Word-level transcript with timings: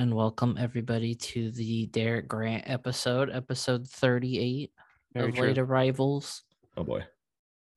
And 0.00 0.14
welcome 0.14 0.56
everybody 0.58 1.14
to 1.14 1.50
the 1.50 1.84
Derek 1.84 2.26
Grant 2.26 2.64
episode, 2.66 3.28
episode 3.30 3.86
38 3.86 4.72
Very 5.12 5.28
of 5.28 5.34
true. 5.34 5.48
Late 5.48 5.58
Arrivals. 5.58 6.40
Oh 6.74 6.84
boy. 6.84 7.04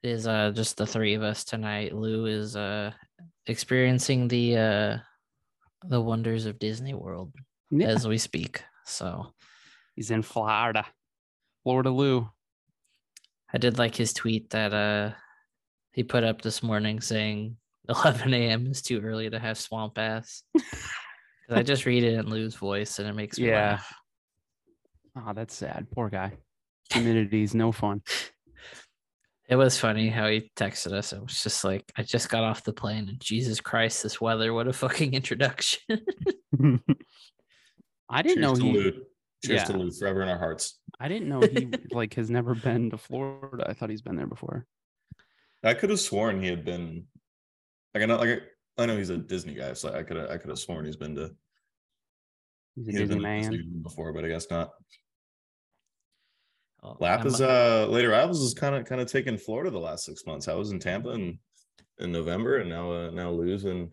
It 0.03 0.09
is 0.09 0.25
uh 0.25 0.51
just 0.55 0.77
the 0.77 0.87
three 0.87 1.15
of 1.15 1.21
us 1.21 1.43
tonight. 1.43 1.93
Lou 1.93 2.25
is 2.27 2.55
uh 2.55 2.91
experiencing 3.47 4.29
the 4.29 4.57
uh 4.57 4.97
the 5.85 5.99
wonders 5.99 6.45
of 6.45 6.59
Disney 6.59 6.93
World 6.93 7.33
Yeah, 7.69 7.87
as 7.87 8.07
we 8.07 8.17
speak. 8.17 8.63
So 8.85 9.33
he's 9.93 10.09
in 10.09 10.21
Florida. 10.21 10.85
Florida 11.63 11.89
Lou. 11.89 12.29
I 13.53 13.57
did 13.57 13.77
like 13.77 13.95
his 13.95 14.13
tweet 14.13 14.49
that 14.51 14.73
uh 14.73 15.11
he 15.91 16.03
put 16.03 16.23
up 16.23 16.41
this 16.41 16.63
morning 16.63 17.01
saying 17.01 17.57
11 17.89 18.33
a.m. 18.33 18.67
is 18.67 18.81
too 18.81 19.01
early 19.01 19.29
to 19.29 19.39
have 19.39 19.57
swamp 19.57 19.97
ass. 19.97 20.43
'Cause 21.47 21.57
I 21.57 21.63
just 21.63 21.85
read 21.85 22.03
it 22.03 22.13
in 22.13 22.27
Lou's 22.27 22.55
voice 22.55 22.99
and 22.99 23.07
it 23.07 23.13
makes 23.13 23.37
me 23.39 23.47
Yeah. 23.47 23.71
laugh. 23.71 23.93
Oh, 25.15 25.33
that's 25.33 25.53
sad. 25.55 25.87
Poor 25.91 26.09
guy. 26.09 26.37
Humidity's 26.91 27.53
no 27.55 27.71
fun. 27.71 28.01
It 29.49 29.57
was 29.57 29.77
funny 29.77 30.07
how 30.07 30.29
he 30.29 30.49
texted 30.55 30.93
us. 30.93 31.11
It 31.11 31.21
was 31.21 31.43
just 31.43 31.65
like, 31.65 31.83
I 31.97 32.03
just 32.03 32.29
got 32.29 32.43
off 32.45 32.63
the 32.63 32.71
plane 32.71 33.09
and 33.09 33.19
Jesus 33.19 33.59
Christ, 33.59 34.01
this 34.01 34.21
weather, 34.21 34.53
what 34.53 34.69
a 34.69 34.73
fucking 34.73 35.13
introduction. 35.19 35.81
I 38.09 38.21
didn't 38.21 38.41
know 38.41 38.55
Cheers 38.55 38.59
to 38.59 38.65
he. 38.65 38.71
Lou. 38.73 38.91
Cheers 39.43 39.59
yeah. 39.61 39.63
to 39.65 39.77
Lou 39.77 39.91
forever 39.91 40.21
in 40.21 40.29
our 40.29 40.37
hearts. 40.39 40.79
I 40.99 41.09
didn't 41.09 41.27
know 41.27 41.41
he 41.41 41.69
like 41.91 42.13
has 42.13 42.29
never 42.29 42.55
been 42.55 42.89
to 42.91 42.97
Florida. 42.97 43.65
I 43.67 43.73
thought 43.73 43.89
he's 43.89 44.01
been 44.01 44.15
there 44.15 44.27
before. 44.27 44.65
I 45.61 45.73
could 45.73 45.89
have 45.89 45.99
sworn 45.99 46.41
he 46.41 46.47
had 46.47 46.63
been 46.63 47.05
like 47.93 48.03
I 48.03 48.05
know 48.05 48.17
like 48.17 48.43
I 48.77 48.85
know 48.85 48.97
he's 48.97 49.09
a 49.09 49.17
Disney 49.17 49.55
guy, 49.55 49.73
so 49.73 49.93
I 49.93 50.03
could 50.03 50.15
have 50.17 50.29
I 50.29 50.37
could 50.37 50.49
have 50.49 50.59
sworn 50.59 50.85
he's 50.85 50.95
been 50.95 51.15
to 51.15 51.35
He's 52.75 52.87
a 52.87 52.91
he 52.91 52.97
had 52.97 53.07
Disney 53.09 53.15
been 53.15 53.21
man. 53.23 53.81
Before, 53.83 54.11
but 54.13 54.25
I 54.25 54.27
guess 54.29 54.47
not. 54.49 54.71
Oh, 56.81 56.97
Lap 56.99 57.19
I'm- 57.19 57.27
is 57.27 57.39
uh 57.41 57.87
Late 57.89 58.05
Arrivals 58.05 58.41
is 58.41 58.53
kind 58.53 58.75
of 58.75 58.85
kind 58.85 58.99
of 59.01 59.09
taken 59.11 59.37
Florida 59.37 59.69
the 59.69 59.79
last 59.79 60.05
six 60.05 60.25
months. 60.25 60.47
I 60.47 60.53
was 60.53 60.71
in 60.71 60.79
Tampa 60.79 61.11
in 61.11 61.39
in 61.99 62.11
November 62.11 62.57
and 62.57 62.69
now 62.69 62.91
uh 62.91 63.09
now 63.11 63.29
lose 63.31 63.65
in 63.65 63.89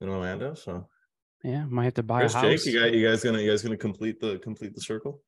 in 0.00 0.08
Orlando. 0.08 0.54
So 0.54 0.86
Yeah, 1.42 1.64
might 1.66 1.84
have 1.84 1.94
to 1.94 2.02
buy 2.02 2.20
Chris 2.20 2.34
a 2.34 2.40
Jake, 2.42 2.50
house. 2.52 2.66
you 2.66 2.80
guys 2.80 2.92
you 2.94 3.06
guys 3.08 3.24
gonna 3.24 3.40
you 3.40 3.50
guys 3.50 3.62
gonna 3.62 3.76
complete 3.76 4.20
the 4.20 4.38
complete 4.40 4.74
the 4.74 4.80
circle? 4.82 5.22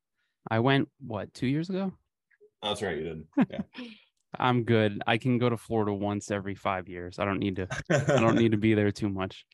I 0.49 0.59
went 0.59 0.89
what 0.99 1.33
two 1.33 1.47
years 1.47 1.69
ago. 1.69 1.93
That's 2.61 2.81
right, 2.83 2.97
you 2.97 3.03
did. 3.03 3.47
Yeah. 3.49 3.61
I'm 4.39 4.63
good. 4.63 5.01
I 5.05 5.17
can 5.17 5.39
go 5.39 5.49
to 5.49 5.57
Florida 5.57 5.93
once 5.93 6.31
every 6.31 6.55
five 6.55 6.87
years. 6.87 7.19
I 7.19 7.25
don't 7.25 7.39
need 7.39 7.57
to. 7.57 7.67
I 7.89 8.19
don't 8.21 8.35
need 8.41 8.51
to 8.51 8.57
be 8.57 8.73
there 8.75 8.91
too 8.91 9.09
much. 9.09 9.45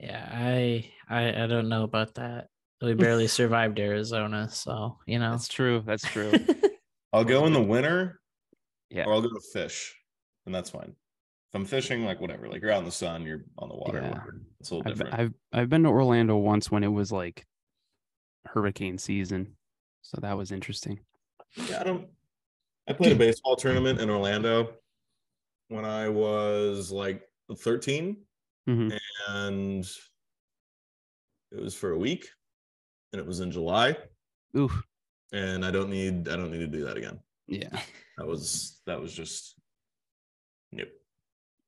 Yeah, 0.00 0.28
I, 0.32 0.90
I 1.08 1.44
I 1.44 1.46
don't 1.46 1.68
know 1.68 1.84
about 1.84 2.14
that. 2.14 2.48
We 2.82 2.94
barely 2.94 3.26
survived 3.28 3.78
Arizona, 3.78 4.48
so 4.50 4.98
you 5.06 5.18
know. 5.18 5.32
That's 5.32 5.48
true. 5.48 5.82
That's 5.86 6.04
true. 6.04 6.32
I'll 7.12 7.24
go 7.24 7.46
in 7.46 7.52
the 7.52 7.62
winter 7.62 8.20
Yeah. 8.90 9.04
or 9.06 9.14
I'll 9.14 9.22
go 9.22 9.28
to 9.28 9.40
fish, 9.52 9.94
and 10.44 10.54
that's 10.54 10.70
fine. 10.70 10.90
If 10.90 11.54
I'm 11.54 11.64
fishing, 11.64 12.04
like 12.04 12.20
whatever, 12.20 12.48
like 12.48 12.60
you're 12.60 12.72
out 12.72 12.80
in 12.80 12.84
the 12.84 12.90
sun, 12.90 13.22
you're 13.24 13.44
on 13.58 13.68
the 13.68 13.76
water. 13.76 14.00
Yeah. 14.02 14.20
It's 14.60 14.70
a 14.70 14.74
little 14.74 14.90
I've, 14.92 14.98
different. 14.98 15.18
I've 15.20 15.34
I've 15.52 15.68
been 15.70 15.84
to 15.84 15.88
Orlando 15.88 16.36
once 16.36 16.70
when 16.70 16.84
it 16.84 16.88
was 16.92 17.10
like 17.12 17.46
hurricane 18.44 18.98
season, 18.98 19.56
so 20.02 20.18
that 20.20 20.36
was 20.36 20.52
interesting. 20.52 21.00
yeah, 21.68 21.80
I 21.80 21.84
don't. 21.84 22.06
I 22.88 22.92
played 22.92 23.12
a 23.12 23.16
baseball 23.16 23.56
tournament 23.56 24.00
in 24.00 24.10
Orlando 24.10 24.74
when 25.68 25.84
I 25.84 26.08
was 26.08 26.92
like 26.92 27.22
13, 27.56 28.16
Mhm. 28.68 28.98
and 29.28 29.84
it 31.52 31.60
was 31.62 31.74
for 31.74 31.92
a 31.92 31.98
week, 31.98 32.28
and 33.12 33.20
it 33.20 33.26
was 33.26 33.40
in 33.40 33.50
July, 33.50 33.96
Oof. 34.56 34.72
and 35.32 35.64
I 35.64 35.70
don't 35.70 35.90
need 35.90 36.28
I 36.28 36.36
don't 36.36 36.50
need 36.50 36.58
to 36.58 36.66
do 36.66 36.84
that 36.84 36.96
again. 36.96 37.20
Yeah. 37.46 37.70
That 38.18 38.26
was 38.26 38.80
that 38.86 38.98
was 38.98 39.12
just 39.12 39.56
nope, 40.72 40.88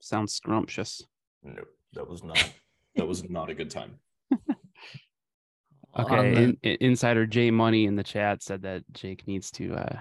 Sounds 0.00 0.32
scrumptious. 0.32 1.03
nope. 1.42 1.69
That 1.92 2.09
was 2.09 2.25
not 2.25 2.53
that 2.97 3.06
was 3.06 3.28
not 3.28 3.50
a 3.50 3.54
good 3.54 3.70
time. 3.70 3.98
Okay. 5.98 6.34
the- 6.34 6.42
in, 6.42 6.59
in- 6.62 6.76
insider 6.80 7.26
Jay 7.26 7.50
Money 7.50 7.84
in 7.84 7.97
the 7.97 8.03
chat 8.03 8.42
said 8.42 8.62
that 8.62 8.82
Jake 8.92 9.26
needs 9.26 9.50
to 9.53 9.75
uh, 9.75 9.98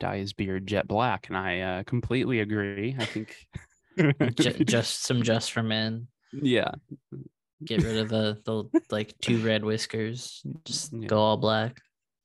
dye 0.00 0.16
his 0.18 0.32
beard 0.32 0.66
jet 0.66 0.88
black, 0.88 1.28
and 1.28 1.36
I 1.36 1.60
uh, 1.60 1.82
completely 1.82 2.40
agree. 2.40 2.96
I 2.98 3.04
think. 3.04 3.36
ju- 4.36 4.64
just 4.64 5.02
some 5.04 5.22
just 5.22 5.52
for 5.52 5.62
men. 5.62 6.08
Yeah. 6.32 6.70
Get 7.64 7.82
rid 7.84 7.96
of 7.98 8.08
the 8.08 8.40
the 8.44 8.82
like 8.90 9.14
two 9.20 9.38
red 9.44 9.64
whiskers. 9.64 10.42
Just 10.64 10.92
Yeah. 10.92 11.06
go 11.06 11.18
all 11.18 11.36
black. 11.36 11.80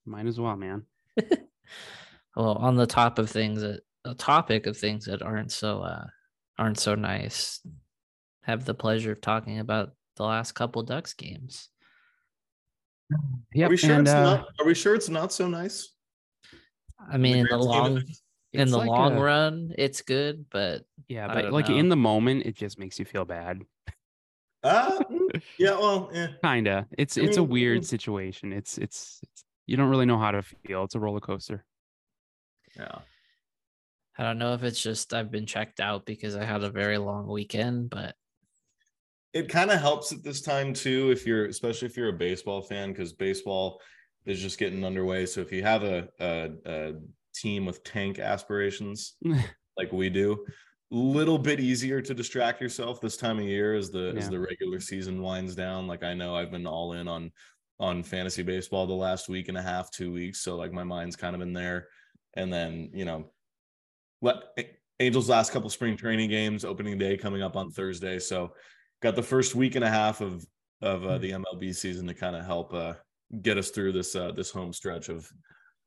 Might 0.05 0.25
as 0.25 0.39
well, 0.39 0.55
man. 0.55 0.83
well 2.35 2.53
on 2.57 2.75
the 2.75 2.87
top 2.87 3.19
of 3.19 3.29
things 3.29 3.61
that 3.61 3.81
a 4.05 4.13
topic 4.15 4.67
of 4.67 4.77
things 4.77 5.05
that 5.05 5.21
aren't 5.21 5.51
so 5.51 5.81
uh 5.81 6.05
aren't 6.57 6.79
so 6.79 6.95
nice 6.95 7.59
have 8.43 8.63
the 8.65 8.73
pleasure 8.73 9.11
of 9.11 9.21
talking 9.21 9.59
about 9.59 9.91
the 10.15 10.23
last 10.23 10.53
couple 10.53 10.81
ducks 10.83 11.13
games 11.13 11.69
Yep. 13.53 13.67
are 13.67 13.69
we 13.71 13.77
sure 13.77 13.95
and, 13.95 14.07
it's 14.07 14.13
uh, 14.13 14.23
not? 14.23 14.47
Are 14.59 14.65
we 14.65 14.73
sure 14.75 14.93
it's 14.95 15.09
not 15.09 15.33
so 15.33 15.47
nice? 15.47 15.93
i 17.11 17.17
mean 17.17 17.37
in 17.37 17.43
the 17.43 17.49
grand 17.49 17.63
long 17.63 17.95
things? 18.01 18.21
in 18.53 18.69
the 18.69 18.77
like 18.77 18.87
long 18.89 19.17
a- 19.17 19.21
run 19.21 19.73
it's 19.77 20.01
good 20.01 20.45
but 20.51 20.83
Yeah, 21.07 21.27
I 21.29 21.33
but 21.41 21.51
like 21.51 21.69
know. 21.69 21.75
in 21.77 21.89
the 21.89 21.95
moment, 21.97 22.45
it 22.45 22.55
just 22.55 22.77
makes 22.79 22.99
you 22.99 23.05
feel 23.05 23.25
bad. 23.25 23.61
Uh, 24.63 24.99
mm, 25.11 25.41
yeah, 25.59 25.71
well, 25.71 26.09
eh. 26.13 26.27
Kinda. 26.43 26.87
It's 26.97 27.17
I 27.17 27.21
it's 27.21 27.37
a 27.37 27.43
weird 27.43 27.81
mm. 27.81 27.85
situation. 27.85 28.51
It's, 28.53 28.77
it's 28.77 29.19
it's 29.23 29.43
you 29.65 29.77
don't 29.77 29.89
really 29.89 30.05
know 30.05 30.17
how 30.17 30.31
to 30.31 30.41
feel. 30.41 30.83
It's 30.83 30.95
a 30.95 30.99
roller 30.99 31.19
coaster. 31.19 31.63
yeah. 32.77 32.99
i 34.17 34.23
don't 34.23 34.37
know 34.37 34.53
if 34.53 34.63
it's 34.63 34.81
just 34.81 35.13
i've 35.13 35.31
been 35.31 35.45
checked 35.45 35.79
out 35.79 36.05
because 36.05 36.35
i 36.35 36.43
had 36.43 36.63
a 36.63 36.69
very 36.69 36.97
long 36.97 37.27
weekend 37.27 37.89
but 37.89 38.15
It 39.33 39.49
kind 39.49 39.69
of 39.69 39.79
helps 39.79 40.11
at 40.11 40.23
this 40.23 40.41
time 40.41 40.73
too, 40.73 41.11
if 41.11 41.27
you're 41.27 41.45
especially 41.45 41.87
if 41.87 41.97
you're 41.97 42.09
a 42.09 42.13
baseball 42.27 42.61
fan, 42.61 42.91
because 42.91 43.13
baseball 43.13 43.79
is 44.25 44.41
just 44.41 44.57
getting 44.57 44.83
underway. 44.83 45.25
So 45.27 45.41
if 45.41 45.51
you 45.51 45.61
have 45.63 45.83
a, 45.83 46.07
a, 46.19 46.49
a 46.65 46.93
team 47.35 47.65
with 47.65 47.83
tank 47.83 48.17
aspirations 48.19 49.15
like 49.77 49.91
we 49.91 50.09
do, 50.09 50.43
little 50.91 51.37
bit 51.37 51.59
easier 51.59 52.01
to 52.01 52.13
distract 52.13 52.61
yourself 52.61 53.01
this 53.01 53.17
time 53.17 53.39
of 53.39 53.45
year 53.45 53.73
as 53.73 53.91
the 53.91 54.13
as 54.17 54.29
the 54.29 54.39
regular 54.39 54.79
season 54.79 55.21
winds 55.21 55.53
down. 55.53 55.87
Like 55.87 56.03
I 56.03 56.13
know 56.13 56.35
I've 56.35 56.51
been 56.51 56.65
all 56.65 56.93
in 56.93 57.07
on 57.07 57.31
on 57.79 58.03
fantasy 58.03 58.41
baseball 58.41 58.87
the 58.87 58.93
last 58.93 59.29
week 59.29 59.49
and 59.49 59.57
a 59.57 59.61
half, 59.61 59.91
two 59.91 60.11
weeks. 60.11 60.41
So 60.41 60.55
like 60.55 60.71
my 60.71 60.83
mind's 60.83 61.15
kind 61.15 61.35
of 61.35 61.41
in 61.41 61.53
there. 61.53 61.87
And 62.35 62.51
then, 62.51 62.89
you 62.93 63.05
know, 63.05 63.31
let 64.21 64.35
Angels 64.99 65.29
last 65.29 65.51
couple 65.51 65.69
spring 65.69 65.95
training 65.95 66.29
games, 66.29 66.65
opening 66.65 66.97
day 66.97 67.17
coming 67.17 67.43
up 67.43 67.55
on 67.55 67.71
Thursday. 67.71 68.17
So 68.19 68.53
got 69.01 69.15
the 69.15 69.23
first 69.23 69.55
week 69.55 69.75
and 69.75 69.85
a 69.85 69.89
half 69.89 70.21
of 70.21 70.45
of 70.81 71.05
uh, 71.05 71.17
the 71.17 71.31
MLB 71.31 71.75
season 71.75 72.07
to 72.07 72.13
kind 72.13 72.35
of 72.35 72.45
help 72.45 72.73
uh, 72.73 72.93
get 73.41 73.57
us 73.57 73.71
through 73.71 73.91
this 73.91 74.15
uh, 74.15 74.31
this 74.31 74.51
home 74.51 74.73
stretch 74.73 75.09
of 75.09 75.29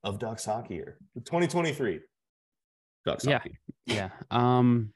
of 0.05 0.19
Ducks 0.19 0.45
hockey 0.45 0.75
here, 0.75 0.99
2023. 1.17 2.01
Ducks 3.05 3.25
Yeah. 3.27 3.39
hockey. 3.39 3.59
yeah. 3.87 4.11
Um, 4.31 4.93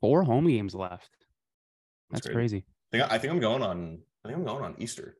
four 0.00 0.22
home 0.24 0.46
games 0.46 0.74
left. 0.74 1.10
That's 2.10 2.22
That's 2.24 2.34
crazy. 2.34 2.64
I 2.92 2.98
think, 2.98 3.12
I 3.12 3.18
think 3.18 3.32
I'm 3.32 3.40
going 3.40 3.62
on. 3.62 3.98
I 4.24 4.28
think 4.28 4.38
I'm 4.38 4.44
going 4.44 4.64
on 4.64 4.74
Easter. 4.78 5.16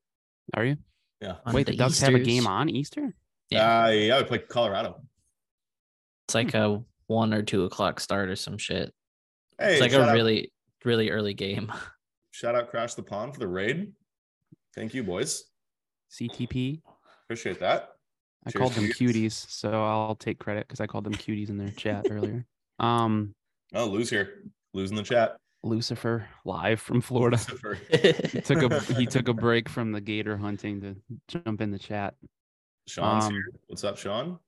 Are 0.54 0.64
you? 0.64 0.76
Yeah. 1.20 1.36
On 1.44 1.54
Wait, 1.54 1.66
the, 1.66 1.76
Ducks 1.76 2.00
have 2.00 2.14
a 2.14 2.18
game 2.20 2.46
on 2.46 2.68
Easter? 2.68 3.14
Yeah. 3.50 3.84
Uh, 3.84 3.88
yeah, 3.88 4.18
I 4.18 4.22
play 4.22 4.38
Colorado. 4.38 5.02
it's 6.26 6.34
like 6.34 6.54
a 6.54 6.82
one 7.06 7.32
or 7.34 7.42
two 7.42 7.64
o'clock 7.64 8.00
start 8.00 8.28
or 8.28 8.36
some 8.36 8.58
shit 8.58 8.92
Hey, 9.58 9.72
it's 9.72 9.80
like 9.80 9.92
a 9.92 10.02
out- 10.04 10.14
really 10.14 10.52
really 10.84 11.08
early 11.10 11.32
game 11.34 11.72
shout 12.30 12.54
out 12.54 12.68
Crash 12.68 12.94
the 12.94 13.02
Pond 13.02 13.32
for 13.34 13.40
the 13.40 13.48
raid. 13.48 13.92
Thank 14.74 14.92
you, 14.94 15.02
boys. 15.02 15.44
CTP. 16.12 16.82
Appreciate 17.24 17.58
that. 17.60 17.88
I 18.46 18.50
Cheers 18.50 18.60
called 18.60 18.72
them 18.74 18.84
cuties, 18.86 19.32
so 19.32 19.70
I'll 19.84 20.14
take 20.14 20.38
credit 20.38 20.66
because 20.66 20.80
I 20.80 20.86
called 20.86 21.04
them 21.04 21.14
cuties 21.14 21.48
in 21.50 21.58
their 21.58 21.70
chat 21.70 22.06
earlier. 22.10 22.46
Um, 22.78 23.34
Oh, 23.74 23.86
lose 23.86 24.08
here. 24.08 24.44
Losing 24.72 24.96
the 24.96 25.02
chat. 25.02 25.36
Lucifer 25.62 26.26
live 26.44 26.80
from 26.80 27.00
Florida. 27.00 27.36
He 27.90 28.40
took 28.40 28.62
a 28.62 28.80
he 28.94 29.06
took 29.10 29.28
a 29.28 29.34
break 29.34 29.68
from 29.68 29.92
the 29.92 30.00
gator 30.00 30.36
hunting 30.36 30.80
to 30.80 30.96
jump 31.26 31.60
in 31.60 31.70
the 31.70 31.78
chat. 31.78 32.14
Sean's 32.86 33.26
Um, 33.26 33.32
here. 33.32 33.42
What's 33.66 33.84
up, 33.84 33.98
Sean? 33.98 34.38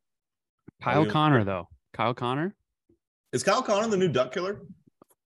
Kyle. 0.80 1.04
Connor 1.04 1.44
though. 1.44 1.68
Kyle 1.92 2.14
Connor, 2.14 2.54
Is 3.32 3.42
Kyle 3.42 3.60
Connor 3.62 3.88
the 3.88 3.96
new 3.96 4.08
duck 4.08 4.32
killer? 4.32 4.60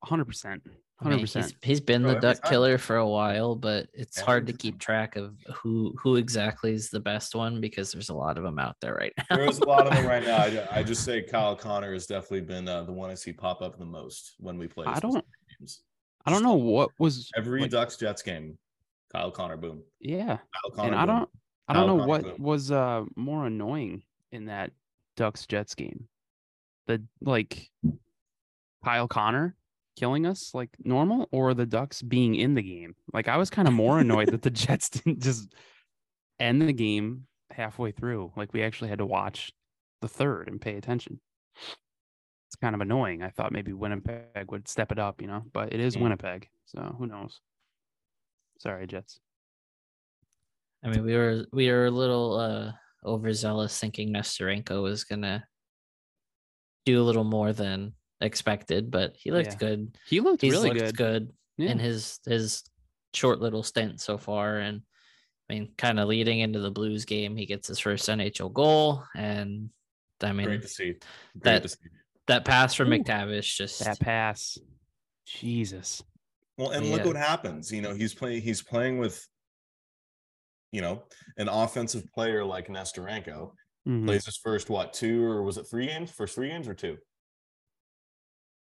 hundred 0.02 0.24
percent. 0.24 0.62
I 1.00 1.04
mean, 1.06 1.12
Hundred 1.14 1.20
percent. 1.24 1.46
he's, 1.46 1.54
he's 1.62 1.80
been 1.80 2.02
Bro, 2.02 2.12
the 2.12 2.16
every 2.18 2.28
duck 2.34 2.42
time. 2.42 2.50
killer 2.50 2.78
for 2.78 2.96
a 2.96 3.06
while, 3.08 3.56
but 3.56 3.88
it's 3.94 4.18
Every 4.18 4.26
hard 4.26 4.46
to 4.46 4.52
keep 4.52 4.78
track 4.78 5.16
of 5.16 5.34
who 5.52 5.92
who 5.98 6.16
exactly 6.16 6.72
is 6.72 6.88
the 6.88 7.00
best 7.00 7.34
one 7.34 7.60
because 7.60 7.90
there's 7.92 8.10
a 8.10 8.14
lot 8.14 8.38
of 8.38 8.44
them 8.44 8.58
out 8.60 8.76
there 8.80 8.94
right 8.94 9.12
now. 9.18 9.36
There's 9.36 9.58
a 9.58 9.64
lot 9.66 9.86
of 9.88 9.92
them 9.92 10.06
right 10.06 10.24
now. 10.24 10.36
I, 10.36 10.68
I 10.78 10.82
just 10.84 11.04
say 11.04 11.22
Kyle 11.22 11.56
Connor 11.56 11.92
has 11.92 12.06
definitely 12.06 12.42
been 12.42 12.68
uh, 12.68 12.84
the 12.84 12.92
one 12.92 13.10
I 13.10 13.14
see 13.14 13.32
pop 13.32 13.60
up 13.60 13.76
the 13.78 13.84
most 13.84 14.34
when 14.38 14.56
we 14.56 14.68
play. 14.68 14.86
I 14.86 15.00
don't- 15.00 15.24
games. 15.58 15.82
I 16.26 16.30
don't 16.30 16.42
know 16.44 16.54
what 16.54 16.90
was 16.98 17.28
Every 17.36 17.60
like, 17.62 17.70
Ducks 17.70 17.96
Jets 17.96 18.22
game, 18.22 18.56
Kyle 19.12 19.30
Connor, 19.30 19.56
boom. 19.58 19.82
Yeah. 20.00 20.38
Kyle 20.38 20.70
Connor, 20.74 20.86
and 20.92 20.96
I 20.96 21.04
boom. 21.06 21.16
don't 21.16 21.30
I 21.68 21.72
don't 21.74 21.80
Kyle 21.82 21.86
know 21.88 21.96
Connor, 21.98 22.08
what 22.08 22.22
boom. 22.22 22.42
was 22.42 22.70
uh 22.70 23.04
more 23.16 23.46
annoying 23.46 24.04
in 24.32 24.46
that 24.46 24.70
Ducks 25.16 25.44
Jets 25.44 25.74
game. 25.74 26.06
The 26.86 27.02
like 27.20 27.68
Kyle 28.84 29.08
Connor 29.08 29.54
killing 29.96 30.26
us 30.26 30.52
like 30.54 30.70
normal 30.82 31.28
or 31.32 31.54
the 31.54 31.66
Ducks 31.66 32.02
being 32.02 32.34
in 32.34 32.54
the 32.54 32.62
game. 32.62 32.94
Like 33.12 33.28
I 33.28 33.36
was 33.36 33.50
kind 33.50 33.68
of 33.68 33.74
more 33.74 33.98
annoyed 33.98 34.30
that 34.32 34.42
the 34.42 34.50
Jets 34.64 34.88
didn't 34.90 35.22
just 35.22 35.52
end 36.40 36.62
the 36.62 36.72
game 36.72 37.26
halfway 37.50 37.92
through. 37.92 38.32
Like 38.36 38.52
we 38.52 38.62
actually 38.62 38.88
had 38.90 38.98
to 38.98 39.06
watch 39.06 39.52
the 40.00 40.08
third 40.08 40.48
and 40.48 40.60
pay 40.60 40.76
attention. 40.76 41.20
It's 42.48 42.56
kind 42.60 42.74
of 42.74 42.80
annoying. 42.80 43.22
I 43.22 43.30
thought 43.30 43.52
maybe 43.52 43.72
Winnipeg 43.72 44.50
would 44.50 44.68
step 44.68 44.92
it 44.92 44.98
up, 44.98 45.20
you 45.20 45.26
know, 45.28 45.42
but 45.52 45.72
it 45.72 45.80
is 45.80 45.96
Mm. 45.96 46.02
Winnipeg. 46.02 46.48
So 46.66 46.94
who 46.98 47.06
knows? 47.06 47.40
Sorry, 48.60 48.86
Jets. 48.86 49.20
I 50.84 50.88
mean, 50.88 51.04
we 51.04 51.14
were 51.16 51.46
we 51.52 51.70
were 51.70 51.86
a 51.86 51.90
little 51.90 52.34
uh 52.38 52.72
overzealous 53.04 53.78
thinking 53.78 54.12
Nesterenko 54.12 54.82
was 54.82 55.04
gonna 55.04 55.44
do 56.84 57.00
a 57.00 57.04
little 57.04 57.24
more 57.24 57.52
than 57.52 57.94
expected, 58.24 58.90
but 58.90 59.14
he 59.16 59.30
looked 59.30 59.52
Yeah. 59.52 59.56
good. 59.58 59.98
He 60.08 60.20
looked 60.20 60.42
He's 60.42 60.52
really 60.52 60.70
looked 60.70 60.96
good. 60.96 60.96
good 60.96 61.32
Yeah. 61.58 61.70
in 61.70 61.78
his 61.78 62.18
his 62.26 62.64
short 63.12 63.40
little 63.40 63.62
stint 63.62 64.00
so 64.00 64.18
far. 64.18 64.58
And 64.58 64.82
I 65.48 65.54
mean, 65.54 65.74
kind 65.76 66.00
of 66.00 66.08
leading 66.08 66.40
into 66.40 66.58
the 66.60 66.70
Blues 66.70 67.04
game, 67.04 67.36
he 67.36 67.46
gets 67.46 67.68
his 67.68 67.78
first 67.78 68.08
NHL 68.08 68.48
goal, 68.52 69.04
and 69.14 69.70
I 70.22 70.32
mean 70.32 70.46
Great 70.46 70.62
to 70.62 70.68
see. 70.68 70.84
Great 70.92 71.02
that- 71.42 71.62
to 71.62 71.68
see. 71.68 71.76
that 72.26 72.44
pass 72.44 72.74
from 72.74 72.92
Ooh, 72.92 72.98
McTavish 72.98 73.56
just 73.56 73.84
that 73.84 74.00
pass. 74.00 74.56
Jesus. 75.26 76.02
Well, 76.56 76.70
and 76.70 76.86
look 76.90 77.00
Yeah. 77.00 77.06
what 77.06 77.16
happens. 77.16 77.70
You 77.72 77.82
know, 77.82 77.94
he's 77.94 78.14
playing. 78.14 78.42
He's 78.42 78.62
playing 78.62 78.98
with, 78.98 79.26
you 80.72 80.80
know, 80.80 81.04
an 81.36 81.48
offensive 81.48 82.10
player 82.12 82.44
like 82.44 82.68
Nesterenko. 82.68 83.52
Mhm. 83.86 84.06
Plays 84.06 84.24
his 84.24 84.38
first 84.38 84.70
what 84.70 84.92
two 84.94 85.22
or 85.24 85.42
was 85.42 85.58
it 85.58 85.64
three 85.64 85.86
games? 85.86 86.10
First 86.10 86.34
three 86.34 86.48
games 86.48 86.68
or 86.68 86.74
two? 86.74 86.96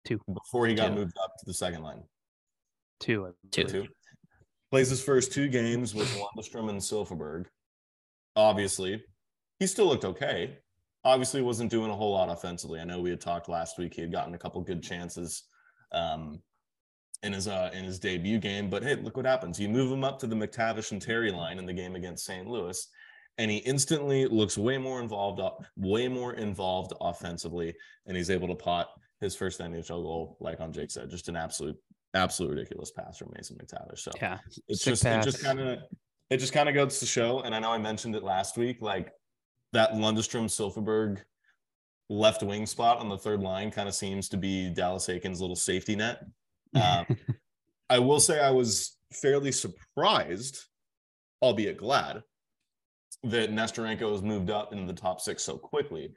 Two. 0.05 0.21
Before 0.31 0.67
he 0.67 0.75
got 0.75 0.89
Two. 0.89 0.95
moved 0.95 1.17
up 1.21 1.33
to 1.39 1.45
the 1.45 1.53
second 1.53 1.81
line. 1.81 2.03
Two. 2.99 3.33
Two. 3.51 3.63
Two. 3.65 3.87
Plays 4.71 4.89
his 4.89 5.03
first 5.03 5.33
two 5.33 5.47
games 5.47 5.93
with 5.93 6.07
Lundestrom 6.15 6.69
and 6.69 6.79
Silfverberg. 6.79 7.45
Obviously, 8.35 9.03
he 9.59 9.67
still 9.67 9.87
looked 9.87 10.05
okay. 10.05 10.57
Obviously, 11.03 11.41
wasn't 11.41 11.71
doing 11.71 11.91
a 11.91 11.95
whole 11.95 12.11
lot 12.11 12.29
offensively. 12.29 12.79
I 12.79 12.83
know 12.83 12.99
we 13.01 13.09
had 13.09 13.21
talked 13.21 13.49
last 13.49 13.77
week. 13.77 13.93
He 13.93 14.01
had 14.01 14.11
gotten 14.11 14.33
a 14.33 14.37
couple 14.37 14.61
good 14.61 14.81
chances 14.81 15.43
um, 15.91 16.41
in 17.23 17.33
his 17.33 17.47
uh, 17.47 17.71
in 17.73 17.83
his 17.83 17.99
debut 17.99 18.39
game. 18.39 18.69
But 18.69 18.83
hey, 18.83 18.95
look 18.95 19.17
what 19.17 19.25
happens. 19.25 19.59
You 19.59 19.69
move 19.69 19.91
him 19.91 20.03
up 20.03 20.19
to 20.19 20.27
the 20.27 20.35
McTavish 20.35 20.91
and 20.91 21.01
Terry 21.01 21.31
line 21.31 21.57
in 21.57 21.65
the 21.65 21.73
game 21.73 21.95
against 21.95 22.25
St. 22.25 22.47
Louis, 22.47 22.87
and 23.37 23.49
he 23.49 23.57
instantly 23.57 24.25
looks 24.25 24.57
way 24.57 24.77
more 24.77 24.99
involved, 24.99 25.41
way 25.77 26.07
more 26.07 26.33
involved 26.33 26.93
offensively, 27.01 27.73
and 28.07 28.17
he's 28.17 28.29
able 28.31 28.47
to 28.47 28.55
pot 28.55 28.89
his 29.21 29.35
first 29.35 29.59
NHL 29.59 30.03
goal, 30.03 30.37
like 30.39 30.59
on 30.59 30.71
Jake 30.73 30.91
said, 30.91 31.09
just 31.09 31.29
an 31.29 31.35
absolute, 31.35 31.77
absolute 32.13 32.49
ridiculous 32.51 32.91
pass 32.91 33.17
from 33.17 33.31
Mason 33.35 33.57
McTavish. 33.57 33.99
So 33.99 34.11
Yeah. 34.21 34.39
it's 34.67 34.83
Sick 34.83 34.93
just 34.93 35.05
it 35.05 35.23
just 35.23 35.43
kind 35.43 35.59
of 35.59 35.79
it 36.29 36.37
just 36.37 36.53
kind 36.53 36.67
of 36.69 36.75
goes 36.75 36.99
to 36.99 37.05
show 37.05 37.41
and 37.41 37.53
i 37.53 37.59
know 37.59 37.71
i 37.71 37.77
mentioned 37.77 38.15
it 38.15 38.23
last 38.23 38.57
week 38.57 38.81
like 38.81 39.11
that 39.73 39.93
lundestrom 39.93 40.45
silfverberg 40.45 41.19
left 42.09 42.43
wing 42.43 42.65
spot 42.65 42.99
on 42.99 43.09
the 43.09 43.17
third 43.17 43.41
line 43.41 43.71
kind 43.71 43.87
of 43.87 43.95
seems 43.95 44.29
to 44.29 44.37
be 44.37 44.69
dallas 44.69 45.07
eakins' 45.07 45.39
little 45.39 45.55
safety 45.55 45.95
net 45.95 46.23
um, 46.75 47.05
i 47.89 47.99
will 47.99 48.19
say 48.19 48.39
i 48.39 48.49
was 48.49 48.97
fairly 49.13 49.51
surprised 49.51 50.65
albeit 51.41 51.77
glad 51.77 52.21
that 53.23 53.51
nesterenko 53.51 54.11
has 54.11 54.21
moved 54.21 54.49
up 54.49 54.73
into 54.73 54.85
the 54.85 54.99
top 54.99 55.21
six 55.21 55.43
so 55.43 55.57
quickly 55.57 56.13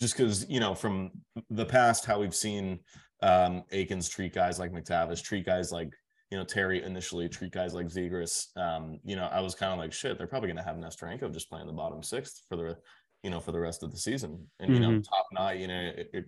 just 0.00 0.16
because 0.16 0.48
you 0.48 0.60
know 0.60 0.74
from 0.74 1.10
the 1.50 1.64
past 1.64 2.04
how 2.04 2.20
we've 2.20 2.34
seen 2.34 2.78
um 3.22 3.62
eakins 3.72 4.10
treat 4.10 4.34
guys 4.34 4.58
like 4.58 4.72
mctavish 4.72 5.22
treat 5.22 5.46
guys 5.46 5.72
like 5.72 5.90
you 6.30 6.36
know, 6.36 6.44
Terry 6.44 6.82
initially 6.82 7.28
treat 7.28 7.52
guys 7.52 7.72
like 7.72 7.86
Zegras. 7.86 8.48
Um, 8.56 8.98
you 9.04 9.14
know, 9.14 9.26
I 9.26 9.40
was 9.40 9.54
kind 9.54 9.72
of 9.72 9.78
like, 9.78 9.92
shit, 9.92 10.18
they're 10.18 10.26
probably 10.26 10.48
going 10.48 10.56
to 10.56 10.62
have 10.64 10.76
Nesterenko 10.76 11.32
just 11.32 11.48
playing 11.48 11.68
the 11.68 11.72
bottom 11.72 12.02
sixth 12.02 12.42
for 12.48 12.56
the, 12.56 12.76
you 13.22 13.30
know, 13.30 13.38
for 13.38 13.52
the 13.52 13.60
rest 13.60 13.82
of 13.84 13.92
the 13.92 13.96
season. 13.96 14.44
And, 14.58 14.74
you 14.74 14.80
know, 14.80 14.90
Mhm. 14.90 15.04
top 15.04 15.26
nine, 15.32 15.60
you 15.60 15.68
know, 15.68 15.80
it, 15.80 16.10
it, 16.12 16.24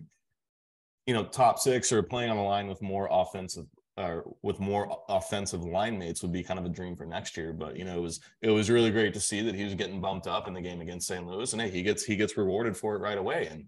you 1.05 1.13
know, 1.13 1.25
top 1.25 1.59
six 1.59 1.91
or 1.91 2.01
playing 2.01 2.31
on 2.31 2.37
a 2.37 2.43
line 2.43 2.67
with 2.67 2.81
more 2.81 3.09
offensive 3.11 3.65
or 3.99 4.23
with 4.41 4.59
more 4.59 5.03
offensive 5.09 5.63
line 5.63 5.99
mates 5.99 6.21
would 6.21 6.31
be 6.31 6.41
kind 6.41 6.59
of 6.59 6.65
a 6.65 6.69
dream 6.69 6.95
for 6.95 7.05
next 7.05 7.37
year. 7.37 7.53
But, 7.53 7.77
you 7.77 7.85
know, 7.85 7.97
it 7.97 8.01
was, 8.01 8.21
it 8.41 8.49
was 8.49 8.69
really 8.69 8.89
great 8.89 9.13
to 9.13 9.19
see 9.19 9.41
that 9.41 9.53
he 9.53 9.63
was 9.63 9.75
getting 9.75 10.01
bumped 10.01 10.25
up 10.25 10.47
in 10.47 10.53
the 10.53 10.61
game 10.61 10.81
against 10.81 11.07
St. 11.07 11.27
Louis 11.27 11.51
and 11.53 11.61
hey, 11.61 11.69
he 11.69 11.83
gets, 11.83 12.03
he 12.03 12.15
gets 12.15 12.37
rewarded 12.37 12.75
for 12.75 12.95
it 12.95 12.99
right 12.99 13.17
away. 13.17 13.47
And, 13.51 13.65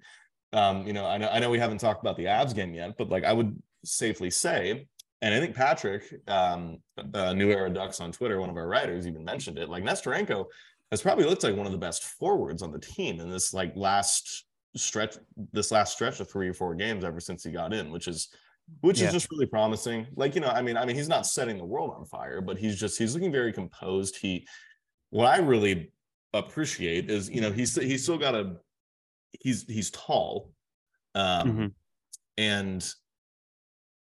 um, 0.54 0.88
you 0.88 0.94
know, 0.94 1.06
I 1.06 1.18
know, 1.18 1.30
I 1.30 1.40
know 1.40 1.50
we 1.50 1.60
haven't 1.60 1.80
talked 1.80 2.02
about 2.02 2.18
the 2.18 2.28
abs 2.28 2.54
game 2.54 2.74
yet, 2.74 2.98
but 2.98 3.10
like 3.10 3.26
I 3.26 3.34
would 3.34 3.62
safely 3.84 4.30
say 4.30 4.88
and 5.22 5.36
I 5.36 5.40
think 5.40 5.56
Patrick, 5.56 6.04
um, 6.28 6.80
uh, 7.14 7.34
New 7.34 7.52
Era 7.52 7.70
Ducks 7.70 8.02
on 8.02 8.12
Twitter, 8.12 8.40
one 8.40 8.50
of 8.50 8.58
our 8.58 8.68
writers, 8.68 9.06
even 9.06 9.24
mentioned 9.24 9.60
it. 9.60 9.70
Like 9.70 9.84
Nesterenko 9.84 10.46
has 10.90 11.02
probably 11.02 11.26
looked 11.26 11.44
like 11.44 11.56
one 11.56 11.68
of 11.68 11.72
the 11.72 11.78
best 11.78 12.04
forwards 12.04 12.64
on 12.64 12.72
the 12.72 12.80
team 12.80 13.20
in 13.20 13.30
this 13.30 13.54
like 13.54 13.72
last 13.76 14.46
stretch, 14.76 15.18
this 15.54 15.72
last 15.72 15.94
stretch 15.94 16.20
of 16.20 16.30
three 16.30 16.50
or 16.50 16.54
four 16.54 16.74
games 16.74 17.04
ever 17.04 17.20
since 17.20 17.44
he 17.44 17.52
got 17.52 17.72
in, 17.72 17.92
which 17.92 18.08
is 18.08 18.30
which 18.82 19.00
Yeah. 19.00 19.08
is 19.08 19.14
just 19.14 19.32
really 19.32 19.46
promising. 19.46 20.08
Like 20.16 20.36
you 20.36 20.42
know, 20.42 20.48
I 20.50 20.62
mean, 20.62 20.78
I 20.78 20.86
mean, 20.86 20.96
he's 20.96 21.10
not 21.10 21.26
setting 21.26 21.58
the 21.58 21.66
world 21.66 21.92
on 21.96 22.06
fire, 22.06 22.42
but 22.42 22.58
he's 22.58 22.80
just 22.80 22.98
he's 22.98 23.14
looking 23.14 23.32
very 23.32 23.54
composed. 23.54 24.18
He, 24.18 24.48
what 25.10 25.28
I 25.28 25.38
really 25.40 25.92
appreciate 26.34 27.10
is 27.10 27.30
you 27.30 27.42
know 27.42 27.52
he's 27.52 27.76
he's 27.76 28.04
still 28.04 28.18
got 28.18 28.36
a 28.36 28.58
he's 29.42 29.64
he's 29.64 29.92
tall, 29.92 30.52
um, 31.16 31.48
Mhm. 31.58 31.74
and 32.38 32.94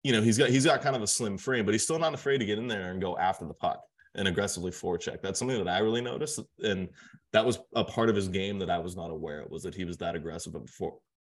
you 0.02 0.12
know 0.12 0.22
he's 0.22 0.38
got 0.38 0.50
he's 0.50 0.64
got 0.64 0.82
kind 0.82 0.96
of 0.96 1.02
a 1.02 1.06
slim 1.06 1.38
frame, 1.38 1.64
but 1.64 1.72
he's 1.74 1.84
still 1.84 1.98
not 1.98 2.14
afraid 2.14 2.38
to 2.38 2.44
get 2.46 2.58
in 2.58 2.66
there 2.68 2.90
and 2.90 3.00
go 3.00 3.16
after 3.18 3.46
the 3.46 3.54
puck 3.54 3.82
and 4.14 4.26
aggressively 4.28 4.70
forecheck. 4.70 5.20
That's 5.20 5.38
something 5.38 5.62
that 5.62 5.68
I 5.68 5.78
really 5.78 6.00
noticed, 6.00 6.40
and 6.62 6.88
that 7.32 7.44
was 7.44 7.58
a 7.74 7.84
part 7.84 8.08
of 8.08 8.16
his 8.16 8.28
game 8.28 8.58
that 8.60 8.70
I 8.70 8.78
was 8.78 8.96
not 8.96 9.10
aware 9.10 9.40
of 9.42 9.50
was 9.50 9.62
that 9.64 9.74
he 9.74 9.84
was 9.84 9.98
that 9.98 10.14
aggressive 10.16 10.54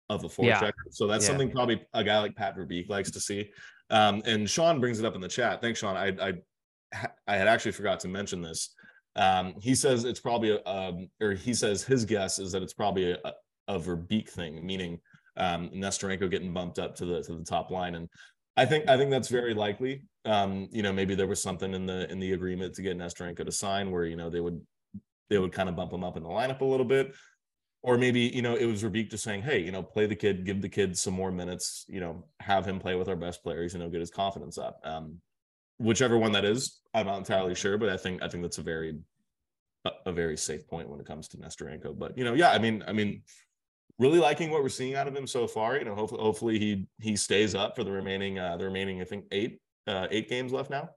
of 0.10 0.24
a 0.24 0.30
for, 0.30 0.42
of 0.42 0.48
Yeah. 0.48 0.72
So 0.92 1.08
that's 1.08 1.24
Yeah. 1.24 1.30
something 1.30 1.52
probably 1.52 1.86
a 1.94 2.04
guy 2.04 2.20
like 2.20 2.36
Pat 2.36 2.56
Verbeek 2.56 2.90
likes 2.90 3.12
to 3.12 3.20
see. 3.20 3.52
Um, 3.90 4.22
and 4.26 4.50
Sean 4.50 4.80
brings 4.80 5.00
it 5.00 5.06
up 5.06 5.16
in 5.16 5.22
the 5.22 5.28
chat. 5.28 5.62
Thanks, 5.62 5.80
Sean. 5.80 5.96
I 5.96 6.08
I 6.30 6.34
I 7.28 7.36
had 7.36 7.48
actually 7.48 7.72
forgot 7.72 8.00
to 8.02 8.08
mention 8.08 8.42
this. 8.42 8.74
Um, 9.16 9.56
he 9.62 9.76
says 9.76 10.04
it's 10.04 10.20
probably 10.20 10.52
a, 10.52 10.70
um, 10.70 11.10
or 11.22 11.34
he 11.34 11.54
says 11.54 11.84
his 11.84 12.06
guess 12.06 12.40
is 12.40 12.52
that 12.52 12.62
it's 12.62 12.74
probably 12.74 13.12
a, 13.12 13.20
a 13.68 13.80
Verbeek 13.80 14.30
thing, 14.30 14.66
meaning 14.66 15.00
um, 15.38 15.70
Nesterenko 15.70 16.30
getting 16.30 16.54
bumped 16.54 16.80
up 16.80 16.96
to 16.96 17.06
the 17.06 17.22
to 17.24 17.36
the 17.36 17.44
top 17.44 17.72
line, 17.72 17.96
and 17.96 18.10
I 18.58 18.66
think 18.66 18.90
I 18.90 18.98
think 18.98 19.12
that's 19.12 19.28
very 19.28 19.54
likely. 19.54 20.04
Um, 20.26 20.68
you 20.72 20.82
know, 20.82 20.94
maybe 20.94 21.16
there 21.16 21.28
was 21.28 21.42
something 21.42 21.74
in 21.74 21.86
the 21.86 22.10
in 22.12 22.20
the 22.20 22.34
agreement 22.34 22.74
to 22.76 22.82
get 22.82 22.98
Nesterenko 22.98 23.46
to 23.46 23.52
sign 23.52 23.92
where 23.92 24.06
you 24.06 24.16
know 24.16 24.30
they 24.30 24.40
would 24.40 24.62
they 25.30 25.38
would 25.38 25.52
kind 25.52 25.70
of 25.70 25.76
bump 25.76 25.92
him 25.92 26.04
up 26.04 26.18
in 26.18 26.24
the 26.24 26.30
lineup 26.30 26.62
a 26.62 26.66
little 26.66 26.86
bit, 26.86 27.14
or 27.86 28.00
maybe 28.00 28.22
you 28.22 28.42
know 28.42 28.56
it 28.56 28.66
was 28.66 28.82
Verbeek 28.82 29.12
just 29.12 29.24
saying, 29.24 29.44
hey, 29.44 29.60
you 29.60 29.72
know, 29.72 29.84
play 29.84 30.08
the 30.08 30.16
kid, 30.16 30.44
give 30.44 30.60
the 30.60 30.68
kid 30.68 30.98
some 30.98 31.14
more 31.14 31.32
minutes, 31.32 31.86
you 31.88 32.00
know, 32.00 32.26
have 32.40 32.66
him 32.66 32.80
play 32.80 32.96
with 32.96 33.08
our 33.08 33.16
best 33.16 33.44
players, 33.44 33.74
you 33.74 33.80
know, 33.80 33.90
get 33.90 34.00
his 34.00 34.10
confidence 34.10 34.58
up. 34.58 34.80
Um, 34.84 35.22
whichever 35.78 36.18
one 36.18 36.32
that 36.32 36.46
is, 36.46 36.80
I'm 36.96 37.06
not 37.06 37.20
entirely 37.20 37.54
sure, 37.54 37.78
but 37.78 37.90
I 37.90 37.98
think 37.98 38.24
I 38.24 38.28
think 38.28 38.42
that's 38.42 38.58
a 38.58 38.64
very 38.64 38.98
a, 39.86 39.92
a 40.08 40.12
very 40.12 40.36
safe 40.36 40.68
point 40.68 40.90
when 40.90 41.00
it 41.00 41.06
comes 41.06 41.28
to 41.30 41.38
Nesterenko. 41.38 41.98
But 41.98 42.18
you 42.18 42.24
know, 42.24 42.34
yeah, 42.34 42.50
I 42.50 42.58
mean, 42.58 42.84
I 42.88 42.92
mean, 42.92 43.22
really 44.00 44.18
liking 44.18 44.50
what 44.50 44.64
we're 44.64 44.70
seeing 44.70 44.96
out 44.96 45.08
of 45.08 45.16
him 45.16 45.28
so 45.28 45.46
far. 45.46 45.78
You 45.78 45.86
know, 45.86 45.94
hopefully, 45.94 46.22
hopefully 46.24 46.60
he 46.60 46.88
he 47.00 47.16
stays 47.16 47.54
up 47.54 47.76
for 47.76 47.84
the 47.84 47.92
remaining 47.92 48.40
uh 48.40 48.58
the 48.58 48.66
remaining 48.66 49.00
I 49.00 49.06
think 49.06 49.26
eight 49.32 49.60
uh 49.86 50.08
eight 50.10 50.28
games 50.28 50.52
left 50.52 50.72
now. 50.72 50.90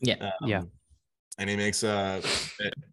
Yeah. 0.00 0.16
Um, 0.20 0.48
Yeah. 0.48 0.62
And 1.38 1.50
he 1.50 1.56
makes 1.56 1.82
uh 1.82 2.22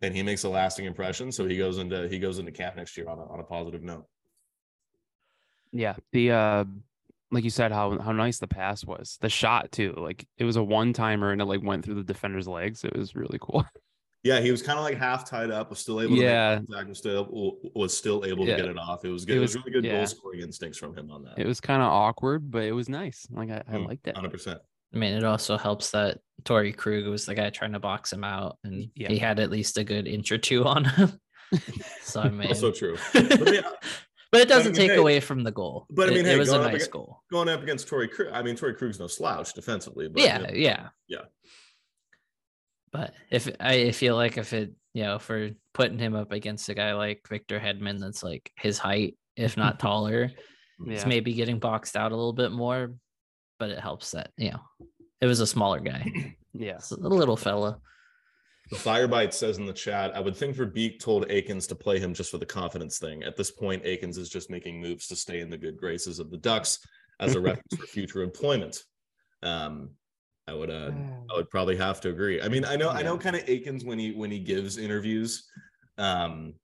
and 0.02 0.16
he 0.16 0.24
makes 0.24 0.44
a 0.44 0.50
lasting 0.50 0.86
impression. 0.86 1.32
So 1.32 1.48
he 1.48 1.58
goes 1.58 1.78
into 1.78 2.08
he 2.10 2.18
goes 2.20 2.40
into 2.40 2.52
camp 2.52 2.76
next 2.76 2.98
year 2.98 3.08
on 3.08 3.20
a 3.20 3.26
on 3.26 3.40
a 3.40 3.44
positive 3.44 3.84
note. 3.84 4.06
Yeah. 5.72 5.96
The 6.12 6.32
uh 6.32 6.66
like 7.34 7.44
you 7.44 7.50
said, 7.50 7.72
how 7.72 7.98
how 8.00 8.12
nice 8.12 8.40
the 8.40 8.48
pass 8.48 8.84
was. 8.84 9.18
The 9.22 9.30
shot 9.30 9.72
too. 9.72 9.94
Like 9.96 10.28
it 10.38 10.44
was 10.44 10.56
a 10.58 10.64
one 10.64 10.92
timer 10.94 11.32
and 11.32 11.42
it 11.42 11.46
like 11.46 11.62
went 11.64 11.86
through 11.86 11.96
the 11.96 12.04
defender's 12.04 12.48
legs. 12.48 12.84
It 12.84 12.96
was 12.96 13.16
really 13.16 13.38
cool. 13.42 13.66
Yeah, 14.24 14.40
he 14.40 14.52
was 14.52 14.62
kind 14.62 14.78
of 14.78 14.86
like 14.86 15.00
half 15.00 15.28
tied 15.28 15.50
up, 15.50 15.72
was 15.72 15.80
still 15.80 16.00
able 16.00 16.16
to 16.16 16.22
Yeah. 16.22 16.58
contact, 16.58 16.90
was 16.90 17.00
still 17.00 17.58
was 17.74 17.98
still 17.98 18.24
able 18.24 18.46
to 18.46 18.52
Yeah. 18.52 18.58
get 18.58 18.66
it 18.68 18.78
off. 18.78 19.04
It 19.04 19.10
was 19.10 19.26
good. 19.26 19.34
It 19.34 19.38
It 19.38 19.40
was, 19.40 19.56
was- 19.56 19.66
really 19.66 19.72
good 19.72 19.84
yeah. 19.86 19.98
goal 19.98 20.06
scoring 20.06 20.42
instincts 20.42 20.78
from 20.78 20.96
him 20.96 21.10
on 21.10 21.24
that. 21.24 21.40
It 21.40 21.48
was 21.48 21.60
kind 21.60 21.82
of 21.82 21.88
awkward, 21.88 22.52
but 22.52 22.62
it 22.62 22.72
was 22.72 22.88
nice. 22.88 23.26
Like 23.32 23.50
I, 23.50 23.64
I 23.68 23.78
Mm, 23.78 23.88
liked 23.88 24.06
it. 24.08 24.16
Hundred 24.16 24.30
percent. 24.32 24.60
I 24.94 24.98
mean, 24.98 25.14
it 25.14 25.24
also 25.24 25.58
helps 25.58 25.92
that 25.92 26.20
Torey 26.44 26.76
Krug 26.76 27.06
was 27.08 27.26
the 27.26 27.36
guy 27.36 27.50
trying 27.50 27.74
to 27.74 27.80
box 27.80 28.12
him 28.12 28.24
out, 28.24 28.58
and 28.64 28.90
Yeah. 28.96 29.10
he 29.10 29.18
had 29.18 29.40
at 29.40 29.50
least 29.52 29.78
a 29.78 29.84
good 29.84 30.08
inch 30.08 30.32
or 30.32 30.38
two 30.38 30.66
on 30.66 30.86
him. 30.86 31.14
so 32.02 32.22
I 32.22 32.30
mean, 32.30 32.48
Also 32.50 32.72
true. 32.72 32.98
But, 33.14 33.32
I 33.32 33.64
but 34.32 34.42
it 34.42 34.48
doesn't 34.48 34.72
mean, 34.72 34.80
take 34.82 34.92
hey- 34.92 34.98
away 34.98 35.20
from 35.20 35.44
the 35.44 35.52
goal. 35.52 35.86
but 35.90 36.08
I 36.10 36.14
mean, 36.14 36.20
it, 36.26 36.30
hey, 36.30 36.38
was 36.38 36.50
a 36.54 36.58
nice 36.58 36.68
against- 36.68 36.92
goal. 36.92 37.22
going 37.32 37.50
up 37.50 37.62
against 37.62 37.90
Torey 37.90 38.10
Krug, 38.10 38.30
I 38.34 38.42
mean, 38.42 38.56
Torey 38.56 38.78
Krug's 38.78 39.00
no 39.00 39.08
slouch 39.08 39.54
defensively. 39.54 40.08
But 40.08 40.24
Yeah, 40.24 40.40
you 40.40 40.48
know, 40.48 40.54
yeah. 40.54 40.88
Yeah. 41.10 41.22
But 42.92 43.14
if 43.30 43.50
I 43.60 43.92
feel 43.92 44.16
like 44.16 44.38
if 44.38 44.54
it, 44.54 44.74
you 44.94 45.04
know, 45.04 45.20
for 45.20 45.52
putting 45.74 45.98
him 46.00 46.16
up 46.16 46.32
against 46.34 46.68
a 46.70 46.74
guy 46.74 46.94
like 46.94 47.22
Victor 47.30 47.60
Hedman, 47.60 48.00
that's 48.00 48.24
like 48.24 48.52
his 48.58 48.78
height, 48.78 49.18
if 49.38 49.56
not 49.56 49.80
taller, 49.80 50.30
it's 50.88 51.06
maybe 51.06 51.34
getting 51.34 51.60
boxed 51.60 51.96
out 51.96 52.12
a 52.12 52.16
little 52.16 52.34
bit 52.34 52.52
more. 52.52 52.94
But 53.62 53.70
it 53.70 53.80
helps 53.80 54.10
that 54.12 54.32
you 54.38 54.50
know 54.50 54.60
it 55.22 55.28
was 55.28 55.40
a 55.40 55.46
smaller 55.46 55.80
guy, 55.80 56.12
Yeah. 56.54 56.78
It's 56.78 56.90
a 56.90 56.96
little 56.96 57.38
fella. 57.38 57.80
The 58.72 58.78
Firebite 58.78 59.34
says 59.36 59.60
in 59.60 59.68
the 59.68 59.74
chat, 59.74 60.16
I 60.16 60.20
would 60.20 60.36
think 60.36 60.56
Verbeek 60.56 61.00
told 61.00 61.28
Eakins 61.28 61.68
to 61.68 61.76
play 61.76 62.00
him 62.00 62.14
just 62.16 62.32
for 62.32 62.40
the 62.40 62.46
confidence 62.46 62.98
thing. 62.98 63.22
At 63.22 63.38
this 63.38 63.52
point, 63.52 63.84
Eakins 63.84 64.18
is 64.18 64.30
just 64.30 64.50
making 64.50 64.82
moves 64.82 65.08
to 65.10 65.16
stay 65.16 65.42
in 65.42 65.50
the 65.52 65.58
good 65.58 65.78
graces 65.78 66.18
of 66.18 66.32
the 66.32 66.38
Ducks 66.38 66.80
as 67.20 67.36
a 67.36 67.40
reference 67.48 67.76
for 67.78 67.86
future 67.86 68.24
employment. 68.24 68.84
Um, 69.44 69.92
I 70.48 70.56
would 70.56 70.72
uh, 70.72 70.92
I 71.32 71.36
would 71.36 71.52
probably 71.52 71.78
have 71.78 72.02
to 72.02 72.10
agree. 72.10 72.42
I 72.42 72.48
mean, 72.48 72.66
I 72.66 72.76
know 72.78 72.90
I 72.90 73.04
know 73.04 73.16
kind 73.16 73.36
of 73.36 73.46
Eakins 73.46 73.86
when 73.86 74.00
he 74.00 74.12
when 74.12 74.32
he 74.32 74.40
gives 74.40 74.80
interviews. 74.80 75.48
Um 76.00 76.56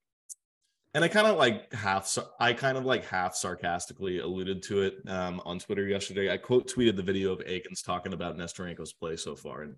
and 0.98 1.06
I 1.06 1.10
kind 1.10 1.28
of 1.28 1.38
like 1.38 1.72
half 1.74 2.18
I 2.40 2.54
kind 2.54 2.76
of 2.76 2.84
like 2.84 3.06
half 3.06 3.36
sarcastically 3.36 4.18
alluded 4.18 4.64
to 4.64 4.82
it 4.82 4.96
um 5.08 5.40
on 5.46 5.60
Twitter 5.60 5.86
yesterday. 5.86 6.34
I 6.34 6.38
quote 6.38 6.68
tweeted 6.68 6.96
the 6.96 7.04
video 7.04 7.32
of 7.32 7.40
Eakins 7.40 7.86
talking 7.86 8.14
about 8.14 8.36
Nesterenko's 8.36 8.94
play 8.94 9.16
so 9.16 9.36
far 9.36 9.62
and 9.62 9.76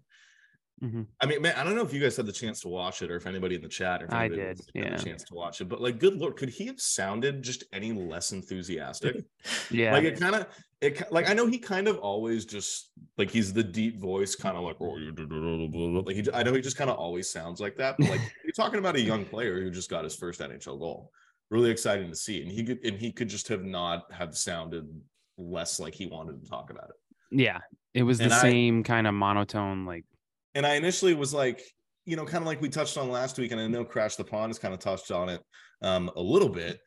Mhm. 0.82 1.08
I 1.20 1.26
mean, 1.26 1.42
man, 1.42 1.56
I 1.58 1.66
don't 1.66 1.76
know 1.76 1.84
if 1.84 1.92
you 1.94 2.00
guys 2.00 2.16
had 2.16 2.26
the 2.26 2.32
chance 2.32 2.62
to 2.62 2.70
watch 2.70 3.02
it 3.02 3.12
or 3.12 3.18
if 3.18 3.28
anybody 3.28 3.56
in 3.56 3.62
the 3.62 3.68
chat 3.68 4.02
or 4.02 4.06
if 4.06 4.14
I 4.14 4.30
did, 4.30 4.40
had 4.40 4.58
yeah. 4.74 4.96
the 4.96 5.04
chance 5.04 5.24
to 5.26 5.34
watch 5.34 5.60
it. 5.60 5.66
But 5.66 5.82
like, 5.82 6.00
good 6.00 6.16
lord, 6.16 6.38
could 6.38 6.48
he 6.48 6.68
have 6.68 6.80
sounded 6.80 7.44
just 7.44 7.66
any 7.74 7.92
less 7.92 8.32
enthusiastic? 8.32 9.26
Yeah. 9.72 9.92
Like 9.92 10.06
it 10.06 10.18
kind 10.20 10.36
of, 10.36 10.48
it 10.82 11.12
like 11.12 11.30
I 11.30 11.34
know 11.34 11.46
he 11.46 11.60
kind 11.60 11.88
of 11.88 11.98
always 11.98 12.46
just 12.46 12.92
like 13.18 13.30
he's 13.30 13.52
the 13.52 13.64
deep 13.64 14.00
voice, 14.00 14.36
kind 14.36 14.56
of 14.58 14.64
like 14.64 14.78
oh, 14.80 14.98
you 14.98 15.12
do- 15.12 15.28
do- 15.28 15.42
do- 15.42 15.68
do- 15.68 15.72
do." 15.72 16.02
like 16.06 16.16
he. 16.16 16.26
I 16.34 16.44
know 16.44 16.54
he 16.54 16.62
just 16.62 16.78
kind 16.78 16.90
of 16.90 16.98
always 16.98 17.30
sounds 17.30 17.60
like 17.60 17.76
that. 17.78 17.96
But 18.00 18.10
like 18.10 18.22
you're 18.44 18.54
talking 18.54 18.80
about 18.80 18.96
a 18.96 19.02
young 19.02 19.26
player 19.26 19.62
who 19.62 19.70
just 19.72 19.90
got 19.90 20.04
his 20.04 20.16
first 20.16 20.40
NHL 20.40 20.80
goal. 20.80 21.12
Really 21.50 21.72
exciting 21.72 22.10
to 22.10 22.16
see, 22.16 22.42
and 22.42 22.52
he 22.52 22.64
could 22.64 22.80
and 22.86 22.98
he 22.98 23.12
could 23.12 23.28
just 23.28 23.48
have 23.50 23.64
not 23.64 24.12
have 24.12 24.38
sounded 24.38 24.88
less 25.38 25.80
like 25.80 25.94
he 25.96 26.06
wanted 26.06 26.42
to 26.44 26.50
talk 26.50 26.70
about 26.70 26.90
it. 26.90 26.96
yeah. 27.40 27.60
It 27.94 28.04
was 28.04 28.20
the 28.20 28.26
I- 28.26 28.42
same 28.42 28.84
kind 28.84 29.08
of 29.08 29.14
monotone, 29.16 29.86
like 29.86 30.06
and 30.56 30.66
I 30.66 30.76
initially 30.76 31.14
was 31.16 31.34
like, 31.34 31.62
you 32.06 32.16
know, 32.16 32.24
kind 32.26 32.44
of 32.44 32.48
like 32.48 32.62
we 32.62 32.70
touched 32.70 32.98
on 32.98 33.10
last 33.10 33.38
week, 33.40 33.52
and 33.52 33.60
I 33.60 33.68
know 33.68 33.84
Crash 33.84 34.16
the 34.16 34.24
Pond 34.24 34.50
has 34.52 34.60
kind 34.60 34.74
of 34.74 34.80
touched 34.80 35.12
on 35.12 35.28
it 35.30 35.42
um, 35.82 36.10
a 36.16 36.22
little 36.22 36.50
bit. 36.50 36.80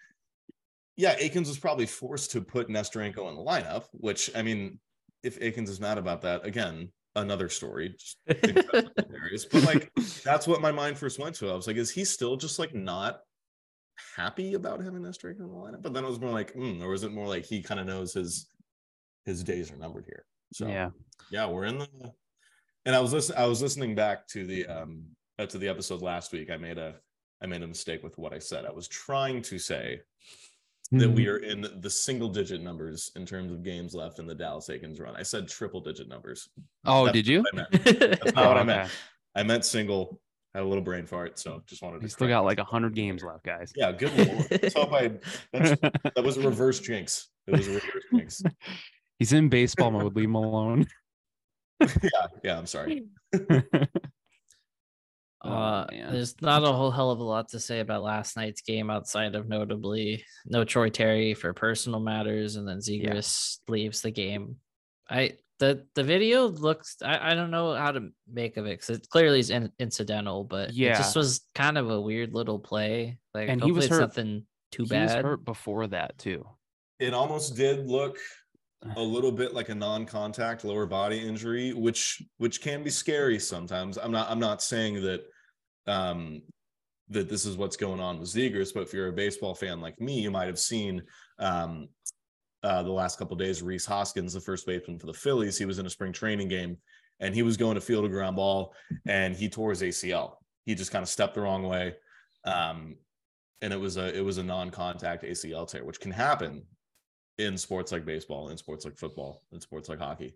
Yeah, 0.96 1.18
Eakins 1.18 1.48
was 1.48 1.58
probably 1.58 1.86
forced 1.86 2.32
to 2.32 2.42
put 2.42 2.68
Nesterenko 2.68 3.28
in 3.28 3.36
the 3.36 3.42
lineup, 3.42 3.84
which 3.92 4.30
I 4.34 4.42
mean, 4.42 4.78
if 5.22 5.40
Eakins 5.40 5.68
is 5.68 5.80
mad 5.80 5.98
about 5.98 6.22
that, 6.22 6.46
again, 6.46 6.90
another 7.16 7.48
story. 7.48 7.94
Just 7.98 8.18
that's 8.26 8.88
hilarious. 9.06 9.46
But 9.46 9.64
like, 9.64 9.92
that's 10.22 10.46
what 10.46 10.60
my 10.60 10.72
mind 10.72 10.98
first 10.98 11.18
went 11.18 11.34
to. 11.36 11.50
I 11.50 11.54
was 11.54 11.66
like, 11.66 11.76
is 11.76 11.90
he 11.90 12.04
still 12.04 12.36
just 12.36 12.58
like 12.58 12.74
not 12.74 13.20
happy 14.16 14.54
about 14.54 14.82
having 14.82 15.02
Nesterenko 15.02 15.40
in 15.40 15.48
the 15.48 15.54
lineup? 15.54 15.82
But 15.82 15.94
then 15.94 16.04
it 16.04 16.08
was 16.08 16.20
more 16.20 16.30
like, 16.30 16.54
mm, 16.54 16.82
or 16.82 16.88
was 16.88 17.04
it 17.04 17.12
more 17.12 17.26
like 17.26 17.44
he 17.44 17.62
kind 17.62 17.80
of 17.80 17.86
knows 17.86 18.12
his 18.12 18.46
his 19.24 19.42
days 19.42 19.72
are 19.72 19.76
numbered 19.76 20.04
here? 20.06 20.24
So 20.52 20.66
yeah. 20.66 20.90
yeah 21.30 21.46
we're 21.46 21.64
in 21.64 21.78
the 21.78 21.88
and 22.84 22.94
i 22.94 23.00
was 23.00 23.12
listening 23.12 23.38
i 23.38 23.46
was 23.46 23.62
listening 23.62 23.94
back 23.94 24.26
to 24.28 24.46
the 24.46 24.66
um 24.66 25.04
uh, 25.38 25.46
to 25.46 25.58
the 25.58 25.68
episode 25.68 26.02
last 26.02 26.32
week 26.32 26.50
i 26.50 26.56
made 26.56 26.78
a 26.78 26.94
i 27.42 27.46
made 27.46 27.62
a 27.62 27.66
mistake 27.66 28.02
with 28.02 28.18
what 28.18 28.32
i 28.32 28.38
said 28.38 28.64
i 28.64 28.70
was 28.70 28.88
trying 28.88 29.42
to 29.42 29.58
say 29.58 30.00
that 30.92 31.08
hmm. 31.08 31.14
we 31.14 31.26
are 31.28 31.38
in 31.38 31.66
the 31.80 31.90
single 31.90 32.28
digit 32.28 32.60
numbers 32.60 33.10
in 33.16 33.24
terms 33.26 33.50
of 33.50 33.62
games 33.62 33.94
left 33.94 34.18
in 34.18 34.26
the 34.26 34.34
dallas 34.34 34.68
eakins 34.68 35.00
run 35.00 35.14
i 35.16 35.22
said 35.22 35.48
triple 35.48 35.80
digit 35.80 36.08
numbers 36.08 36.48
Oh, 36.84 37.04
That's 37.06 37.14
did 37.16 37.26
you? 37.26 37.44
I 37.54 37.66
that's 37.78 38.34
not 38.34 38.44
Oh, 38.44 38.48
what 38.48 38.56
i 38.56 38.60
okay. 38.60 38.64
meant 38.66 38.90
i 39.34 39.42
meant 39.42 39.64
single 39.64 40.20
had 40.54 40.62
a 40.62 40.66
little 40.66 40.84
brain 40.84 41.06
fart 41.06 41.38
so 41.38 41.62
just 41.66 41.82
wanted 41.82 41.98
to 42.00 42.02
You 42.04 42.08
still 42.08 42.28
got 42.28 42.44
like 42.44 42.58
hundred 42.58 42.94
games 42.94 43.24
left, 43.24 43.44
guys. 43.44 43.72
yeah 43.74 43.90
good 43.92 44.14
lord 44.16 44.46
Let's 44.62 44.74
hope 44.74 44.92
I, 44.92 45.12
that 45.52 46.22
was 46.22 46.36
a 46.36 46.42
reverse 46.42 46.78
jinx 46.80 47.28
it 47.46 47.56
was 47.56 47.68
a 47.68 47.72
reverse 47.72 48.04
jinx 48.14 48.42
He's 49.18 49.32
in 49.32 49.48
baseball 49.48 49.90
mode. 49.92 50.16
Leave 50.16 50.24
him 50.24 50.34
alone. 50.34 50.86
yeah 51.80 51.88
yeah 52.44 52.58
i'm 52.58 52.66
sorry 52.66 53.04
Uh, 55.44 55.86
man. 55.90 56.12
there's 56.12 56.40
not 56.40 56.62
a 56.62 56.72
whole 56.72 56.90
hell 56.90 57.10
of 57.10 57.18
a 57.18 57.24
lot 57.24 57.48
to 57.48 57.58
say 57.60 57.80
about 57.80 58.02
last 58.02 58.36
night's 58.36 58.60
game 58.62 58.90
outside 58.90 59.34
of 59.34 59.48
notably 59.48 60.24
no 60.46 60.64
Troy 60.64 60.88
Terry 60.88 61.34
for 61.34 61.52
personal 61.52 62.00
matters, 62.00 62.56
and 62.56 62.66
then 62.66 62.78
Zegras 62.78 63.58
leaves 63.68 64.02
the 64.02 64.10
game. 64.10 64.56
I 65.10 65.32
the 65.58 65.86
the 65.94 66.04
video 66.04 66.48
looks 66.48 66.96
I, 67.02 67.32
I 67.32 67.34
don't 67.34 67.50
know 67.50 67.74
how 67.74 67.92
to 67.92 68.08
make 68.32 68.56
of 68.56 68.66
it 68.66 68.80
because 68.80 68.90
it 68.98 69.08
clearly 69.10 69.40
is 69.40 69.50
in, 69.50 69.70
incidental, 69.78 70.44
but 70.44 70.70
it 70.70 70.74
Yeah. 70.76 70.96
just 70.96 71.16
was 71.16 71.40
kind 71.54 71.76
of 71.78 71.90
a 71.90 72.00
weird 72.00 72.34
little 72.34 72.58
play. 72.58 73.18
Like 73.34 73.48
And 73.48 73.62
he 73.62 73.72
was 73.72 73.88
hurt- 73.88 74.00
nothing 74.00 74.46
too 74.70 74.84
he 74.84 74.94
was 74.94 75.12
bad. 75.12 75.24
hurt 75.24 75.44
before 75.44 75.86
that 75.88 76.16
too. 76.18 76.46
it 77.00 77.12
almost 77.14 77.56
did 77.56 77.86
look 77.86 78.18
a 78.96 79.02
little 79.02 79.30
bit 79.32 79.54
like 79.54 79.68
a 79.68 79.74
non-contact 79.74 80.64
lower 80.64 80.86
body 80.86 81.18
injury 81.18 81.72
which 81.72 82.22
which 82.38 82.60
can 82.60 82.82
be 82.82 82.90
scary 82.90 83.38
sometimes 83.38 83.96
i'm 83.98 84.10
not 84.10 84.28
i'm 84.30 84.40
not 84.40 84.60
saying 84.62 84.94
that 85.02 85.22
um 85.86 86.42
that 87.08 87.28
this 87.28 87.44
is 87.44 87.56
what's 87.56 87.76
going 87.76 88.00
on 88.00 88.18
with 88.18 88.28
Zegras, 88.28 88.72
but 88.72 88.84
if 88.84 88.94
you're 88.94 89.08
a 89.08 89.12
baseball 89.12 89.54
fan 89.54 89.80
like 89.80 90.00
me 90.00 90.20
you 90.20 90.30
might 90.30 90.46
have 90.46 90.58
seen 90.58 91.02
um 91.38 91.88
uh 92.62 92.82
the 92.82 92.92
last 92.92 93.18
couple 93.18 93.36
days 93.36 93.62
Rhys 93.62 93.86
Hoskins 93.86 94.32
the 94.32 94.40
first 94.40 94.66
baseman 94.66 94.98
for 94.98 95.06
the 95.06 95.14
Phillies 95.14 95.58
he 95.58 95.64
was 95.64 95.78
in 95.78 95.86
a 95.86 95.90
spring 95.90 96.12
training 96.12 96.48
game 96.48 96.76
and 97.20 97.34
he 97.34 97.42
was 97.42 97.56
going 97.56 97.74
to 97.74 97.80
field 97.80 98.04
a 98.04 98.08
ground 98.08 98.36
ball 98.36 98.74
and 99.06 99.34
he 99.34 99.48
tore 99.48 99.70
his 99.70 99.82
ACL 99.82 100.36
he 100.64 100.74
just 100.74 100.92
kind 100.92 101.02
of 101.02 101.08
stepped 101.08 101.34
the 101.34 101.40
wrong 101.40 101.64
way 101.64 101.94
um 102.44 102.96
and 103.60 103.72
it 103.72 103.80
was 103.80 103.96
a 103.96 104.16
it 104.16 104.24
was 104.24 104.38
a 104.38 104.42
non-contact 104.42 105.24
ACL 105.24 105.68
tear 105.68 105.84
which 105.84 106.00
can 106.00 106.10
happen 106.10 106.62
in 107.38 107.56
sports 107.56 107.92
like 107.92 108.04
baseball, 108.04 108.50
in 108.50 108.56
sports 108.56 108.84
like 108.84 108.96
football, 108.96 109.42
in 109.52 109.60
sports 109.60 109.88
like 109.88 109.98
hockey. 109.98 110.34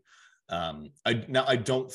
Um, 0.48 0.90
I 1.04 1.24
now 1.28 1.44
I 1.46 1.56
don't 1.56 1.92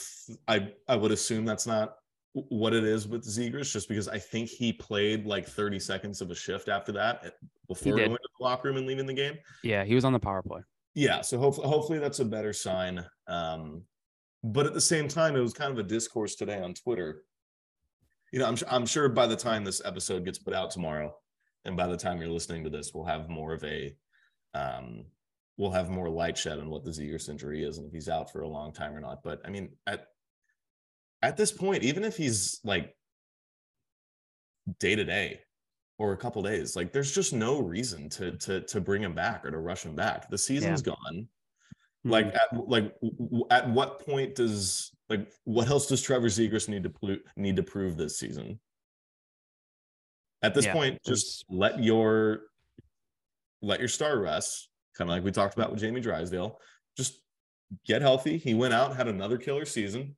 I 0.48 0.74
I 0.88 0.96
would 0.96 1.12
assume 1.12 1.46
that's 1.46 1.68
not 1.68 1.96
what 2.34 2.74
it 2.74 2.84
is 2.84 3.08
with 3.08 3.26
Zegras, 3.26 3.72
just 3.72 3.90
because 3.90 4.08
I 4.08 4.18
think 4.18 4.50
he 4.50 4.72
played 4.72 5.26
like 5.26 5.48
30 5.48 5.80
seconds 5.80 6.22
of 6.22 6.32
a 6.32 6.36
shift 6.36 6.70
after 6.70 6.92
that 6.94 7.22
eh, 7.26 7.30
before 7.68 7.98
going 7.98 8.12
to 8.12 8.18
the 8.40 8.44
locker 8.44 8.70
room 8.70 8.78
and 8.78 8.88
leaving 8.88 9.06
the 9.06 9.14
game. 9.14 9.38
Yeah, 9.64 9.84
he 9.84 9.96
was 9.96 10.06
on 10.06 10.14
the 10.14 10.20
power 10.20 10.42
play. 10.42 10.62
Yeah, 10.94 11.22
so 11.22 11.38
hopefully 11.38 11.68
hopefully 11.68 12.00
that's 12.00 12.20
a 12.20 12.26
better 12.26 12.54
sign. 12.54 13.06
Um, 13.28 13.84
but 14.44 14.66
at 14.66 14.74
the 14.74 14.82
same 14.82 15.08
time, 15.08 15.36
it 15.36 15.42
was 15.42 15.54
kind 15.54 15.72
of 15.72 15.78
a 15.78 15.84
discourse 15.84 16.36
today 16.36 16.60
on 16.62 16.74
Twitter. 16.74 17.24
You 18.32 18.40
know, 18.40 18.48
I'm 18.48 18.58
I'm 18.70 18.86
sure 18.86 19.10
by 19.10 19.28
the 19.28 19.36
time 19.36 19.64
this 19.64 19.82
episode 19.84 20.26
gets 20.26 20.40
put 20.40 20.54
out 20.54 20.72
tomorrow, 20.72 21.14
and 21.66 21.78
by 21.78 21.88
the 21.88 21.98
time 21.98 22.20
you're 22.20 22.30
listening 22.30 22.64
to 22.64 22.70
this, 22.70 22.92
we'll 22.94 23.06
have 23.06 23.30
more 23.30 23.54
of 23.54 23.64
a 23.64 23.96
um 24.54 25.06
we'll 25.58 25.72
have 25.72 25.90
more 25.90 26.10
light 26.10 26.38
shed 26.38 26.60
on 26.60 26.70
what 26.70 26.84
the 26.84 26.92
Zegras 26.92 27.30
injury 27.30 27.64
is 27.64 27.78
and 27.78 27.86
if 27.86 27.94
he's 27.94 28.10
out 28.10 28.32
for 28.32 28.42
a 28.42 28.48
long 28.48 28.74
time 28.74 28.94
or 28.94 29.00
not. 29.00 29.22
But 29.24 29.42
I 29.46 29.50
mean, 29.50 29.70
at 29.86 30.08
at 31.22 31.38
this 31.38 31.52
point, 31.52 31.84
even 31.84 32.04
if 32.04 32.18
he's 32.18 32.60
like 32.64 32.96
day 34.80 34.96
to 34.96 35.04
day 35.04 35.42
or 35.98 36.14
a 36.14 36.18
couple 36.18 36.42
days, 36.42 36.76
like 36.76 36.92
there's 36.92 37.12
just 37.14 37.34
no 37.34 37.60
reason 37.62 38.10
to 38.10 38.38
to 38.38 38.62
to 38.62 38.82
bring 38.82 39.04
him 39.04 39.14
back 39.14 39.46
or 39.46 39.52
to 39.52 39.58
rush 39.60 39.84
him 39.86 39.96
back. 39.96 40.30
The 40.30 40.38
season's 40.38 40.82
gone 40.82 41.28
like 42.04 42.28
Mhm. 42.28 42.36
at 42.36 42.68
like 42.68 43.00
w- 43.02 43.46
at 43.52 43.70
what 43.70 44.00
point 44.00 44.36
does 44.36 44.92
like 45.10 45.32
what 45.44 45.68
else 45.70 45.88
does 45.88 46.02
Trevor 46.02 46.28
Zegras 46.28 46.68
need 46.68 46.84
to 46.84 46.90
pl- 46.90 47.18
need 47.36 47.56
to 47.58 47.64
prove 47.64 47.98
this 47.98 48.18
season? 48.18 48.60
At 50.42 50.56
this 50.56 50.66
Yeah, 50.66 50.74
point, 50.74 51.00
just 51.06 51.46
let 51.50 51.84
your 51.84 52.48
let 53.62 53.80
your 53.80 53.90
star 53.90 54.18
rest, 54.20 54.70
kind 54.98 55.08
of 55.08 55.16
like 55.16 55.24
we 55.24 55.32
talked 55.32 55.54
about 55.54 55.70
with 55.70 55.80
Jamie 55.80 56.02
Drysdale. 56.02 56.60
Just 56.98 57.22
get 57.86 58.02
healthy. 58.02 58.38
He 58.40 58.56
went 58.56 58.74
out, 58.74 58.96
had 58.96 59.08
another 59.08 59.38
killer 59.38 59.66
season. 59.66 60.16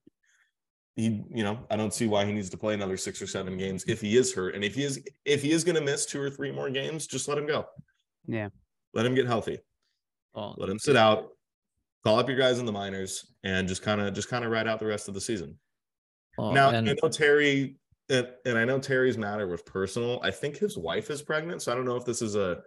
He, 0.95 1.23
you 1.33 1.43
know, 1.43 1.59
I 1.71 1.75
don't 1.75 1.93
see 1.93 2.07
why 2.07 2.23
he 2.25 2.31
needs 2.33 2.50
to 2.51 2.57
play 2.57 2.75
another 2.75 2.97
six 2.97 3.21
or 3.21 3.25
seven 3.27 3.57
games 3.57 3.83
if 3.88 4.00
he 4.00 4.15
is 4.15 4.33
hurt. 4.33 4.53
And 4.53 4.63
if 4.63 4.75
he 4.75 4.83
is 4.83 5.03
if 5.25 5.41
he 5.41 5.51
is 5.51 5.63
going 5.63 5.75
to 5.75 5.81
miss 5.81 6.05
two 6.05 6.21
or 6.21 6.29
three 6.29 6.51
more 6.51 6.69
games, 6.69 7.07
just 7.07 7.27
let 7.27 7.38
him 7.38 7.47
go. 7.47 7.65
Yeah. 8.27 8.50
Let 8.93 9.05
him 9.05 9.15
get 9.15 9.25
healthy 9.25 9.57
Well, 10.35 10.53
let 10.57 10.69
him 10.69 10.77
sit 10.77 10.95
out 10.95 11.29
call 12.05 12.19
up 12.19 12.27
your 12.27 12.38
guys 12.38 12.59
in 12.59 12.65
the 12.65 12.71
minors 12.71 13.33
and 13.43 13.67
just 13.67 13.81
kind 13.81 14.01
of 14.01 14.13
just 14.13 14.29
kind 14.29 14.43
of 14.45 14.51
ride 14.51 14.67
out 14.67 14.77
the 14.79 14.85
rest 14.85 15.07
of 15.07 15.13
the 15.13 15.21
season 15.21 15.57
well, 16.38 16.51
now 16.51 16.69
and- 16.69 16.89
i 16.89 16.93
know 17.01 17.09
terry 17.09 17.77
and, 18.09 18.27
and 18.45 18.57
i 18.57 18.65
know 18.65 18.77
terry's 18.77 19.17
matter 19.17 19.47
was 19.47 19.62
personal 19.63 20.19
i 20.21 20.29
think 20.29 20.57
his 20.57 20.77
wife 20.77 21.09
is 21.09 21.21
pregnant 21.21 21.62
so 21.62 21.71
i 21.71 21.75
don't 21.75 21.85
know 21.85 21.95
if 21.95 22.03
this 22.05 22.21
is 22.21 22.35
a 22.35 22.62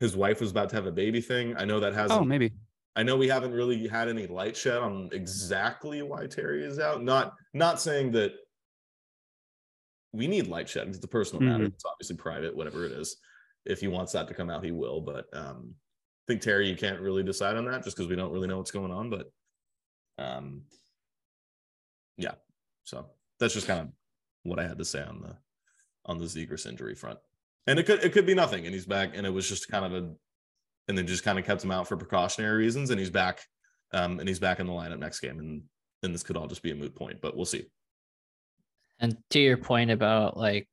his 0.00 0.16
wife 0.16 0.40
was 0.40 0.50
about 0.50 0.70
to 0.70 0.74
have 0.76 0.86
a 0.86 0.90
baby 0.90 1.20
thing 1.20 1.54
i 1.58 1.64
know 1.66 1.78
that 1.78 1.92
hasn't 1.94 2.18
Oh, 2.20 2.24
maybe. 2.24 2.50
I 2.96 3.02
know 3.02 3.16
we 3.16 3.28
haven't 3.28 3.52
really 3.52 3.86
had 3.86 4.08
any 4.08 4.26
light 4.26 4.56
shed 4.56 4.78
on 4.78 5.08
exactly 5.12 6.02
why 6.02 6.26
terry 6.26 6.64
is 6.64 6.78
out 6.78 7.02
not 7.02 7.34
not 7.54 7.80
saying 7.80 8.10
that 8.10 8.32
we 10.12 10.26
need 10.26 10.46
light 10.48 10.68
shed 10.68 10.88
it's 10.88 11.04
a 11.04 11.08
personal 11.08 11.42
matter 11.42 11.64
Mhm. 11.64 11.68
it's 11.74 11.84
obviously 11.84 12.16
private 12.16 12.56
whatever 12.56 12.84
it 12.84 12.92
is 12.92 13.16
if 13.64 13.80
he 13.80 13.88
wants 13.88 14.12
that 14.12 14.26
to 14.28 14.34
come 14.34 14.50
out 14.50 14.64
he 14.64 14.72
will 14.72 15.00
but 15.00 15.26
um 15.32 15.74
I 16.28 16.32
think 16.32 16.42
Terry, 16.42 16.68
you 16.68 16.74
can't 16.74 17.00
really 17.00 17.22
decide 17.22 17.54
on 17.56 17.66
that 17.66 17.84
just 17.84 17.96
because 17.96 18.08
we 18.10 18.16
don't 18.16 18.32
really 18.32 18.48
know 18.48 18.58
what's 18.58 18.72
going 18.72 18.90
on. 18.90 19.10
But 19.10 19.30
um, 20.18 20.62
yeah. 22.16 22.32
So 22.82 23.06
that's 23.38 23.54
just 23.54 23.68
kind 23.68 23.78
of 23.82 23.88
what 24.42 24.58
I 24.58 24.66
had 24.66 24.78
to 24.78 24.84
say 24.84 25.04
on 25.04 25.20
the 25.20 25.36
on 26.04 26.18
the 26.18 26.24
Zegras 26.24 26.66
injury 26.66 26.96
front. 26.96 27.20
And 27.68 27.78
it 27.78 27.84
could 27.86 28.02
it 28.02 28.12
could 28.12 28.26
be 28.26 28.34
nothing, 28.34 28.66
and 28.66 28.74
he's 28.74 28.86
back, 28.86 29.12
and 29.14 29.24
it 29.24 29.30
was 29.30 29.48
just 29.48 29.68
kind 29.68 29.84
of 29.84 29.92
a, 29.92 30.12
and 30.88 30.96
then 30.96 31.06
just 31.06 31.24
kind 31.24 31.38
of 31.38 31.44
kept 31.44 31.64
him 31.64 31.70
out 31.70 31.88
for 31.88 31.96
precautionary 31.96 32.56
reasons, 32.58 32.90
and 32.90 32.98
he's 32.98 33.10
back, 33.10 33.40
um, 33.92 34.18
and 34.20 34.28
he's 34.28 34.38
back 34.38 34.60
in 34.60 34.66
the 34.66 34.72
lineup 34.72 34.98
next 34.98 35.20
game, 35.20 35.38
and 35.38 35.62
then 36.02 36.12
this 36.12 36.22
could 36.22 36.36
all 36.36 36.46
just 36.46 36.62
be 36.62 36.70
a 36.70 36.74
moot 36.74 36.94
point, 36.94 37.20
but 37.20 37.36
we'll 37.36 37.44
see. 37.44 37.66
And 38.98 39.16
to 39.30 39.40
your 39.40 39.56
point 39.56 39.90
about 39.90 40.36
like, 40.36 40.68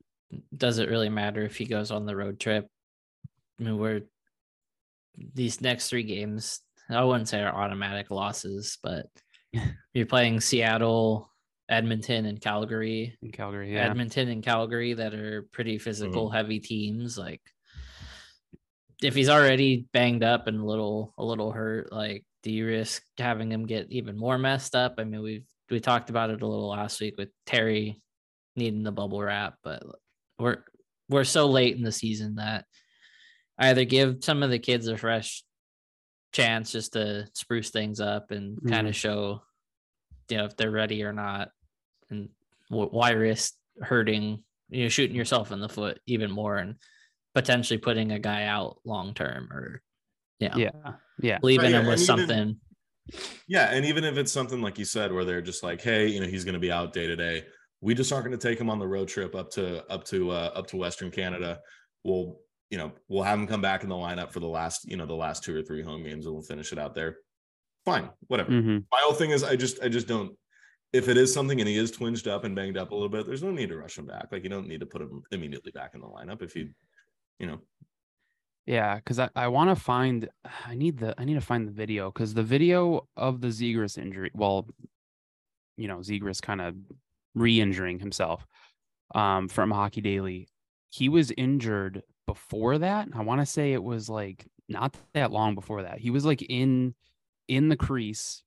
does 0.56 0.78
it 0.78 0.88
really 0.88 1.08
matter 1.08 1.42
if 1.42 1.56
he 1.56 1.64
goes 1.64 1.90
on 1.90 2.06
the 2.06 2.16
road 2.16 2.40
trip? 2.40 2.66
I 3.60 3.62
mean, 3.62 3.78
we're 3.78 4.02
these 5.34 5.60
next 5.60 5.88
three 5.88 6.02
games, 6.02 6.60
I 6.88 7.04
wouldn't 7.04 7.28
say 7.28 7.40
are 7.40 7.54
automatic 7.54 8.10
losses, 8.10 8.78
but 8.82 9.06
you're 9.94 10.06
playing 10.06 10.40
Seattle, 10.40 11.30
Edmonton, 11.68 12.26
and 12.26 12.40
Calgary. 12.40 13.16
In 13.22 13.30
Calgary, 13.30 13.74
yeah. 13.74 13.88
Edmonton 13.88 14.28
and 14.28 14.42
Calgary 14.42 14.94
that 14.94 15.14
are 15.14 15.42
pretty 15.52 15.78
physical 15.78 16.30
heavy 16.30 16.60
teams. 16.60 17.16
Like 17.16 17.40
if 19.02 19.14
he's 19.14 19.28
already 19.28 19.86
banged 19.92 20.22
up 20.22 20.46
and 20.46 20.60
a 20.60 20.64
little 20.64 21.14
a 21.18 21.24
little 21.24 21.52
hurt, 21.52 21.92
like 21.92 22.24
do 22.42 22.52
you 22.52 22.66
risk 22.66 23.02
having 23.18 23.50
him 23.50 23.66
get 23.66 23.90
even 23.90 24.18
more 24.18 24.38
messed 24.38 24.74
up? 24.74 24.94
I 24.98 25.04
mean, 25.04 25.22
we've 25.22 25.46
we 25.70 25.80
talked 25.80 26.10
about 26.10 26.30
it 26.30 26.42
a 26.42 26.46
little 26.46 26.68
last 26.68 27.00
week 27.00 27.14
with 27.16 27.30
Terry 27.46 28.00
needing 28.56 28.82
the 28.82 28.92
bubble 28.92 29.22
wrap, 29.22 29.54
but 29.62 29.82
we're 30.38 30.58
we're 31.08 31.24
so 31.24 31.46
late 31.46 31.76
in 31.76 31.82
the 31.82 31.92
season 31.92 32.36
that 32.36 32.64
I 33.58 33.70
either 33.70 33.84
give 33.84 34.18
some 34.22 34.42
of 34.42 34.50
the 34.50 34.58
kids 34.58 34.88
a 34.88 34.96
fresh 34.96 35.44
chance 36.32 36.72
just 36.72 36.94
to 36.94 37.26
spruce 37.34 37.70
things 37.70 38.00
up 38.00 38.30
and 38.30 38.56
mm-hmm. 38.56 38.68
kind 38.68 38.88
of 38.88 38.96
show 38.96 39.42
you 40.28 40.36
know 40.36 40.44
if 40.44 40.56
they're 40.56 40.70
ready 40.70 41.04
or 41.04 41.12
not 41.12 41.50
and 42.10 42.28
why 42.68 43.10
risk 43.10 43.54
hurting 43.80 44.42
you 44.68 44.82
know 44.82 44.88
shooting 44.88 45.14
yourself 45.14 45.52
in 45.52 45.60
the 45.60 45.68
foot 45.68 46.00
even 46.06 46.30
more 46.30 46.56
and 46.56 46.74
potentially 47.34 47.78
putting 47.78 48.12
a 48.12 48.18
guy 48.18 48.44
out 48.44 48.78
long 48.84 49.14
term 49.14 49.48
or 49.52 49.82
you 50.38 50.48
know, 50.48 50.56
yeah 50.56 50.92
yeah 51.20 51.38
leaving 51.42 51.72
right, 51.72 51.82
him 51.82 51.86
with 51.86 52.00
something 52.00 52.56
yeah 53.46 53.70
and 53.72 53.84
even 53.84 54.04
if 54.04 54.16
it's 54.16 54.32
something 54.32 54.62
like 54.62 54.78
you 54.78 54.84
said 54.84 55.12
where 55.12 55.24
they're 55.24 55.42
just 55.42 55.62
like 55.62 55.80
hey 55.80 56.06
you 56.06 56.20
know 56.20 56.26
he's 56.26 56.44
going 56.44 56.54
to 56.54 56.60
be 56.60 56.72
out 56.72 56.92
day 56.92 57.06
to 57.06 57.16
day 57.16 57.44
we 57.80 57.94
just 57.94 58.12
aren't 58.12 58.24
going 58.24 58.36
to 58.36 58.48
take 58.48 58.58
him 58.58 58.70
on 58.70 58.78
the 58.78 58.86
road 58.86 59.08
trip 59.08 59.34
up 59.34 59.50
to 59.50 59.84
up 59.90 60.04
to 60.04 60.30
uh, 60.30 60.50
up 60.54 60.66
to 60.66 60.76
western 60.76 61.10
canada 61.10 61.58
we'll 62.02 62.38
you 62.74 62.78
know, 62.78 62.90
we'll 63.08 63.22
have 63.22 63.38
him 63.38 63.46
come 63.46 63.60
back 63.60 63.84
in 63.84 63.88
the 63.88 63.94
lineup 63.94 64.32
for 64.32 64.40
the 64.40 64.48
last, 64.48 64.88
you 64.90 64.96
know, 64.96 65.06
the 65.06 65.14
last 65.14 65.44
two 65.44 65.56
or 65.56 65.62
three 65.62 65.80
home 65.80 66.02
games 66.02 66.26
and 66.26 66.34
we'll 66.34 66.42
finish 66.42 66.72
it 66.72 66.78
out 66.78 66.92
there. 66.92 67.18
Fine, 67.84 68.10
whatever. 68.26 68.50
Mm-hmm. 68.50 68.78
My 68.90 68.98
whole 68.98 69.12
thing 69.12 69.30
is 69.30 69.44
I 69.44 69.54
just 69.54 69.80
I 69.80 69.88
just 69.88 70.08
don't 70.08 70.36
if 70.92 71.08
it 71.08 71.16
is 71.16 71.32
something 71.32 71.60
and 71.60 71.68
he 71.68 71.76
is 71.76 71.92
twinged 71.92 72.26
up 72.26 72.42
and 72.42 72.56
banged 72.56 72.76
up 72.76 72.90
a 72.90 72.94
little 72.94 73.08
bit, 73.08 73.26
there's 73.26 73.44
no 73.44 73.52
need 73.52 73.68
to 73.68 73.76
rush 73.76 73.96
him 73.96 74.06
back. 74.06 74.26
Like 74.32 74.42
you 74.42 74.48
don't 74.48 74.66
need 74.66 74.80
to 74.80 74.86
put 74.86 75.02
him 75.02 75.22
immediately 75.30 75.70
back 75.70 75.94
in 75.94 76.00
the 76.00 76.06
lineup 76.08 76.42
if 76.42 76.56
you, 76.56 76.70
you 77.38 77.46
know. 77.46 77.60
Yeah, 78.66 78.96
because 78.96 79.18
I, 79.18 79.28
I 79.36 79.48
want 79.48 79.70
to 79.70 79.82
find 79.82 80.28
I 80.66 80.74
need 80.74 80.98
the 80.98 81.14
I 81.18 81.24
need 81.24 81.34
to 81.34 81.40
find 81.40 81.66
the 81.66 81.72
video 81.72 82.10
because 82.10 82.34
the 82.34 82.42
video 82.42 83.06
of 83.16 83.40
the 83.40 83.48
Zegras 83.48 83.98
injury, 83.98 84.30
well, 84.34 84.66
you 85.76 85.88
know, 85.88 85.98
Zegras 85.98 86.40
kind 86.40 86.60
of 86.60 86.74
re-injuring 87.34 87.98
himself 87.98 88.46
um 89.14 89.48
from 89.48 89.70
Hockey 89.70 90.00
Daily. 90.00 90.48
He 90.90 91.08
was 91.08 91.32
injured 91.32 92.02
before 92.26 92.78
that. 92.78 93.08
I 93.14 93.22
want 93.22 93.40
to 93.40 93.46
say 93.46 93.72
it 93.72 93.82
was 93.82 94.08
like 94.08 94.46
not 94.68 94.96
that 95.12 95.32
long 95.32 95.54
before 95.54 95.82
that. 95.82 95.98
He 95.98 96.10
was 96.10 96.24
like 96.24 96.42
in 96.42 96.94
in 97.48 97.68
the 97.68 97.76
crease 97.76 98.42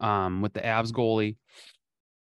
um 0.00 0.42
with 0.42 0.52
the 0.52 0.60
Avs 0.60 0.92
goalie. 0.92 1.36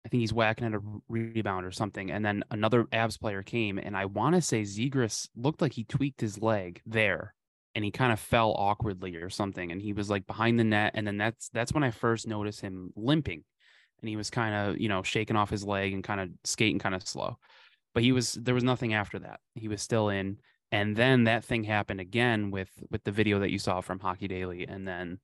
I 0.05 0.09
think 0.09 0.21
he's 0.21 0.33
whacking 0.33 0.67
at 0.67 0.73
a 0.73 0.81
rebound 1.07 1.65
or 1.65 1.71
something. 1.71 2.11
And 2.11 2.25
then 2.25 2.43
another 2.51 2.83
Avs 2.85 3.19
player 3.19 3.41
came, 3.41 3.77
and 3.77 3.95
I 3.95 4.05
want 4.05 4.35
to 4.35 4.41
say 4.41 4.63
Zegras 4.63 5.29
looked 5.35 5.61
like 5.61 5.73
he 5.73 5.85
tweaked 5.85 6.21
his 6.21 6.41
leg 6.41 6.81
there 6.85 7.33
and 7.73 7.85
he 7.85 7.91
kind 7.91 8.11
of 8.11 8.19
fell 8.19 8.51
awkwardly 8.51 9.15
or 9.15 9.29
something. 9.29 9.71
And 9.71 9.81
he 9.81 9.93
was 9.93 10.09
like 10.09 10.27
behind 10.27 10.59
the 10.59 10.63
net. 10.63 10.91
And 10.93 11.07
then 11.07 11.17
that's 11.17 11.49
that's 11.49 11.71
when 11.71 11.83
I 11.83 11.91
first 11.91 12.27
noticed 12.27 12.61
him 12.61 12.91
limping. 12.95 13.43
And 14.01 14.09
he 14.09 14.17
was 14.17 14.29
kind 14.29 14.53
of, 14.53 14.79
you 14.79 14.89
know, 14.89 15.01
shaking 15.03 15.37
off 15.37 15.49
his 15.49 15.63
leg 15.63 15.93
and 15.93 16.03
kind 16.03 16.19
of 16.19 16.29
skating 16.43 16.79
kind 16.79 16.93
of 16.93 17.07
slow 17.07 17.37
but 17.93 18.03
he 18.03 18.11
was 18.11 18.33
there 18.33 18.55
was 18.55 18.63
nothing 18.63 18.93
after 18.93 19.19
that. 19.19 19.39
He 19.55 19.67
was 19.67 19.81
still 19.81 20.09
in, 20.09 20.37
and 20.71 20.95
then 20.95 21.25
that 21.25 21.45
thing 21.45 21.63
happened 21.63 21.99
again 21.99 22.51
with 22.51 22.69
with 22.89 23.03
the 23.03 23.11
video 23.11 23.39
that 23.39 23.51
you 23.51 23.59
saw 23.59 23.81
from 23.81 23.99
Hockey 23.99 24.27
Daily, 24.27 24.67
and 24.67 24.87
then 24.87 25.19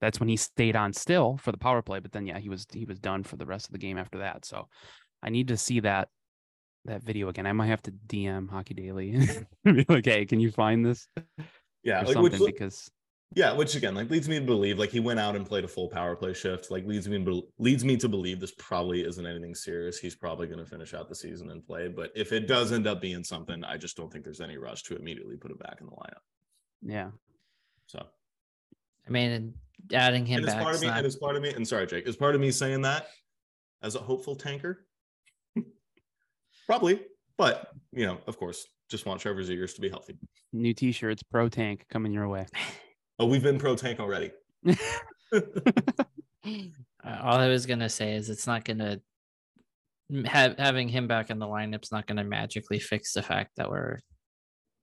that's 0.00 0.20
when 0.20 0.28
he 0.28 0.36
stayed 0.36 0.76
on 0.76 0.92
still 0.92 1.36
for 1.38 1.52
the 1.52 1.58
power 1.58 1.82
play. 1.82 2.00
But 2.00 2.12
then 2.12 2.26
yeah, 2.26 2.38
he 2.38 2.48
was 2.48 2.66
he 2.72 2.84
was 2.84 2.98
done 2.98 3.22
for 3.22 3.36
the 3.36 3.46
rest 3.46 3.66
of 3.66 3.72
the 3.72 3.78
game 3.78 3.98
after 3.98 4.18
that. 4.18 4.44
So 4.44 4.68
I 5.22 5.30
need 5.30 5.48
to 5.48 5.56
see 5.56 5.80
that 5.80 6.08
that 6.84 7.02
video 7.02 7.28
again. 7.28 7.46
I 7.46 7.52
might 7.52 7.66
have 7.66 7.82
to 7.82 7.92
DM 7.92 8.48
Hockey 8.48 8.74
Daily 8.74 9.14
and 9.64 9.76
be 9.76 9.86
like, 9.88 10.04
hey, 10.04 10.24
can 10.26 10.40
you 10.40 10.50
find 10.50 10.84
this? 10.84 11.08
Yeah, 11.82 12.00
like, 12.00 12.14
something 12.14 12.40
which, 12.40 12.54
because 12.54 12.90
yeah, 13.34 13.52
which 13.52 13.74
again, 13.74 13.94
like 13.94 14.08
leads 14.08 14.28
me 14.28 14.38
to 14.38 14.44
believe, 14.44 14.78
like 14.78 14.90
he 14.90 15.00
went 15.00 15.18
out 15.18 15.34
and 15.34 15.44
played 15.44 15.64
a 15.64 15.68
full 15.68 15.88
power 15.88 16.14
play 16.14 16.32
shift. 16.32 16.70
Like 16.70 16.86
leads 16.86 17.08
me 17.08 17.22
to, 17.24 17.42
leads 17.58 17.84
me 17.84 17.96
to 17.96 18.08
believe 18.08 18.40
this 18.40 18.52
probably 18.52 19.04
isn't 19.04 19.26
anything 19.26 19.54
serious. 19.54 19.98
He's 19.98 20.14
probably 20.14 20.46
going 20.46 20.64
to 20.64 20.70
finish 20.70 20.94
out 20.94 21.08
the 21.08 21.14
season 21.14 21.50
and 21.50 21.66
play. 21.66 21.88
But 21.88 22.12
if 22.14 22.32
it 22.32 22.46
does 22.46 22.72
end 22.72 22.86
up 22.86 23.00
being 23.00 23.24
something, 23.24 23.64
I 23.64 23.76
just 23.78 23.96
don't 23.96 24.12
think 24.12 24.24
there's 24.24 24.40
any 24.40 24.58
rush 24.58 24.84
to 24.84 24.96
immediately 24.96 25.36
put 25.36 25.50
him 25.50 25.58
back 25.58 25.78
in 25.80 25.86
the 25.86 25.92
lineup. 25.92 26.22
Yeah. 26.82 27.10
So, 27.86 28.06
I 29.06 29.10
mean, 29.10 29.54
adding 29.92 30.26
him 30.26 30.38
and 30.38 30.46
back. 30.46 30.62
Part 30.62 30.74
of 30.74 30.80
me, 30.80 30.86
not... 30.88 30.98
And 30.98 31.06
it's 31.06 31.16
part 31.16 31.36
of 31.36 31.42
me, 31.42 31.52
and 31.52 31.66
sorry, 31.66 31.86
Jake, 31.86 32.06
is 32.06 32.16
part 32.16 32.34
of 32.34 32.40
me 32.40 32.50
saying 32.50 32.82
that 32.82 33.08
as 33.82 33.94
a 33.94 34.00
hopeful 34.00 34.36
tanker. 34.36 34.86
probably, 36.66 37.00
but 37.38 37.68
you 37.92 38.06
know, 38.06 38.18
of 38.26 38.38
course, 38.38 38.66
just 38.90 39.06
want 39.06 39.20
Trevor 39.20 39.42
Zegras 39.42 39.74
to 39.74 39.80
be 39.80 39.88
healthy. 39.88 40.18
New 40.52 40.74
T-shirts, 40.74 41.22
pro 41.22 41.48
tank 41.48 41.86
coming 41.90 42.12
your 42.12 42.28
way. 42.28 42.46
Oh, 43.18 43.26
we've 43.26 43.42
been 43.42 43.58
pro 43.58 43.76
tank 43.76 44.00
already. 44.00 44.32
Uh, 47.04 47.18
all 47.22 47.38
I 47.38 47.48
was 47.48 47.66
gonna 47.66 47.88
say 47.88 48.14
is 48.14 48.30
it's 48.30 48.46
not 48.46 48.64
gonna 48.64 49.00
have 50.24 50.56
having 50.58 50.88
him 50.88 51.08
back 51.08 51.30
in 51.30 51.38
the 51.38 51.46
lineup's 51.46 51.90
not 51.92 52.06
gonna 52.06 52.24
magically 52.24 52.78
fix 52.78 53.12
the 53.12 53.22
fact 53.22 53.52
that 53.56 53.70
we're 53.70 53.98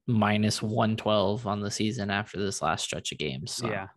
minus 0.07 0.61
one 0.61 0.95
twelve 0.95 1.47
on 1.47 1.61
the 1.61 1.71
season 1.71 2.09
after 2.09 2.37
this 2.37 2.61
last 2.61 2.83
stretch 2.83 3.11
of 3.11 3.17
games. 3.17 3.53
So. 3.53 3.67
Yeah. 3.67 3.87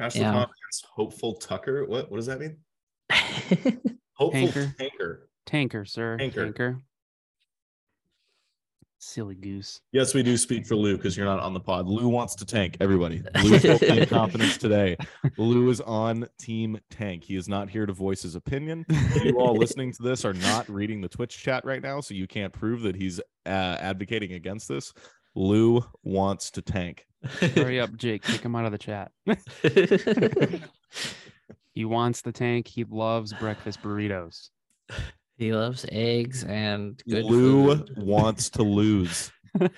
Crash 0.00 0.16
yeah. 0.16 0.32
confidence, 0.32 0.82
hopeful 0.94 1.34
Tucker. 1.34 1.84
What 1.84 2.10
what 2.10 2.16
does 2.16 2.24
that 2.24 2.40
mean? 2.40 2.56
hopeful 4.14 4.30
tanker. 4.30 4.74
tanker. 4.78 5.28
Tanker, 5.44 5.84
sir. 5.84 6.16
Tanker. 6.16 6.44
tanker. 6.44 6.82
Silly 8.98 9.34
goose. 9.34 9.82
Yes, 9.92 10.14
we 10.14 10.22
do 10.22 10.38
speak 10.38 10.66
for 10.66 10.74
Lou 10.74 10.96
because 10.96 11.18
you're 11.18 11.26
not 11.26 11.40
on 11.40 11.52
the 11.52 11.60
pod. 11.60 11.86
Lou 11.86 12.08
wants 12.08 12.34
to 12.36 12.46
tank 12.46 12.78
everybody. 12.80 13.22
Lou 13.44 13.58
team 13.58 14.06
confidence 14.06 14.56
today. 14.56 14.96
Lou 15.36 15.68
is 15.68 15.82
on 15.82 16.26
team 16.38 16.78
tank. 16.88 17.24
He 17.24 17.36
is 17.36 17.46
not 17.46 17.68
here 17.68 17.84
to 17.84 17.92
voice 17.92 18.22
his 18.22 18.36
opinion. 18.36 18.86
You 19.22 19.38
all 19.38 19.54
listening 19.54 19.92
to 19.92 20.02
this 20.02 20.24
are 20.24 20.34
not 20.34 20.66
reading 20.70 21.02
the 21.02 21.08
Twitch 21.08 21.36
chat 21.36 21.64
right 21.66 21.82
now, 21.82 22.00
so 22.00 22.14
you 22.14 22.26
can't 22.26 22.54
prove 22.54 22.82
that 22.82 22.96
he's 22.96 23.20
uh, 23.44 23.48
advocating 23.80 24.32
against 24.32 24.66
this. 24.66 24.94
Lou 25.34 25.84
wants 26.02 26.50
to 26.52 26.62
tank. 26.62 27.06
Hurry 27.24 27.80
up, 27.80 27.94
Jake. 27.96 28.22
Kick 28.22 28.42
him 28.42 28.56
out 28.56 28.64
of 28.64 28.72
the 28.72 28.78
chat. 28.78 29.12
he 31.72 31.84
wants 31.84 32.22
the 32.22 32.32
tank. 32.32 32.66
He 32.66 32.84
loves 32.84 33.32
breakfast 33.34 33.82
burritos. 33.82 34.50
He 35.36 35.52
loves 35.52 35.86
eggs 35.90 36.44
and 36.44 37.02
good 37.08 37.24
Lou 37.24 37.76
food. 37.76 37.94
wants 37.96 38.50
to 38.50 38.62
lose. 38.62 39.32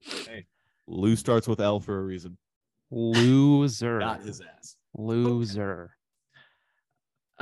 hey, 0.00 0.46
Lou 0.86 1.16
starts 1.16 1.48
with 1.48 1.60
L 1.60 1.80
for 1.80 1.98
a 1.98 2.02
reason. 2.02 2.36
Loser. 2.90 3.98
Not 3.98 4.22
his 4.22 4.40
ass. 4.40 4.76
Loser. 4.96 5.93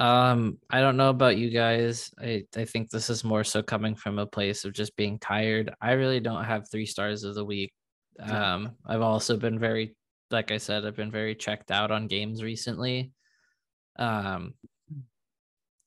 Um, 0.02 0.58
I 0.68 0.80
don't 0.80 0.96
know 0.96 1.10
about 1.10 1.36
you 1.36 1.48
guys. 1.48 2.10
I, 2.20 2.42
I 2.56 2.64
think 2.64 2.90
this 2.90 3.08
is 3.08 3.22
more 3.22 3.44
so 3.44 3.62
coming 3.62 3.94
from 3.94 4.18
a 4.18 4.26
place 4.26 4.64
of 4.64 4.72
just 4.72 4.96
being 4.96 5.16
tired. 5.20 5.72
I 5.80 5.92
really 5.92 6.18
don't 6.18 6.42
have 6.42 6.68
three 6.68 6.86
stars 6.86 7.22
of 7.22 7.36
the 7.36 7.44
week. 7.44 7.72
Um, 8.18 8.72
I've 8.84 9.00
also 9.00 9.36
been 9.36 9.60
very, 9.60 9.94
like 10.32 10.50
I 10.50 10.58
said, 10.58 10.84
I've 10.84 10.96
been 10.96 11.12
very 11.12 11.36
checked 11.36 11.70
out 11.70 11.92
on 11.92 12.08
games 12.08 12.42
recently. 12.42 13.12
Um, 13.96 14.54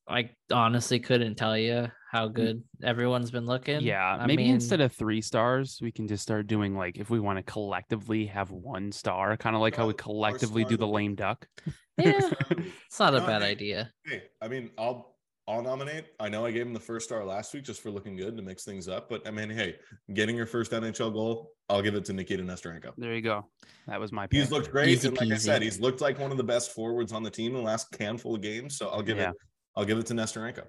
I 0.07 0.29
honestly 0.49 1.01
couldn't 1.01 1.35
tell 1.35 1.57
you 1.57 1.91
how 2.15 2.29
good 2.29 2.63
everyone's 2.81 3.29
been 3.29 3.45
looking. 3.45 3.81
Yeah, 3.81 4.17
I 4.19 4.25
maybe 4.25 4.43
mean, 4.43 4.55
instead 4.55 4.79
of 4.79 4.93
three 4.93 5.21
stars, 5.21 5.79
we 5.81 5.91
can 5.91 6.07
just 6.07 6.23
start 6.23 6.47
doing 6.47 6.75
like 6.75 6.97
if 6.97 7.09
we 7.09 7.19
want 7.19 7.37
to 7.37 7.43
collectively 7.43 8.25
have 8.27 8.51
one 8.51 8.91
star, 8.91 9.35
kind 9.35 9.55
of 9.55 9.61
like 9.61 9.75
how 9.75 9.87
we 9.87 9.93
collectively 9.93 10.63
do 10.63 10.77
the 10.77 10.87
lame 10.87 11.15
duck. 11.15 11.47
Yeah, 11.97 12.29
it's 12.51 12.99
not 12.99 13.15
a 13.15 13.21
bad 13.21 13.41
idea. 13.41 13.89
Hey, 14.05 14.23
I 14.41 14.49
mean, 14.49 14.69
I'll 14.77 15.15
I'll 15.47 15.61
nominate. 15.61 16.07
I 16.19 16.27
know 16.27 16.45
I 16.45 16.51
gave 16.51 16.67
him 16.67 16.73
the 16.73 16.79
first 16.79 17.05
star 17.05 17.23
last 17.23 17.53
week 17.53 17.63
just 17.63 17.81
for 17.81 17.89
looking 17.89 18.17
good 18.17 18.35
to 18.35 18.43
mix 18.43 18.65
things 18.65 18.89
up, 18.89 19.09
but 19.09 19.25
I 19.25 19.31
mean, 19.31 19.49
hey, 19.49 19.75
getting 20.13 20.35
your 20.35 20.45
first 20.45 20.73
NHL 20.73 21.13
goal, 21.13 21.51
I'll 21.69 21.81
give 21.81 21.95
it 21.95 22.03
to 22.05 22.13
Nikita 22.13 22.43
Nesterenko. 22.43 22.91
There 22.97 23.13
you 23.13 23.21
go. 23.21 23.45
That 23.87 23.97
was 23.97 24.11
my. 24.11 24.27
Pick. 24.27 24.41
He's 24.41 24.51
looked 24.51 24.71
great, 24.71 24.89
Easy 24.89 25.07
and 25.07 25.17
like 25.17 25.29
peasy. 25.29 25.33
I 25.33 25.37
said, 25.37 25.61
he's 25.61 25.79
looked 25.79 26.01
like 26.01 26.19
one 26.19 26.31
of 26.31 26.37
the 26.37 26.43
best 26.43 26.73
forwards 26.73 27.13
on 27.13 27.23
the 27.23 27.29
team 27.29 27.51
in 27.51 27.57
the 27.59 27.63
last 27.63 27.95
handful 27.97 28.35
of 28.35 28.41
games. 28.41 28.77
So 28.77 28.89
I'll 28.89 29.01
give 29.01 29.17
yeah. 29.17 29.29
it 29.29 29.35
I'll 29.77 29.85
give 29.85 29.97
it 29.97 30.05
to 30.07 30.13
Nesterenko. 30.13 30.63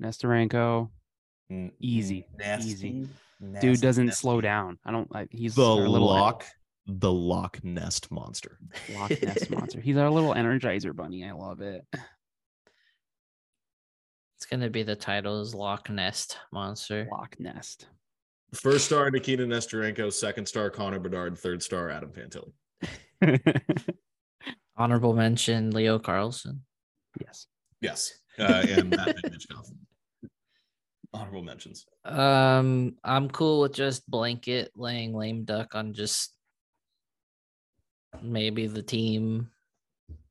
Nesterenko, 0.00 0.90
N- 1.50 1.72
Easy, 1.80 2.26
nasty, 2.38 2.70
easy. 2.70 3.08
dude 3.60 3.80
doesn't 3.80 4.06
nasty. 4.06 4.20
slow 4.20 4.40
down. 4.40 4.78
I 4.84 4.92
don't. 4.92 5.08
I, 5.14 5.26
he's 5.30 5.54
The 5.54 5.64
our 5.64 5.88
little 5.88 6.06
lock, 6.08 6.44
the 6.86 7.12
lock 7.12 7.58
Nest 7.64 8.10
monster. 8.10 8.58
Lock 8.94 9.10
nest 9.22 9.50
monster. 9.50 9.80
He's 9.80 9.96
our 9.96 10.10
little 10.10 10.34
Energizer 10.34 10.94
bunny. 10.94 11.24
I 11.24 11.32
love 11.32 11.60
it. 11.60 11.84
It's 14.36 14.46
gonna 14.50 14.70
be 14.70 14.82
the 14.84 14.96
title 14.96 15.40
is 15.42 15.54
Loch 15.54 15.90
Nest 15.90 16.38
Monster. 16.52 17.06
Loch 17.10 17.34
Nest. 17.38 17.88
First 18.54 18.86
star 18.86 19.10
Nikita 19.10 19.44
Nesterenko, 19.44 20.12
second 20.12 20.46
star 20.46 20.70
Connor 20.70 20.98
Bedard, 20.98 21.36
third 21.38 21.62
star 21.62 21.90
Adam 21.90 22.10
Fantilli. 22.10 22.52
Honorable 24.76 25.12
mention 25.14 25.70
Leo 25.72 25.98
Carlsson. 25.98 26.60
yes. 27.20 27.46
Yes, 27.82 28.12
uh, 28.38 28.64
and 28.68 28.90
Matt 28.90 29.16
Michkov. 29.24 29.70
Honorable 31.12 31.42
mentions. 31.42 31.86
Um, 32.04 32.94
I'm 33.02 33.28
cool 33.30 33.62
with 33.62 33.74
just 33.74 34.08
blanket 34.08 34.70
laying 34.76 35.12
lame 35.14 35.44
duck 35.44 35.74
on 35.74 35.92
just 35.92 36.32
maybe 38.22 38.66
the 38.66 38.82
team, 38.82 39.50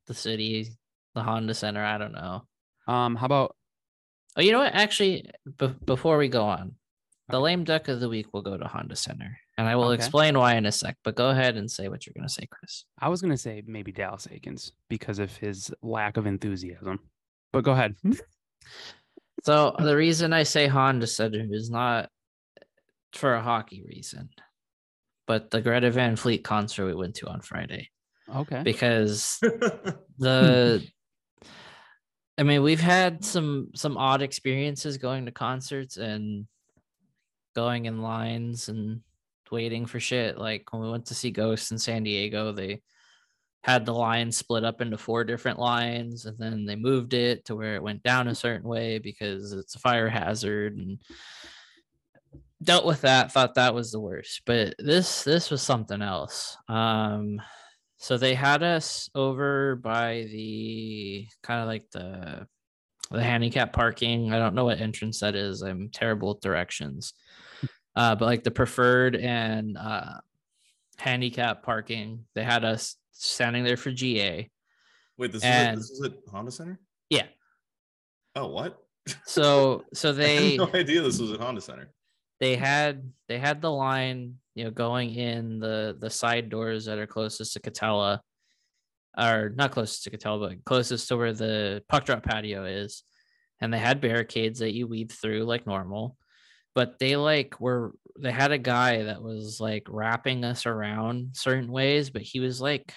the 0.06 0.14
city, 0.14 0.68
the 1.14 1.22
Honda 1.22 1.54
Center. 1.54 1.84
I 1.84 1.98
don't 1.98 2.12
know. 2.12 2.42
Um. 2.86 3.14
How 3.16 3.26
about 3.26 3.56
Oh, 4.36 4.40
you 4.42 4.52
know 4.52 4.60
what? 4.60 4.74
Actually, 4.74 5.28
be- 5.58 5.74
before 5.84 6.16
we 6.16 6.28
go 6.28 6.44
on, 6.44 6.76
the 7.28 7.40
lame 7.40 7.64
duck 7.64 7.88
of 7.88 7.98
the 8.00 8.08
week 8.08 8.32
will 8.32 8.42
go 8.42 8.56
to 8.56 8.66
Honda 8.66 8.94
Center, 8.96 9.36
and 9.58 9.66
I 9.68 9.74
will 9.76 9.88
Okay. 9.88 9.96
explain 9.96 10.38
why 10.38 10.54
in 10.54 10.66
a 10.66 10.72
sec. 10.72 10.96
But 11.04 11.16
go 11.16 11.30
ahead 11.30 11.56
and 11.56 11.70
say 11.70 11.88
what 11.88 12.06
you're 12.06 12.14
gonna 12.16 12.28
say, 12.28 12.46
Chris. 12.50 12.84
I 12.98 13.08
was 13.08 13.20
gonna 13.20 13.36
say 13.36 13.62
maybe 13.66 13.92
Dallas 13.92 14.26
Eakins 14.28 14.70
because 14.88 15.18
of 15.18 15.36
his 15.36 15.74
lack 15.82 16.16
of 16.16 16.26
enthusiasm. 16.26 17.00
But 17.52 17.64
go 17.64 17.72
ahead. 17.72 17.96
So 19.44 19.74
the 19.78 19.96
reason 19.96 20.32
I 20.32 20.42
say 20.42 20.66
Honda 20.66 21.06
Center 21.06 21.46
is 21.50 21.70
not 21.70 22.08
for 23.12 23.34
a 23.34 23.42
hockey 23.42 23.82
reason, 23.86 24.28
but 25.26 25.50
the 25.50 25.60
Greta 25.60 25.90
Van 25.90 26.16
Fleet 26.16 26.44
concert 26.44 26.86
we 26.86 26.94
went 26.94 27.16
to 27.16 27.28
on 27.28 27.40
Friday. 27.40 27.90
Okay. 28.34 28.62
because 28.62 29.38
the 30.18 30.80
hmm. 30.80 31.48
I 32.38 32.42
mean 32.42 32.62
we've 32.62 32.80
had 32.80 33.24
some 33.24 33.70
some 33.74 33.96
odd 33.96 34.22
experiences 34.22 34.98
going 34.98 35.26
to 35.26 35.32
concerts 35.32 35.96
and 35.96 36.46
going 37.56 37.86
in 37.86 38.02
lines 38.02 38.68
and 38.68 39.00
waiting 39.50 39.84
for 39.84 39.98
shit. 39.98 40.38
Like 40.38 40.72
when 40.72 40.82
we 40.82 40.90
went 40.90 41.06
to 41.06 41.14
see 41.14 41.30
Ghost 41.30 41.72
in 41.72 41.78
San 41.78 42.04
Diego 42.04 42.52
they 42.52 42.82
had 43.62 43.84
the 43.84 43.92
line 43.92 44.32
split 44.32 44.64
up 44.64 44.80
into 44.80 44.96
four 44.96 45.22
different 45.24 45.58
lines 45.58 46.24
and 46.24 46.38
then 46.38 46.64
they 46.64 46.76
moved 46.76 47.12
it 47.12 47.44
to 47.44 47.54
where 47.54 47.74
it 47.74 47.82
went 47.82 48.02
down 48.02 48.28
a 48.28 48.34
certain 48.34 48.68
way 48.68 48.98
because 48.98 49.52
it's 49.52 49.74
a 49.74 49.80
fire 49.80 50.08
hazard 50.08 50.76
and 50.76 50.98
dealt 52.62 52.86
with 52.86 53.02
that 53.02 53.32
thought 53.32 53.54
that 53.54 53.74
was 53.74 53.90
the 53.90 54.00
worst. 54.00 54.42
But 54.46 54.74
this 54.78 55.24
this 55.24 55.50
was 55.50 55.62
something 55.62 56.00
else. 56.00 56.56
Um 56.68 57.40
so 57.98 58.16
they 58.16 58.34
had 58.34 58.62
us 58.62 59.10
over 59.14 59.76
by 59.76 60.26
the 60.30 61.26
kind 61.42 61.60
of 61.60 61.66
like 61.66 61.90
the 61.90 62.46
the 63.10 63.22
handicap 63.22 63.72
parking. 63.72 64.32
I 64.32 64.38
don't 64.38 64.54
know 64.54 64.64
what 64.64 64.80
entrance 64.80 65.20
that 65.20 65.34
is. 65.34 65.62
I'm 65.62 65.90
terrible 65.90 66.30
at 66.30 66.40
directions. 66.40 67.12
Uh 67.94 68.14
but 68.14 68.24
like 68.24 68.44
the 68.44 68.50
preferred 68.50 69.16
and 69.16 69.76
uh 69.76 70.14
handicap 70.96 71.62
parking 71.62 72.26
they 72.34 72.42
had 72.42 72.62
us 72.64 72.96
standing 73.20 73.64
there 73.64 73.76
for 73.76 73.90
ga 73.90 74.48
Wait, 75.18 75.32
this 75.32 75.42
is, 75.42 75.44
And- 75.44 75.68
at, 75.68 75.76
this 75.76 75.90
is 75.90 76.02
at 76.02 76.12
Honda 76.30 76.50
Center? 76.50 76.80
yeah 77.10 77.26
Oh, 78.36 78.46
what? 78.46 78.78
so 79.26 79.84
so 79.92 80.12
they 80.20 80.50
had 80.56 80.58
no 80.58 80.70
idea 80.78 81.02
this 81.02 81.18
was 81.18 81.32
at 81.32 81.40
Honda 81.40 81.60
Center. 81.60 81.92
they 82.38 82.56
had 82.56 83.10
they 83.28 83.38
had 83.38 83.60
the 83.60 83.70
line 83.70 84.34
you 84.54 84.64
know 84.64 84.70
going 84.70 85.14
in 85.14 85.58
the 85.58 85.96
the 85.98 86.10
side 86.10 86.48
doors 86.48 86.84
that 86.86 86.98
are 86.98 87.06
closest 87.06 87.52
to 87.54 87.60
Katella 87.60 88.20
or 89.18 89.50
not 89.56 89.72
closest 89.72 90.04
to 90.04 90.10
Katella 90.10 90.48
but 90.50 90.64
closest 90.64 91.08
to 91.08 91.16
where 91.16 91.32
the 91.32 91.82
puck 91.88 92.04
drop 92.04 92.22
patio 92.22 92.64
is 92.64 93.02
and 93.60 93.72
they 93.74 93.78
had 93.78 94.00
barricades 94.00 94.60
that 94.60 94.72
you 94.74 94.86
weave 94.86 95.10
through 95.10 95.42
like 95.44 95.66
normal 95.66 96.16
but 96.74 96.98
they 97.00 97.16
like 97.16 97.58
were 97.60 97.92
they 98.18 98.30
had 98.30 98.52
a 98.52 98.58
guy 98.58 99.02
that 99.04 99.20
was 99.22 99.58
like 99.60 99.86
wrapping 99.88 100.44
us 100.44 100.66
around 100.66 101.30
certain 101.36 101.70
ways 101.72 102.10
but 102.10 102.22
he 102.22 102.38
was 102.38 102.60
like 102.60 102.92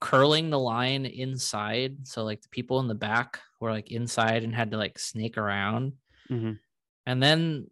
curling 0.00 0.50
the 0.50 0.58
line 0.58 1.06
inside 1.06 2.06
so 2.06 2.22
like 2.24 2.42
the 2.42 2.48
people 2.50 2.80
in 2.80 2.88
the 2.88 2.94
back 2.94 3.40
were 3.60 3.70
like 3.70 3.90
inside 3.90 4.44
and 4.44 4.54
had 4.54 4.70
to 4.70 4.76
like 4.76 4.98
snake 4.98 5.38
around 5.38 5.92
Mhm. 6.30 6.58
and 7.06 7.22
then 7.22 7.70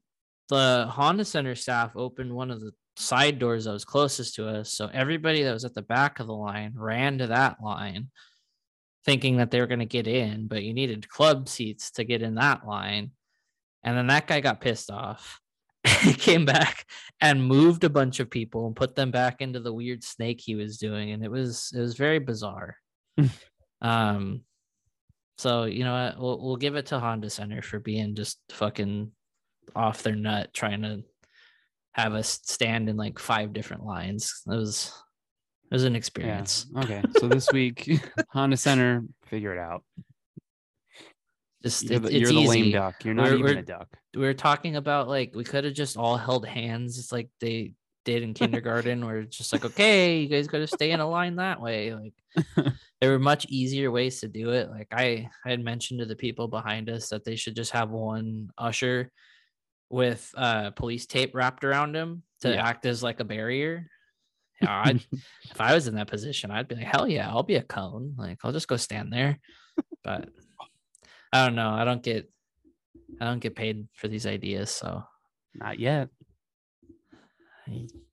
the 0.48 0.86
Honda 0.90 1.24
Center 1.24 1.54
staff 1.54 1.96
opened 1.96 2.32
one 2.34 2.50
of 2.50 2.60
the 2.60 2.72
side 2.96 3.38
doors 3.38 3.64
that 3.64 3.72
was 3.72 3.84
closest 3.84 4.34
to 4.36 4.46
us. 4.46 4.72
So 4.72 4.88
everybody 4.92 5.42
that 5.42 5.52
was 5.52 5.64
at 5.64 5.74
the 5.74 5.82
back 5.82 6.20
of 6.20 6.26
the 6.26 6.34
line 6.34 6.74
ran 6.76 7.18
to 7.18 7.26
that 7.28 7.60
line, 7.62 8.10
thinking 9.04 9.38
that 9.38 9.50
they 9.50 9.58
were 9.60 9.66
going 9.66 9.78
to 9.80 9.86
get 9.86 10.06
in, 10.06 10.46
but 10.46 10.62
you 10.62 10.74
needed 10.74 11.08
club 11.08 11.48
seats 11.48 11.90
to 11.92 12.04
get 12.04 12.22
in 12.22 12.34
that 12.36 12.66
line. 12.66 13.12
And 13.82 13.96
then 13.96 14.06
that 14.08 14.26
guy 14.26 14.40
got 14.40 14.60
pissed 14.60 14.90
off. 14.90 15.40
came 16.18 16.44
back 16.44 16.86
and 17.20 17.44
moved 17.46 17.84
a 17.84 17.90
bunch 17.90 18.18
of 18.20 18.30
people 18.30 18.66
and 18.66 18.74
put 18.76 18.94
them 18.94 19.10
back 19.10 19.40
into 19.40 19.60
the 19.60 19.72
weird 19.72 20.02
snake 20.02 20.40
he 20.40 20.54
was 20.54 20.78
doing 20.78 21.10
and 21.12 21.22
it 21.22 21.30
was 21.30 21.72
it 21.76 21.80
was 21.80 21.94
very 21.96 22.18
bizarre 22.18 22.76
um 23.82 24.40
so 25.36 25.64
you 25.64 25.84
know 25.84 25.92
what 25.92 26.18
we'll, 26.20 26.42
we'll 26.42 26.56
give 26.56 26.74
it 26.76 26.86
to 26.86 26.98
honda 26.98 27.28
center 27.28 27.60
for 27.60 27.78
being 27.78 28.14
just 28.14 28.38
fucking 28.50 29.10
off 29.76 30.02
their 30.02 30.16
nut 30.16 30.52
trying 30.54 30.82
to 30.82 31.02
have 31.92 32.14
us 32.14 32.40
stand 32.44 32.88
in 32.88 32.96
like 32.96 33.18
five 33.18 33.52
different 33.52 33.84
lines 33.84 34.42
it 34.46 34.50
was 34.50 34.92
it 35.70 35.74
was 35.74 35.84
an 35.84 35.92
Yeah. 35.92 35.98
experience 35.98 36.66
Okay. 36.78 37.02
So 37.18 37.28
this 37.28 37.50
week, 37.50 37.90
Honda 38.30 38.56
Center, 38.56 39.02
figure 39.26 39.52
it 39.52 39.58
out. 39.58 39.82
Just 41.64 41.90
it- 41.90 42.02
the, 42.02 42.08
it's 42.08 42.14
you're 42.14 42.28
the 42.32 42.38
easy. 42.40 42.48
lame 42.48 42.72
duck. 42.72 43.04
You're 43.04 43.14
not 43.14 43.24
We're- 43.24 43.34
even 43.38 43.44
we're- 43.46 43.58
a 43.60 43.62
duck. 43.62 43.88
we 44.14 44.20
were 44.22 44.34
talking 44.34 44.76
about 44.76 45.08
like 45.08 45.32
we 45.34 45.42
could 45.44 45.64
have 45.64 45.74
just 45.74 45.96
all 45.96 46.16
held 46.16 46.46
hands 46.46 46.98
it's 46.98 47.10
like 47.10 47.28
they 47.40 47.72
did 48.04 48.22
in 48.22 48.34
kindergarten 48.40 49.04
where 49.04 49.20
it's 49.20 49.36
just 49.36 49.52
like 49.52 49.64
okay 49.64 50.20
you 50.20 50.28
guys 50.28 50.46
got 50.46 50.58
to 50.58 50.66
stay 50.66 50.90
in 50.92 51.00
a 51.00 51.08
line 51.08 51.36
that 51.36 51.60
way 51.60 51.94
like 51.94 52.12
there 53.00 53.10
were 53.10 53.18
much 53.18 53.46
easier 53.46 53.90
ways 53.90 54.20
to 54.20 54.28
do 54.28 54.50
it 54.50 54.68
like 54.70 54.86
i 54.92 55.28
i 55.44 55.48
had 55.50 55.60
mentioned 55.64 56.00
to 56.00 56.06
the 56.06 56.14
people 56.14 56.46
behind 56.46 56.88
us 56.90 57.08
that 57.08 57.24
they 57.24 57.34
should 57.34 57.56
just 57.56 57.70
have 57.72 57.90
one 57.90 58.50
usher 58.58 59.10
with 59.90 60.30
uh 60.36 60.70
police 60.72 61.06
tape 61.06 61.34
wrapped 61.34 61.64
around 61.64 61.96
him 61.96 62.22
to 62.42 62.50
Yeah. 62.50 62.66
act 62.66 62.84
as 62.86 63.02
like 63.02 63.20
a 63.20 63.24
barrier 63.24 63.88
Yeah, 64.62 64.82
I'd, 64.84 64.96
if 65.50 65.60
i 65.60 65.74
was 65.74 65.88
in 65.88 65.94
that 65.96 66.06
position 66.08 66.50
i'd 66.50 66.68
be 66.68 66.76
like 66.76 66.84
hell 66.84 67.08
yeah 67.08 67.28
i'll 67.28 67.42
be 67.42 67.56
a 67.56 67.62
cone 67.62 68.14
like 68.18 68.38
i'll 68.44 68.52
just 68.52 68.68
go 68.68 68.76
stand 68.76 69.12
there 69.12 69.38
but 70.04 70.28
i 71.34 71.44
don't 71.44 71.54
know 71.54 71.68
i 71.70 71.84
don't 71.84 72.02
get 72.02 72.30
i 73.20 73.24
don't 73.26 73.40
get 73.40 73.54
paid 73.54 73.86
for 73.92 74.08
these 74.08 74.24
ideas 74.26 74.70
so 74.70 75.02
Not 75.54 75.78
yet. 75.78 76.08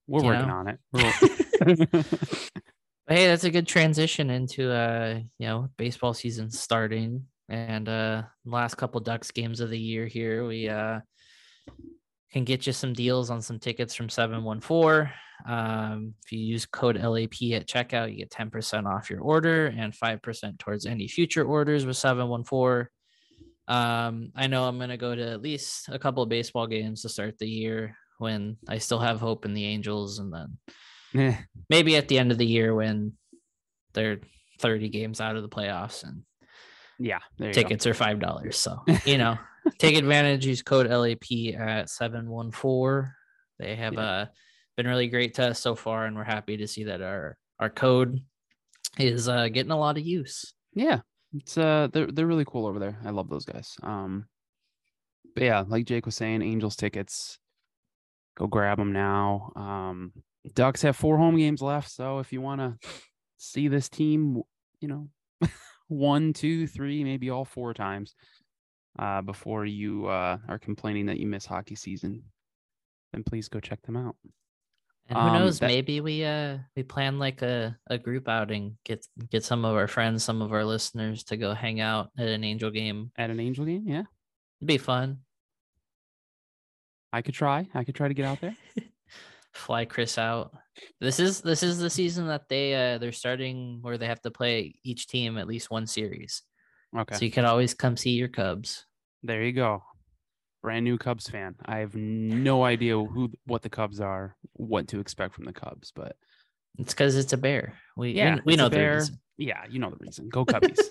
We're 0.07 0.21
You 0.21 0.27
working 0.27 0.47
know? 0.47 0.53
on 0.53 0.67
it. 0.67 0.79
But 3.07 3.17
hey, 3.17 3.27
that's 3.27 3.43
a 3.43 3.49
good 3.51 3.67
transition 3.67 4.29
into 4.29 4.71
uh, 4.71 5.19
you 5.37 5.47
know, 5.47 5.67
baseball 5.75 6.13
season 6.13 6.49
starting 6.51 7.25
and 7.49 7.89
uh 7.89 8.23
last 8.45 8.75
couple 8.75 9.01
Ducks 9.01 9.31
games 9.31 9.59
of 9.59 9.69
the 9.69 9.77
year 9.79 10.05
here. 10.07 10.47
We 10.47 10.69
uh 10.69 10.99
can 12.31 12.45
get 12.45 12.65
you 12.65 12.71
some 12.73 12.93
deals 12.93 13.29
on 13.29 13.41
some 13.41 13.59
tickets 13.59 13.93
from 13.95 14.07
714. 14.07 15.11
Um, 15.45 16.13
if 16.23 16.31
you 16.31 16.39
use 16.39 16.65
code 16.65 16.95
LAP 16.95 17.41
at 17.51 17.67
checkout, 17.67 18.11
you 18.11 18.17
get 18.19 18.29
10% 18.29 18.85
off 18.85 19.09
your 19.09 19.19
order 19.19 19.65
and 19.65 19.91
5% 19.93 20.59
towards 20.59 20.85
any 20.85 21.09
future 21.09 21.43
orders 21.43 21.85
with 21.85 21.97
714. 21.97 22.87
Um, 23.71 24.31
I 24.35 24.47
know 24.47 24.65
I'm 24.65 24.77
gonna 24.79 24.97
go 24.97 25.15
to 25.15 25.29
at 25.31 25.41
least 25.41 25.87
a 25.89 25.97
couple 25.99 26.23
of 26.23 26.29
baseball 26.29 26.67
games 26.67 27.01
to 27.03 27.09
start 27.09 27.37
the 27.39 27.47
year 27.47 27.95
when 28.17 28.57
I 28.67 28.77
still 28.79 28.99
have 28.99 29.19
hope 29.19 29.45
in 29.45 29.53
the 29.53 29.65
Angels 29.65 30.19
and 30.19 30.33
then 30.33 30.57
Eh, 31.13 31.35
maybe 31.69 31.95
at 31.97 32.07
the 32.07 32.17
end 32.19 32.31
of 32.31 32.37
the 32.37 32.45
year 32.45 32.73
when 32.73 33.13
they're 33.93 34.19
30 34.59 34.89
games 34.89 35.19
out 35.19 35.35
of 35.35 35.41
the 35.43 35.49
playoffs 35.49 36.03
and 36.03 36.23
yeah. 36.99 37.19
Tickets 37.51 37.87
are 37.87 37.93
five 37.93 38.19
dollars. 38.19 38.57
So 38.57 38.77
you 39.05 39.17
know, 39.17 39.37
take 39.79 39.95
advantage. 39.95 40.45
Use 40.45 40.61
code 40.61 40.87
LAP 40.87 41.55
at 41.59 41.89
seven 41.89 42.29
one 42.29 42.51
four. 42.51 43.15
They 43.57 43.75
have 43.75 43.93
Yeah. 43.93 43.99
uh 44.01 44.25
been 44.77 44.87
really 44.87 45.07
great 45.07 45.33
to 45.35 45.49
us 45.49 45.59
so 45.59 45.75
far, 45.75 46.05
and 46.05 46.15
we're 46.15 46.23
happy 46.23 46.57
to 46.57 46.67
see 46.67 46.83
that 46.85 47.01
our 47.01 47.37
our 47.59 47.69
code 47.69 48.19
is 48.99 49.27
uh 49.27 49.47
getting 49.47 49.71
a 49.71 49.77
lot 49.79 49.97
of 49.97 50.05
use. 50.05 50.53
Yeah. 50.75 50.99
It's 51.33 51.57
uh 51.57 51.87
they're 51.91 52.07
they're 52.07 52.27
really 52.27 52.45
cool 52.45 52.65
over 52.67 52.79
there. 52.79 52.97
I 53.05 53.11
love 53.11 53.29
those 53.29 53.45
guys. 53.45 53.75
Um 53.83 54.25
but 55.33 55.43
yeah, 55.43 55.63
like 55.67 55.85
Jake 55.85 56.05
was 56.05 56.15
saying, 56.15 56.41
Angels 56.41 56.75
tickets. 56.75 57.39
Go 58.37 58.47
grab 58.47 58.77
them 58.77 58.91
now. 58.91 59.51
Um 59.55 60.13
Ducks 60.55 60.81
have 60.81 60.95
four 60.95 61.17
home 61.17 61.37
games 61.37 61.61
left, 61.61 61.91
so 61.91 62.19
if 62.19 62.33
you 62.33 62.41
want 62.41 62.61
to 62.61 62.89
see 63.37 63.67
this 63.67 63.89
team, 63.89 64.41
you 64.79 64.87
know, 64.87 65.07
one, 65.87 66.33
two, 66.33 66.65
three, 66.67 67.03
maybe 67.03 67.29
all 67.29 67.45
four 67.45 67.73
times 67.73 68.15
uh, 68.97 69.21
before 69.21 69.65
you 69.65 70.07
uh, 70.07 70.37
are 70.47 70.59
complaining 70.59 71.05
that 71.07 71.19
you 71.19 71.27
miss 71.27 71.45
hockey 71.45 71.75
season, 71.75 72.23
then 73.13 73.23
please 73.23 73.49
go 73.49 73.59
check 73.59 73.81
them 73.83 73.97
out. 73.97 74.15
And 75.07 75.17
who 75.19 75.25
Um, 75.27 75.33
knows? 75.33 75.59
that- 75.59 75.67
maybe 75.67 75.99
we 76.01 76.23
uh 76.23 76.59
we 76.75 76.83
plan 76.83 77.19
like 77.19 77.41
a, 77.41 77.77
a 77.87 77.97
group 77.97 78.29
outing. 78.29 78.77
Get 78.85 79.05
get 79.29 79.43
some 79.43 79.65
of 79.65 79.75
our 79.75 79.87
friends, 79.87 80.23
some 80.23 80.41
of 80.41 80.53
our 80.53 80.63
listeners 80.63 81.23
to 81.25 81.37
go 81.37 81.53
hang 81.53 81.79
out 81.81 82.11
at 82.17 82.27
an 82.27 82.43
Angel 82.43 82.71
game. 82.71 83.11
At 83.17 83.29
an 83.29 83.39
Angel 83.39 83.65
game, 83.65 83.83
yeah, 83.87 84.03
It'd 84.59 84.67
be 84.67 84.77
fun. 84.77 85.19
I 87.13 87.21
could 87.21 87.33
try. 87.33 87.67
I 87.73 87.83
could 87.83 87.95
try 87.95 88.07
to 88.07 88.13
get 88.13 88.25
out 88.25 88.39
there. 88.39 88.55
Fly 89.53 89.83
Chris 89.83 90.17
out. 90.17 90.53
This 91.01 91.19
is 91.19 91.41
this 91.41 91.61
is 91.61 91.77
the 91.79 91.89
season 91.89 92.27
that 92.27 92.47
they 92.47 92.73
uh 92.73 92.97
they're 92.99 93.11
starting 93.11 93.79
where 93.81 93.97
they 93.97 94.07
have 94.07 94.21
to 94.21 94.31
play 94.31 94.75
each 94.83 95.07
team 95.07 95.37
at 95.37 95.47
least 95.47 95.69
one 95.69 95.87
series. 95.87 96.43
Okay, 96.97 97.15
So 97.15 97.25
you 97.25 97.31
can 97.31 97.45
always 97.45 97.73
come 97.73 97.97
see 97.97 98.11
your 98.11 98.29
Cubs. 98.29 98.85
there 99.23 99.43
you 99.43 99.51
go. 99.51 99.83
Brand 100.61 100.83
new 100.85 100.97
Cubs 100.97 101.27
fan. 101.29 101.55
I 101.65 101.77
have 101.77 101.95
no 101.95 102.63
idea 102.63 102.97
who 102.97 103.31
what 103.45 103.61
the 103.63 103.69
Cubs 103.69 103.99
are, 103.99 104.35
what 104.53 104.87
to 104.89 104.99
expect 104.99 105.33
from 105.35 105.45
the 105.45 105.53
Cubs, 105.53 105.91
but 105.95 106.15
It's 106.77 106.93
because 106.93 107.15
it's 107.15 107.33
a 107.33 107.37
bear. 107.37 107.73
We 107.97 108.11
Yeah, 108.11 108.35
we, 108.35 108.41
we 108.53 108.55
know 108.55 108.69
the 108.69 108.79
reason. 108.79 109.19
yeah, 109.37 109.65
you 109.69 109.79
know 109.79 109.89
the 109.89 109.97
reason. 109.99 110.29
Go 110.29 110.45
Cubbies. 110.45 110.79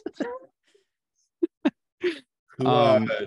Who, 2.58 2.66
Um, 2.66 3.08
uh, 3.10 3.24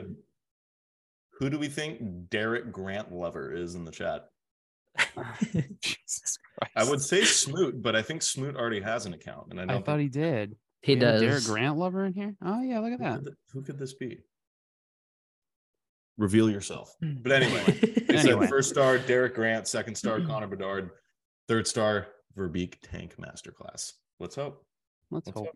who 1.40 1.50
do 1.50 1.58
we 1.58 1.68
think 1.68 2.30
Derek 2.30 2.72
Grant 2.72 3.12
lover 3.12 3.52
is 3.54 3.74
in 3.76 3.84
the 3.86 3.92
chat? 3.92 4.30
Jesus 5.82 6.38
Christ. 6.58 6.72
I 6.76 6.84
would 6.88 7.02
say 7.02 7.24
Smoot, 7.24 7.82
but 7.82 7.96
I 7.96 8.04
think 8.04 8.22
Smoot 8.22 8.56
already 8.56 8.82
has 8.82 9.08
an 9.08 9.14
account, 9.14 9.48
and 9.50 9.60
I 9.60 9.64
I 9.64 9.66
don't. 9.66 9.84
thought 9.86 9.98
think, 9.98 10.14
he 10.14 10.20
did. 10.22 10.56
he 10.82 10.94
We 10.96 11.00
have 11.02 11.16
a 11.16 11.20
does. 11.20 11.22
Derek 11.22 11.44
Grant 11.46 11.78
lover 11.78 12.06
in 12.06 12.14
here. 12.14 12.36
Oh 12.44 12.62
yeah, 12.62 12.80
look 12.80 12.94
at 12.94 13.00
who, 13.00 13.04
that. 13.06 13.16
could, 13.16 13.26
th- 13.26 13.38
who 13.54 13.62
could 13.64 13.80
this 13.80 13.94
be? 13.96 14.20
Reveal 16.18 16.50
yourself. 16.50 16.96
But 17.02 17.32
anyway, 17.32 17.64
it 17.68 18.10
Anyway. 18.16 18.42
said 18.42 18.50
first 18.50 18.70
star 18.70 18.98
Derek 19.00 19.34
Grant, 19.36 19.68
second 19.68 19.96
star 19.96 20.22
Connor 20.22 20.48
Bedard, 20.48 20.92
third 21.48 21.68
star 21.68 22.08
Verbeek 22.38 22.76
Tank 22.84 23.16
Masterclass. 23.18 23.94
Let's 24.20 24.36
hope. 24.36 24.64
Let's 25.10 25.28
What's 25.28 25.40
hope. 25.40 25.48
up? 25.50 25.56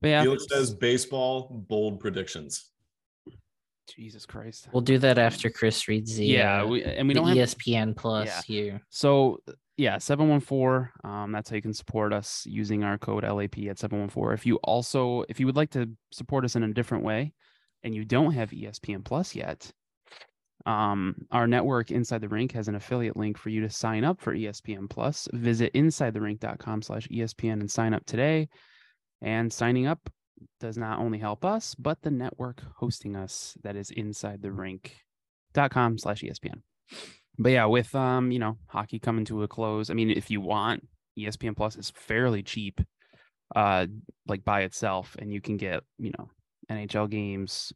But 0.00 0.08
yeah, 0.08 0.22
Felix 0.22 0.46
says 0.50 0.74
baseball 0.74 1.64
bold 1.68 2.00
predictions. 2.00 2.70
Jesus 3.94 4.26
Christ. 4.26 4.68
we'll 4.72 4.82
do 4.82 4.98
that 4.98 5.18
after 5.18 5.48
Chris 5.48 5.88
reads 5.88 6.16
the 6.16 6.26
yeah, 6.26 6.60
uh, 6.62 6.66
we, 6.66 6.84
and 6.84 7.08
we 7.08 7.14
the 7.14 7.20
don't 7.20 7.28
have 7.28 7.36
ESPN 7.38 7.96
Plus 7.96 8.26
Yeah. 8.26 8.40
here. 8.46 8.82
So 8.90 9.38
yeah, 9.78 9.96
714. 9.96 10.90
Um, 11.04 11.32
that's 11.32 11.48
how 11.48 11.56
you 11.56 11.62
can 11.62 11.72
support 11.72 12.12
us 12.12 12.44
using 12.46 12.84
our 12.84 12.98
code 12.98 13.24
LAP 13.24 13.58
at 13.70 13.78
714. 13.78 14.34
If 14.34 14.44
you 14.44 14.56
also 14.56 15.24
if 15.30 15.40
you 15.40 15.46
would 15.46 15.56
like 15.56 15.70
to 15.70 15.88
support 16.12 16.44
us 16.44 16.54
in 16.54 16.64
a 16.64 16.72
different 16.72 17.02
way 17.04 17.32
and 17.82 17.94
you 17.94 18.04
don't 18.04 18.32
have 18.32 18.50
ESPN 18.50 19.04
Plus 19.04 19.34
yet, 19.34 19.70
um, 20.66 21.14
our 21.30 21.46
network 21.46 21.90
Inside 21.90 22.20
the 22.20 22.28
Rink 22.28 22.52
has 22.52 22.68
an 22.68 22.74
affiliate 22.74 23.16
link 23.16 23.38
for 23.38 23.48
you 23.48 23.60
to 23.62 23.70
sign 23.70 24.04
up 24.04 24.20
for 24.20 24.34
ESPN 24.34 24.88
Plus. 24.90 25.28
Visit 25.32 25.72
insidetherink.com 25.74 26.82
slash 26.82 27.08
ESPN 27.08 27.60
and 27.60 27.70
sign 27.70 27.94
up 27.94 28.04
today. 28.04 28.48
And 29.22 29.52
signing 29.52 29.86
up 29.86 30.10
does 30.60 30.76
not 30.76 30.98
only 30.98 31.18
help 31.18 31.44
us, 31.44 31.74
but 31.74 32.02
the 32.02 32.10
network 32.10 32.62
hosting 32.76 33.16
us 33.16 33.56
that 33.62 33.76
is 33.76 33.90
inside 33.90 34.42
the 34.42 34.52
rink.com 34.52 35.98
slash 35.98 36.22
ESPN 36.22 36.62
but 37.38 37.52
yeah, 37.52 37.66
with 37.66 37.94
um, 37.94 38.30
you 38.30 38.38
know, 38.38 38.58
hockey 38.66 38.98
coming 38.98 39.24
to 39.26 39.42
a 39.42 39.48
close. 39.48 39.90
I 39.90 39.94
mean, 39.94 40.10
if 40.10 40.30
you 40.30 40.40
want, 40.40 40.86
ESPN 41.18 41.56
Plus 41.56 41.76
is 41.76 41.90
fairly 41.90 42.42
cheap, 42.42 42.80
uh, 43.54 43.86
like 44.26 44.44
by 44.44 44.62
itself, 44.62 45.16
and 45.18 45.32
you 45.32 45.40
can 45.40 45.56
get, 45.56 45.82
you 45.98 46.12
know, 46.18 46.28
NHL 46.70 47.10
games. 47.10 47.72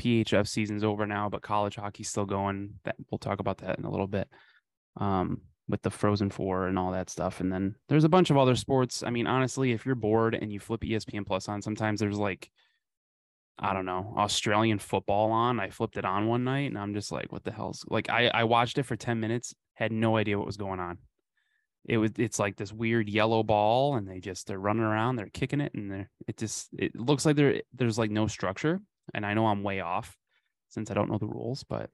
PHF 0.00 0.46
season's 0.46 0.84
over 0.84 1.06
now, 1.06 1.28
but 1.28 1.42
college 1.42 1.76
hockey's 1.76 2.08
still 2.08 2.26
going. 2.26 2.74
That 2.84 2.96
we'll 3.10 3.18
talk 3.18 3.40
about 3.40 3.58
that 3.58 3.78
in 3.78 3.84
a 3.84 3.90
little 3.90 4.06
bit. 4.06 4.28
Um, 4.96 5.42
with 5.68 5.82
the 5.82 5.90
Frozen 5.90 6.30
Four 6.30 6.66
and 6.66 6.78
all 6.78 6.92
that 6.92 7.10
stuff, 7.10 7.40
and 7.40 7.52
then 7.52 7.74
there's 7.88 8.04
a 8.04 8.08
bunch 8.08 8.30
of 8.30 8.36
other 8.36 8.56
sports. 8.56 9.02
I 9.02 9.10
mean, 9.10 9.26
honestly, 9.26 9.72
if 9.72 9.84
you're 9.84 9.94
bored 9.94 10.34
and 10.34 10.52
you 10.52 10.60
flip 10.60 10.80
ESPN 10.80 11.26
Plus 11.26 11.48
on, 11.48 11.60
sometimes 11.60 12.00
there's 12.00 12.18
like 12.18 12.50
I 13.58 13.74
don't 13.74 13.86
know, 13.86 14.14
Australian 14.16 14.78
football 14.78 15.32
on. 15.32 15.58
I 15.58 15.70
flipped 15.70 15.96
it 15.96 16.04
on 16.04 16.28
one 16.28 16.44
night 16.44 16.70
and 16.70 16.78
I'm 16.78 16.94
just 16.94 17.10
like, 17.10 17.32
what 17.32 17.44
the 17.44 17.50
hell's 17.50 17.84
like 17.88 18.08
I, 18.08 18.28
I 18.28 18.44
watched 18.44 18.78
it 18.78 18.84
for 18.84 18.96
10 18.96 19.18
minutes, 19.18 19.54
had 19.74 19.90
no 19.90 20.16
idea 20.16 20.38
what 20.38 20.46
was 20.46 20.56
going 20.56 20.78
on. 20.78 20.98
It 21.84 21.96
was 21.98 22.10
it's 22.18 22.38
like 22.38 22.56
this 22.56 22.72
weird 22.72 23.08
yellow 23.08 23.42
ball 23.42 23.96
and 23.96 24.06
they 24.06 24.20
just 24.20 24.46
they're 24.46 24.58
running 24.58 24.82
around, 24.82 25.16
they're 25.16 25.30
kicking 25.30 25.60
it 25.60 25.72
and 25.74 25.90
they're 25.90 26.10
it 26.26 26.36
just 26.36 26.68
it 26.78 26.94
looks 26.96 27.24
like 27.24 27.36
there 27.36 27.62
there's 27.74 27.98
like 27.98 28.10
no 28.10 28.26
structure. 28.26 28.80
And 29.14 29.24
I 29.24 29.34
know 29.34 29.46
I'm 29.46 29.62
way 29.62 29.80
off 29.80 30.16
since 30.68 30.90
I 30.90 30.94
don't 30.94 31.10
know 31.10 31.16
the 31.18 31.26
rules, 31.26 31.64
but 31.64 31.90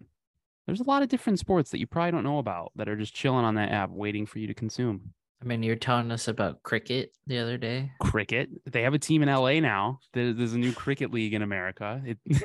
there's 0.66 0.80
a 0.80 0.84
lot 0.84 1.02
of 1.02 1.08
different 1.08 1.38
sports 1.38 1.70
that 1.70 1.78
you 1.78 1.86
probably 1.86 2.10
don't 2.10 2.24
know 2.24 2.38
about 2.38 2.72
that 2.76 2.88
are 2.88 2.96
just 2.96 3.14
chilling 3.14 3.44
on 3.44 3.54
that 3.54 3.70
app 3.70 3.90
waiting 3.90 4.26
for 4.26 4.38
you 4.40 4.46
to 4.48 4.54
consume. 4.54 5.12
I 5.42 5.44
mean, 5.46 5.62
you're 5.62 5.76
telling 5.76 6.10
us 6.10 6.26
about 6.26 6.62
cricket 6.62 7.12
the 7.26 7.38
other 7.38 7.58
day. 7.58 7.92
cricket. 8.00 8.48
They 8.64 8.82
have 8.82 8.94
a 8.94 8.98
team 8.98 9.22
in 9.22 9.28
LA 9.28 9.60
now. 9.60 10.00
There, 10.14 10.32
there's 10.32 10.54
a 10.54 10.58
new 10.58 10.72
cricket 10.72 11.12
league 11.12 11.34
in 11.34 11.42
America. 11.42 12.02
It, 12.06 12.18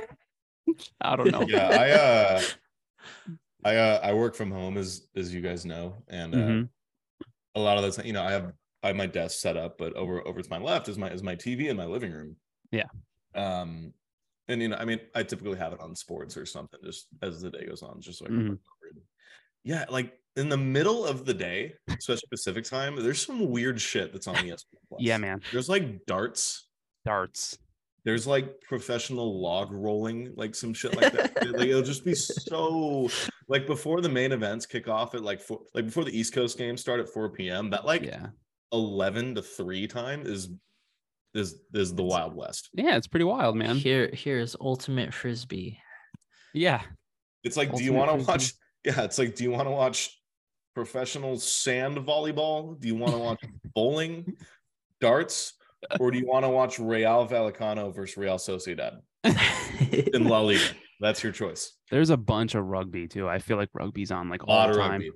I 1.02 1.16
don't 1.16 1.32
know. 1.32 1.46
Yeah, 1.48 1.68
I 1.70 1.92
uh 1.92 2.42
I 3.64 3.76
uh 3.76 4.00
I 4.04 4.14
work 4.14 4.36
from 4.36 4.52
home 4.52 4.78
as 4.78 5.08
as 5.16 5.34
you 5.34 5.42
guys 5.42 5.66
know, 5.66 5.96
and 6.10 6.34
uh, 6.36 6.38
Mhm. 6.38 6.70
A 7.60 7.64
lot 7.64 7.78
of 7.84 7.96
time, 7.96 8.06
you 8.06 8.14
know, 8.14 8.24
I 8.24 8.32
have 8.32 8.54
I 8.84 8.88
have 8.88 8.96
my 8.96 9.06
desk 9.08 9.40
set 9.40 9.58
up, 9.58 9.78
but 9.78 9.94
over 9.94 10.26
over 10.28 10.42
to 10.42 10.50
my 10.50 10.58
left 10.60 10.88
is 10.88 10.98
my 10.98 11.10
is 11.10 11.24
my 11.24 11.36
TV 11.36 11.68
in 11.70 11.78
my 11.78 11.86
living 11.86 12.12
room. 12.12 12.36
Yeah. 12.72 12.86
Um, 13.36 13.94
and 14.48 14.62
you 14.62 14.70
know, 14.70 14.78
I 14.78 14.86
mean, 14.86 15.00
I 15.16 15.24
typically 15.24 15.58
have 15.58 15.74
it 15.74 15.80
on 15.80 15.96
sports 15.96 16.36
or 16.38 16.46
something 16.46 16.80
just 16.84 17.08
as 17.22 17.42
the 17.42 17.52
day 17.52 17.66
goes 17.66 17.84
on, 17.84 18.02
just 18.02 18.20
so 18.20 18.26
I 18.26 18.30
can 18.30 18.50
Mhm. 18.50 18.54
it. 18.54 19.04
Yeah, 19.64 19.86
like 19.90 20.14
in 20.36 20.50
the 20.50 20.58
middle 20.58 21.06
of 21.06 21.26
the 21.26 21.34
day, 21.34 21.74
especially 21.90 22.28
Pacific 22.32 22.64
time, 22.64 22.96
there's 22.96 23.24
some 23.26 23.50
weird 23.50 23.80
shit 23.80 24.14
that's 24.14 24.28
on 24.28 24.36
ESPN 24.36 24.80
Plus. 24.88 25.00
Yeah, 25.02 25.18
man. 25.18 25.42
There's 25.52 25.70
like 25.70 26.06
darts. 26.06 26.68
Darts. 27.06 27.58
There's 28.06 28.26
like 28.26 28.62
professional 28.62 29.42
log 29.42 29.72
rolling, 29.72 30.34
like 30.36 30.56
some 30.56 30.74
shit 30.74 30.96
like 30.96 31.12
that. 31.14 31.36
like 31.58 31.68
it'll 31.68 31.82
just 31.82 32.06
be 32.06 32.16
so 32.16 33.10
like 33.50 33.66
before 33.66 34.00
the 34.00 34.10
main 34.10 34.32
events 34.32 34.66
kick 34.66 34.88
off 34.88 35.16
at 35.16 35.24
like 35.24 35.42
four, 35.42 35.62
like 35.74 35.86
before 35.86 36.06
the 36.06 36.18
East 36.18 36.34
Coast 36.34 36.58
games 36.58 36.80
start 36.80 37.00
at 37.00 37.10
4 37.10 37.30
p.m. 37.30 37.72
That 37.72 37.86
like 37.86 38.04
yeah. 38.04 38.28
11 38.72 39.36
to 39.36 39.42
3 39.42 39.88
time 39.88 40.22
is 40.26 40.50
is 41.34 41.56
is 41.74 41.94
the 41.94 42.04
Wild 42.04 42.36
West. 42.36 42.70
Yeah, 42.74 42.96
it's 42.96 43.08
pretty 43.08 43.26
wild, 43.26 43.56
man. 43.56 43.76
Here, 43.76 44.10
here's 44.14 44.56
ultimate 44.62 45.14
frisbee. 45.14 45.80
Yeah. 46.54 46.82
It's 47.44 47.58
like, 47.58 47.74
do 47.76 47.84
you 47.84 47.94
want 47.94 48.12
to 48.12 48.26
watch? 48.26 48.54
Yeah, 48.86 49.02
it's 49.02 49.18
like, 49.18 49.36
do 49.36 49.44
you 49.44 49.52
want 49.52 49.68
to 49.68 49.72
watch 49.72 50.18
professional 50.74 51.38
sand 51.38 51.98
volleyball? 51.98 52.80
Do 52.80 52.88
you 52.88 52.96
want 52.96 53.14
to 53.14 53.18
watch 53.18 53.44
bowling, 53.76 54.34
darts, 55.02 55.54
or 56.00 56.12
do 56.12 56.18
you 56.18 56.28
want 56.28 56.46
to 56.46 56.50
watch 56.50 56.80
Real 56.80 57.28
Vallecano 57.28 57.94
versus 57.94 58.18
Real 58.18 58.38
Sociedad 58.38 59.00
in 60.14 60.26
La 60.26 60.42
Liga? 60.42 60.64
That's 61.00 61.24
your 61.24 61.32
choice. 61.32 61.74
There's 61.92 62.10
a 62.10 62.18
bunch 62.18 62.56
of 62.56 62.66
rugby 62.66 63.08
too. 63.08 63.28
I 63.30 63.40
feel 63.40 63.58
like 63.58 63.70
rugby's 63.74 64.12
on 64.12 64.30
like 64.30 64.44
A 64.44 64.46
all 64.48 64.56
lot 64.56 64.68
the 64.68 64.72
of 64.74 64.78
time. 64.80 64.92
rugby. 64.92 65.10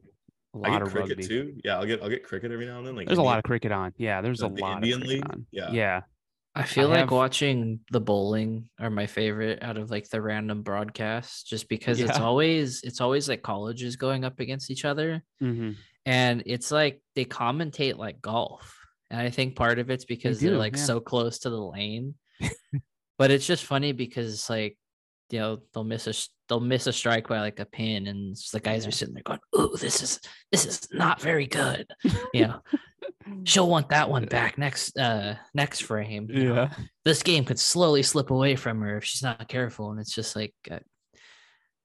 A 0.56 0.58
I 0.58 0.60
lot 0.60 0.72
get 0.72 0.82
of 0.84 0.92
cricket 0.92 1.10
rugby. 1.18 1.28
too. 1.28 1.54
Yeah, 1.64 1.78
I'll 1.78 1.86
get 1.86 2.02
I'll 2.02 2.10
get 2.10 2.24
cricket 2.24 2.52
every 2.52 2.66
now 2.66 2.78
and 2.78 2.88
then. 2.88 2.96
Like 2.96 3.08
There's 3.08 3.18
a 3.20 3.24
lot 3.24 3.38
of 3.38 3.44
cricket 3.44 3.72
on. 3.72 3.92
Yeah, 3.98 4.22
there's 4.22 4.42
a 4.44 4.50
the 4.50 4.62
lot 4.62 4.78
Indian 4.78 5.02
of 5.02 5.08
cricket 5.08 5.24
League. 5.26 5.34
on. 5.34 5.46
Yeah. 5.52 5.72
Yeah. 5.72 6.02
I 6.56 6.64
feel 6.64 6.88
I 6.88 6.92
like 6.92 7.00
have- 7.00 7.12
watching 7.12 7.80
the 7.92 8.00
bowling 8.00 8.70
are 8.80 8.92
my 8.92 9.08
favorite 9.08 9.64
out 9.64 9.78
of 9.78 9.90
like 9.90 10.08
the 10.10 10.22
random 10.22 10.62
broadcasts, 10.62 11.42
just 11.44 11.68
because 11.68 12.00
it's 12.00 12.20
always 12.20 12.82
it's 12.84 13.02
always 13.02 13.28
like 13.28 13.42
colleges 13.42 13.96
going 13.96 14.24
up 14.24 14.40
against 14.40 14.70
each 14.70 14.86
other, 14.86 15.24
hmm 15.40 15.72
and 16.06 16.44
it's 16.46 16.70
like 16.70 17.02
they 17.16 17.26
commentate 17.26 17.98
like 17.98 18.22
golf, 18.22 18.72
and 19.10 19.20
I 19.20 19.32
think 19.32 19.56
part 19.56 19.80
of 19.80 19.90
it's 19.90 20.06
because 20.06 20.40
they 20.40 20.50
are 20.50 20.58
like 20.58 20.76
yeah. 20.76 20.84
so 20.84 21.00
close 21.00 21.40
to 21.40 21.50
the 21.50 21.58
lane, 21.60 22.14
but 23.18 23.32
it's 23.32 23.48
just 23.48 23.66
funny 23.66 23.92
because 23.92 24.48
like 24.50 24.78
you 25.34 25.40
know 25.40 25.58
they'll 25.74 25.84
miss 25.84 26.06
a 26.06 26.14
they'll 26.48 26.60
miss 26.60 26.86
a 26.86 26.94
strike 26.94 27.28
by 27.28 27.40
like 27.40 27.60
a 27.60 27.66
pin, 27.66 28.06
and 28.06 28.36
the 28.52 28.60
guys 28.60 28.84
Yeah. 28.84 28.90
are 28.90 28.92
sitting 28.92 29.16
there 29.16 29.24
going, 29.26 29.40
"Ooh, 29.58 29.76
this 29.76 30.04
is 30.04 30.20
this 30.52 30.66
is 30.66 30.88
not 30.94 31.20
very 31.22 31.48
good," 31.48 31.88
you 32.34 32.48
know. 32.48 32.60
She'll 33.46 33.70
want 33.70 33.90
that 33.90 34.10
one 34.10 34.26
back 34.26 34.58
next 34.58 34.98
uh 34.98 35.36
next 35.54 35.80
frame. 35.82 36.28
you 36.30 36.44
know 36.50 36.56
Yeah. 36.56 36.74
this 37.06 37.24
game 37.24 37.46
could 37.46 37.60
slowly 37.60 38.04
slip 38.04 38.30
away 38.32 38.56
from 38.56 38.80
her 38.82 38.98
if 38.98 39.06
she's 39.06 39.24
not 39.24 39.48
careful. 39.48 39.92
And 39.92 40.00
it's 40.00 40.14
just 40.14 40.36
like 40.36 40.54
uh, 40.70 40.80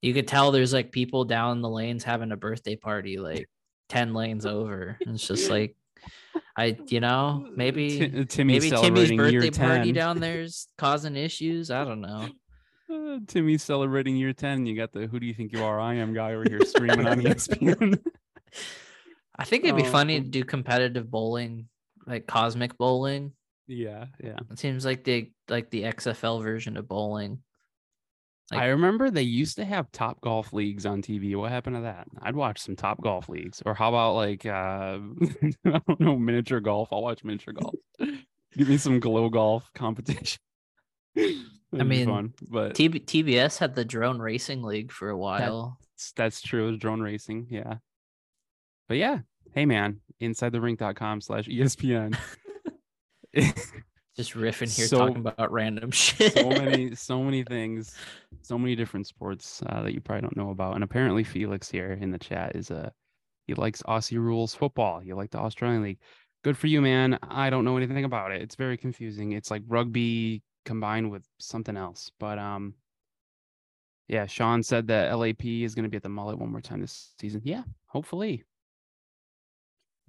you 0.03 0.13
could 0.15 0.29
tell 0.29 0.51
there's 0.51 0.73
like 0.75 0.91
people 0.93 1.25
down 1.25 1.63
the 1.63 1.69
lanes 1.71 2.05
having 2.05 2.33
a 2.33 2.37
birthday 2.37 2.77
party 2.77 3.19
like 3.19 3.49
10 3.89 4.15
lanes 4.15 4.47
over. 4.47 4.99
And 5.07 5.15
it's 5.15 5.27
just 5.27 5.49
like, 5.49 5.77
I, 6.57 6.77
you 6.87 7.01
know, 7.01 7.49
maybe, 7.55 7.89
Ti- 7.99 8.25
Timmy 8.27 8.55
maybe 8.55 8.71
Timmy's 8.71 9.13
birthday 9.13 9.51
party 9.51 9.93
down 9.93 10.19
there's 10.21 10.67
causing 10.77 11.17
issues. 11.17 11.71
I 11.71 11.85
don't 11.85 12.01
know. 12.01 12.29
Uh, 12.93 13.19
Timmy's 13.27 13.63
celebrating 13.63 14.17
year 14.17 14.33
10. 14.33 14.67
You 14.67 14.75
got 14.77 14.93
the 14.93 15.07
who 15.07 15.21
do 15.21 15.27
you 15.27 15.35
think 15.35 15.53
you 15.53 15.63
are? 15.65 15.79
I 15.81 15.95
am 15.95 16.15
guy 16.15 16.33
over 16.35 16.45
here 16.49 16.65
screaming 16.65 17.07
on 17.07 17.21
ESPN. 17.21 17.99
I 19.39 19.45
think 19.45 19.65
it'd 19.65 19.77
be 19.77 19.83
Oh, 19.83 19.91
funny 19.91 20.21
to 20.21 20.27
do 20.27 20.43
competitive 20.45 21.11
bowling, 21.11 21.69
like 22.07 22.27
cosmic 22.27 22.77
bowling. 22.79 23.33
Yeah, 23.67 24.07
yeah. 24.23 24.39
It 24.51 24.59
seems 24.59 24.85
like 24.85 25.05
the 25.05 25.31
like 25.49 25.71
the 25.71 25.83
XFL 25.85 26.43
version 26.43 26.77
of 26.77 26.89
bowling. 26.89 27.41
Like- 28.51 28.61
I 28.63 28.67
remember 28.69 29.11
they 29.11 29.23
used 29.23 29.57
to 29.57 29.65
have 29.67 29.93
top 29.93 30.23
golf 30.23 30.55
leagues 30.55 30.87
on 30.87 31.03
TV. 31.03 31.37
What 31.37 31.53
happened 31.53 31.77
to 31.77 31.83
that? 31.83 32.09
I'd 32.23 32.35
watch 32.35 32.61
some 32.61 32.77
top 32.77 33.03
golf 33.03 33.29
leagues. 33.29 33.63
Or 33.67 33.75
how 33.75 33.91
about 33.91 34.15
like 34.15 34.47
uh 34.47 34.99
I 35.67 35.81
don't 35.87 36.01
know, 36.01 36.17
miniature 36.17 36.61
golf. 36.61 36.89
I'll 36.93 37.03
watch 37.03 37.23
miniature 37.23 37.53
golf. 37.53 37.75
Give 38.57 38.69
me 38.69 38.79
some 38.79 38.99
glow 39.01 39.29
golf 39.29 39.71
competition. 39.75 40.39
That'd 41.73 41.89
be 41.89 41.97
mean, 41.99 42.07
fun. 42.07 42.35
But 42.49 42.75
TB- 42.75 43.05
TBS 43.07 43.59
had 43.59 43.75
the 43.75 43.85
drone 43.85 44.19
racing 44.19 44.63
league 44.63 44.91
for 44.93 45.11
a 45.11 45.17
while. 45.19 45.79
that's- 45.81 46.13
that's 46.17 46.41
true. 46.41 46.77
Drone 46.79 47.01
racing, 47.01 47.49
yeah. 47.51 47.77
But 48.89 48.97
yeah, 48.99 49.19
hey 49.53 49.67
man, 49.67 50.01
insidethering.com 50.21 51.21
slash 51.21 51.47
ESPN. 51.47 52.17
Just 54.17 54.35
riffing 54.35 54.75
here 54.75 54.87
So- 54.89 54.99
talking 54.99 55.17
about 55.19 55.53
random 55.53 55.91
shit. 55.91 56.33
so 56.35 56.49
many 56.49 56.95
so 56.95 57.23
many 57.23 57.45
things 57.45 57.95
so 58.43 58.59
many 58.59 58.75
different 58.75 59.07
sports 59.07 59.63
uh, 59.67 59.83
that 59.83 59.93
you 59.95 60.01
probably 60.01 60.23
don't 60.23 60.37
know 60.37 60.51
about 60.51 60.75
and 60.75 60.83
apparently 60.83 61.23
felix 61.23 61.71
here 61.71 61.93
in 62.01 62.11
the 62.11 62.19
chat 62.19 62.57
is 62.57 62.71
a 62.71 62.91
he 63.47 63.55
likes 63.55 63.83
aussie 63.83 64.19
rules 64.19 64.55
football 64.55 64.99
He 65.01 65.13
like 65.13 65.31
the 65.31 65.39
australian 65.39 65.83
league 65.83 65.99
good 66.43 66.57
for 66.57 66.67
you 66.67 66.81
man 66.81 67.19
i 67.29 67.49
don't 67.51 67.65
know 67.65 67.77
anything 67.77 68.05
about 68.05 68.33
it 68.33 68.43
it's 68.43 68.57
very 68.57 68.77
confusing 68.77 69.33
it's 69.33 69.51
like 69.53 69.63
rugby 69.69 70.43
combined 70.69 71.11
with 71.11 71.25
something 71.39 71.77
else 71.77 72.11
but 72.21 72.39
um 72.39 72.75
yeah 74.09 74.27
sean 74.27 74.63
said 74.63 74.87
that 74.87 75.17
lap 75.19 75.43
is 75.45 75.75
going 75.75 75.83
to 75.85 75.89
be 75.89 75.97
at 75.97 76.03
the 76.03 76.09
mullet 76.09 76.39
one 76.39 76.51
more 76.51 76.61
time 76.61 76.81
this 76.81 77.13
season 77.21 77.41
yeah 77.45 77.63
hopefully 77.87 78.45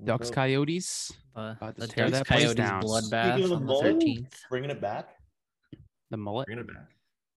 ducks 0.03 0.29
coyotes 0.29 1.11
Uh, 1.35 1.53
About 1.57 1.75
the 1.77 1.87
tear 1.87 2.05
Ducks 2.09 2.17
that 2.19 2.27
place 2.27 2.41
Coyotes 2.43 2.55
down. 2.55 2.81
bloodbath 2.83 3.33
Speaking 3.35 3.51
of 3.51 3.57
on 3.61 3.65
the 3.65 3.75
thirteenth. 3.81 4.35
Bringing 4.49 4.69
it 4.71 4.81
back. 4.81 5.09
the 6.11 6.17
mullet 6.17 6.47
Bringing 6.47 6.65
it 6.65 6.73
back. 6.73 6.89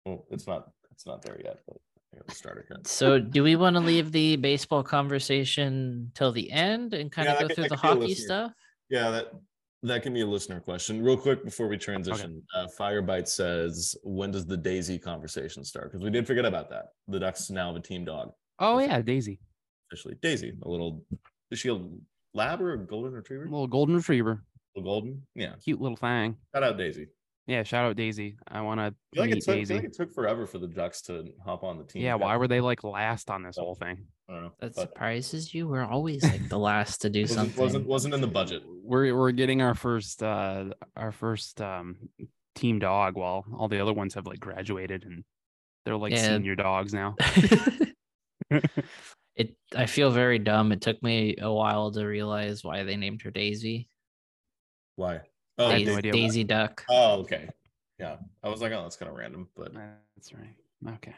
Well, 0.07 0.25
it's 0.31 0.47
not. 0.47 0.71
It's 0.93 1.05
not 1.07 1.21
there 1.23 1.39
yet, 1.45 1.59
but 1.67 1.77
I 2.15 2.19
gotta 2.19 2.35
start 2.35 2.57
it. 2.59 2.65
again. 2.71 2.85
So, 2.85 3.19
do 3.19 3.43
we 3.43 3.57
want 3.57 3.77
to 3.77 3.81
leave 3.81 4.13
the 4.13 4.37
baseball 4.37 4.83
conversation 4.83 6.11
till 6.15 6.33
the 6.33 6.51
end 6.51 6.95
and 6.95 7.13
kind 7.13 7.27
Yeah, 7.27 7.35
of 7.35 7.41
go 7.41 7.47
could- 7.49 7.55
through 7.57 7.65
that 7.65 7.69
the 7.71 7.77
could 7.77 7.83
be 7.83 7.89
a 7.89 7.91
hockey 7.93 8.07
listener. 8.09 8.25
stuff? 8.27 8.53
Yeah, 8.89 9.11
that 9.11 9.33
that 9.83 10.03
can 10.03 10.13
be 10.13 10.21
a 10.21 10.27
listener 10.27 10.61
question. 10.61 11.03
Real 11.03 11.17
quick 11.17 11.45
before 11.45 11.69
we 11.69 11.77
transition, 11.79 12.43
uh, 12.55 12.67
Firebite 12.79 13.29
says, 13.29 13.97
"When 14.03 14.31
does 14.31 14.47
the 14.47 14.57
Daisy 14.57 14.99
conversation 14.99 15.65
start?" 15.65 15.91
Because 15.91 16.05
we 16.05 16.11
did 16.11 16.27
forget 16.27 16.45
about 16.45 16.69
that. 16.71 16.87
The 17.09 17.19
Ducks 17.19 17.51
now 17.51 17.69
have 17.69 17.77
a 17.77 17.81
team 17.81 18.05
dog 18.05 18.33
oh 18.59 18.79
yeah 18.79 19.01
daisy 19.01 19.41
officially. 19.91 20.17
Daisy, 20.21 20.53
a 20.63 20.69
little. 20.69 21.05
Is 21.51 21.59
she 21.59 21.69
a 21.71 21.81
lab 22.35 22.61
or 22.61 22.75
a 22.75 22.79
golden 22.79 23.13
retriever? 23.13 23.45
little 23.45 23.67
golden 23.67 23.97
retriever 23.97 24.45
A 24.77 24.83
golden. 24.83 25.27
Yeah. 25.35 25.55
cute 25.65 25.81
little 25.81 25.97
thing 25.97 26.37
Shout 26.55 26.63
out 26.63 26.77
Daisy. 26.79 27.09
Yeah, 27.51 27.65
shout 27.65 27.85
out 27.85 27.97
Daisy. 27.97 28.37
I 28.47 28.61
want 28.61 28.79
to 28.79 28.85
I 28.85 28.91
feel 29.13 29.23
like, 29.23 29.31
meet 29.31 29.37
it 29.39 29.45
took, 29.45 29.57
I 29.57 29.65
feel 29.65 29.77
like 29.79 29.85
it 29.87 29.93
took 29.93 30.15
forever 30.15 30.47
for 30.47 30.59
the 30.59 30.69
Ducks 30.69 31.03
to 31.03 31.33
hop 31.45 31.65
on 31.65 31.79
the 31.79 31.85
team. 31.85 32.01
yeah, 32.03 32.15
why 32.15 32.37
were 32.37 32.47
they 32.47 32.61
like 32.61 32.85
last 32.85 33.29
on 33.29 33.43
this 33.43 33.57
whole 33.57 33.75
thing? 33.75 34.07
I 34.29 34.33
don't 34.35 34.43
know. 34.45 34.53
That 34.61 34.77
but 34.77 34.83
surprises 34.83 35.53
you. 35.53 35.67
We're 35.67 35.83
always 35.83 36.23
like 36.23 36.49
the 36.49 36.61
last 36.61 37.01
to 37.01 37.11
do 37.11 37.23
wasn't, 37.23 37.39
something. 37.39 37.61
wasn't 37.61 37.87
wasn't 37.89 38.15
in 38.15 38.21
the 38.21 38.29
budget. 38.29 38.63
We're 38.85 39.17
we're 39.17 39.33
getting 39.33 39.63
our 39.63 39.75
first 39.75 40.23
uh 40.23 40.67
our 40.97 41.11
first 41.11 41.61
um 41.61 41.97
team 42.55 42.79
dog 42.79 43.17
while 43.17 43.45
all 43.59 43.67
the 43.67 43.81
other 43.81 43.93
ones 43.93 44.15
have 44.15 44.27
like 44.29 44.39
graduated 44.39 45.03
and 45.03 45.25
they're 45.85 45.97
like 45.97 46.13
Yeah. 46.13 46.37
senior 46.37 46.55
dogs 46.55 46.95
now. 46.95 47.17
it. 49.35 49.57
I 49.75 49.87
feel 49.87 50.13
very 50.13 50.39
dumb. 50.39 50.71
It 50.71 50.83
took 50.83 51.03
me 51.03 51.35
a 51.41 51.53
while 51.53 51.91
to 51.91 52.05
realize 52.05 52.63
why 52.63 52.85
they 52.85 52.97
named 52.97 53.23
her 53.23 53.33
Daisy. 53.33 53.89
Why? 54.95 55.23
Oh, 55.61 55.67
I 55.67 55.73
had 55.73 55.79
Daisy, 55.79 55.85
no 55.85 55.97
Daisy- 55.97 55.99
idea 55.99 56.13
why. 56.13 56.19
Daisy 56.27 56.45
Duck. 56.45 56.85
Oh, 56.89 57.13
okay. 57.21 57.49
Yeah, 57.99 58.17
I 58.43 58.49
was 58.49 58.61
like, 58.63 58.73
oh, 58.73 58.83
that's 58.83 58.97
kind 58.97 59.11
of 59.11 59.17
random, 59.19 59.49
but 59.57 59.73
That's 60.17 60.33
right. 60.33 60.57
Okay. 60.95 61.15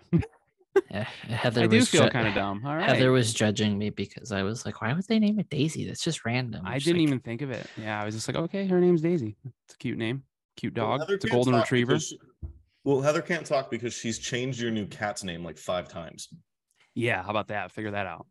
Yeah, 0.91 1.05
Heather 1.29 1.63
I 1.63 1.67
do 1.69 1.77
was 1.77 1.89
feel 1.89 2.05
ju- 2.05 2.11
kind 2.11 2.27
of 2.27 2.35
dumb. 2.35 2.63
All 2.67 2.75
right. 2.75 2.89
Heather 2.89 3.13
was 3.13 3.33
judging 3.33 3.79
me 3.79 3.91
because 3.91 4.33
I 4.33 4.43
was 4.43 4.67
like, 4.67 4.81
"Why 4.83 4.93
would 4.93 5.07
they 5.07 5.19
name 5.19 5.39
it 5.39 5.49
Daisy? 5.51 5.87
That's 5.87 6.03
just 6.03 6.25
random." 6.25 6.67
I 6.67 6.79
She's 6.79 6.87
didn't 6.87 7.03
like, 7.03 7.09
even 7.09 7.21
think 7.21 7.43
of 7.43 7.51
it. 7.51 7.67
Yeah, 7.81 8.01
I 8.01 8.05
was 8.05 8.15
just 8.15 8.27
like, 8.27 8.37
okay, 8.37 8.67
her 8.67 8.81
name's 8.81 9.01
Daisy. 9.03 9.37
It's 9.67 9.75
a 9.75 9.79
cute 9.79 9.99
name. 9.99 10.25
Cute 10.57 10.75
dog. 10.75 11.01
Heather 11.01 11.15
It's 11.15 11.25
a 11.25 11.29
golden 11.29 11.55
retriever. 11.55 11.99
she- 12.01 12.19
well, 12.85 13.01
Heather 13.01 13.23
can't 13.23 13.47
talk 13.47 13.71
because 13.71 13.95
she's 13.95 14.19
changed 14.19 14.61
your 14.61 14.73
new 14.73 14.87
cat's 14.87 15.23
name 15.23 15.45
like 15.45 15.57
five 15.57 15.89
times. 15.89 16.29
Yeah, 16.97 17.23
how 17.23 17.31
about 17.31 17.47
that? 17.49 17.71
Figure 17.71 17.93
that 17.93 18.07
out. 18.09 18.27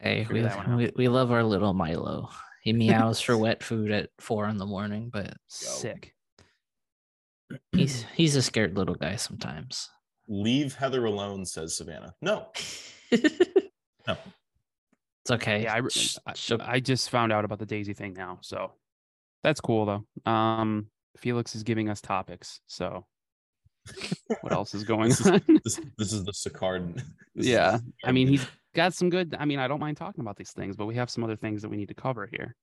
Hey, 0.00 0.24
Figure 0.24 0.34
we, 0.34 0.40
that 0.42 0.56
one 0.56 0.70
out. 0.72 0.76
we 0.78 0.90
we 0.96 1.08
love 1.08 1.30
our 1.30 1.44
little 1.44 1.72
Milo. 1.72 2.30
He 2.64 2.72
meows 2.72 3.20
for 3.20 3.36
wet 3.38 3.62
food 3.62 3.90
at 3.92 4.10
four 4.18 4.48
in 4.48 4.56
the 4.56 4.66
morning, 4.66 5.10
but 5.12 5.34
Sick. 5.48 6.14
he's 7.72 8.04
he's 8.16 8.36
a 8.36 8.42
scared 8.42 8.76
little 8.76 8.94
guy 8.94 9.16
sometimes. 9.16 9.88
Leave 10.28 10.74
Heather 10.74 11.04
alone, 11.04 11.44
says 11.44 11.76
Savannah. 11.76 12.14
No, 12.22 12.48
no. 13.12 14.16
It's 15.22 15.30
okay. 15.30 15.62
Yeah, 15.64 15.74
I, 16.26 16.30
I, 16.30 16.72
I 16.74 16.80
just 16.80 17.10
found 17.10 17.32
out 17.32 17.44
about 17.44 17.58
the 17.58 17.66
Daisy 17.66 17.92
thing 17.94 18.14
now, 18.14 18.38
so 18.42 18.72
that's 19.42 19.60
cool 19.60 19.84
though. 20.24 20.30
Um, 20.30 20.86
Felix 21.18 21.54
is 21.54 21.62
giving 21.62 21.88
us 21.90 22.00
topics, 22.00 22.60
so 22.66 23.04
what 24.40 24.52
else 24.52 24.74
is 24.74 24.84
going 24.84 25.10
This 25.10 25.20
is- 25.20 25.26
on? 25.28 25.42
This 25.64 25.80
this 25.98 26.12
is 26.14 26.24
the 26.24 26.32
Sicard. 26.32 26.94
this 26.94 27.04
is 27.04 27.46
the 27.46 27.50
yeah, 27.50 27.78
I 28.04 28.12
mean 28.12 28.28
he's 28.28 28.46
got 28.74 28.94
some 28.94 29.10
good. 29.10 29.34
I 29.38 29.44
mean, 29.44 29.58
I 29.58 29.68
don't 29.68 29.80
mind 29.80 29.96
talking 29.96 30.20
about 30.20 30.36
these 30.36 30.52
things, 30.52 30.76
but 30.76 30.86
we 30.86 30.96
have 30.96 31.10
some 31.10 31.24
other 31.24 31.36
things 31.36 31.62
that 31.62 31.68
we 31.70 31.76
need 31.76 31.88
to 31.88 31.94
cover 31.94 32.28
here. 32.30 32.54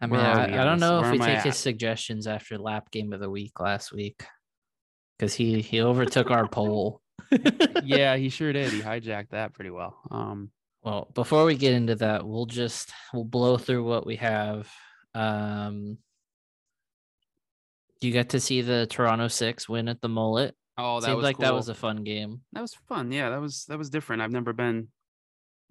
I 0.00 0.06
mean, 0.06 0.20
I, 0.20 0.62
I 0.62 0.64
don't 0.64 0.78
know 0.78 1.00
Where 1.00 1.12
if 1.12 1.20
we 1.20 1.26
take 1.26 1.42
his 1.42 1.56
suggestions 1.56 2.28
after 2.28 2.56
lap 2.56 2.90
game 2.92 3.12
of 3.12 3.18
the 3.18 3.28
week 3.28 3.58
last 3.58 3.92
week 3.92 4.24
because 5.18 5.34
he 5.34 5.60
he 5.60 5.80
overtook 5.82 6.30
our 6.30 6.46
poll. 6.46 7.02
yeah, 7.82 8.16
he 8.16 8.28
sure 8.28 8.52
did. 8.52 8.72
He 8.72 8.80
hijacked 8.80 9.30
that 9.30 9.54
pretty 9.54 9.70
well. 9.70 9.98
Um, 10.10 10.50
Well, 10.82 11.10
before 11.14 11.44
we 11.44 11.56
get 11.56 11.72
into 11.72 11.96
that, 11.96 12.26
we'll 12.26 12.46
just 12.46 12.92
we'll 13.12 13.24
blow 13.24 13.58
through 13.58 13.84
what 13.84 14.06
we 14.06 14.16
have. 14.16 14.70
Um 15.14 15.98
you 18.00 18.12
got 18.12 18.28
to 18.28 18.40
see 18.40 18.62
the 18.62 18.86
Toronto 18.86 19.26
Six 19.26 19.68
win 19.68 19.88
at 19.88 20.00
the 20.00 20.08
mullet. 20.08 20.54
oh, 20.76 21.00
that 21.00 21.06
Seemed 21.06 21.16
was 21.16 21.24
like 21.24 21.38
that 21.38 21.54
was 21.54 21.68
a 21.68 21.74
fun 21.74 22.04
game. 22.04 22.42
that 22.52 22.60
was 22.60 22.74
fun. 22.88 23.10
Yeah, 23.10 23.30
that 23.30 23.40
was 23.40 23.64
that 23.64 23.78
was 23.78 23.90
different. 23.90 24.22
I've 24.22 24.30
never 24.30 24.52
been 24.52 24.88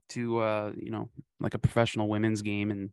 to 0.09 0.39
uh, 0.39 0.71
you 0.75 0.91
know, 0.91 1.09
like 1.39 1.53
a 1.53 1.59
professional 1.59 2.07
women's 2.07 2.41
game 2.41 2.71
and 2.71 2.91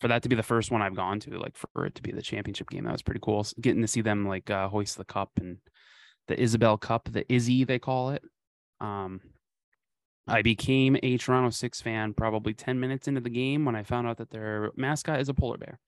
for 0.00 0.08
that 0.08 0.22
to 0.22 0.28
be 0.28 0.36
the 0.36 0.42
first 0.42 0.70
one 0.70 0.80
I've 0.80 0.96
gone 0.96 1.20
to, 1.20 1.38
like 1.38 1.56
for 1.56 1.84
it 1.84 1.94
to 1.96 2.02
be 2.02 2.10
the 2.10 2.22
championship 2.22 2.70
game, 2.70 2.84
that 2.84 2.92
was 2.92 3.02
pretty 3.02 3.20
cool. 3.22 3.46
Getting 3.60 3.82
to 3.82 3.88
see 3.88 4.00
them 4.00 4.26
like 4.26 4.48
uh, 4.48 4.68
hoist 4.68 4.96
the 4.96 5.04
cup 5.04 5.30
and 5.38 5.58
the 6.28 6.36
Isobel 6.36 6.80
Cup, 6.80 7.08
the 7.12 7.30
Izzy 7.32 7.64
they 7.64 7.78
call 7.78 8.10
it. 8.10 8.22
Um, 8.80 9.20
I 10.26 10.42
became 10.42 10.96
a 11.02 11.18
Toronto 11.18 11.50
Six 11.50 11.82
fan 11.82 12.14
probably 12.14 12.54
ten 12.54 12.80
minutes 12.80 13.08
into 13.08 13.20
the 13.20 13.30
game 13.30 13.64
when 13.64 13.76
I 13.76 13.82
found 13.82 14.06
out 14.06 14.18
that 14.18 14.30
their 14.30 14.70
mascot 14.76 15.20
is 15.20 15.28
a 15.28 15.34
polar 15.34 15.58
bear. 15.58 15.78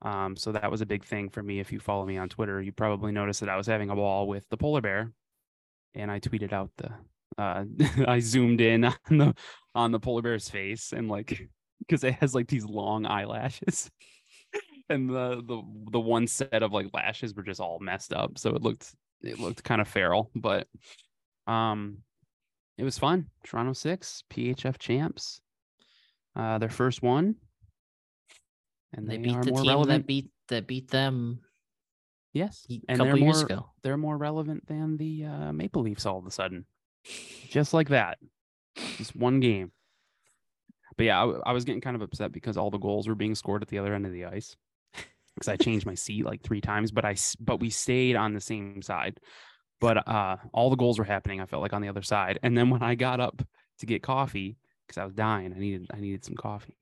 Um, 0.00 0.36
so 0.36 0.52
that 0.52 0.70
was 0.70 0.80
a 0.80 0.86
big 0.86 1.04
thing 1.04 1.28
for 1.28 1.42
me. 1.42 1.60
If 1.60 1.72
you 1.72 1.80
follow 1.80 2.06
me 2.06 2.18
on 2.18 2.28
Twitter, 2.28 2.60
you 2.60 2.72
probably 2.72 3.12
noticed 3.12 3.40
that 3.40 3.48
I 3.48 3.56
was 3.56 3.66
having 3.66 3.90
a 3.90 3.96
ball 3.96 4.26
with 4.26 4.48
the 4.48 4.56
polar 4.56 4.80
bear, 4.80 5.12
and 5.94 6.10
I 6.10 6.20
tweeted 6.20 6.52
out 6.52 6.70
the. 6.76 6.90
Uh, 7.38 7.64
I 8.06 8.20
zoomed 8.20 8.60
in 8.60 8.84
on 8.84 8.94
the 9.10 9.34
on 9.74 9.92
the 9.92 10.00
polar 10.00 10.22
bear's 10.22 10.48
face 10.48 10.92
and 10.92 11.08
like 11.08 11.48
because 11.80 12.04
it 12.04 12.14
has 12.14 12.34
like 12.34 12.48
these 12.48 12.64
long 12.64 13.06
eyelashes, 13.06 13.90
and 14.88 15.08
the 15.08 15.42
the 15.46 15.62
the 15.92 16.00
one 16.00 16.26
set 16.26 16.62
of 16.62 16.72
like 16.72 16.88
lashes 16.92 17.34
were 17.34 17.42
just 17.42 17.60
all 17.60 17.78
messed 17.80 18.12
up, 18.12 18.38
so 18.38 18.54
it 18.54 18.62
looked 18.62 18.94
it 19.22 19.38
looked 19.38 19.62
kind 19.64 19.80
of 19.80 19.88
feral, 19.88 20.30
but 20.34 20.66
um, 21.46 21.98
it 22.78 22.84
was 22.84 22.98
fun. 22.98 23.26
Toronto 23.44 23.72
Six 23.72 24.24
PHF 24.30 24.78
champs, 24.78 25.40
uh, 26.36 26.58
their 26.58 26.68
first 26.70 27.02
one, 27.02 27.36
and 28.92 29.08
They 29.08 29.16
they, 29.16 29.18
beat 29.18 29.42
the 29.42 29.52
more 29.52 29.62
team 29.62 29.70
relevant. 29.70 29.88
that 29.88 30.06
beat 30.06 30.30
that 30.48 30.66
beat 30.66 30.90
them 30.90 31.40
yes, 32.32 32.66
a 32.70 32.80
and 32.88 32.98
couple 32.98 33.04
they're 33.04 33.16
years 33.16 33.36
more 33.36 33.42
ago. 33.42 33.66
they're 33.82 33.96
more 33.96 34.16
relevant 34.18 34.66
than 34.66 34.96
the 34.96 35.24
uh, 35.24 35.52
Maple 35.52 35.82
Leafs 35.82 36.06
all 36.06 36.18
of 36.18 36.26
a 36.26 36.30
sudden, 36.30 36.66
just 37.48 37.74
like 37.74 37.88
that. 37.88 38.18
Just 38.96 39.14
one 39.14 39.40
game. 39.40 39.72
But 40.96 41.06
yeah, 41.06 41.20
I 41.44 41.52
was 41.52 41.64
getting 41.64 41.80
kind 41.80 41.96
of 41.96 42.02
upset 42.02 42.32
because 42.32 42.56
all 42.56 42.70
the 42.70 42.78
goals 42.78 43.08
were 43.08 43.14
being 43.14 43.34
scored 43.34 43.62
at 43.62 43.68
the 43.68 43.78
other 43.78 43.94
end 43.94 44.06
of 44.06 44.12
the 44.12 44.26
ice. 44.26 44.56
Because 45.34 45.48
I 45.48 45.56
changed 45.56 45.86
my 45.86 45.94
seat 45.94 46.26
like 46.26 46.42
three 46.42 46.60
times, 46.60 46.90
but 46.90 47.06
I 47.06 47.16
but 47.40 47.58
we 47.58 47.70
stayed 47.70 48.16
on 48.16 48.34
the 48.34 48.40
same 48.40 48.82
side. 48.82 49.18
But 49.80 50.06
uh, 50.06 50.36
all 50.52 50.68
the 50.68 50.76
goals 50.76 50.98
were 50.98 51.06
happening. 51.06 51.40
I 51.40 51.46
felt 51.46 51.62
like 51.62 51.72
on 51.72 51.80
the 51.80 51.88
other 51.88 52.02
side. 52.02 52.38
And 52.42 52.56
then 52.56 52.68
when 52.68 52.82
I 52.82 52.96
got 52.96 53.18
up 53.18 53.40
to 53.78 53.86
get 53.86 54.02
coffee, 54.02 54.58
because 54.86 54.98
I 54.98 55.06
was 55.06 55.14
dying, 55.14 55.54
I 55.56 55.58
needed 55.58 55.86
I 55.90 56.00
needed 56.00 56.22
some 56.22 56.36
coffee. 56.36 56.76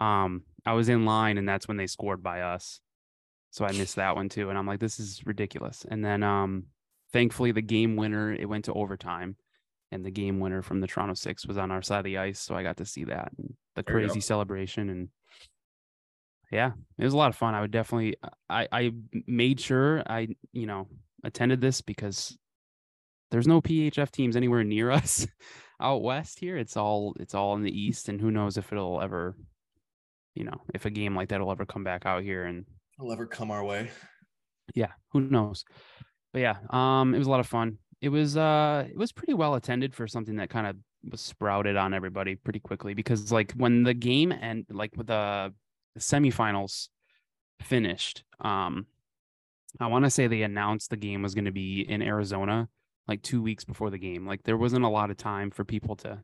Um, 0.00 0.44
I 0.64 0.74
was 0.74 0.88
in 0.88 1.06
line, 1.06 1.38
and 1.38 1.48
that's 1.48 1.66
when 1.66 1.76
they 1.76 1.88
scored 1.88 2.22
by 2.22 2.42
us. 2.42 2.80
So 3.50 3.64
I 3.64 3.72
missed 3.72 3.96
that 3.96 4.14
one 4.14 4.28
too. 4.28 4.48
And 4.48 4.56
I'm 4.56 4.66
like, 4.66 4.78
this 4.78 5.00
is 5.00 5.26
ridiculous. 5.26 5.84
And 5.90 6.04
then 6.04 6.22
um, 6.22 6.66
thankfully 7.12 7.50
the 7.50 7.62
game 7.62 7.96
winner 7.96 8.32
it 8.32 8.48
went 8.48 8.66
to 8.66 8.72
overtime 8.72 9.36
and 9.90 10.04
the 10.04 10.10
game 10.10 10.40
winner 10.40 10.62
from 10.62 10.80
the 10.80 10.86
Toronto 10.86 11.14
Six 11.14 11.46
was 11.46 11.58
on 11.58 11.70
our 11.70 11.82
side 11.82 11.98
of 11.98 12.04
the 12.04 12.18
ice, 12.18 12.40
so 12.40 12.54
I 12.54 12.62
got 12.62 12.76
to 12.78 12.84
see 12.84 13.04
that 13.04 13.30
and 13.38 13.54
the 13.74 13.82
There 13.82 13.94
crazy 13.94 14.20
celebration. 14.20 14.90
And 14.90 15.08
yeah, 16.50 16.72
it 16.98 17.04
was 17.04 17.14
a 17.14 17.16
lot 17.16 17.30
of 17.30 17.36
fun. 17.36 17.54
I 17.54 17.60
would 17.60 17.70
definitely, 17.70 18.16
I, 18.48 18.68
I 18.70 18.92
made 19.26 19.60
sure 19.60 20.02
I, 20.06 20.28
you 20.52 20.66
know, 20.66 20.88
attended 21.24 21.60
this 21.60 21.80
because 21.80 22.36
there's 23.30 23.46
no 23.48 23.60
PHF 23.60 24.10
teams 24.10 24.36
anywhere 24.36 24.64
near 24.64 24.90
us 24.92 25.26
out 25.80 26.02
west 26.02 26.38
here. 26.38 26.56
It's 26.56 26.76
all, 26.76 27.14
it's 27.18 27.34
all 27.34 27.54
in 27.56 27.62
the 27.62 27.80
east, 27.80 28.08
and 28.08 28.20
who 28.20 28.30
knows 28.30 28.56
if 28.56 28.72
it'll 28.72 29.00
ever, 29.00 29.36
you 30.34 30.44
know, 30.44 30.60
if 30.74 30.84
a 30.84 30.90
game 30.90 31.14
like 31.16 31.28
that 31.30 31.40
will 31.40 31.52
ever 31.52 31.66
come 31.66 31.84
back 31.84 32.04
out 32.04 32.22
here. 32.22 32.44
And 32.44 32.66
It'll 32.98 33.12
ever 33.12 33.26
come 33.26 33.50
our 33.50 33.64
way. 33.64 33.90
yeah, 34.74 34.92
who 35.12 35.20
knows? 35.20 35.64
But 36.32 36.40
yeah, 36.40 36.56
um, 36.70 37.14
it 37.14 37.18
was 37.18 37.26
a 37.26 37.30
lot 37.30 37.40
of 37.40 37.46
fun. 37.46 37.78
It 38.00 38.10
was, 38.10 38.36
uh, 38.36 38.86
it 38.88 38.96
was 38.96 39.12
pretty 39.12 39.34
well 39.34 39.54
attended 39.54 39.94
for 39.94 40.06
something 40.06 40.36
that 40.36 40.50
kind 40.50 40.66
of 40.66 40.76
was 41.10 41.20
sprouted 41.20 41.76
on 41.76 41.94
everybody 41.94 42.36
pretty 42.36 42.60
quickly 42.60 42.94
because 42.94 43.30
like 43.30 43.52
when 43.52 43.84
the 43.84 43.94
game 43.94 44.32
and 44.32 44.64
like 44.70 44.96
with 44.96 45.06
the 45.06 45.52
semifinals 45.98 46.88
finished. 47.60 48.24
Um, 48.40 48.86
I 49.80 49.86
want 49.86 50.04
to 50.04 50.10
say 50.10 50.26
they 50.26 50.42
announced 50.42 50.90
the 50.90 50.96
game 50.96 51.22
was 51.22 51.34
going 51.34 51.44
to 51.44 51.52
be 51.52 51.80
in 51.80 52.02
Arizona 52.02 52.68
like 53.06 53.22
two 53.22 53.42
weeks 53.42 53.64
before 53.64 53.90
the 53.90 53.98
game. 53.98 54.26
Like 54.26 54.42
there 54.44 54.56
wasn't 54.56 54.84
a 54.84 54.88
lot 54.88 55.10
of 55.10 55.16
time 55.16 55.50
for 55.50 55.64
people 55.64 55.96
to 55.96 56.22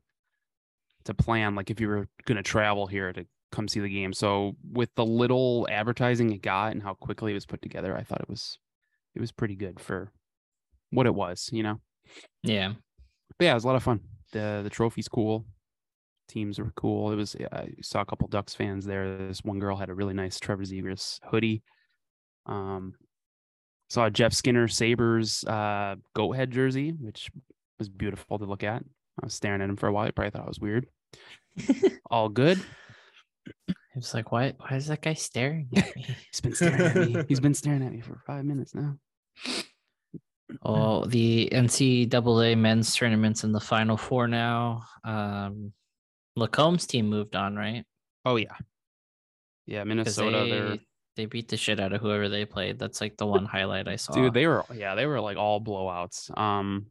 to 1.04 1.14
plan. 1.14 1.54
Like 1.54 1.70
if 1.70 1.80
you 1.80 1.88
were 1.88 2.08
going 2.24 2.36
to 2.36 2.42
travel 2.42 2.86
here 2.86 3.12
to 3.12 3.26
come 3.52 3.68
see 3.68 3.80
the 3.80 3.88
game. 3.88 4.12
So 4.12 4.56
with 4.72 4.94
the 4.94 5.04
little 5.04 5.66
advertising 5.70 6.32
it 6.32 6.42
got 6.42 6.72
and 6.72 6.82
how 6.82 6.94
quickly 6.94 7.32
it 7.32 7.34
was 7.34 7.46
put 7.46 7.62
together, 7.62 7.96
I 7.96 8.02
thought 8.02 8.20
it 8.20 8.28
was 8.28 8.58
it 9.14 9.20
was 9.20 9.32
pretty 9.32 9.56
good 9.56 9.80
for 9.80 10.10
what 10.94 11.06
it 11.06 11.14
was. 11.14 11.48
You 11.52 11.62
know. 11.62 11.80
Yeah. 12.42 12.72
But 13.38 13.44
yeah, 13.44 13.52
it 13.52 13.54
was 13.54 13.64
a 13.64 13.66
lot 13.66 13.76
of 13.76 13.82
fun. 13.82 14.00
the 14.32 14.60
The 14.62 14.70
trophy's 14.70 15.08
cool 15.08 15.46
teams 16.28 16.58
were 16.58 16.72
cool. 16.76 17.12
It 17.12 17.16
was 17.16 17.36
I 17.52 17.68
saw 17.82 18.00
a 18.00 18.04
couple 18.04 18.28
Ducks 18.28 18.54
fans 18.54 18.84
there. 18.84 19.18
This 19.28 19.44
one 19.44 19.58
girl 19.58 19.76
had 19.76 19.90
a 19.90 19.94
really 19.94 20.14
nice 20.14 20.38
Trevor 20.38 20.64
Zegras 20.64 21.20
hoodie. 21.24 21.62
Um, 22.46 22.94
saw 23.88 24.10
Jeff 24.10 24.32
Skinner 24.32 24.68
Sabres 24.68 25.44
uh, 25.44 25.96
goat 26.14 26.32
head 26.32 26.50
jersey, 26.50 26.90
which 26.90 27.30
was 27.78 27.88
beautiful 27.88 28.38
to 28.38 28.44
look 28.44 28.64
at. 28.64 28.82
I 29.22 29.26
was 29.26 29.34
staring 29.34 29.62
at 29.62 29.68
him 29.68 29.76
for 29.76 29.88
a 29.88 29.92
while. 29.92 30.06
I 30.06 30.10
probably 30.10 30.30
thought 30.30 30.44
I 30.44 30.48
was 30.48 30.60
weird. 30.60 30.86
All 32.10 32.28
good. 32.28 32.60
It's 33.94 34.12
like, 34.12 34.32
why? 34.32 34.54
Why 34.58 34.76
is 34.76 34.88
that 34.88 35.02
guy 35.02 35.14
staring 35.14 35.68
at 35.76 35.94
me? 35.94 36.06
He's 36.32 36.40
been 36.40 36.54
staring 36.54 36.80
at 36.80 36.96
me. 36.96 37.24
He's 37.28 37.40
been 37.40 37.54
staring 37.54 37.84
at 37.84 37.92
me 37.92 38.00
for 38.00 38.20
five 38.26 38.44
minutes 38.44 38.74
now. 38.74 38.96
Oh, 40.62 41.04
the 41.04 41.48
NCAA 41.52 42.56
men's 42.56 42.94
tournaments 42.94 43.44
in 43.44 43.52
the 43.52 43.60
final 43.60 43.96
four 43.96 44.28
now. 44.28 44.84
Um, 45.04 45.72
LaCombe's 46.38 46.86
team 46.86 47.08
moved 47.08 47.36
on, 47.36 47.56
right? 47.56 47.84
Oh 48.24 48.36
yeah, 48.36 48.56
yeah. 49.66 49.84
Minnesota, 49.84 50.76
they, 50.76 50.80
they 51.16 51.26
beat 51.26 51.48
the 51.48 51.56
shit 51.56 51.80
out 51.80 51.92
of 51.92 52.00
whoever 52.00 52.28
they 52.28 52.44
played. 52.44 52.78
That's 52.78 53.00
like 53.00 53.16
the 53.16 53.26
one 53.26 53.44
highlight 53.44 53.88
I 53.88 53.96
saw. 53.96 54.12
dude. 54.12 54.34
They 54.34 54.46
were 54.46 54.64
yeah, 54.74 54.94
they 54.94 55.06
were 55.06 55.20
like 55.20 55.36
all 55.36 55.60
blowouts. 55.60 56.36
Um, 56.36 56.86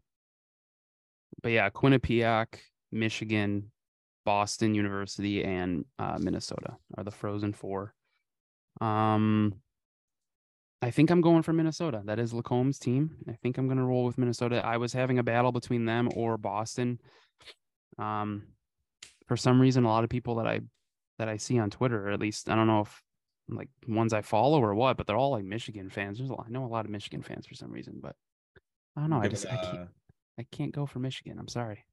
but 1.41 1.51
yeah, 1.51 1.69
Quinnipiac, 1.69 2.59
Michigan, 2.91 3.71
Boston 4.25 4.75
University, 4.75 5.43
and 5.43 5.85
uh, 5.99 6.17
Minnesota 6.19 6.77
are 6.97 7.03
the 7.03 7.11
Frozen 7.11 7.53
Four. 7.53 7.93
Um, 8.79 9.55
I 10.83 10.91
think 10.91 11.09
I'm 11.09 11.21
going 11.21 11.43
for 11.43 11.53
Minnesota. 11.53 12.01
That 12.05 12.19
is 12.19 12.33
LaCombe's 12.33 12.77
team. 12.77 13.15
I 13.29 13.33
think 13.33 13.57
I'm 13.57 13.67
going 13.67 13.77
to 13.77 13.85
roll 13.85 14.03
with 14.03 14.17
Minnesota. 14.17 14.61
I 14.65 14.77
was 14.77 14.91
having 14.91 15.17
a 15.17 15.23
battle 15.23 15.51
between 15.53 15.85
them 15.85 16.09
or 16.13 16.37
Boston. 16.37 16.99
Um, 17.97 18.43
for 19.27 19.37
some 19.37 19.61
reason, 19.61 19.85
a 19.85 19.87
lot 19.87 20.03
of 20.03 20.09
people 20.09 20.35
that 20.35 20.47
I 20.47 20.59
that 21.19 21.29
I 21.29 21.37
see 21.37 21.57
on 21.57 21.69
Twitter, 21.69 22.09
or 22.09 22.11
at 22.11 22.19
least 22.19 22.49
I 22.49 22.55
don't 22.55 22.67
know 22.67 22.81
if 22.81 23.01
like 23.47 23.69
ones 23.87 24.11
I 24.13 24.21
follow 24.21 24.61
or 24.61 24.75
what, 24.75 24.97
but 24.97 25.07
they're 25.07 25.15
all 25.15 25.31
like 25.31 25.45
Michigan 25.45 25.89
fans. 25.89 26.17
There's 26.17 26.29
a 26.29 26.33
lot, 26.33 26.45
I 26.47 26.51
know 26.51 26.65
a 26.65 26.67
lot 26.67 26.85
of 26.85 26.91
Michigan 26.91 27.21
fans 27.21 27.47
for 27.47 27.55
some 27.55 27.71
reason, 27.71 27.99
but 28.01 28.15
I 28.97 29.01
don't 29.01 29.09
know. 29.09 29.21
I 29.21 29.29
just 29.29 29.45
I 29.45 29.55
can't 29.55 29.89
I 30.37 30.45
can't 30.51 30.73
go 30.73 30.85
for 30.85 30.99
Michigan. 30.99 31.39
I'm 31.39 31.47
sorry. 31.47 31.85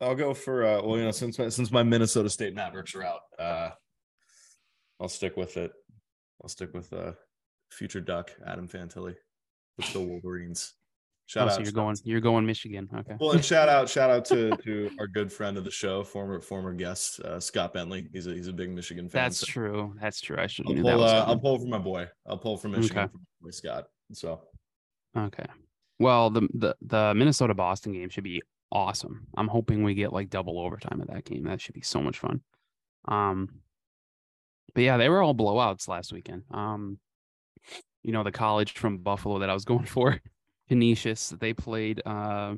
I'll 0.00 0.16
go 0.16 0.34
for 0.34 0.64
uh 0.64 0.82
well, 0.82 0.98
you 0.98 1.04
know, 1.04 1.12
since 1.12 1.38
my 1.38 1.50
since 1.50 1.70
my 1.70 1.84
Minnesota 1.84 2.30
State 2.30 2.54
Mavericks 2.54 2.96
are 2.96 3.04
out, 3.04 3.20
uh 3.38 3.70
I'll 5.00 5.08
stick 5.08 5.36
with 5.36 5.56
it. 5.56 5.70
I'll 6.42 6.48
stick 6.48 6.74
with 6.74 6.92
uh 6.92 7.12
future 7.70 8.00
duck 8.00 8.30
Adam 8.46 8.68
Fantilli. 8.68 9.14
Let's 9.78 9.92
go 9.92 10.02
Wolverines. 10.02 10.74
Shout 11.28 11.46
oh, 11.46 11.50
out. 11.50 11.56
so 11.56 11.60
you're 11.60 11.72
going 11.72 11.96
you're 12.04 12.20
going 12.22 12.46
Michigan. 12.46 12.88
Okay. 12.92 13.14
Well, 13.20 13.32
and 13.32 13.44
shout 13.44 13.68
out, 13.68 13.86
shout 13.86 14.08
out 14.08 14.24
to 14.26 14.56
to 14.64 14.90
our 14.98 15.06
good 15.06 15.30
friend 15.30 15.58
of 15.58 15.64
the 15.64 15.70
show, 15.70 16.02
former 16.02 16.40
former 16.40 16.72
guest 16.72 17.20
uh, 17.20 17.38
Scott 17.38 17.74
Bentley. 17.74 18.08
He's 18.14 18.26
a 18.26 18.32
he's 18.32 18.48
a 18.48 18.52
big 18.52 18.70
Michigan 18.70 19.10
fan. 19.10 19.24
That's 19.24 19.40
so 19.40 19.46
true. 19.46 19.94
That's 20.00 20.22
true. 20.22 20.38
I 20.38 20.46
should 20.46 20.66
I'll 20.66 20.72
have 20.74 20.82
knew 20.82 20.90
that 20.90 20.96
pull, 20.96 21.04
uh, 21.04 21.24
I'll 21.26 21.38
pull 21.38 21.58
for 21.58 21.66
my 21.66 21.78
boy. 21.78 22.08
I'll 22.26 22.38
pull 22.38 22.56
for 22.56 22.68
Michigan 22.68 22.98
Okay. 22.98 23.12
for 23.12 23.18
my 23.18 23.24
boy 23.42 23.50
Scott. 23.50 23.88
So 24.14 24.40
Okay. 25.14 25.44
Well, 25.98 26.30
the 26.30 26.48
the 26.54 26.76
the 26.80 27.12
Minnesota 27.14 27.52
Boston 27.52 27.92
game 27.92 28.08
should 28.08 28.24
be 28.24 28.40
awesome. 28.72 29.26
I'm 29.36 29.48
hoping 29.48 29.82
we 29.84 29.92
get 29.92 30.14
like 30.14 30.30
double 30.30 30.58
overtime 30.58 31.02
of 31.02 31.08
that 31.08 31.26
game. 31.26 31.44
That 31.44 31.60
should 31.60 31.74
be 31.74 31.82
so 31.82 32.00
much 32.00 32.18
fun. 32.18 32.40
Um 33.06 33.50
but 34.74 34.82
yeah, 34.82 34.96
they 34.96 35.10
were 35.10 35.22
all 35.22 35.34
blowouts 35.34 35.88
last 35.88 36.10
weekend. 36.10 36.44
Um 36.50 36.98
you 38.08 38.12
know, 38.14 38.22
the 38.22 38.32
college 38.32 38.72
from 38.72 38.96
Buffalo 38.96 39.38
that 39.40 39.50
I 39.50 39.52
was 39.52 39.66
going 39.66 39.84
for, 39.96 40.18
Canisius, 40.70 41.28
they 41.38 41.52
played 41.52 42.00
uh 42.06 42.54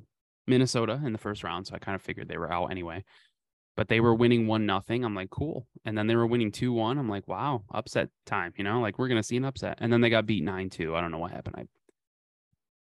Minnesota 0.47 1.01
in 1.05 1.13
the 1.13 1.19
first 1.19 1.43
round, 1.43 1.67
so 1.67 1.75
I 1.75 1.79
kind 1.79 1.97
of 1.97 2.03
figured 2.03 2.29
they 2.29 2.39
were 2.39 2.53
out 2.53 2.71
anyway. 2.71 3.05
But 3.77 3.89
they 3.89 3.99
were 3.99 4.15
winning 4.15 4.47
one 4.47 4.65
nothing. 4.65 5.05
I'm 5.05 5.15
like, 5.15 5.31
cool. 5.31 5.67
And 5.85 5.99
then 5.99 6.07
they 6.07 6.15
were 6.15 6.27
winning 6.27 6.53
two 6.53 6.73
one. 6.73 6.99
I'm 6.99 7.09
like, 7.09 7.27
wow, 7.27 7.65
upset 7.75 8.11
time. 8.27 8.53
You 8.57 8.63
know, 8.63 8.81
like 8.81 8.97
we're 8.97 9.09
gonna 9.09 9.25
see 9.25 9.37
an 9.37 9.45
upset. 9.45 9.79
And 9.81 9.93
then 9.93 10.01
they 10.01 10.09
got 10.09 10.25
beat 10.25 10.45
nine 10.45 10.71
two. 10.71 10.95
I 10.95 11.01
don't 11.01 11.11
know 11.11 11.19
what 11.19 11.33
happened. 11.33 11.57
I 11.59 11.67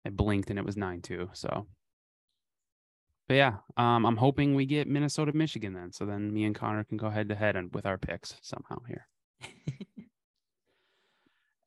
I 0.04 0.10
blinked 0.10 0.50
and 0.50 0.58
it 0.58 0.64
was 0.64 0.76
nine 0.76 1.02
two. 1.02 1.30
So, 1.34 1.68
but 3.28 3.34
yeah, 3.34 3.58
um, 3.76 4.04
I'm 4.04 4.16
hoping 4.16 4.56
we 4.56 4.66
get 4.66 4.88
Minnesota, 4.88 5.32
Michigan 5.32 5.72
then. 5.72 5.92
So 5.92 6.04
then 6.04 6.34
me 6.34 6.42
and 6.44 6.54
Connor 6.54 6.82
can 6.82 6.96
go 6.96 7.10
head 7.10 7.28
to 7.28 7.36
head 7.36 7.54
and 7.54 7.72
with 7.72 7.86
our 7.86 7.96
picks 7.96 8.34
somehow 8.42 8.78
here. 8.88 9.06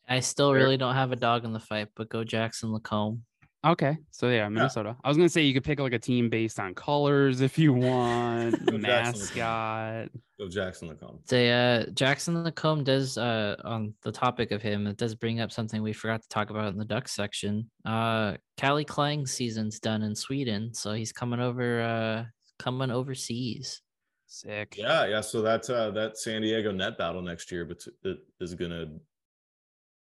I 0.10 0.20
still 0.22 0.53
really 0.53 0.78
don't 0.78 0.95
have 0.95 1.12
a 1.12 1.16
dog 1.16 1.45
in 1.45 1.53
the 1.53 1.60
fight, 1.60 1.89
but 1.95 2.10
go 2.10 2.24
Jackson 2.24 2.72
LaCombe. 2.72 3.20
Okay, 3.66 3.97
so 4.12 4.30
yeah, 4.30 4.47
Minnesota. 4.47 4.95
I 5.03 5.10
was 5.10 5.18
gonna 5.18 5.28
say 5.28 5.41
you 5.41 5.53
could 5.53 5.66
pick 5.66 5.82
like 5.82 5.91
a 5.91 5.99
team 5.99 6.30
based 6.30 6.62
on 6.62 6.74
colors 6.74 7.41
if 7.41 7.60
you 7.60 7.74
want, 7.74 8.53
Go 8.66 8.78
Jackson 8.78 9.20
mascot. 9.20 10.10
go 10.39 10.47
Jackson 10.47 10.89
LaCombe. 10.89 11.26
They, 11.28 11.51
uh, 11.51 11.88
Jackson 11.91 12.41
LaCombe 12.41 12.86
does, 12.86 13.18
uh, 13.18 13.57
on 13.66 13.93
the 14.03 14.14
topic 14.14 14.51
of 14.51 14.62
him, 14.62 14.88
it 14.88 14.95
does 14.95 15.14
bring 15.14 15.41
up 15.41 15.51
something 15.51 15.82
we 15.84 15.91
forgot 15.91 16.22
to 16.22 16.30
talk 16.30 16.49
about 16.51 16.72
in 16.72 16.78
the 16.80 16.86
duck 16.86 17.10
section. 17.10 17.70
Uh, 17.86 18.36
Calle 18.55 18.86
Clang's 18.86 19.34
season's 19.34 19.80
done 19.82 20.03
in 20.03 20.16
Sweden, 20.16 20.74
so 20.74 20.93
he's 20.93 21.12
coming 21.12 21.41
over, 21.41 21.82
uh, 21.82 22.24
coming 22.60 22.91
overseas. 22.91 23.82
Sick. 24.32 24.76
Yeah, 24.78 25.05
yeah. 25.05 25.22
So 25.22 25.41
that's 25.41 25.70
uh 25.72 25.89
that 25.91 26.18
San 26.18 26.43
Diego 26.43 26.72
net 26.72 26.97
battle 26.97 27.22
next 27.22 27.51
year, 27.51 27.66
but 27.66 27.84
it 28.03 28.20
is 28.39 28.53
gonna 28.53 28.86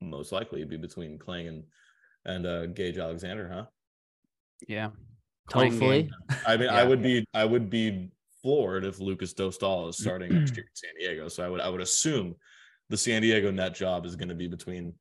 most 0.09 0.31
likely 0.31 0.63
be 0.63 0.77
between 0.77 1.17
Kling 1.17 1.47
and 1.47 1.63
and 2.25 2.45
uh 2.45 2.65
Gage 2.67 2.97
Alexander, 2.97 3.49
huh? 3.51 3.65
Yeah. 4.67 4.89
Clang 5.47 5.71
Hopefully, 5.71 6.03
gang. 6.03 6.39
I 6.47 6.57
mean, 6.57 6.69
I 6.69 6.81
Yeah. 6.81 6.87
would 6.87 7.01
be 7.03 7.25
I 7.33 7.45
would 7.45 7.69
be 7.69 8.11
floored 8.41 8.85
if 8.85 8.99
Lukas 8.99 9.33
Dostal 9.33 9.89
is 9.89 9.97
starting 9.97 10.33
next 10.33 10.51
year 10.57 10.65
in 10.65 10.75
San 10.75 10.91
Diego. 10.99 11.27
So 11.27 11.43
I 11.45 11.49
would 11.49 11.61
I 11.61 11.69
would 11.69 11.81
assume 11.81 12.35
the 12.89 12.97
San 12.97 13.21
Diego 13.21 13.51
net 13.51 13.75
job 13.75 14.05
is 14.05 14.15
going 14.15 14.29
to 14.29 14.35
be 14.35 14.47
between 14.47 14.93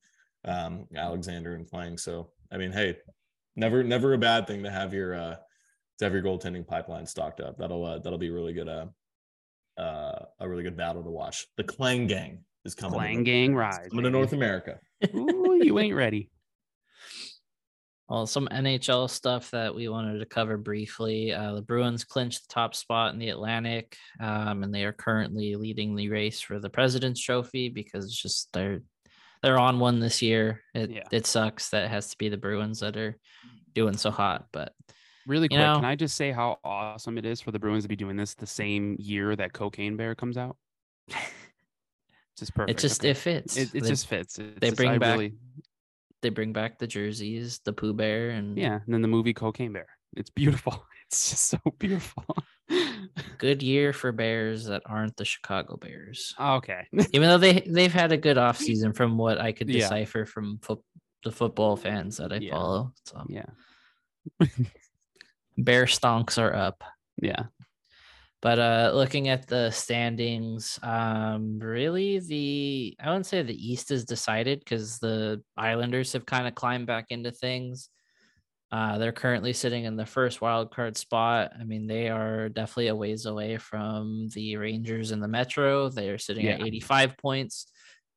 um, 0.45 0.87
Alexander 0.95 1.55
and 1.55 1.69
Clang. 1.69 1.97
So 1.99 2.31
I 2.53 2.57
mean, 2.59 2.73
hey, 2.73 2.97
never 3.57 3.83
never 3.83 4.13
a 4.15 4.19
bad 4.19 4.47
thing 4.47 4.63
to 4.65 4.71
have 4.71 4.93
your 4.93 5.15
uh, 5.15 5.37
to 5.99 6.05
have 6.05 6.13
your 6.13 6.23
goaltending 6.23 6.67
pipeline 6.67 7.07
stocked 7.07 7.41
up. 7.41 7.57
That'll 7.57 7.85
uh, 7.85 7.99
that'll 8.01 8.19
be 8.19 8.31
really 8.31 8.53
good. 8.53 8.69
Uh, 8.69 8.87
uh, 9.77 10.27
a 10.39 10.49
really 10.49 10.63
good 10.63 10.77
battle 10.77 11.03
to 11.03 11.11
watch. 11.11 11.47
The 11.57 11.65
Clang 11.65 12.07
Gang 12.07 12.45
is 12.65 12.75
coming. 12.75 12.93
to 12.93 12.99
Clang 12.99 13.15
North- 13.17 13.25
gang 13.27 13.51
is 13.51 13.57
ride. 13.57 13.89
coming 13.91 14.05
to 14.05 14.11
North 14.11 14.33
America. 14.33 14.79
Ooh, 15.15 15.59
you 15.63 15.79
ain't 15.79 15.95
ready. 15.95 16.31
Well, 18.07 18.27
some 18.27 18.49
NHL 18.53 19.09
stuff 19.09 19.51
that 19.53 19.75
we 19.75 19.89
wanted 19.89 20.19
to 20.19 20.27
cover 20.27 20.59
briefly. 20.59 21.33
Uh, 21.33 21.55
the 21.55 21.63
Bruins 21.63 22.05
clinched 22.05 22.47
the 22.47 22.53
top 22.53 22.75
spot 22.75 23.15
in 23.15 23.19
the 23.19 23.31
Atlantic, 23.31 23.97
um, 24.21 24.63
and 24.63 24.75
they 24.75 24.85
are 24.85 24.93
currently 24.93 25.55
leading 25.57 25.97
the 25.97 26.11
race 26.11 26.39
for 26.39 26.59
the 26.61 26.69
President's 26.69 27.19
Trophy 27.23 27.71
because 27.71 28.05
it's 28.05 28.21
just 28.21 28.51
they're 28.53 28.81
they're 29.43 29.59
on 29.59 29.81
one 29.81 30.01
this 30.01 30.21
year. 30.21 30.61
It 30.75 30.91
Yeah. 30.91 31.05
it 31.13 31.27
sucks 31.27 31.71
that 31.71 31.85
it 31.85 31.91
has 31.91 32.11
to 32.11 32.19
be 32.19 32.29
the 32.29 32.37
Bruins 32.37 32.81
that 32.81 32.95
are 32.99 33.17
doing 33.75 33.97
so 33.97 34.11
hot, 34.11 34.49
but 34.53 34.75
Really 35.27 35.49
quick, 35.49 35.59
know- 35.61 35.77
can 35.77 35.87
I 35.87 35.97
just 35.97 36.15
say 36.15 36.31
how 36.31 36.59
awesome 36.63 37.17
it 37.17 37.25
is 37.25 37.41
for 37.41 37.53
the 37.53 37.59
Bruins 37.59 37.85
to 37.85 37.89
be 37.89 37.97
doing 37.97 38.17
this 38.19 38.35
the 38.35 38.47
same 38.47 38.97
year 38.99 39.35
that 39.35 39.55
Cocaine 39.55 39.97
Bear 39.97 40.15
comes 40.15 40.37
out? 40.37 40.59
Just 42.39 42.55
perfect. 42.55 42.79
it 42.79 42.83
just 42.83 43.01
okay. 43.03 43.11
it 43.11 43.17
fits. 43.17 43.57
it, 43.57 43.75
it 43.75 43.83
they, 43.83 43.89
just 43.89 44.07
fits. 44.09 44.39
It's 44.39 44.61
they 44.61 44.69
just- 44.69 44.77
bring 44.77 44.91
I 44.91 44.99
back 44.99 45.13
really- 45.19 45.35
they 46.23 46.31
bring 46.31 46.53
back 46.55 46.79
the 46.79 46.87
jerseys, 46.87 47.61
the 47.67 47.73
Pooh 47.75 47.93
Bear, 47.93 48.31
and 48.31 48.57
yeah, 48.57 48.81
and 48.85 48.95
then 48.95 49.03
the 49.03 49.09
movie 49.09 49.35
Cocaine 49.35 49.73
Bear. 49.73 49.87
It's 50.17 50.31
beautiful. 50.31 50.85
It's 51.11 51.31
just 51.31 51.47
so 51.51 51.59
beautiful. 51.79 52.25
good 53.39 53.63
year 53.63 53.93
for 53.93 54.11
Bears 54.11 54.65
that 54.65 54.83
aren't 54.87 55.15
the 55.19 55.25
Chicago 55.27 55.77
Bears. 55.77 56.35
Okay. 56.41 56.81
Even 57.13 57.29
though 57.29 57.37
they 57.39 57.61
they've 57.61 57.93
had 57.93 58.11
a 58.11 58.17
good 58.17 58.39
offseason 58.39 58.97
from 58.97 59.19
what 59.19 59.39
I 59.39 59.53
could 59.53 59.69
Yeah. 59.69 59.81
decipher 59.83 60.25
from 60.25 60.59
fo- 60.63 60.83
the 61.23 61.31
football 61.31 61.77
fans 61.77 62.17
that 62.17 62.33
I 62.33 62.37
Yeah. 62.37 62.53
follow. 62.53 62.93
So 63.05 63.23
yeah. 63.29 63.45
Bear 65.59 65.85
stonks 65.85 66.41
are 66.41 66.55
up. 66.55 66.83
Yeah. 67.21 67.45
But 68.45 68.59
uh 68.59 68.91
looking 68.93 69.29
at 69.29 69.47
the 69.47 69.71
standings, 69.71 70.79
um 70.83 71.59
really 71.61 72.19
the 72.19 72.95
I 73.01 73.09
wouldn't 73.09 73.25
say 73.25 73.43
the 73.43 73.73
East 73.73 73.91
is 73.91 74.05
decided 74.05 74.59
because 74.59 74.99
the 74.99 75.43
Islanders 75.57 76.13
have 76.13 76.27
kind 76.27 76.47
of 76.47 76.55
climbed 76.55 76.87
back 76.87 77.07
into 77.09 77.31
things. 77.33 77.89
Uh 78.71 78.99
they're 78.99 79.13
currently 79.13 79.55
sitting 79.55 79.85
in 79.85 79.97
the 79.97 80.05
first 80.05 80.43
wild 80.43 80.75
card 80.75 80.99
spot. 80.99 81.53
I 81.59 81.65
mean, 81.65 81.87
they 81.87 82.11
are 82.11 82.51
definitely 82.51 82.89
a 82.89 82.95
ways 82.95 83.25
away 83.25 83.57
from 83.57 84.29
the 84.35 84.59
Rangers 84.59 85.11
in 85.11 85.21
the 85.21 85.29
Metro. 85.29 85.89
They 85.89 86.11
are 86.11 86.19
sitting 86.19 86.47
at 86.47 86.61
85 86.61 87.17
points, 87.17 87.67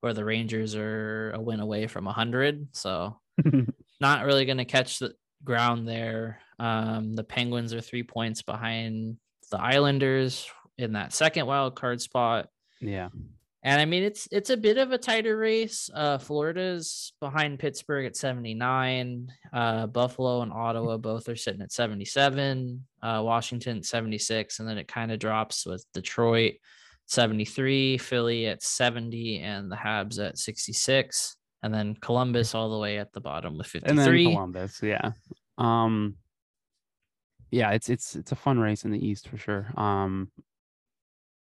where 0.02 0.14
the 0.14 0.26
Rangers 0.26 0.76
are 0.76 1.32
a 1.32 1.40
win 1.40 1.62
away 1.62 1.88
from 1.88 2.04
100. 2.04 2.68
So 2.74 3.18
not 4.02 4.26
really 4.26 4.44
going 4.44 4.58
to 4.58 4.66
catch 4.66 5.00
the 5.00 5.14
ground 5.46 5.88
there. 5.88 6.42
Um, 6.60 7.14
the 7.14 7.24
Penguins 7.24 7.74
are 7.74 7.80
three 7.80 8.04
points 8.04 8.42
behind 8.42 9.20
the 9.50 9.60
Islanders 9.60 10.48
in 10.78 10.94
that 10.94 11.14
second 11.14 11.46
wild 11.48 11.76
card 11.76 12.02
spot. 12.02 12.48
yeah. 12.80 13.10
And 13.64 13.82
I 13.82 13.86
mean, 13.86 14.04
it's 14.04 14.30
it's 14.32 14.50
a 14.50 14.56
bit 14.56 14.78
of 14.78 14.94
a 14.94 14.98
tighter 14.98 15.36
race. 15.36 15.90
Uh, 15.94 16.20
Florida's 16.20 17.12
behind 17.20 17.60
Pittsburgh 17.60 18.06
at 18.06 18.16
79. 18.16 19.28
Uh, 19.52 19.88
Buffalo 19.88 20.42
and 20.42 20.54
Ottawa 20.54 20.96
both 20.96 21.28
are 21.28 21.36
sitting 21.36 21.62
at 21.62 21.74
77. 21.74 22.86
Uh, 23.02 23.22
Washington 23.26 23.84
76, 23.84 24.60
and 24.60 24.70
then 24.70 24.78
it 24.78 24.88
kind 24.88 25.12
of 25.12 25.20
drops 25.20 25.66
with 25.66 25.84
Detroit 25.94 26.54
73, 27.08 27.98
Philly 27.98 28.46
at 28.48 28.64
70, 28.64 29.40
and 29.40 29.72
the 29.72 29.76
Habs 29.76 30.24
at 30.24 30.38
66, 30.38 31.36
and 31.64 31.74
then 31.74 31.96
Columbus 31.96 32.56
all 32.56 32.70
the 32.70 32.80
way 32.80 33.00
at 33.00 33.12
the 33.12 33.22
bottom 33.22 33.58
with 33.58 33.74
And 33.76 33.98
then 33.98 34.06
53. 34.06 34.26
Columbus. 34.34 34.80
Yeah. 34.82 35.12
Um. 35.58 36.16
Yeah, 37.52 37.72
it's 37.72 37.90
it's 37.90 38.16
it's 38.16 38.32
a 38.32 38.36
fun 38.36 38.60
race 38.60 38.84
in 38.86 38.92
the 38.92 39.06
East 39.06 39.28
for 39.28 39.38
sure. 39.38 39.72
Um. 39.78 40.32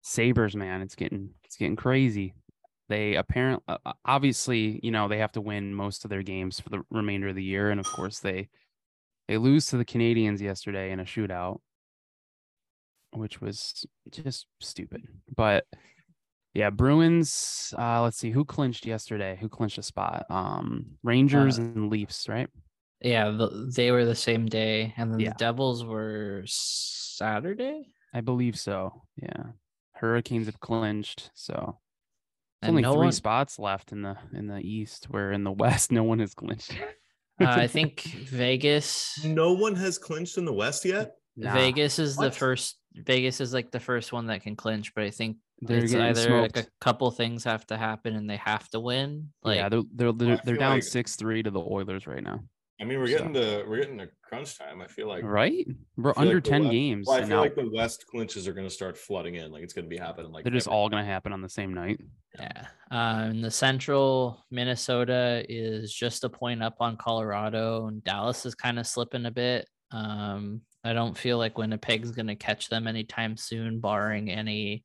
Sabres, 0.03 0.55
man, 0.55 0.81
it's 0.81 0.95
getting 0.95 1.31
it's 1.43 1.57
getting 1.57 1.75
crazy. 1.75 2.33
They 2.87 3.15
apparently, 3.15 3.75
obviously, 4.05 4.79
you 4.81 4.89
know, 4.89 5.09
they 5.09 5.17
have 5.17 5.33
to 5.33 5.41
win 5.41 5.73
most 5.73 6.05
of 6.05 6.09
their 6.09 6.23
games 6.23 6.61
for 6.61 6.69
the 6.69 6.83
remainder 6.89 7.27
of 7.27 7.35
the 7.35 7.43
year, 7.43 7.71
and 7.71 7.79
of 7.79 7.85
course, 7.91 8.19
they 8.19 8.47
they 9.27 9.37
lose 9.37 9.65
to 9.65 9.77
the 9.77 9.83
Canadiens 9.83 10.39
yesterday 10.39 10.91
in 10.91 11.01
a 11.01 11.03
shootout, 11.03 11.59
which 13.11 13.41
was 13.41 13.85
just 14.09 14.47
stupid. 14.61 15.01
But 15.35 15.65
yeah, 16.53 16.69
Bruins. 16.69 17.73
Uh, 17.77 18.01
let's 18.03 18.17
see 18.17 18.31
who 18.31 18.45
clinched 18.45 18.85
yesterday. 18.85 19.37
Who 19.41 19.49
clinched 19.49 19.77
a 19.77 19.83
spot? 19.83 20.25
Um, 20.29 20.97
Rangers 21.03 21.59
Uh, 21.59 21.63
and 21.63 21.89
Leafs, 21.89 22.29
right? 22.29 22.47
Yeah, 23.01 23.29
the, 23.29 23.71
they 23.75 23.91
were 23.91 24.05
the 24.05 24.15
same 24.15 24.47
day, 24.47 24.93
and 24.97 25.11
then 25.13 25.19
Yeah. 25.19 25.29
the 25.29 25.35
Devils 25.37 25.85
were 25.85 26.43
Saturday. 26.45 27.89
I 28.13 28.21
believe 28.21 28.57
so. 28.57 29.03
Yeah, 29.21 29.43
Hurricanes 29.93 30.47
have 30.47 30.59
clinched, 30.59 31.29
so 31.33 31.79
There's 32.61 32.69
only 32.69 32.81
no 32.81 32.93
three 32.93 33.05
one- 33.05 33.11
spots 33.11 33.59
left 33.59 33.91
in 33.91 34.01
the 34.01 34.17
in 34.33 34.47
the 34.47 34.59
East, 34.59 35.05
where 35.09 35.31
in 35.31 35.43
the 35.43 35.51
West 35.63 35.91
no 35.91 36.03
one 36.03 36.19
has 36.19 36.33
clinched. 36.33 36.71
Uh, 37.39 37.45
I 37.45 37.67
think 37.67 38.01
Vegas. 38.01 39.23
No 39.23 39.53
one 39.53 39.75
has 39.75 39.97
clinched 39.97 40.37
in 40.37 40.45
the 40.45 40.53
West 40.53 40.85
yet. 40.85 41.13
Nah, 41.35 41.53
Vegas 41.53 41.99
is 41.99 42.15
the 42.15 42.31
first. 42.31 42.77
Vegas 42.95 43.39
is 43.41 43.53
like 43.53 43.69
the 43.69 43.79
first 43.79 44.11
one 44.11 44.25
that 44.27 44.41
can 44.41 44.55
clinch, 44.55 44.95
but 44.95 45.03
I 45.03 45.11
think 45.11 45.37
they're 45.61 45.83
it's 45.83 45.93
either 45.93 46.21
smoked. 46.21 46.55
like 46.55 46.65
a 46.65 46.69
couple 46.81 47.11
things 47.11 47.43
have 47.43 47.65
to 47.67 47.77
happen 47.77 48.15
and 48.15 48.27
they 48.27 48.37
have 48.37 48.67
to 48.69 48.79
win. 48.79 49.29
Like 49.43 49.57
yeah, 49.57 49.69
they're 49.69 49.83
they're 49.93 50.13
they're, 50.13 50.41
they're 50.43 50.57
down 50.57 50.75
like- 50.75 50.83
six 50.83 51.15
three 51.15 51.43
to 51.43 51.51
the 51.51 51.59
Oilers 51.59 52.07
right 52.07 52.23
now. 52.23 52.39
I 52.79 52.83
mean, 52.83 52.99
we're 52.99 53.07
So- 53.07 53.17
getting 53.17 53.33
to 53.33 53.65
we're 53.67 53.77
getting 53.81 53.97
to 53.97 54.09
crunch 54.21 54.57
time. 54.57 54.81
I 54.81 54.87
feel 54.87 55.07
like 55.07 55.23
Right? 55.23 55.65
We're 55.95 56.11
I 56.11 56.13
feel 56.13 56.21
like 56.23 56.27
under 56.27 56.41
ten 56.41 56.61
West- 56.63 56.71
games, 56.71 57.07
Well, 57.07 57.17
I 57.17 57.19
feel 57.21 57.29
now 57.29 57.39
like 57.41 57.55
the 57.55 57.69
West 57.73 58.05
clinches 58.07 58.47
are 58.47 58.53
going 58.53 58.67
to 58.67 58.73
start 58.73 58.97
flooding 58.97 59.35
in. 59.35 59.51
Like 59.51 59.63
it's 59.63 59.73
going 59.73 59.85
to 59.85 59.89
be 59.89 59.97
happening. 59.97 60.31
Like 60.31 60.43
they're 60.43 60.53
just 60.53 60.67
all 60.67 60.87
gonna 60.89 61.03
happen 61.05 61.33
on 61.33 61.41
the 61.41 61.49
same 61.49 61.73
night. 61.73 61.99
yeah. 62.37 62.67
Uh, 62.91 63.27
in 63.31 63.41
the 63.41 63.49
Central, 63.51 64.45
Minnesota 64.51 65.43
is 65.49 65.91
just 65.93 66.23
a 66.23 66.29
point 66.29 66.61
up 66.61 66.75
on 66.79 66.97
Colorado, 66.97 67.87
and 67.87 68.03
Dallas 68.03 68.45
is 68.45 68.53
kind 68.53 68.77
of 68.79 68.85
slipping 68.85 69.25
a 69.25 69.31
bit. 69.31 69.67
Um, 69.91 70.61
I 70.83 70.93
don't 70.93 71.17
feel 71.17 71.37
like 71.37 71.57
Winnipeg's 71.57 72.11
going 72.11 72.27
to 72.27 72.35
catch 72.35 72.69
them 72.69 72.85
anytime 72.87 73.37
soon, 73.37 73.79
barring 73.79 74.29
any 74.29 74.83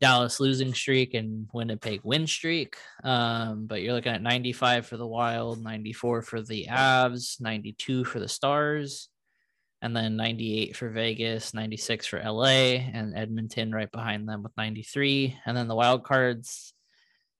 Dallas 0.00 0.40
losing 0.40 0.74
streak 0.74 1.14
and 1.14 1.48
Winnipeg 1.52 2.00
win 2.02 2.26
streak. 2.26 2.76
Um, 3.04 3.66
but 3.66 3.82
you're 3.82 3.94
looking 3.94 4.12
at 4.12 4.22
95 4.22 4.86
for 4.86 4.96
the 4.96 5.06
Wild, 5.06 5.62
94 5.62 6.22
for 6.22 6.42
the 6.42 6.66
Avs, 6.70 7.40
92 7.40 8.04
for 8.04 8.18
the 8.18 8.28
Stars, 8.28 9.08
and 9.80 9.96
then 9.96 10.16
98 10.16 10.76
for 10.76 10.90
Vegas, 10.90 11.54
96 11.54 12.06
for 12.06 12.22
LA, 12.22 12.46
and 12.46 13.16
Edmonton 13.16 13.72
right 13.72 13.90
behind 13.90 14.28
them 14.28 14.42
with 14.42 14.52
93. 14.56 15.36
And 15.46 15.56
then 15.56 15.68
the 15.68 15.74
wild 15.74 16.04
cards, 16.04 16.72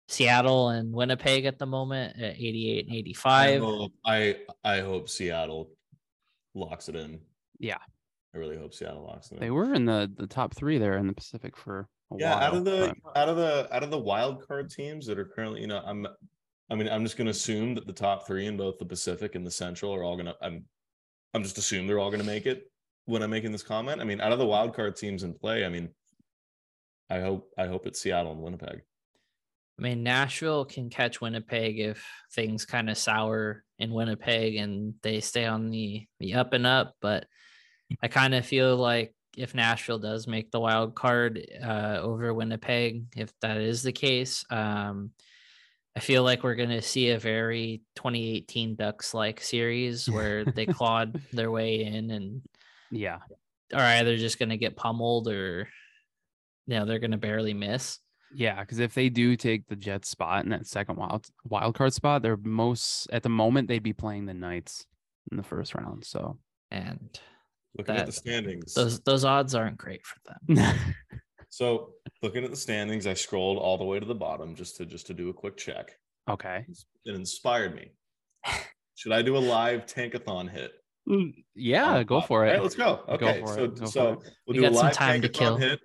Seattle 0.09 0.69
and 0.69 0.93
Winnipeg 0.93 1.45
at 1.45 1.59
the 1.59 1.67
moment 1.67 2.21
at 2.21 2.37
88 2.37 2.87
and 2.87 2.95
I 2.95 2.99
85. 2.99 3.61
hope, 3.61 3.93
I 4.05 4.37
I 4.65 4.81
hope 4.81 5.09
Seattle 5.09 5.71
locks 6.55 6.89
it 6.89 6.97
in. 6.97 7.21
Yeah. 7.59 7.79
I 8.35 8.39
really 8.39 8.57
hope 8.57 8.75
Seattle 8.75 9.05
locks 9.05 9.31
it 9.31 9.37
in. 9.37 9.41
They 9.41 9.51
were 9.51 9.73
in 9.73 9.87
the 9.87 10.11
the 10.15 10.27
top 10.27 10.55
three 10.55 10.79
there 10.79 10.97
in 10.99 11.07
the 11.07 11.13
Pacific 11.13 11.57
for 11.57 11.81
a 11.81 11.87
yeah 12.19 12.35
out 12.35 12.55
of 12.55 12.65
the 12.65 12.95
but- 13.05 13.17
out 13.17 13.29
of 13.29 13.37
the 13.37 13.69
out 13.75 13.83
of 13.83 13.91
the 13.91 13.99
wild 13.99 14.47
card 14.47 14.71
teams 14.71 15.07
that 15.07 15.19
are 15.19 15.25
currently 15.25 15.61
you 15.61 15.67
know 15.67 15.83
i'm 15.85 16.07
i 16.71 16.75
mean 16.75 16.89
i'm 16.89 17.03
just 17.03 17.17
going 17.17 17.27
to 17.27 17.31
assume 17.31 17.75
that 17.75 17.87
the 17.87 17.93
top 17.93 18.27
three 18.27 18.47
in 18.47 18.57
both 18.57 18.79
the 18.79 18.85
pacific 18.85 19.35
and 19.35 19.47
the 19.47 19.51
central 19.51 19.95
are 19.95 20.03
all 20.03 20.17
going 20.17 20.27
to 20.27 20.37
i'm 20.43 20.65
i'm 21.35 21.43
just 21.43 21.59
assume 21.59 21.87
they're 21.87 21.99
all 21.99 22.11
going 22.11 22.21
to 22.21 22.27
make 22.27 22.47
it 22.47 22.71
when 23.07 23.23
i'm 23.23 23.31
making 23.31 23.53
this 23.53 23.63
comment 23.63 24.01
i 24.01 24.05
mean 24.05 24.21
out 24.21 24.33
of 24.33 24.39
the 24.39 24.47
wild 24.47 24.75
card 24.75 24.97
teams 24.97 25.23
in 25.23 25.33
play 25.33 25.65
i 25.65 25.69
mean 25.69 25.89
i 27.11 27.21
hope 27.21 27.51
i 27.59 27.67
hope 27.67 27.87
it's 27.87 28.01
seattle 28.01 28.33
and 28.33 28.41
winnipeg 28.41 28.83
I 29.79 29.83
mean, 29.83 30.03
Nashville 30.03 30.65
can 30.65 30.91
catch 30.91 31.21
Winnipeg 31.21 31.81
if 31.81 32.07
things 32.35 32.67
kind 32.67 32.91
of 32.91 32.99
sour 32.99 33.65
in 33.79 33.91
Winnipeg 33.91 34.57
and 34.57 34.95
they 35.03 35.21
stay 35.21 35.47
on 35.47 35.71
the 35.71 36.07
the 36.21 36.35
up 36.35 36.53
and 36.53 36.67
up. 36.67 36.95
But 37.01 37.27
I 38.03 38.09
kind 38.09 38.35
of 38.35 38.47
feel 38.47 38.77
like 38.77 39.15
if 39.37 39.55
Nashville 39.55 39.99
does 39.99 40.27
make 40.27 40.51
the 40.51 40.61
wild 40.61 40.95
card 40.95 41.45
uh, 41.63 41.99
over 42.01 42.33
Winnipeg, 42.35 43.05
if 43.17 43.33
that 43.41 43.59
is 43.59 43.83
the 43.83 43.93
case, 43.93 44.45
um, 44.51 45.11
I 45.97 46.01
feel 46.01 46.23
like 46.23 46.43
we're 46.43 46.55
going 46.55 46.71
to 46.71 46.83
see 46.83 47.11
a 47.11 47.19
very 47.19 47.83
2018 47.97 48.77
Ducks 48.77 49.15
like 49.15 49.41
series 49.41 50.09
where 50.11 50.45
they 50.45 50.67
clawed 50.67 51.21
their 51.33 51.51
way 51.51 51.85
in 51.85 52.11
and 52.11 52.43
yeah, 52.91 53.19
are 53.73 53.81
either 53.81 54.17
just 54.17 54.39
going 54.39 54.51
to 54.51 54.57
get 54.57 54.77
pummeled 54.77 55.29
or 55.29 55.69
you 56.67 56.79
know 56.79 56.85
they're 56.85 56.99
going 56.99 57.13
to 57.13 57.19
barely 57.19 57.55
miss. 57.55 57.99
yeah. 58.35 58.61
Because 58.61 58.79
if 58.79 58.95
they 58.95 59.09
do 59.09 59.37
take 59.37 59.67
the 59.67 59.77
Jets 59.77 60.09
spot 60.09 60.45
in 60.45 60.51
that 60.51 60.67
second 60.67 60.97
wild 60.97 61.27
wild 61.45 61.75
card 61.75 61.95
spot, 61.95 62.23
they're 62.23 62.37
most 62.37 63.09
at 63.11 63.23
the 63.23 63.29
moment 63.29 63.69
they'd 63.69 63.83
be 63.83 63.93
playing 63.93 64.27
the 64.27 64.35
Knights 64.35 64.87
in 65.31 65.37
the 65.37 65.43
first 65.43 65.75
round. 65.75 66.05
So 66.05 66.39
And 66.71 67.19
looking 67.79 67.97
at 67.97 68.07
the 68.07 68.13
standings 68.13 68.75
those 68.75 69.01
those 69.01 69.25
odds 69.25 69.55
aren't 69.55 69.77
great 69.79 70.03
for 70.05 70.19
them. 70.27 70.75
so 71.49 71.91
looking 72.23 72.45
at 72.45 72.51
the 72.51 72.57
standings 72.57 73.07
i 73.07 73.15
scrolled 73.15 73.59
all 73.59 73.79
the 73.79 73.85
way 73.85 73.99
to 74.01 74.07
the 74.07 74.15
bottom 74.15 74.55
just 74.55 74.77
to 74.77 74.87
just 74.87 75.07
to 75.07 75.15
do 75.15 75.29
a 75.31 75.33
quick 75.33 75.57
check 75.57 75.93
okay. 76.29 76.65
it 77.05 77.15
inspired 77.15 77.75
me 77.75 77.93
should 78.95 79.13
i 79.13 79.23
do 79.23 79.37
a 79.37 79.39
live 79.39 79.87
tankathon 79.87 80.51
hit 80.51 80.73
Mm, 81.09 81.35
Yeah, 81.57 81.97
on 81.97 82.05
go 82.05 82.21
for 82.21 82.47
it. 82.47 82.51
right, 82.53 82.63
let's 82.63 82.77
go. 82.77 83.01
Go 83.09 83.13
Okay, 83.15 83.41
for 83.41 83.49
so 83.49 83.67
go 83.67 83.87
so 83.87 84.05
we'll 84.47 84.55
We 84.55 84.55
do 84.55 84.69
a 84.69 84.71
live 84.71 84.93
time 84.93 85.21
to 85.23 85.29
tankathon 85.29 85.33
kill. 85.35 85.57
hit. 85.57 85.81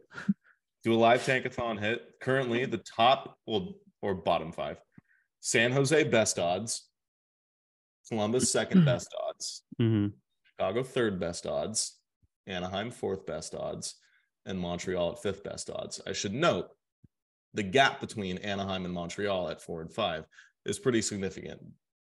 Do 0.83 0.93
a 0.93 0.95
live 0.95 1.21
tankathon 1.25 1.79
hit. 1.79 2.03
Currently, 2.21 2.65
the 2.67 2.77
top 2.77 3.35
well 3.47 3.73
or 4.03 4.13
bottom 4.13 4.51
five: 4.51 4.77
San 5.39 5.71
Jose 5.71 6.03
best 6.03 6.37
odds, 6.37 6.87
Columbus 8.07 8.51
second 8.51 8.85
best 8.85 9.09
odds, 9.27 9.63
Mhm. 9.81 10.13
Chicago 10.59 10.81
third 10.83 11.19
best 11.19 11.45
odds, 11.45 11.97
Anaheim 12.47 12.89
fourth 12.89 13.25
best 13.25 13.53
odds, 13.53 13.95
and 14.45 14.59
Montreal 14.59 15.11
at 15.11 15.21
fifth 15.21 15.43
best 15.43 15.69
odds. 15.69 16.01
I 16.07 16.13
should 16.13 16.33
note 16.33 16.69
the 17.53 17.63
gap 17.63 17.99
between 18.01 18.37
Anaheim 18.39 18.85
and 18.85 18.93
Montreal 18.93 19.49
at 19.49 19.61
four 19.61 19.81
and 19.81 19.91
five 19.91 20.25
is 20.65 20.79
pretty 20.79 21.01
significant. 21.01 21.61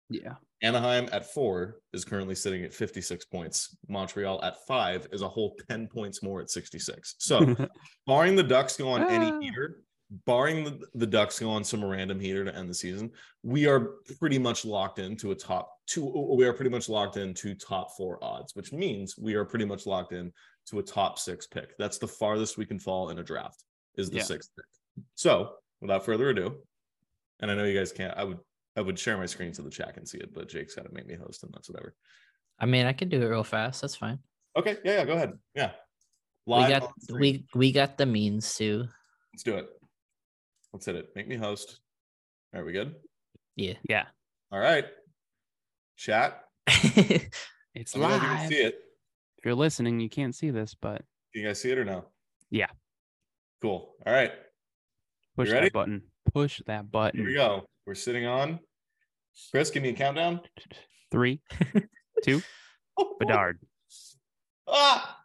Yeah. 0.09 0.35
Anaheim 0.63 1.09
at 1.13 1.33
four 1.33 1.77
is 1.93 2.05
currently 2.05 2.35
sitting 2.35 2.65
at 2.65 2.75
56 2.75 3.25
points. 3.27 3.77
Montreal 3.89 4.43
at 4.43 4.57
five 4.67 5.07
is 5.13 5.23
a 5.23 5.29
whole 5.29 5.55
10 5.69 5.87
points 5.87 6.23
more 6.23 6.41
at 6.41 6.51
66. 6.51 7.15
So, 7.19 7.55
barring 8.07 8.35
the 8.35 8.43
Ducks 8.43 8.77
go 8.77 8.89
on 8.89 9.03
Ah. 9.05 9.09
any 9.09 9.47
heater, 9.47 9.85
barring 10.27 10.65
the, 10.65 10.81
the 10.95 11.07
Ducks 11.07 11.39
go 11.39 11.51
on 11.51 11.65
some 11.65 11.85
random 11.85 12.19
heater 12.19 12.45
to 12.45 12.55
end 12.55 12.69
the 12.69 12.75
season, 12.75 13.11
we 13.43 13.67
are 13.67 13.95
pretty 14.19 14.39
much 14.39 14.65
locked 14.65 14.99
into 14.99 15.31
a 15.31 15.35
top 15.35 15.71
two. 15.87 16.05
We 16.37 16.45
are 16.47 16.53
pretty 16.53 16.71
much 16.71 16.89
locked 16.89 17.17
into 17.17 17.55
top 17.55 17.97
four 17.97 18.23
odds, 18.23 18.55
which 18.55 18.73
means 18.73 19.17
we 19.17 19.35
are 19.35 19.45
pretty 19.45 19.65
much 19.65 19.87
locked 19.87 20.13
in 20.13 20.33
to 20.67 20.79
a 20.79 20.83
top 20.83 21.19
six 21.19 21.47
pick. 21.47 21.77
That's 21.79 21.99
the 21.99 22.09
farthest 22.09 22.59
we 22.59 22.67
can 22.67 22.79
fall 22.79 23.11
in 23.11 23.19
a 23.19 23.25
draft 23.25 23.63
is 23.97 24.11
the 24.11 24.19
Yeah. 24.19 24.25
sixth 24.25 24.51
pick. 24.57 25.05
So 25.15 25.55
without 25.81 26.05
further 26.05 26.31
ado, 26.31 26.57
and 27.41 27.51
I 27.51 27.55
know 27.55 27.65
you 27.65 27.79
guys 27.79 27.93
can't, 27.93 28.17
I 28.17 28.25
would 28.25 28.39
I 28.77 28.83
would 28.83 28.99
share 28.99 29.17
my 29.17 29.27
screen 29.27 29.53
so 29.53 29.63
the 29.63 29.71
chat 29.71 29.95
can 29.95 30.07
see 30.07 30.19
it, 30.19 30.33
but 30.33 30.49
Jake's 30.49 30.75
got 30.75 30.87
to 30.87 30.93
make 30.93 31.07
me 31.07 31.17
host, 31.17 31.43
and 31.43 31.53
that's 31.53 31.69
whatever. 31.69 31.95
I 32.59 32.67
mean, 32.67 32.87
I 32.87 32.93
can 32.93 33.09
do 33.09 33.21
it 33.21 33.27
real 33.27 33.43
fast. 33.43 33.81
That's 33.81 33.97
fine. 33.97 34.19
Okay, 34.57 34.77
yeah, 34.85 34.99
yeah, 34.99 35.05
go 35.05 35.13
ahead. 35.15 35.33
Yeah, 35.55 35.73
We 36.47 36.55
got 36.69 36.93
we 37.11 37.45
we 37.55 37.73
got 37.73 37.97
the 37.99 38.07
means 38.07 38.55
to. 38.57 38.87
let's 39.33 39.43
do 39.43 39.57
it. 39.57 39.69
Let's 40.73 40.87
hit 40.87 40.97
it. 40.97 41.11
Make 41.16 41.29
me 41.29 41.37
host. 41.37 41.81
Are 42.55 42.64
we 42.64 42.73
good? 42.73 42.95
Yeah. 43.57 43.75
Yeah. 43.89 44.05
All 44.53 44.59
right. 44.61 44.87
Chat. 45.97 46.45
It's 47.73 47.95
Let 47.95 48.03
me 48.03 48.09
know 48.09 48.16
if 48.16 48.23
you 48.23 48.29
can 48.29 48.39
live. 48.41 48.49
see 48.49 48.62
it. 48.62 48.75
If 49.39 49.45
you're 49.45 49.55
listening, 49.55 50.01
you 50.01 50.09
can't 50.09 50.35
see 50.35 50.51
this, 50.51 50.75
but 50.75 51.03
You 51.33 51.47
guys 51.47 51.61
see 51.61 51.71
it 51.71 51.79
or 51.79 51.85
no? 51.85 52.05
Yeah. 52.51 52.66
Cool. 53.62 53.95
All 54.05 54.12
right. 54.12 54.33
push 55.37 55.51
ready? 55.51 55.66
that 55.66 55.73
button. 55.73 56.03
Push 56.35 56.62
that 56.66 56.91
button. 56.91 57.21
Here 57.21 57.29
we 57.29 57.35
go. 57.35 57.66
We're 57.87 57.95
sitting 57.95 58.27
on. 58.27 58.59
Chris, 59.53 59.71
give 59.71 59.85
me 59.85 59.91
a 59.91 59.93
countdown. 59.93 60.41
Three, 61.12 61.41
two, 62.25 62.43
Bedard. 63.21 63.61
Ah. 64.66 65.16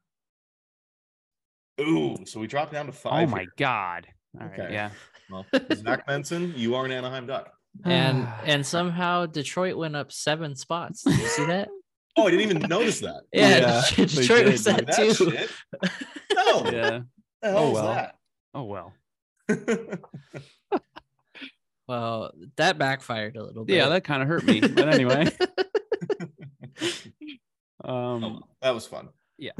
Ooh, 1.82 2.16
so 2.26 2.39
we 2.39 2.46
dropped 2.48 2.72
down 2.74 2.86
to 2.86 2.91
Oh 2.91 2.96
five. 2.96 3.30
my 3.30 3.41
here. 3.41 3.48
god. 3.58 4.08
All 4.39 4.48
right. 4.48 4.60
Okay. 4.60 4.72
Yeah. 4.74 4.91
Well, 5.30 5.46
Zach 5.74 6.06
Benson, 6.06 6.54
you 6.56 6.76
are 6.76 6.86
an 6.86 6.92
Anaheim 6.92 7.26
Duck. 7.28 7.52
and 7.84 8.28
and 8.46 8.66
somehow 8.66 9.26
Detroit 9.26 9.76
went 9.76 9.96
up 9.96 10.12
seven 10.12 10.56
spots. 10.56 11.04
Did 11.04 11.18
you 11.20 11.28
see 11.28 11.46
that? 11.48 11.70
Oh, 12.18 12.28
I 12.28 12.32
didn't 12.32 12.50
even 12.50 12.70
notice 12.70 13.02
that. 13.02 13.24
Yeah, 13.34 13.82
they 13.98 14.06
Detroit 14.06 14.46
was 14.46 14.64
that, 14.64 14.86
That 14.88 14.96
too. 14.96 15.14
shit. 15.14 15.50
No. 16.34 16.72
Yeah. 16.72 17.00
Oh, 17.44 17.68
is 17.68 17.74
well. 17.74 18.12
Oh 18.54 18.64
well. 18.64 18.94
Well, 21.90 22.32
that 22.56 22.78
backfired 22.78 23.36
a 23.36 23.44
little 23.44 23.66
bit. 23.66 23.76
Yeah, 23.76 23.90
that 23.90 24.06
kind 24.06 24.22
of 24.24 24.30
hurt 24.30 24.46
me. 24.46 24.62
But 24.62 24.88
anyway. 24.88 25.30
Oh, 27.84 27.94
Um 28.16 28.44
that 28.62 28.72
was 28.74 28.88
fun. 28.88 29.10
Yeah. 29.38 29.52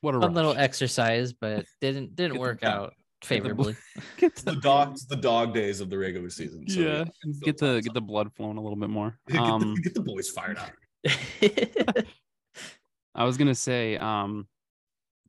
What 0.00 0.14
a 0.14 0.20
fun 0.20 0.34
little 0.34 0.54
exercise, 0.56 1.32
but 1.32 1.66
didn't 1.80 2.14
didn't 2.16 2.34
Get 2.34 2.40
work 2.40 2.62
out 2.62 2.94
favorably. 3.24 3.76
Get 4.16 4.32
It's 4.32 4.42
the 4.44 4.56
dog. 4.56 4.92
It's 4.92 5.04
the 5.04 5.16
dog 5.16 5.54
days 5.54 5.80
of 5.80 5.90
the 5.90 5.98
regular 5.98 6.30
season. 6.30 6.68
So 6.68 6.80
yeah. 6.80 7.04
Get 7.42 7.58
the 7.58 7.80
get 7.82 7.94
the 7.94 8.00
blood 8.00 8.32
flowing 8.34 8.56
a 8.56 8.60
little 8.60 8.76
bit 8.76 8.90
more. 8.90 9.18
Get 9.28 9.36
the- 9.36 9.42
Um 9.42 9.74
get 9.76 9.94
the 9.94 10.02
boys 10.02 10.28
fired 10.28 10.58
up. 10.58 10.70
I 13.14 13.24
was 13.24 13.36
gonna 13.36 13.54
say, 13.54 13.96
um, 13.98 14.46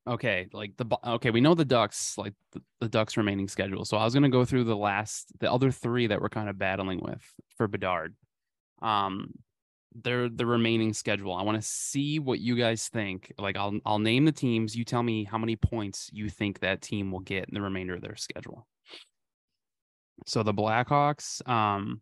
okay, 0.08 0.48
like 0.54 0.78
the 0.78 0.86
okay, 1.06 1.32
we 1.32 1.42
know 1.42 1.54
the 1.54 1.66
Ducks, 1.66 2.18
like 2.18 2.34
the, 2.54 2.62
the 2.80 2.88
Ducks' 2.90 3.18
remaining 3.18 3.48
schedule. 3.48 3.84
So 3.86 3.98
I 3.98 4.06
was 4.06 4.14
gonna 4.14 4.30
go 4.30 4.46
through 4.46 4.64
the 4.66 4.76
last, 4.78 5.32
the 5.40 5.52
other 5.52 5.72
three 5.72 6.08
that 6.08 6.22
we're 6.22 6.30
kind 6.30 6.50
of 6.50 6.58
battling 6.58 7.02
with 7.04 7.22
for 7.58 7.68
Bedard. 7.68 8.16
Um, 8.82 9.34
their 9.96 10.30
the 10.30 10.46
remaining 10.46 10.94
schedule. 10.94 11.34
I 11.34 11.44
want 11.44 11.62
to 11.62 11.68
see 11.68 12.20
what 12.20 12.40
you 12.40 12.56
guys 12.56 12.88
think. 12.88 13.34
Like, 13.38 13.58
I'll 13.58 13.80
I'll 13.86 14.00
name 14.00 14.26
the 14.26 14.32
teams. 14.32 14.76
You 14.76 14.86
tell 14.86 15.04
me 15.04 15.24
how 15.24 15.38
many 15.38 15.56
points 15.56 16.10
you 16.14 16.30
think 16.30 16.60
that 16.60 16.82
team 16.82 17.12
will 17.12 17.20
get 17.20 17.50
in 17.50 17.54
the 17.54 17.62
remainder 17.62 17.96
of 17.96 18.02
their 18.02 18.16
schedule. 18.16 18.68
So 20.26 20.44
the 20.44 20.54
Blackhawks, 20.54 21.48
um, 21.48 22.02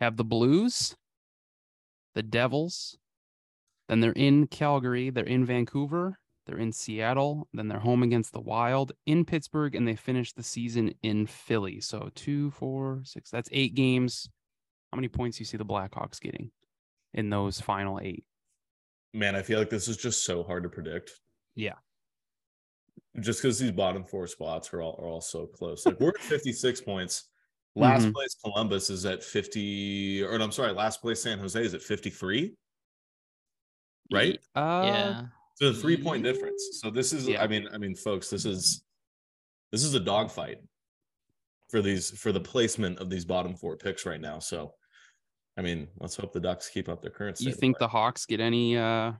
have 0.00 0.16
the 0.16 0.24
Blues, 0.24 0.96
the 2.14 2.22
Devils, 2.22 2.96
then 3.88 4.00
they're 4.00 4.12
in 4.12 4.46
Calgary, 4.46 5.10
they're 5.10 5.24
in 5.24 5.44
Vancouver, 5.44 6.18
they're 6.46 6.58
in 6.58 6.72
Seattle, 6.72 7.48
then 7.52 7.68
they're 7.68 7.78
home 7.78 8.02
against 8.02 8.32
the 8.32 8.40
Wild 8.40 8.92
in 9.06 9.24
Pittsburgh, 9.24 9.74
and 9.74 9.86
they 9.86 9.96
finish 9.96 10.32
the 10.32 10.42
season 10.42 10.92
in 11.02 11.26
Philly. 11.26 11.80
So 11.80 12.10
two, 12.14 12.50
four, 12.52 13.02
six, 13.04 13.30
that's 13.30 13.50
eight 13.52 13.74
games. 13.74 14.28
How 14.92 14.96
many 14.96 15.08
points 15.08 15.36
do 15.38 15.42
you 15.42 15.46
see 15.46 15.56
the 15.56 15.64
Blackhawks 15.64 16.20
getting 16.20 16.50
in 17.14 17.30
those 17.30 17.60
final 17.60 18.00
eight? 18.02 18.24
Man, 19.14 19.36
I 19.36 19.42
feel 19.42 19.58
like 19.58 19.70
this 19.70 19.88
is 19.88 19.96
just 19.96 20.24
so 20.24 20.42
hard 20.42 20.62
to 20.64 20.68
predict. 20.68 21.12
Yeah. 21.54 21.74
Just 23.20 23.40
because 23.42 23.58
these 23.58 23.72
bottom 23.72 24.04
four 24.04 24.26
spots 24.26 24.72
are 24.72 24.82
all 24.82 24.96
are 25.00 25.06
all 25.06 25.20
so 25.20 25.46
close. 25.46 25.84
Like 25.86 25.98
we're 26.00 26.10
at 26.10 26.18
56 26.20 26.80
points. 26.82 27.28
Last 27.76 28.04
Mhm. 28.06 28.12
place 28.14 28.36
Columbus 28.42 28.90
is 28.90 29.06
at 29.06 29.22
50, 29.22 30.24
or 30.24 30.36
no, 30.38 30.44
I'm 30.44 30.52
sorry, 30.52 30.72
last 30.72 31.00
place 31.00 31.22
San 31.22 31.38
Jose 31.38 31.60
is 31.64 31.72
at 31.74 31.82
53. 31.82 32.54
Right? 34.12 34.38
Uh, 34.56 34.82
yeah. 34.84 35.22
So 35.54 35.66
a 35.68 35.72
three 35.72 35.96
point 36.02 36.24
difference. 36.24 36.80
So 36.82 36.90
this 36.90 37.12
is, 37.12 37.28
Yeah. 37.28 37.42
I 37.42 37.46
mean, 37.46 37.68
I 37.72 37.78
mean, 37.78 37.94
folks, 37.94 38.28
this 38.28 38.44
is 38.44 38.82
this 39.70 39.84
is 39.84 39.94
a 39.94 40.00
dogfight 40.00 40.58
for 41.68 41.80
these 41.80 42.10
for 42.18 42.32
the 42.32 42.40
placement 42.40 42.98
of 42.98 43.08
these 43.08 43.24
bottom 43.24 43.54
four 43.54 43.76
picks 43.76 44.04
right 44.04 44.20
now. 44.20 44.40
So 44.40 44.74
I 45.60 45.62
mean, 45.62 45.88
let's 45.98 46.16
hope 46.16 46.32
the 46.32 46.40
Ducks 46.40 46.70
keep 46.70 46.88
up 46.88 47.02
their 47.02 47.10
current 47.10 47.36
state 47.36 47.48
You 47.48 47.52
think 47.54 47.76
the 47.78 47.86
Hawks 47.86 48.24
get 48.24 48.40
any? 48.40 48.78
uh 48.78 49.12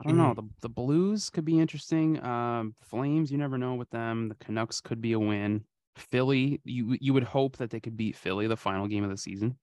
I 0.00 0.02
don't 0.02 0.16
know. 0.16 0.32
The 0.34 0.48
the 0.62 0.68
Blues 0.70 1.28
could 1.28 1.44
be 1.44 1.60
interesting. 1.60 2.24
Um, 2.24 2.74
Flames, 2.82 3.30
you 3.30 3.36
never 3.38 3.58
know 3.58 3.74
with 3.74 3.90
them. 3.90 4.28
The 4.30 4.34
Canucks 4.36 4.80
could 4.80 5.00
be 5.02 5.12
a 5.12 5.18
win. 5.20 5.64
Philly, 5.96 6.60
you 6.64 6.96
you 7.00 7.12
would 7.12 7.22
hope 7.24 7.58
that 7.58 7.68
they 7.70 7.80
could 7.80 7.96
beat 7.98 8.16
Philly 8.16 8.46
the 8.46 8.56
final 8.56 8.88
game 8.88 9.04
of 9.04 9.10
the 9.10 9.16
season. 9.18 9.58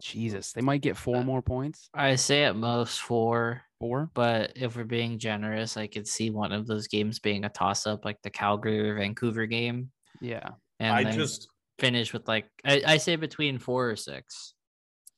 Jesus, 0.00 0.52
they 0.52 0.60
might 0.60 0.80
get 0.80 0.96
four 0.96 1.16
Uh, 1.16 1.24
more 1.24 1.42
points. 1.42 1.90
I 1.92 2.14
say 2.14 2.44
at 2.44 2.54
most 2.54 3.00
four, 3.00 3.62
Four. 3.80 4.08
but 4.14 4.52
if 4.54 4.76
we're 4.76 4.84
being 4.84 5.18
generous, 5.18 5.76
I 5.76 5.88
could 5.88 6.06
see 6.06 6.30
one 6.30 6.52
of 6.52 6.68
those 6.68 6.86
games 6.86 7.18
being 7.18 7.44
a 7.44 7.48
toss 7.48 7.84
up, 7.88 8.04
like 8.04 8.22
the 8.22 8.30
Calgary 8.30 8.88
or 8.88 8.94
Vancouver 8.94 9.46
game, 9.46 9.90
Yeah. 10.20 10.50
and 10.78 10.94
I 10.94 11.02
then 11.02 11.14
just 11.18 11.48
finish 11.78 12.12
with 12.12 12.28
like 12.28 12.46
I, 12.64 12.82
I 12.86 12.96
say 12.98 13.16
between 13.16 13.58
four 13.58 13.90
or 13.90 13.96
six. 13.96 14.54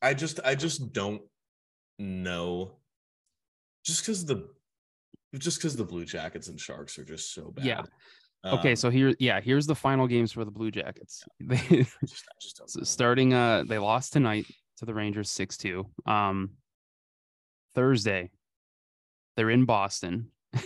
I 0.03 0.15
just 0.15 0.41
I 0.45 0.55
just 0.55 0.93
don't 0.93 1.23
know. 1.99 2.79
Just 3.85 4.03
because 4.03 4.25
the 4.25 4.49
just 5.39 5.59
because 5.59 5.77
the 5.77 5.85
Blue 5.85 6.05
Jackets 6.05 6.49
and 6.49 6.61
Sharks 6.61 6.99
are 6.99 7.05
just 7.05 7.35
so 7.35 7.51
bad. 7.51 7.65
Yeah. 7.65 7.83
Okay, 8.47 8.71
Um, 8.71 8.77
so 8.77 8.91
here, 8.91 9.15
yeah, 9.19 9.41
here's 9.41 9.67
the 9.67 9.75
final 9.75 10.07
games 10.07 10.33
for 10.33 10.45
the 10.45 10.51
Blue 10.51 10.71
Jackets. 10.71 11.25
They 11.41 11.57
I 11.57 11.59
just, 11.59 12.25
I 12.29 12.35
just 12.41 12.57
don't 12.59 12.69
So 12.71 12.83
starting 12.83 13.35
uh 13.35 13.65
they 13.67 13.79
lost 13.79 14.13
tonight 14.13 14.47
to 14.79 14.85
the 14.85 14.95
Rangers 14.95 15.31
6-2. 15.31 15.85
Um 16.07 16.51
Thursday 17.75 18.31
they're 19.37 19.51
in 19.51 19.65
Boston. 19.65 20.31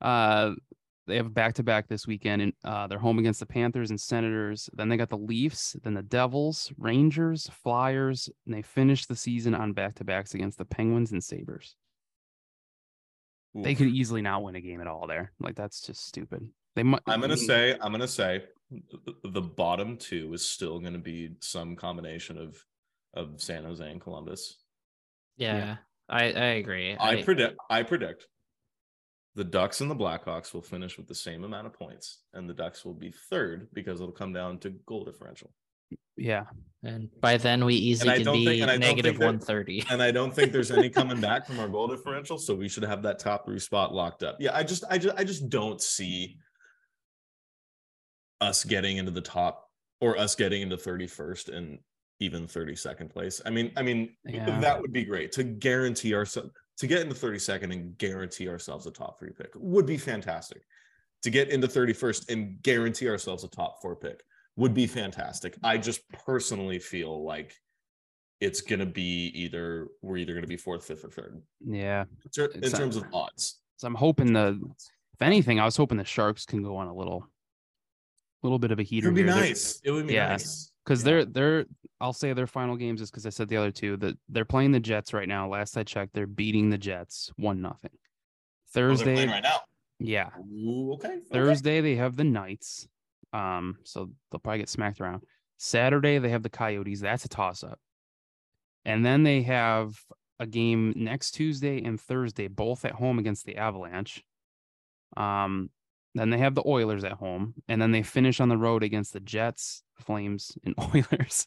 uh 0.00 0.52
they 1.06 1.16
have 1.16 1.34
back 1.34 1.54
to 1.54 1.62
back 1.62 1.88
this 1.88 2.06
weekend 2.06 2.42
and 2.42 2.52
uh 2.64 2.86
they're 2.86 2.98
home 2.98 3.18
against 3.18 3.40
the 3.40 3.46
Panthers 3.46 3.90
and 3.90 4.00
Senators. 4.00 4.70
Then 4.72 4.88
they 4.88 4.96
got 4.96 5.10
the 5.10 5.18
Leafs, 5.18 5.76
then 5.82 5.94
the 5.94 6.02
Devils, 6.02 6.72
Rangers, 6.78 7.50
Flyers, 7.62 8.28
and 8.46 8.54
they 8.54 8.62
finish 8.62 9.06
the 9.06 9.16
season 9.16 9.54
on 9.54 9.72
back 9.72 9.94
to 9.96 10.04
backs 10.04 10.34
against 10.34 10.58
the 10.58 10.64
Penguins 10.64 11.12
and 11.12 11.22
Sabres. 11.22 11.76
They 13.54 13.76
could 13.76 13.86
easily 13.86 14.20
not 14.20 14.42
win 14.42 14.56
a 14.56 14.60
game 14.60 14.80
at 14.80 14.88
all 14.88 15.06
there. 15.06 15.32
Like 15.38 15.54
that's 15.54 15.80
just 15.80 16.06
stupid. 16.06 16.48
They 16.74 16.82
might 16.82 17.02
I'm 17.06 17.20
gonna 17.20 17.34
I 17.34 17.36
mean, 17.36 17.46
say 17.46 17.78
I'm 17.80 17.92
gonna 17.92 18.08
say 18.08 18.44
the 19.22 19.42
bottom 19.42 19.96
two 19.96 20.32
is 20.32 20.46
still 20.46 20.80
gonna 20.80 20.98
be 20.98 21.36
some 21.40 21.76
combination 21.76 22.36
of 22.36 22.56
of 23.14 23.40
San 23.40 23.64
Jose 23.64 23.88
and 23.88 24.00
Columbus. 24.00 24.58
Yeah, 25.36 25.76
I 26.08 26.24
I 26.32 26.44
agree. 26.56 26.96
I 26.98 27.22
predict 27.22 27.56
I 27.70 27.84
predict 27.84 28.26
the 29.34 29.44
Ducks 29.44 29.80
and 29.80 29.90
the 29.90 29.96
Blackhawks 29.96 30.54
will 30.54 30.62
finish 30.62 30.96
with 30.96 31.08
the 31.08 31.14
same 31.14 31.44
amount 31.44 31.66
of 31.66 31.72
points, 31.72 32.20
and 32.34 32.48
the 32.48 32.54
Ducks 32.54 32.84
will 32.84 32.94
be 32.94 33.12
third 33.30 33.68
because 33.72 34.00
it'll 34.00 34.12
come 34.12 34.32
down 34.32 34.58
to 34.60 34.70
goal 34.86 35.04
differential. 35.04 35.52
yeah. 36.16 36.44
and 36.84 37.08
by 37.20 37.36
then 37.36 37.64
we 37.64 37.74
easily 37.74 38.22
can 38.22 38.32
be 38.32 38.62
think 39.02 39.18
one 39.20 39.38
thirty. 39.40 39.84
And 39.90 40.00
I 40.02 40.10
don't 40.12 40.32
think 40.32 40.52
there's 40.52 40.70
any 40.70 40.88
coming 40.88 41.20
back 41.28 41.46
from 41.46 41.58
our 41.58 41.68
goal 41.68 41.88
differential, 41.88 42.38
so 42.38 42.54
we 42.54 42.68
should 42.68 42.84
have 42.84 43.02
that 43.02 43.18
top 43.18 43.44
three 43.46 43.58
spot 43.58 43.92
locked 43.92 44.22
up. 44.22 44.36
Yeah, 44.38 44.54
I 44.56 44.62
just 44.62 44.84
I 44.88 44.98
just 44.98 45.16
I 45.18 45.24
just 45.24 45.48
don't 45.48 45.80
see 45.82 46.36
us 48.40 48.64
getting 48.64 48.98
into 48.98 49.10
the 49.10 49.20
top 49.20 49.68
or 50.00 50.18
us 50.18 50.34
getting 50.34 50.62
into 50.62 50.76
31st 50.76 51.54
and 51.56 51.78
even 52.20 52.46
32nd 52.46 53.10
place. 53.10 53.40
I 53.44 53.50
mean, 53.50 53.72
I 53.76 53.82
mean 53.82 54.14
Yeah. 54.24 54.60
that 54.60 54.80
would 54.80 54.92
be 54.92 55.04
great 55.04 55.32
to 55.32 55.44
guarantee 55.44 56.14
ourselves 56.14 56.50
to 56.78 56.86
get 56.86 57.00
into 57.02 57.14
32nd 57.14 57.72
and 57.72 57.96
guarantee 57.98 58.48
ourselves 58.48 58.86
a 58.86 58.90
top 58.90 59.18
three 59.18 59.30
pick 59.36 59.50
would 59.56 59.86
be 59.86 59.96
fantastic. 59.96 60.62
To 61.22 61.30
get 61.30 61.48
into 61.50 61.66
31st 61.68 62.30
and 62.30 62.62
guarantee 62.62 63.08
ourselves 63.08 63.44
a 63.44 63.48
top 63.48 63.80
four 63.80 63.96
pick 63.96 64.22
would 64.56 64.74
be 64.74 64.86
fantastic. 64.86 65.56
I 65.62 65.78
just 65.78 66.06
personally 66.10 66.78
feel 66.78 67.24
like 67.24 67.54
it's 68.40 68.60
gonna 68.60 68.84
be 68.86 69.26
either 69.34 69.88
we're 70.02 70.18
either 70.18 70.34
gonna 70.34 70.46
be 70.46 70.56
fourth, 70.56 70.84
fifth, 70.84 71.04
or 71.04 71.10
third 71.10 71.40
Yeah. 71.64 72.04
in 72.36 72.64
in 72.64 72.70
terms 72.72 72.96
of 72.96 73.04
odds. 73.12 73.60
So 73.76 73.86
I'm 73.86 73.94
hoping 73.94 74.32
the 74.32 74.60
If 75.14 75.22
anything, 75.22 75.60
I 75.60 75.64
was 75.64 75.76
hoping 75.76 75.96
the 75.96 76.04
Sharks 76.04 76.44
can 76.44 76.62
go 76.62 76.76
on 76.76 76.88
a 76.88 76.94
little, 76.94 77.26
little 78.42 78.58
bit 78.58 78.72
of 78.72 78.80
a 78.80 78.82
heater. 78.82 79.06
It 79.06 79.10
would 79.12 79.14
be 79.14 79.22
here. 79.22 79.32
They're- 79.32 79.40
nice. 79.42 79.80
It 79.84 79.90
would 79.92 80.06
be 80.08 80.14
Yeah. 80.14 80.28
nice. 80.30 80.72
Because 80.84 81.00
Yeah. 81.02 81.04
they're 81.04 81.24
they're 81.24 81.64
I'll 82.00 82.12
say 82.12 82.32
their 82.32 82.46
final 82.46 82.76
games 82.76 83.00
is 83.00 83.10
because 83.10 83.24
I 83.26 83.30
said 83.30 83.48
the 83.48 83.56
other 83.56 83.70
two 83.70 83.96
that 83.98 84.18
they're 84.28 84.44
playing 84.44 84.72
the 84.72 84.80
Jets 84.80 85.14
right 85.14 85.28
now. 85.28 85.48
Last 85.48 85.76
I 85.76 85.84
checked, 85.84 86.12
they're 86.14 86.26
beating 86.26 86.70
the 86.70 86.78
Jets 86.78 87.30
one 87.36 87.62
nothing. 87.62 87.90
Oh, 87.94 87.98
Thursday, 88.72 89.14
playing 89.14 89.30
right 89.30 89.42
now. 89.42 89.60
yeah, 90.00 90.30
Ooh, 90.52 90.92
okay. 90.94 91.08
okay. 91.08 91.20
Thursday 91.32 91.80
they 91.80 91.94
have 91.94 92.16
the 92.16 92.24
Knights, 92.24 92.88
um, 93.32 93.78
so 93.84 94.10
they'll 94.30 94.40
probably 94.40 94.58
get 94.58 94.68
smacked 94.68 95.00
around. 95.00 95.22
Saturday 95.58 96.18
they 96.18 96.30
have 96.30 96.42
the 96.42 96.50
Coyotes. 96.50 97.00
That's 97.00 97.24
a 97.24 97.28
toss 97.28 97.62
up, 97.62 97.78
and 98.84 99.06
then 99.06 99.22
they 99.22 99.42
have 99.42 99.96
a 100.40 100.46
game 100.46 100.92
next 100.96 101.30
Tuesday 101.30 101.80
and 101.84 102.00
Thursday, 102.00 102.48
both 102.48 102.84
at 102.84 102.92
home 102.92 103.20
against 103.20 103.46
the 103.46 103.56
Avalanche. 103.56 104.24
Um, 105.16 105.70
then 106.16 106.30
they 106.30 106.38
have 106.38 106.56
the 106.56 106.64
Oilers 106.66 107.04
at 107.04 107.12
home, 107.12 107.54
and 107.68 107.80
then 107.80 107.92
they 107.92 108.02
finish 108.02 108.40
on 108.40 108.48
the 108.48 108.58
road 108.58 108.82
against 108.82 109.12
the 109.12 109.20
Jets, 109.20 109.83
Flames, 110.00 110.56
and 110.64 110.74
Oilers. 110.94 111.46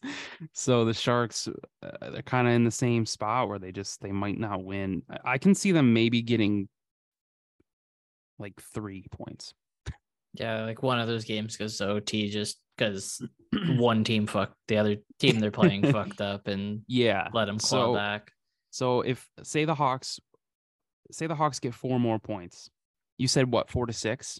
So 0.53 0.85
the 0.85 0.93
Sharks, 0.93 1.47
uh, 1.83 2.09
they're 2.11 2.21
kind 2.21 2.47
of 2.47 2.53
in 2.53 2.63
the 2.63 2.71
same 2.71 3.05
spot 3.05 3.49
where 3.49 3.59
they 3.59 3.71
just 3.71 4.01
they 4.01 4.11
might 4.11 4.37
not 4.39 4.63
win. 4.63 5.03
I- 5.25 5.37
can 5.37 5.53
see 5.55 5.71
them 5.71 5.93
maybe 5.93 6.21
getting 6.21 6.69
like 8.39 8.59
three 8.73 9.05
points. 9.11 9.53
Yeah, 10.33 10.65
like 10.65 10.83
one 10.83 10.99
of 10.99 11.07
those 11.07 11.25
games 11.25 11.57
goes 11.57 11.77
to 11.77 11.87
OT 11.89 12.29
just 12.29 12.59
because 12.77 13.21
one 13.77 14.03
team 14.03 14.27
fucked 14.27 14.53
the 14.67 14.77
other 14.77 14.97
team 15.19 15.39
they're 15.39 15.49
playing 15.51 15.91
fucked 15.91 16.21
up 16.21 16.47
and 16.47 16.81
Yeah. 16.87 17.27
let 17.33 17.45
them 17.45 17.57
claw 17.57 17.87
So- 17.87 17.93
back. 17.95 18.31
So 18.69 19.01
if 19.01 19.27
say 19.41 19.65
the 19.65 19.73
Hawks, 19.73 20.19
say 21.11 21.25
the 21.25 21.33
Hawks 21.35 21.59
get 21.59 21.73
four 21.73 21.99
more 21.99 22.19
points, 22.19 22.69
you 23.17 23.27
said 23.27 23.51
what 23.51 23.71
four 23.71 23.87
to 23.87 23.93
six? 23.93 24.39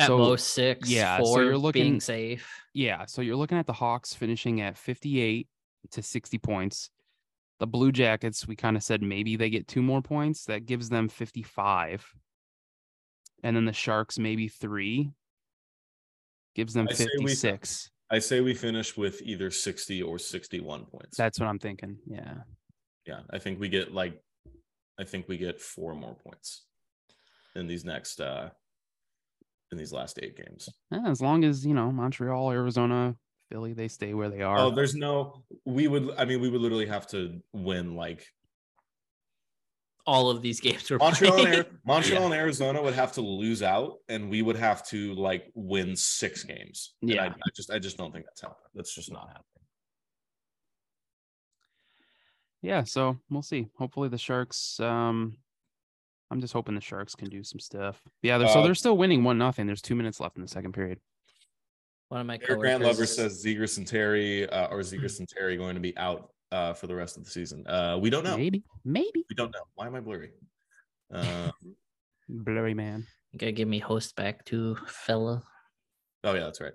At 0.00 0.06
so, 0.06 0.18
most 0.18 0.48
six, 0.48 0.88
yeah, 0.88 0.98
yeah. 0.98 1.18
so 1.18 1.24
Four 1.24 1.42
you're 1.42 1.50
being 1.52 1.62
looking- 1.62 2.00
safe. 2.00 2.48
Yeah, 2.72 3.04
so 3.06 3.20
you're 3.22 3.36
looking 3.36 3.58
at 3.58 3.66
the 3.66 3.72
Hawks 3.72 4.14
finishing 4.14 4.60
at 4.60 4.76
58 4.78 5.46
to 5.92 6.02
60 6.02 6.38
points. 6.38 6.90
The 7.58 7.66
Blue 7.66 7.92
Jackets, 7.92 8.46
we 8.48 8.56
kind 8.56 8.76
of 8.76 8.82
said 8.82 9.02
maybe 9.02 9.36
they 9.36 9.50
get 9.50 9.68
two 9.68 9.82
more 9.82 10.00
points. 10.00 10.46
That 10.46 10.64
gives 10.64 10.88
them 10.88 11.08
55. 11.08 12.06
And 13.42 13.54
then 13.54 13.66
the 13.66 13.72
Sharks 13.72 14.18
maybe 14.18 14.48
three. 14.48 15.10
Gives 16.54 16.72
them 16.74 16.86
I 16.88 16.94
say 16.94 17.06
we- 17.18 17.26
56. 17.26 17.90
I 18.12 18.18
say 18.18 18.40
we 18.40 18.54
finish 18.54 18.96
with 18.96 19.22
either 19.22 19.50
60 19.52 20.02
or 20.02 20.18
61 20.18 20.86
points. 20.86 21.16
That's 21.16 21.38
what 21.38 21.46
I'm 21.48 21.58
thinking. 21.60 21.98
Yeah. 22.06 22.38
yeah. 23.06 23.20
I 23.30 23.38
think 23.38 23.60
we 23.60 23.68
get 23.68 23.92
like 23.94 24.20
I 24.98 25.04
think 25.04 25.28
we 25.28 25.36
get 25.38 25.60
four 25.60 25.94
more 25.94 26.16
points 26.16 26.64
in 27.54 27.66
these 27.68 27.84
next 27.84 28.20
uh 28.20 28.50
in 29.72 29.78
these 29.78 29.92
last 29.92 30.18
eight 30.22 30.36
games. 30.36 30.68
Yeah, 30.90 31.02
As 31.06 31.20
long 31.20 31.44
as, 31.44 31.64
you 31.64 31.74
know, 31.74 31.90
Montreal, 31.92 32.50
Arizona, 32.50 33.14
Philly, 33.50 33.72
they 33.72 33.88
stay 33.88 34.14
where 34.14 34.28
they 34.28 34.42
are. 34.42 34.58
Oh, 34.58 34.70
there's 34.70 34.94
no 34.94 35.42
we 35.64 35.88
would 35.88 36.10
I 36.16 36.24
mean 36.24 36.40
we 36.40 36.48
would 36.48 36.60
literally 36.60 36.86
have 36.86 37.06
to 37.08 37.40
win 37.52 37.96
like 37.96 38.24
All 40.06 40.30
of 40.30 40.40
these 40.42 40.60
games 40.60 40.88
were 40.90 40.98
Montreal 40.98 41.34
and, 41.34 41.42
playing. 41.42 41.58
Ari- 41.58 41.70
Montreal 41.84 42.24
and 42.26 42.34
Arizona 42.34 42.80
would 42.82 42.94
have 42.94 43.12
to 43.12 43.20
lose 43.22 43.62
out 43.62 43.98
and 44.08 44.30
we 44.30 44.42
would 44.42 44.56
have 44.56 44.86
to 44.88 45.14
like 45.14 45.50
win 45.54 45.96
six 45.96 46.44
games. 46.44 46.94
Yeah. 47.02 47.24
I, 47.24 47.26
I 47.26 47.50
just 47.56 47.70
I 47.72 47.78
just 47.80 47.96
don't 47.96 48.12
think 48.12 48.24
that's 48.26 48.40
happening. 48.40 48.70
That's 48.74 48.94
just 48.94 49.10
not 49.12 49.26
happening. 49.28 49.44
yeah, 52.62 52.84
so 52.84 53.18
we'll 53.30 53.42
see. 53.42 53.68
Hopefully 53.78 54.08
the 54.08 54.18
Sharks 54.18 54.78
um 54.80 55.38
I'm 56.30 56.40
just 56.40 56.52
hoping 56.52 56.74
the 56.74 56.80
Sharks 56.80 57.14
can 57.14 57.28
do 57.28 57.42
some 57.42 57.58
stuff. 57.58 58.00
Yeah, 58.22 58.38
they're, 58.38 58.48
so 58.48 58.60
Uh, 58.60 58.64
they're 58.64 58.74
still 58.74 58.96
winning 58.96 59.24
one 59.24 59.38
nothing. 59.38 59.66
There's 59.66 59.82
two 59.82 59.94
minutes 59.96 60.20
left 60.20 60.36
in 60.36 60.42
the 60.42 60.48
second 60.48 60.72
period. 60.72 61.00
One 62.08 62.20
of 62.20 62.26
my 62.26 62.38
Eric 62.42 62.60
Grant 62.60 62.82
Lover 62.82 62.92
coworkers 62.94 63.16
says 63.16 63.44
Zegras 63.44 63.78
and 63.78 63.86
Terry 63.86 64.48
uh, 64.48 64.68
or 64.68 64.80
Zegras 64.80 65.18
and 65.18 65.28
Terry 65.28 65.56
going 65.56 65.74
to 65.74 65.80
be 65.80 65.96
out 65.96 66.30
uh, 66.52 66.72
for 66.72 66.86
the 66.88 66.94
rest 66.94 67.16
of 67.16 67.24
the 67.24 67.30
season. 67.30 67.64
Uh, 67.66 67.98
we 68.00 68.10
don't 68.10 68.24
know. 68.24 68.36
Maybe, 68.36 68.64
maybe. 68.84 69.24
We 69.28 69.34
don't 69.36 69.52
know. 69.52 69.62
Why 69.74 69.86
am 69.86 69.94
I 69.94 70.00
blurry? 70.00 70.30
Uh, 71.12 71.50
Blurry 72.28 72.74
man. 72.74 73.06
You 73.32 73.38
gotta 73.38 73.52
give 73.52 73.68
me 73.68 73.78
host 73.80 74.14
back 74.16 74.44
too, 74.44 74.76
fella. 74.86 75.42
oh 76.24 76.34
yeah, 76.34 76.40
that's 76.40 76.60
right. 76.60 76.72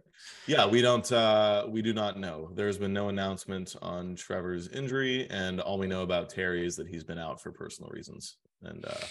Yeah, 0.48 0.66
we 0.68 0.82
don't. 0.82 1.10
Uh, 1.12 1.66
we 1.70 1.82
do 1.82 1.94
not 1.94 2.18
know. 2.20 2.50
There's 2.54 2.78
been 2.78 2.94
no 2.94 3.08
announcement 3.10 3.76
on 3.82 4.16
Trevor's 4.16 4.68
injury, 4.70 5.30
and 5.30 5.60
all 5.62 5.78
we 5.78 5.88
know 5.88 6.02
about 6.04 6.30
Terry 6.30 6.66
is 6.66 6.76
that 6.78 6.88
he's 6.88 7.04
been 7.06 7.20
out 7.20 7.42
for 7.42 7.52
personal 7.52 7.90
reasons. 7.92 8.38
And 8.64 8.84
uh, 8.86 9.06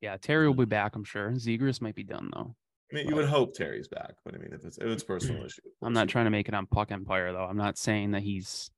Yeah, 0.00 0.16
Terry 0.16 0.46
will 0.46 0.54
be 0.54 0.64
back, 0.64 0.96
I'm 0.96 1.04
sure. 1.04 1.30
Zegras 1.32 1.80
might 1.80 1.94
be 1.94 2.04
done 2.04 2.30
though. 2.34 2.54
I 2.90 2.96
mean, 2.96 3.08
you 3.08 3.14
would 3.16 3.28
hope 3.28 3.54
Terry's 3.54 3.86
back, 3.86 4.14
but 4.24 4.34
I 4.34 4.38
mean, 4.38 4.52
if 4.52 4.64
it's 4.64 4.78
if 4.78 4.86
it's 4.86 5.04
personal 5.04 5.44
issue, 5.46 5.62
I'm 5.82 5.92
not 5.92 6.08
trying 6.08 6.24
to 6.24 6.30
make 6.30 6.48
it 6.48 6.54
on 6.54 6.66
Puck 6.66 6.90
Empire 6.90 7.32
though. 7.32 7.44
I'm 7.44 7.56
not 7.56 7.78
saying 7.78 8.12
that 8.12 8.22
he's 8.22 8.70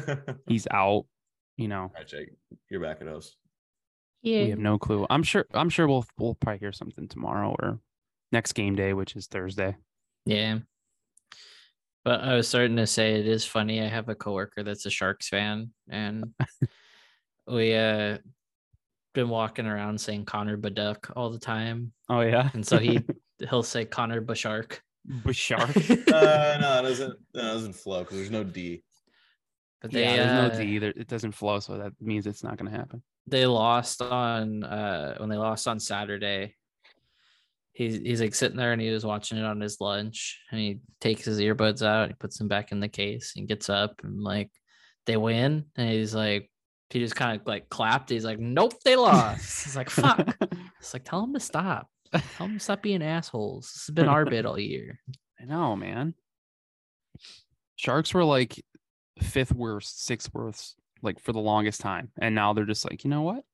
he's 0.46 0.66
out. 0.70 1.06
You 1.56 1.68
know, 1.68 1.92
right, 1.94 2.06
Jake, 2.06 2.30
you're 2.70 2.80
back 2.80 2.98
at 3.00 3.06
host. 3.06 3.36
Yeah. 4.22 4.44
we 4.44 4.50
have 4.50 4.58
no 4.58 4.78
clue. 4.78 5.06
I'm 5.08 5.22
sure. 5.22 5.46
I'm 5.52 5.68
sure 5.68 5.86
we'll 5.86 6.06
we'll 6.18 6.34
probably 6.34 6.58
hear 6.58 6.72
something 6.72 7.08
tomorrow 7.08 7.54
or 7.58 7.80
next 8.32 8.52
game 8.52 8.76
day, 8.76 8.92
which 8.92 9.14
is 9.14 9.26
Thursday. 9.26 9.76
Yeah. 10.24 10.58
But 12.04 12.22
I 12.22 12.34
was 12.34 12.48
starting 12.48 12.76
to 12.76 12.86
say 12.86 13.14
it 13.14 13.26
is 13.26 13.44
funny. 13.44 13.82
I 13.82 13.88
have 13.88 14.08
a 14.08 14.14
coworker 14.14 14.62
that's 14.62 14.86
a 14.86 14.90
Sharks 14.90 15.28
fan, 15.28 15.72
and 15.88 16.32
we 17.46 17.74
uh 17.74 18.18
been 19.12 19.28
walking 19.28 19.66
around 19.66 20.00
saying 20.00 20.24
Connor 20.24 20.56
Baduck 20.56 21.10
all 21.16 21.30
the 21.30 21.38
time. 21.38 21.92
Oh 22.08 22.20
yeah, 22.20 22.50
And 22.54 22.66
so 22.66 22.78
he 22.78 23.00
he'll 23.50 23.62
say 23.62 23.84
Connor 23.84 24.20
Bashark. 24.22 24.78
Bouchard. 25.04 25.74
Uh, 26.12 26.58
no, 26.60 26.78
it 26.80 26.88
doesn't. 26.88 27.18
No, 27.34 27.40
it 27.40 27.52
doesn't 27.54 27.72
flow 27.72 28.00
because 28.00 28.18
there's 28.18 28.30
no 28.30 28.44
D. 28.44 28.82
But 29.80 29.92
they 29.92 30.02
yeah, 30.02 30.16
there's 30.16 30.52
uh, 30.52 30.58
no 30.58 30.64
D. 30.64 30.78
There, 30.78 30.92
it 30.94 31.08
doesn't 31.08 31.32
flow, 31.32 31.58
so 31.60 31.78
that 31.78 31.92
means 32.00 32.26
it's 32.26 32.44
not 32.44 32.58
going 32.58 32.70
to 32.70 32.76
happen. 32.76 33.02
they 33.26 33.46
lost 33.46 34.02
on 34.02 34.62
uh 34.64 35.14
when 35.18 35.28
they 35.30 35.36
lost 35.36 35.66
on 35.66 35.80
Saturday. 35.80 36.54
He's 37.72 37.96
he's 37.96 38.20
like 38.20 38.34
sitting 38.34 38.58
there 38.58 38.72
and 38.72 38.82
he 38.82 38.90
was 38.90 39.06
watching 39.06 39.38
it 39.38 39.44
on 39.44 39.60
his 39.60 39.80
lunch 39.80 40.38
and 40.50 40.60
he 40.60 40.80
takes 41.00 41.24
his 41.24 41.38
earbuds 41.40 41.82
out, 41.86 42.08
he 42.08 42.14
puts 42.14 42.36
them 42.36 42.48
back 42.48 42.72
in 42.72 42.80
the 42.80 42.88
case 42.88 43.32
and 43.36 43.48
gets 43.48 43.70
up 43.70 44.00
and 44.02 44.22
like 44.22 44.50
they 45.06 45.16
win 45.16 45.64
and 45.76 45.88
he's 45.88 46.14
like 46.14 46.50
he 46.90 46.98
just 46.98 47.16
kind 47.16 47.40
of 47.40 47.46
like 47.46 47.68
clapped. 47.68 48.10
He's 48.10 48.24
like, 48.24 48.38
Nope, 48.38 48.74
they 48.84 48.96
lost. 48.96 49.64
He's 49.64 49.76
like, 49.76 49.90
fuck. 49.90 50.36
It's 50.80 50.94
like 50.94 51.04
tell 51.04 51.22
him 51.22 51.34
to 51.34 51.40
stop. 51.40 51.88
Tell 52.36 52.46
him 52.46 52.54
to 52.54 52.60
stop 52.60 52.82
being 52.82 53.02
assholes. 53.02 53.70
This 53.72 53.86
has 53.86 53.94
been 53.94 54.08
our 54.08 54.24
bit 54.24 54.46
all 54.46 54.58
year. 54.58 54.98
I 55.40 55.44
know, 55.44 55.76
man. 55.76 56.14
Sharks 57.76 58.14
were 58.14 58.24
like 58.24 58.64
fifth 59.20 59.52
worst, 59.54 60.04
sixth 60.04 60.30
worst, 60.32 60.74
like 61.02 61.20
for 61.20 61.32
the 61.32 61.38
longest 61.38 61.80
time, 61.80 62.10
and 62.18 62.34
now 62.34 62.52
they're 62.54 62.64
just 62.64 62.88
like, 62.88 63.04
you 63.04 63.10
know 63.10 63.22
what? 63.22 63.44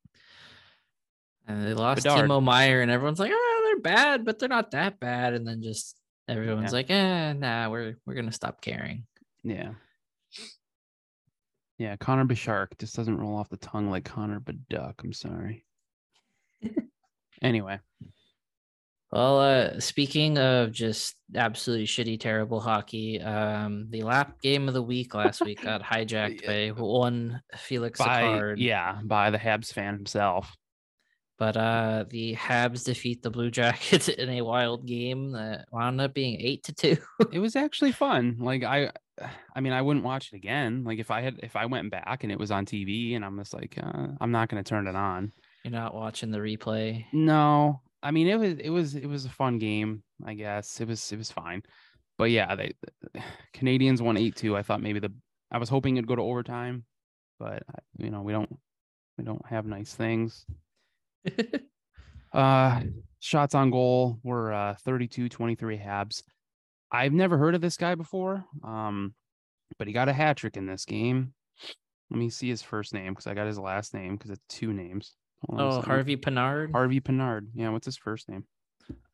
And 1.49 1.65
they 1.67 1.75
lost 1.75 2.05
Bedard. 2.05 2.29
Timo 2.29 2.43
Meier, 2.43 2.81
and 2.81 2.91
everyone's 2.91 3.21
like, 3.21 3.31
"Oh, 3.35 3.63
they're 3.65 3.81
bad, 3.83 4.25
but 4.25 4.39
they're 4.39 4.49
not 4.49 4.73
that 4.73 4.99
bad." 4.99 5.35
And 5.35 5.47
then 5.47 5.63
just 5.63 5.97
everyone's 6.29 6.73
Yeah. 6.73 6.77
like, 6.77 6.91
"Eh, 6.91 7.33
nah, 7.35 7.69
we're 7.69 7.97
we're 8.07 8.15
gonna 8.15 8.33
stop 8.33 8.61
caring." 8.61 9.07
Yeah. 9.45 9.75
Yeah, 11.79 11.97
Connor 11.97 12.25
Bishark 12.25 12.69
just 12.79 12.97
doesn't 12.97 13.19
roll 13.19 13.37
off 13.37 13.51
the 13.51 13.59
tongue 13.59 13.91
like 13.91 14.05
Connor 14.05 14.41
Baduck. 14.41 14.95
I'm 15.05 15.13
sorry. 15.13 15.65
anyway, 17.43 17.81
Well, 19.13 19.41
uh, 19.41 19.81
speaking 19.81 20.39
of 20.39 20.73
just 20.73 21.17
absolutely 21.35 21.87
shitty, 21.87 22.19
terrible 22.19 22.61
hockey, 22.61 23.21
um, 23.21 23.89
the 23.91 24.03
lap 24.03 24.41
game 24.41 24.69
of 24.69 24.75
the 24.75 24.83
week 24.83 25.15
last 25.15 25.43
week 25.45 25.63
got 25.65 25.83
hijacked 25.83 26.47
by 26.47 26.69
one 26.81 27.43
Felix 27.57 27.99
by 27.99 28.23
Sicard. 28.23 28.55
yeah, 28.59 28.99
by 29.05 29.31
the 29.31 29.39
Habs 29.39 29.73
fan 29.73 29.95
himself. 29.95 30.57
But 31.39 31.57
uh, 31.57 32.05
the 32.09 32.35
Habs 32.35 32.85
defeat 32.85 33.23
the 33.23 33.31
Blue 33.31 33.51
Jackets 33.51 34.09
in 34.09 34.31
a 34.31 34.43
wild 34.43 34.87
game 34.87 35.33
that 35.33 35.67
wound 35.71 36.01
up 36.01 36.15
being 36.15 36.41
eight 36.41 36.65
to 36.65 36.73
two. 36.73 36.97
It 37.33 37.39
was 37.41 37.57
actually 37.57 37.93
fun. 37.93 38.37
Like 38.39 38.63
I, 38.63 38.91
I 39.55 39.61
mean, 39.61 39.73
I 39.73 39.83
wouldn't 39.83 40.05
watch 40.05 40.33
it 40.33 40.37
again. 40.37 40.85
Like 40.85 40.99
if 40.99 41.11
I 41.11 41.21
had, 41.21 41.41
if 41.43 41.57
I 41.57 41.67
went 41.67 41.91
back 41.91 42.23
and 42.23 42.33
it 42.33 42.39
was 42.39 42.51
on 42.51 42.65
TV, 42.65 43.17
and 43.17 43.25
I'm 43.25 43.39
just 43.39 43.53
like, 43.53 43.77
uh, 43.83 44.09
I'm 44.21 44.33
not 44.33 44.49
going 44.49 44.63
to 44.63 44.69
turn 44.69 44.87
it 44.87 44.97
on. 44.97 45.33
You're 45.65 45.73
not 45.73 45.95
watching 45.95 46.31
the 46.31 46.39
replay. 46.39 47.05
No, 47.13 47.81
I 48.03 48.13
mean 48.13 48.29
it 48.29 48.39
was 48.39 48.53
it 48.53 48.71
was 48.71 48.95
it 48.95 49.07
was 49.07 49.25
a 49.25 49.31
fun 49.31 49.59
game. 49.59 50.05
I 50.25 50.35
guess 50.35 50.81
it 50.81 50.87
was 50.87 51.11
it 51.11 51.17
was 51.17 51.33
fine, 51.33 51.65
but 52.17 52.31
yeah, 52.31 52.55
they 52.55 52.73
Canadiens 53.55 54.01
won 54.01 54.17
eight 54.17 54.37
two. 54.37 54.57
I 54.57 54.63
thought 54.63 54.81
maybe 54.81 55.01
the 55.01 55.13
I 55.51 55.59
was 55.59 55.69
hoping 55.69 55.97
it'd 55.97 56.07
go 56.07 56.15
to 56.15 56.23
overtime, 56.23 56.85
but 57.41 57.65
uh, 57.69 57.81
you 57.99 58.11
know 58.11 58.23
we 58.23 58.33
don't 58.33 58.57
we 59.19 59.25
don't 59.25 59.45
have 59.47 59.67
nice 59.67 59.93
things. 59.93 60.47
Uh, 62.33 62.83
shots 63.21 63.55
on 63.55 63.71
goal 63.71 64.19
were 64.23 64.53
uh 64.53 64.75
32 64.85 65.31
23 65.31 65.79
Habs. 65.79 66.23
I've 66.93 67.13
never 67.15 67.39
heard 67.39 67.55
of 67.55 67.63
this 67.63 67.79
guy 67.79 67.95
before, 67.95 68.45
um, 68.63 69.15
but 69.79 69.87
he 69.87 69.95
got 69.95 70.11
a 70.11 70.13
hat 70.13 70.37
trick 70.37 70.59
in 70.59 70.67
this 70.67 70.85
game. 70.85 71.33
Let 72.11 72.19
me 72.19 72.29
see 72.29 72.49
his 72.51 72.61
first 72.61 72.93
name 72.93 73.13
because 73.13 73.27
I 73.27 73.33
got 73.33 73.47
his 73.47 73.59
last 73.59 73.95
name 73.95 74.17
because 74.17 74.31
it's 74.31 74.45
two 74.49 74.73
names. 74.75 75.15
Hold 75.49 75.61
oh. 75.61 75.81
Harvey 75.81 76.17
Pinard. 76.17 76.73
Harvey 76.73 77.01
Pinard. 77.01 77.49
Yeah, 77.55 77.71
what's 77.71 77.87
his 77.87 77.97
first 77.97 78.29
name? 78.29 78.45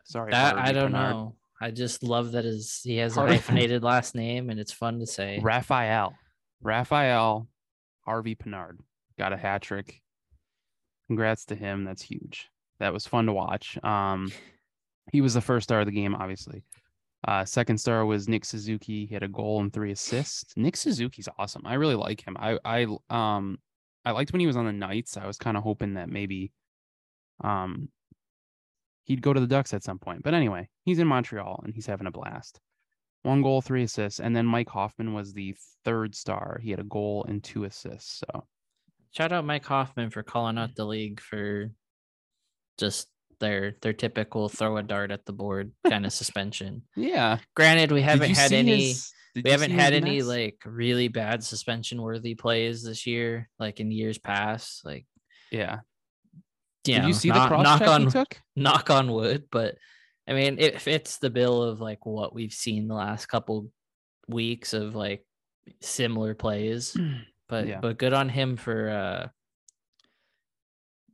Sorry, 0.05 0.33
That 0.33 0.59
I 0.59 0.73
don't 0.73 0.91
Pinard. 0.91 1.11
know. 1.11 1.37
I 1.61 1.71
just 1.71 2.03
love 2.03 2.33
that 2.33 2.45
his 2.45 2.81
he 2.83 2.97
has 2.97 3.17
a 3.17 3.21
hyphenated 3.27 3.85
last 3.85 4.17
name 4.17 4.51
and 4.51 4.59
it's 4.59 4.73
fun 4.73 4.99
to 4.99 5.07
say. 5.07 5.39
Raphael, 5.41 6.13
Raphael, 6.61 7.49
Harvey 8.05 8.35
Pinard 8.35 8.79
got 9.17 9.33
a 9.33 9.37
hat 9.37 9.63
trick. 9.63 10.02
Congrats 11.13 11.45
to 11.45 11.55
him. 11.55 11.85
That's 11.85 12.01
huge. 12.01 12.49
That 12.81 12.95
was 12.95 13.07
fun 13.07 13.27
to 13.27 13.35
watch. 13.35 13.77
Um, 13.85 14.33
he 15.13 15.21
was 15.21 15.35
the 15.35 15.43
first 15.43 15.65
star 15.65 15.81
of 15.81 15.87
the 15.87 15.93
game, 15.93 16.15
obviously. 16.15 16.65
Uh, 17.29 17.45
second 17.45 17.77
star 17.77 18.07
was 18.07 18.31
Nick 18.31 18.47
Suzuki. 18.47 19.05
He 19.05 19.13
had 19.13 19.23
a 19.23 19.29
goal 19.29 19.61
and 19.61 19.71
three 19.71 19.93
assists. 19.93 20.55
Nick 20.57 20.75
Suzuki's 20.75 21.29
awesome. 21.39 21.67
I 21.67 21.75
really 21.75 21.97
like 21.97 22.27
him. 22.27 22.39
I 22.41 22.59
I 22.65 22.87
um 23.11 23.59
I 24.07 24.13
liked 24.13 24.33
when 24.33 24.41
he 24.41 24.47
was 24.47 24.57
on 24.57 24.65
the 24.65 24.73
Knights. 24.73 25.19
I 25.19 25.27
was 25.27 25.37
kind 25.37 25.59
of 25.59 25.63
hoping 25.63 25.95
that 25.95 26.09
maybe 26.09 26.51
um 27.45 27.91
he'd 29.05 29.21
go 29.21 29.35
to 29.35 29.41
the 29.41 29.47
Ducks 29.47 29.75
at 29.75 29.85
some 29.85 29.99
point. 29.99 30.23
But 30.23 30.33
anyway, 30.33 30.71
he's 30.87 30.99
in 30.99 31.07
Montreal 31.07 31.61
and 31.63 31.75
he's 31.75 31.87
having 31.87 32.07
a 32.07 32.11
blast. 32.11 32.59
One 33.23 33.43
goal, 33.43 33.61
three 33.61 33.83
assists, 33.83 34.19
and 34.19 34.35
then 34.35 34.47
Mike 34.47 34.71
Hoffman 34.71 35.13
was 35.13 35.35
the 35.35 35.55
third 35.85 36.15
star. 36.15 36.59
He 36.63 36.71
had 36.71 36.81
a 36.81 36.85
goal 36.85 37.27
and 37.29 37.45
two 37.45 37.65
assists. 37.65 38.23
So 38.27 38.47
Shout 39.13 39.33
out 39.33 39.45
Mike 39.45 39.65
Hoffman 39.65 40.11
for 40.11 40.23
calling 40.23 40.59
out 40.59 40.71
mm. 40.71 40.75
the 40.75 40.87
league 40.87 41.21
for 41.21 41.71
just 42.79 43.09
their 43.41 43.75
their 43.83 43.93
typical 43.93 44.49
throw 44.49 44.77
a 44.79 44.83
dart 44.83 45.11
at 45.11 45.25
the 45.27 45.33
board 45.33 45.73
kind 45.89 46.07
of 46.07 46.13
suspension. 46.13 46.83
yeah, 46.97 47.39
Granted, 47.55 47.93
we 47.93 48.03
haven't 48.03 48.35
had 48.35 48.53
any 48.53 48.89
his- 48.89 49.13
we 49.35 49.51
haven't 49.51 49.71
had 49.71 49.95
any 49.95 50.19
mess? 50.19 50.27
like 50.27 50.59
really 50.67 51.09
bad 51.09 51.43
suspension 51.43 52.03
worthy 52.03 52.35
plays 52.35 52.83
this 52.83 53.07
year, 53.07 53.49
like 53.59 53.81
in 53.81 53.91
years 53.91 54.19
past. 54.19 54.85
Like 54.85 55.07
yeah. 55.51 55.81
you 56.35 56.95
Did 56.95 57.03
know, 57.03 57.09
you 57.09 57.15
see 57.15 57.29
the 57.31 57.37
knock, 57.37 57.49
cross 57.49 57.65
knock 57.65 57.79
check 57.79 57.89
on 57.89 58.11
took? 58.11 58.39
knock 58.57 58.91
on 58.91 59.11
wood, 59.11 59.45
but 59.51 59.77
I 60.29 60.35
mean 60.35 60.59
it 60.59 60.81
fits 60.81 61.19
the 61.19 61.31
bill 61.31 61.63
of 61.63 61.81
like 61.81 62.05
what 62.05 62.35
we've 62.35 62.53
seen 62.53 62.89
the 62.89 62.95
last 62.95 63.27
couple 63.27 63.71
weeks 64.29 64.75
of 64.75 64.95
like 64.95 65.25
similar 65.81 66.35
plays. 66.35 66.97
But 67.49 67.67
Yeah. 67.67 67.81
but 67.81 67.99
good 67.99 68.13
on 68.13 68.29
him 68.29 68.57
for 68.57 68.89
uh 68.89 69.29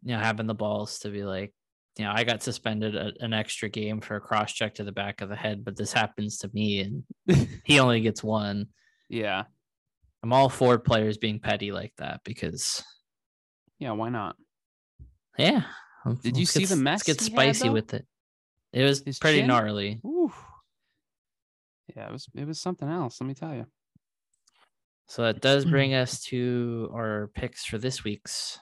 you 0.03 0.15
know 0.15 0.21
having 0.21 0.47
the 0.47 0.55
balls 0.55 1.01
to 1.01 1.09
be 1.11 1.25
like, 1.25 1.53
you 1.97 2.05
know, 2.05 2.13
I 2.15 2.25
got 2.25 2.43
suspended 2.43 2.95
a, 2.95 3.13
an 3.21 3.33
extra 3.33 3.69
game 3.69 4.01
for 4.01 4.17
a 4.17 4.21
cross 4.21 4.53
check 4.53 4.75
to 4.77 4.85
the 4.85 4.93
back 4.93 5.21
of 5.21 5.29
the 5.29 5.37
head, 5.37 5.65
but 5.65 5.77
this 5.77 5.93
happens 5.93 6.39
to 6.39 6.51
me 6.53 6.81
and 7.27 7.49
he 7.65 7.81
only 7.81 8.01
gets 8.01 8.23
one. 8.23 8.67
yeah, 9.09 9.45
I'm 10.23 10.33
all 10.33 10.49
for 10.49 10.79
players 10.79 11.19
being 11.19 11.41
petty 11.41 11.73
like 11.73 11.93
that 11.99 12.21
because 12.25 12.85
yeah. 13.79 13.93
Why 13.93 14.09
not? 14.11 14.37
yeah. 15.39 15.63
Did 16.23 16.37
you 16.37 16.43
let's 16.43 16.53
see 16.53 16.61
get 16.61 16.69
the 16.71 16.77
mess 16.77 17.07
Let's 17.07 17.21
get 17.21 17.29
he 17.29 17.35
had, 17.35 17.55
spicy 17.57 17.69
with 17.71 17.93
it. 17.93 18.07
It 18.73 18.85
was 18.85 19.03
His 19.05 19.19
pretty 19.19 19.39
chin? 19.41 19.49
gnarly. 19.49 20.01
Ooh. 20.07 20.33
Yeah, 21.95 22.07
it 22.09 22.13
was 22.13 22.29
it 22.35 22.47
was 22.47 22.61
something 22.61 22.89
else. 22.89 23.21
Let 23.21 23.27
me 23.29 23.35
tell 23.35 23.55
you. 23.55 23.67
So 25.09 25.23
that 25.23 25.41
does 25.41 25.65
bring 25.65 25.95
us 25.95 26.21
to 26.25 26.91
our 26.95 27.31
picks 27.35 27.65
for 27.65 27.79
this 27.79 28.05
week's 28.05 28.59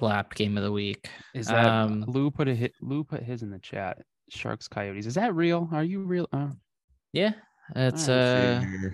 lap 0.00 0.34
game 0.34 0.56
of 0.58 0.64
the 0.64 0.72
week. 0.72 1.08
Is 1.34 1.46
that 1.46 1.64
Um, 1.66 2.04
Lou 2.06 2.30
put 2.30 2.46
a 2.48 2.54
hit? 2.54 2.72
Lou 2.82 3.04
put 3.04 3.22
his 3.22 3.42
in 3.42 3.50
the 3.50 3.58
chat. 3.58 4.02
Sharks, 4.28 4.68
Coyotes. 4.68 5.06
Is 5.06 5.14
that 5.14 5.34
real? 5.34 5.68
Are 5.72 5.82
you 5.84 6.02
real? 6.02 6.28
Uh, 6.32 6.50
Yeah, 7.12 7.32
it's 7.74 8.08
Alright, 8.08 8.64
uh 8.64 8.90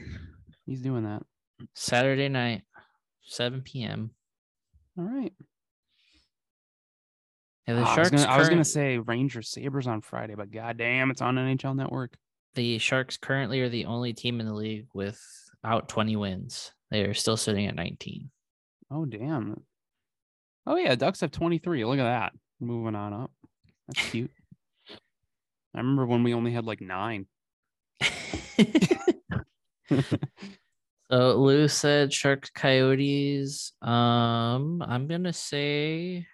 he's 0.66 0.82
doing 0.82 1.04
that. 1.04 1.22
Saturday 1.74 2.28
night, 2.28 2.62
7 3.22 3.62
p.m. 3.62 4.10
All 4.98 5.04
right. 5.04 5.32
Yeah, 7.66 7.74
the 7.74 7.80
Ah, 7.82 7.84
I 7.94 7.98
was 7.98 8.08
Sharks. 8.08 8.24
gonna, 8.24 8.34
I 8.34 8.38
was 8.38 8.48
gonna 8.48 8.64
say 8.64 8.98
Rangers 8.98 9.50
Sabres 9.50 9.86
on 9.86 10.00
Friday, 10.00 10.34
but 10.34 10.50
goddamn, 10.50 11.10
it's 11.10 11.20
on 11.22 11.36
NHL 11.36 11.74
Network. 11.76 12.16
the 12.54 12.78
Sharks 12.78 13.16
currently 13.16 13.60
are 13.62 13.68
the 13.68 13.84
only 13.86 14.12
team 14.12 14.40
in 14.40 14.46
the 14.46 14.54
league 14.54 14.86
without 15.62 15.88
20 15.88 16.16
wins. 16.16 16.72
They 16.90 17.02
are 17.02 17.14
still 17.14 17.36
sitting 17.36 17.66
at 17.66 17.74
19. 17.74 18.30
Oh 18.90 19.04
damn. 19.04 19.62
Oh 20.66 20.76
yeah, 20.76 20.94
Ducks 20.94 21.20
have 21.20 21.30
23. 21.30 21.84
Look 21.84 21.98
at 21.98 22.04
that. 22.04 22.32
Moving 22.60 22.94
on 22.94 23.12
up. 23.12 23.30
That's 23.88 24.10
cute. 24.10 24.30
I 25.74 25.78
remember 25.78 26.06
when 26.06 26.22
we 26.24 26.34
only 26.34 26.52
had 26.52 26.66
like 26.66 26.80
nine. 26.80 27.26
so 29.90 30.00
Lou 31.10 31.68
said 31.68 32.12
Sharks 32.12 32.50
Coyotes. 32.50 33.72
Um, 33.80 34.82
I'm 34.86 35.06
gonna 35.06 35.32
say 35.32 36.26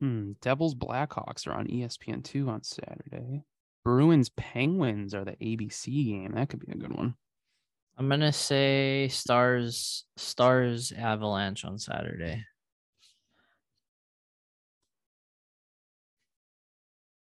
Hmm. 0.00 0.32
Devils 0.40 0.74
Blackhawks 0.76 1.46
are 1.48 1.52
on 1.52 1.66
ESPN 1.66 2.22
two 2.22 2.48
on 2.48 2.62
Saturday. 2.62 3.42
Bruins 3.88 4.28
Penguins 4.28 5.14
are 5.14 5.24
the 5.24 5.32
ABC 5.36 5.86
game. 6.04 6.32
That 6.34 6.50
could 6.50 6.60
be 6.60 6.70
a 6.70 6.76
good 6.76 6.94
one. 6.94 7.14
I'm 7.96 8.06
gonna 8.10 8.34
say 8.34 9.08
Stars 9.08 10.04
Stars 10.18 10.92
Avalanche 10.92 11.64
on 11.64 11.78
Saturday. 11.78 12.44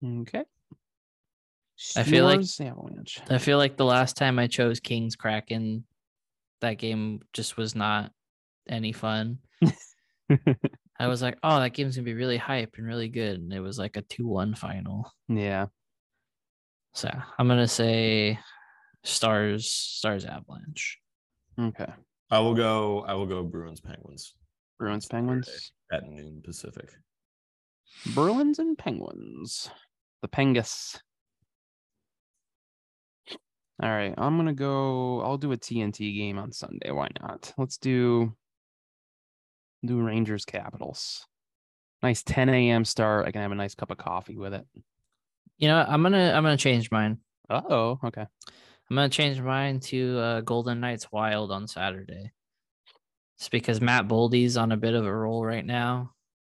Okay. 0.03 0.43
I 1.95 2.01
feel 2.01 2.25
like- 2.25 2.39
Avalanche. 2.59 3.19
I 3.29 3.37
feel 3.37 3.59
like 3.59 3.77
the 3.77 3.85
last 3.85 4.17
time 4.17 4.39
I 4.39 4.47
chose 4.47 4.79
Kings 4.79 5.15
Kraken, 5.15 5.85
that 6.61 6.79
game 6.79 7.19
just 7.33 7.55
was 7.55 7.75
not 7.75 8.11
any 8.67 8.93
fun. 8.93 9.37
I 10.99 11.05
was 11.07 11.21
like, 11.21 11.37
oh, 11.43 11.59
that 11.59 11.73
game's 11.75 11.97
gonna 11.97 12.05
be 12.05 12.15
really 12.15 12.37
hype 12.37 12.73
and 12.77 12.87
really 12.87 13.09
good, 13.09 13.39
and 13.39 13.53
it 13.53 13.59
was 13.59 13.77
like 13.77 13.95
a 13.95 14.01
two-one 14.01 14.55
final. 14.55 15.13
yeah. 15.27 15.67
So 16.97 17.11
I'm 17.37 17.47
gonna 17.47 17.67
say 17.67 18.39
Stars 19.03 19.69
Stars 19.69 20.25
Avalanche. 20.25 20.97
Okay. 21.59 21.93
I 22.31 22.39
will 22.39 22.55
go. 22.55 23.05
I 23.07 23.13
will 23.13 23.27
go 23.27 23.43
Bruins 23.43 23.79
Penguins 23.79 24.33
Bruins 24.79 25.05
Penguins. 25.05 25.73
at 25.91 26.09
noon 26.09 26.41
Pacific. 26.43 26.89
Bruins 28.15 28.57
and 28.57 28.75
Penguins. 28.75 29.69
The 30.23 30.27
Pengus. 30.27 30.99
All 33.29 33.89
right, 33.89 34.15
I'm 34.17 34.35
gonna 34.35 34.53
go. 34.53 35.21
I'll 35.21 35.37
do 35.37 35.51
a 35.51 35.57
TNT 35.57 36.15
game 36.17 36.39
on 36.39 36.51
Sunday. 36.51 36.89
Why 36.89 37.09
not? 37.21 37.53
Let's 37.59 37.77
do 37.77 38.35
do 39.85 40.01
Rangers 40.01 40.45
Capitals. 40.45 41.27
Nice 42.01 42.23
10 42.23 42.49
a.m. 42.49 42.85
start. 42.85 43.27
I 43.27 43.31
can 43.31 43.43
have 43.43 43.51
a 43.51 43.55
nice 43.55 43.75
cup 43.75 43.91
of 43.91 43.99
coffee 43.99 44.35
with 44.35 44.55
it. 44.55 44.65
You 45.57 45.67
know, 45.69 45.77
I'm 45.87 46.03
gonna 46.03 46.31
I'm 46.35 46.43
gonna 46.43 46.57
change 46.57 46.91
mine. 46.91 47.17
Oh. 47.49 47.99
Okay. 48.03 48.25
I'm 48.89 48.95
gonna 48.95 49.09
change 49.09 49.41
mine 49.41 49.79
to 49.81 50.17
uh, 50.19 50.41
Golden 50.41 50.79
Knights 50.79 51.11
Wild 51.11 51.51
on 51.51 51.67
Saturday. 51.67 52.31
It's 53.37 53.49
because 53.49 53.81
Matt 53.81 54.07
Boldy's 54.07 54.57
on 54.57 54.71
a 54.71 54.77
bit 54.77 54.93
of 54.93 55.05
a 55.05 55.13
roll 55.13 55.45
right 55.45 55.65
now. 55.65 56.11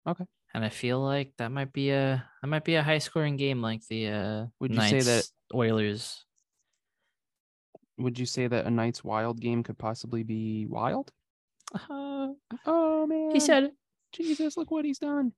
Okay. 0.07 0.25
And 0.55 0.65
I 0.65 0.69
feel 0.69 1.01
like 1.01 1.33
that 1.39 1.51
might 1.51 1.73
be 1.73 1.91
a 1.91 2.25
that 2.43 2.49
might 2.49 2.65
be 2.65 2.75
a 2.77 2.83
high 2.83 2.99
scoring 2.99 3.37
game 3.37 3.61
like 3.63 3.83
the 3.89 4.09
uh 4.09 4.47
Would 4.61 4.75
you 4.75 4.81
say 4.83 5.01
that- 5.01 5.29
Oilers. 5.55 6.25
Would 7.99 8.19
you 8.19 8.27
say 8.27 8.47
that 8.47 8.67
a 8.67 8.71
Knights 8.71 9.05
Wild 9.05 9.39
game 9.41 9.63
could 9.63 9.79
possibly 9.79 10.23
be 10.23 10.67
wild? 10.67 11.13
Uh, 11.75 12.29
Oh 12.67 13.07
man. 13.07 13.31
he 13.33 13.41
said 13.41 13.65
it. 13.65 13.73
Jesus, 14.13 14.57
look 14.57 14.71
what 14.71 14.85
he's 14.85 14.99
done. 14.99 15.33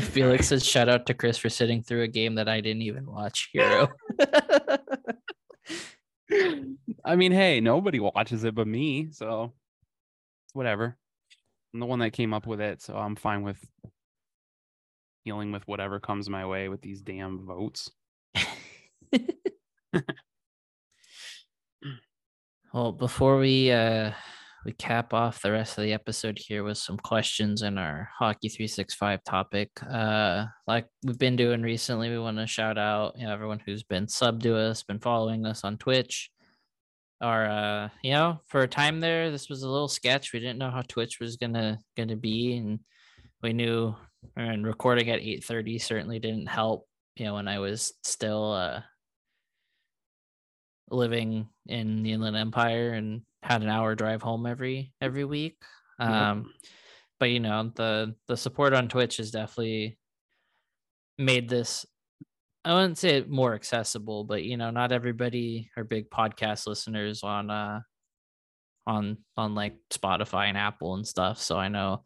Felix 0.00 0.48
says 0.48 0.64
shout 0.64 0.88
out 0.88 1.06
to 1.06 1.14
Chris 1.14 1.38
for 1.38 1.48
sitting 1.48 1.82
through 1.82 2.02
a 2.02 2.08
game 2.08 2.34
that 2.36 2.48
I 2.48 2.60
didn't 2.60 2.82
even 2.82 3.06
watch. 3.06 3.50
Hero. 3.52 3.88
I 7.04 7.16
mean, 7.16 7.32
hey, 7.32 7.60
nobody 7.60 8.00
watches 8.00 8.44
it 8.44 8.54
but 8.54 8.66
me, 8.66 9.08
so 9.12 9.52
whatever. 10.52 10.96
I'm 11.72 11.80
the 11.80 11.86
one 11.86 11.98
that 12.00 12.12
came 12.12 12.32
up 12.32 12.46
with 12.46 12.60
it, 12.60 12.82
so 12.82 12.96
I'm 12.96 13.16
fine 13.16 13.42
with 13.42 13.58
dealing 15.24 15.52
with 15.52 15.66
whatever 15.66 16.00
comes 16.00 16.28
my 16.28 16.46
way 16.46 16.68
with 16.68 16.80
these 16.82 17.00
damn 17.00 17.46
votes. 17.46 17.90
Well, 22.74 22.90
before 22.90 23.38
we 23.38 23.70
uh 23.70 24.10
we 24.64 24.72
cap 24.72 25.12
off 25.12 25.42
the 25.42 25.52
rest 25.52 25.76
of 25.76 25.84
the 25.84 25.92
episode 25.92 26.38
here 26.38 26.64
with 26.64 26.78
some 26.78 26.96
questions 26.96 27.62
in 27.62 27.76
our 27.76 28.08
hockey 28.18 28.48
365 28.48 29.22
topic. 29.24 29.70
Uh 29.82 30.46
like 30.66 30.86
we've 31.04 31.18
been 31.18 31.36
doing 31.36 31.62
recently, 31.62 32.08
we 32.08 32.18
want 32.18 32.38
to 32.38 32.46
shout 32.46 32.78
out 32.78 33.14
you 33.16 33.26
know 33.26 33.32
everyone 33.32 33.60
who's 33.64 33.82
been 33.82 34.08
sub 34.08 34.42
to 34.42 34.56
us, 34.56 34.82
been 34.82 35.00
following 35.00 35.44
us 35.46 35.64
on 35.64 35.76
Twitch. 35.76 36.30
Or 37.20 37.44
uh, 37.46 37.88
you 38.02 38.12
know, 38.12 38.40
for 38.48 38.62
a 38.62 38.68
time 38.68 39.00
there, 39.00 39.30
this 39.30 39.48
was 39.48 39.62
a 39.62 39.68
little 39.68 39.88
sketch. 39.88 40.32
We 40.32 40.40
didn't 40.40 40.58
know 40.58 40.70
how 40.70 40.82
Twitch 40.82 41.20
was 41.20 41.36
gonna 41.36 41.78
gonna 41.96 42.16
be, 42.16 42.56
and 42.56 42.80
we 43.42 43.52
knew 43.52 43.94
and 44.36 44.66
recording 44.66 45.10
at 45.10 45.20
8:30 45.20 45.80
certainly 45.80 46.18
didn't 46.18 46.48
help, 46.48 46.86
you 47.16 47.26
know, 47.26 47.34
when 47.34 47.48
I 47.48 47.58
was 47.60 47.92
still 48.02 48.52
uh 48.52 48.80
living 50.90 51.48
in 51.66 52.02
the 52.02 52.12
Inland 52.12 52.36
Empire 52.36 52.92
and 52.92 53.22
had 53.44 53.62
an 53.62 53.68
hour 53.68 53.94
drive 53.94 54.22
home 54.22 54.46
every 54.46 54.92
every 55.00 55.24
week. 55.24 55.56
Um, 55.98 56.52
but 57.20 57.30
you 57.30 57.40
know 57.40 57.70
the 57.74 58.16
the 58.26 58.36
support 58.36 58.72
on 58.72 58.88
Twitch 58.88 59.18
has 59.18 59.30
definitely 59.30 59.98
made 61.18 61.48
this. 61.48 61.86
I 62.64 62.74
wouldn't 62.74 62.98
say 62.98 63.18
it 63.18 63.28
more 63.30 63.54
accessible, 63.54 64.24
but 64.24 64.42
you 64.42 64.56
know, 64.56 64.70
not 64.70 64.90
everybody 64.92 65.70
are 65.76 65.84
big 65.84 66.10
podcast 66.10 66.66
listeners 66.66 67.22
on 67.22 67.50
uh 67.50 67.80
on 68.86 69.18
on 69.36 69.54
like 69.54 69.76
Spotify 69.90 70.48
and 70.48 70.58
Apple 70.58 70.94
and 70.94 71.06
stuff. 71.06 71.38
So 71.38 71.58
I 71.58 71.68
know 71.68 72.02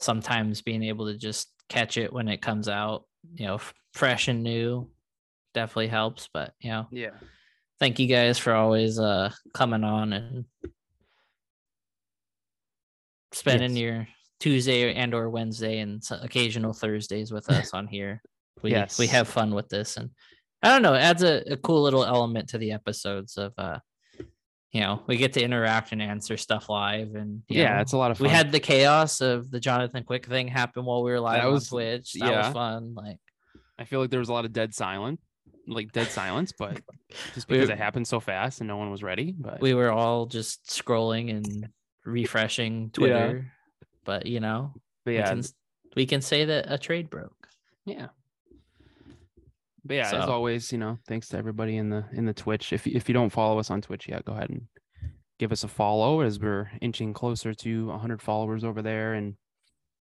sometimes 0.00 0.62
being 0.62 0.82
able 0.82 1.06
to 1.06 1.16
just 1.16 1.48
catch 1.68 1.96
it 1.96 2.12
when 2.12 2.28
it 2.28 2.42
comes 2.42 2.68
out, 2.68 3.04
you 3.34 3.46
know, 3.46 3.54
f- 3.54 3.72
fresh 3.94 4.28
and 4.28 4.42
new 4.42 4.90
definitely 5.54 5.88
helps. 5.88 6.28
But 6.34 6.52
you 6.60 6.70
know, 6.70 6.88
Yeah. 6.90 7.10
Thank 7.80 7.98
you 7.98 8.06
guys 8.06 8.38
for 8.38 8.52
always 8.54 8.98
uh 8.98 9.30
coming 9.54 9.84
on 9.84 10.12
and 10.12 10.44
spending 13.32 13.70
Yes. 13.76 13.78
your 13.80 14.08
Tuesday 14.40 14.92
and 14.94 15.14
or 15.14 15.30
Wednesday 15.30 15.78
and 15.78 16.02
occasional 16.22 16.72
Thursdays 16.72 17.32
with 17.32 17.48
us 17.50 17.70
on 17.74 17.86
here. 17.86 18.20
We 18.62 18.76
we 18.98 19.06
have 19.08 19.28
fun 19.28 19.54
with 19.54 19.68
this 19.68 19.96
and 19.96 20.10
I 20.62 20.68
don't 20.68 20.82
know, 20.82 20.94
it 20.94 20.98
adds 21.00 21.22
a, 21.24 21.42
a 21.52 21.56
cool 21.56 21.82
little 21.82 22.04
element 22.04 22.50
to 22.50 22.58
the 22.58 22.72
episodes 22.72 23.36
of 23.36 23.52
uh 23.58 23.78
you 24.72 24.80
know, 24.80 25.02
we 25.06 25.18
get 25.18 25.34
to 25.34 25.42
interact 25.42 25.92
and 25.92 26.00
answer 26.00 26.38
stuff 26.38 26.70
live 26.70 27.14
and 27.14 27.42
Yeah, 27.48 27.74
know, 27.76 27.80
it's 27.82 27.92
a 27.92 27.98
lot 27.98 28.10
of 28.10 28.16
fun. 28.18 28.28
we 28.28 28.30
had 28.32 28.52
the 28.52 28.60
chaos 28.60 29.20
of 29.20 29.50
the 29.50 29.60
Jonathan 29.60 30.02
Quick 30.02 30.24
thing 30.26 30.48
happen 30.48 30.84
while 30.86 31.02
we 31.02 31.10
were 31.10 31.20
live 31.20 31.44
was- 31.50 31.70
on 31.70 31.76
Twitch. 31.76 32.14
That 32.14 32.30
yeah. 32.30 32.46
was 32.46 32.52
fun. 32.54 32.94
Like 32.94 33.18
I 33.78 33.84
feel 33.84 34.00
like 34.00 34.10
there 34.10 34.20
was 34.20 34.28
a 34.30 34.32
lot 34.32 34.44
of 34.44 34.52
dead 34.52 34.74
silent, 34.74 35.20
like 35.66 35.92
dead 35.92 36.08
silence, 36.08 36.52
but 36.56 36.80
just 37.34 37.48
We- 37.48 37.56
because 37.56 37.70
it 37.70 37.78
happened 37.78 38.06
so 38.08 38.20
fast 38.20 38.60
and 38.60 38.68
no 38.68 38.76
one 38.76 38.90
was 38.90 39.02
ready. 39.02 39.34
But 39.36 39.60
we 39.60 39.74
were 39.74 39.90
all 39.90 40.26
just 40.26 40.64
scrolling 40.66 41.30
and 41.30 41.68
refreshing 42.04 42.90
Twitter. 42.90 43.52
But 44.04 44.26
you 44.26 44.40
know, 44.40 44.72
but 45.04 45.10
we 45.12 45.16
yeah, 45.18 45.28
can 45.28 45.42
we 45.96 46.06
can 46.06 46.20
say 46.20 46.44
that 46.46 46.66
a 46.68 46.78
trade 46.78 47.10
broke. 47.10 47.48
yeah. 47.84 48.08
But 49.84 49.94
yeah, 49.94 50.06
as 50.14 50.28
always, 50.28 50.70
you 50.70 50.78
know, 50.78 50.98
thanks 51.08 51.28
to 51.28 51.36
everybody 51.36 51.76
in 51.76 51.90
the 51.90 52.04
in 52.12 52.24
the 52.24 52.32
Twitch. 52.32 52.72
If 52.72 52.86
if 52.86 53.08
you 53.08 53.12
don't 53.12 53.30
follow 53.30 53.58
us 53.58 53.68
on 53.70 53.80
Twitch 53.80 54.08
yet, 54.08 54.24
go 54.24 54.32
ahead 54.32 54.50
and 54.50 54.62
give 55.40 55.50
us 55.50 55.64
a 55.64 55.68
follow 55.68 56.20
as 56.20 56.38
we're 56.38 56.70
inching 56.80 57.12
closer 57.12 57.52
to 57.52 57.86
100 57.88 58.22
followers 58.22 58.62
over 58.62 58.80
there. 58.80 59.14
And 59.14 59.34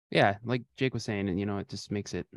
yeah, 0.09 0.35
like 0.43 0.63
Jake 0.75 0.93
was 0.93 1.05
saying, 1.05 1.29
and 1.29 1.39
you 1.39 1.45
know, 1.45 1.57
it 1.59 1.69
just 1.69 1.89
makes 1.89 2.13
it 2.13 2.27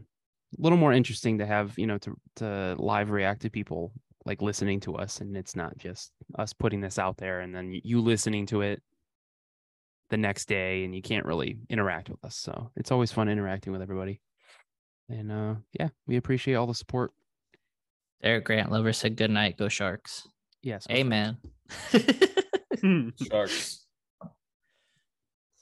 little 0.58 0.78
more 0.78 0.92
interesting 0.92 1.38
to 1.38 1.46
have 1.46 1.76
you 1.78 1.86
know 1.86 1.98
to 1.98 2.14
to 2.36 2.76
live 2.78 3.10
react 3.10 3.42
to 3.42 3.50
people 3.50 3.92
like 4.24 4.42
listening 4.42 4.80
to 4.80 4.96
us, 4.96 5.20
and 5.20 5.36
it's 5.36 5.54
not 5.54 5.76
just 5.76 6.12
us 6.38 6.52
putting 6.52 6.80
this 6.80 6.98
out 6.98 7.16
there 7.18 7.40
and 7.40 7.54
then 7.54 7.78
you 7.84 8.00
listening 8.00 8.46
to 8.46 8.62
it 8.62 8.82
the 10.10 10.16
next 10.16 10.46
day, 10.46 10.84
and 10.84 10.94
you 10.94 11.02
can't 11.02 11.26
really 11.26 11.58
interact 11.68 12.08
with 12.08 12.24
us. 12.24 12.36
So 12.36 12.70
it's 12.76 12.92
always 12.92 13.12
fun 13.12 13.28
interacting 13.28 13.72
with 13.72 13.82
everybody. 13.82 14.20
And 15.08 15.30
uh 15.30 15.54
yeah, 15.78 15.88
we 16.06 16.16
appreciate 16.16 16.54
all 16.54 16.66
the 16.66 16.74
support. 16.74 17.12
Derek 18.22 18.44
Grant 18.44 18.72
Lover 18.72 18.92
said 18.92 19.16
good 19.16 19.30
night, 19.30 19.58
go 19.58 19.68
Sharks. 19.68 20.26
Yes. 20.62 20.86
Amen. 20.90 21.36
Sharks. 21.90 23.12
Sharks. 23.30 23.84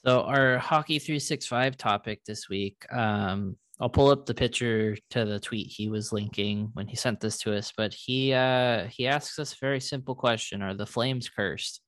So 0.05 0.23
our 0.23 0.59
hockey 0.59 0.99
365 0.99 1.77
topic 1.77 2.25
this 2.25 2.49
week, 2.49 2.85
um, 2.93 3.57
I'll 3.81 3.89
pull 3.89 4.11
up 4.11 4.27
the 4.27 4.35
picture 4.35 4.97
to 5.11 5.25
the 5.25 5.41
tweet 5.41 5.67
he 5.69 5.89
was 5.89 6.13
linking 6.13 6.71
when 6.75 6.87
he 6.87 6.97
sent 6.97 7.21
this 7.21 7.39
to 7.39 7.57
us, 7.57 7.73
but 7.77 7.93
he 7.95 8.33
uh 8.33 8.87
he 8.87 9.07
asks 9.09 9.39
us 9.39 9.53
a 9.53 9.61
very 9.61 9.81
simple 9.81 10.15
question: 10.15 10.63
Are 10.63 10.75
the 10.75 10.87
Flames 10.87 11.29
cursed? 11.29 11.81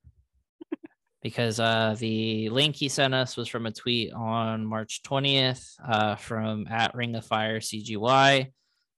because 1.23 1.61
uh 1.61 1.95
the 1.99 2.49
link 2.49 2.77
he 2.77 2.89
sent 2.89 3.15
us 3.15 3.37
was 3.37 3.49
from 3.49 3.67
a 3.67 3.73
tweet 3.73 4.13
on 4.13 4.67
March 4.67 5.03
20th 5.03 5.75
uh 5.87 6.17
from 6.17 6.67
at 6.69 6.95
Ring 6.95 7.15
of 7.15 7.25
Fire 7.25 7.61
CGY. 7.61 8.51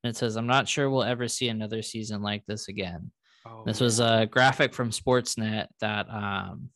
And 0.07 0.15
it 0.15 0.17
says, 0.17 0.37
I'm 0.37 0.47
not 0.47 0.69
sure 0.69 0.89
we'll 0.89 1.03
ever 1.03 1.27
see 1.27 1.49
another 1.49 1.83
season 1.83 2.23
like 2.23 2.45
this 2.47 2.69
again. 2.69 3.11
Oh, 3.45 3.63
This 3.67 3.81
was 3.81 3.99
a 3.99 4.29
graphic 4.31 4.73
from 4.73 4.91
Sportsnet 4.91 5.67
that 5.81 6.09
um, 6.09 6.71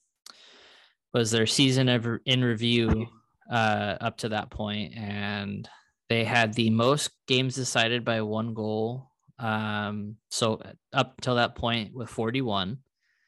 was 1.14 1.30
their 1.30 1.46
season 1.46 1.88
of 1.88 2.08
in 2.26 2.42
review 2.42 3.06
uh, 3.52 3.96
up 4.00 4.18
to 4.18 4.30
that 4.30 4.50
point, 4.50 4.94
and 4.96 5.68
they 6.10 6.24
had 6.24 6.52
the 6.52 6.68
most 6.68 7.10
games 7.26 7.54
decided 7.54 8.04
by 8.04 8.20
one 8.20 8.52
goal. 8.52 9.10
Um, 9.38 10.16
so 10.30 10.60
up 10.92 11.18
till 11.22 11.36
that 11.36 11.54
point 11.54 11.94
with 11.94 12.10
41, 12.10 12.78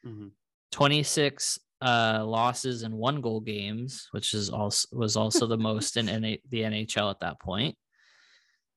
Mhm. 0.04 0.32
26 0.72 1.58
uh, 1.80 2.22
losses 2.26 2.82
and 2.82 2.94
one 2.94 3.20
goal 3.20 3.40
games, 3.40 4.08
which 4.10 4.34
is 4.34 4.50
also 4.50 4.86
was 4.92 5.16
also 5.16 5.46
the 5.46 5.56
most 5.56 5.96
in 5.96 6.06
NA, 6.06 6.36
the 6.50 6.62
NHL 6.64 7.10
at 7.10 7.20
that 7.20 7.40
point. 7.40 7.76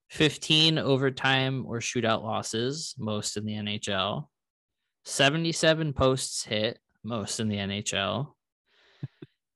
15 0.09 0.77
overtime 0.77 1.65
or 1.65 1.79
shootout 1.79 2.23
losses, 2.23 2.95
most 2.97 3.37
in 3.37 3.45
the 3.45 3.53
NHL. 3.53 4.29
77 5.03 5.93
posts 5.93 6.43
hit, 6.45 6.79
most 7.03 7.39
in 7.39 7.47
the 7.47 7.57
NHL. 7.57 8.34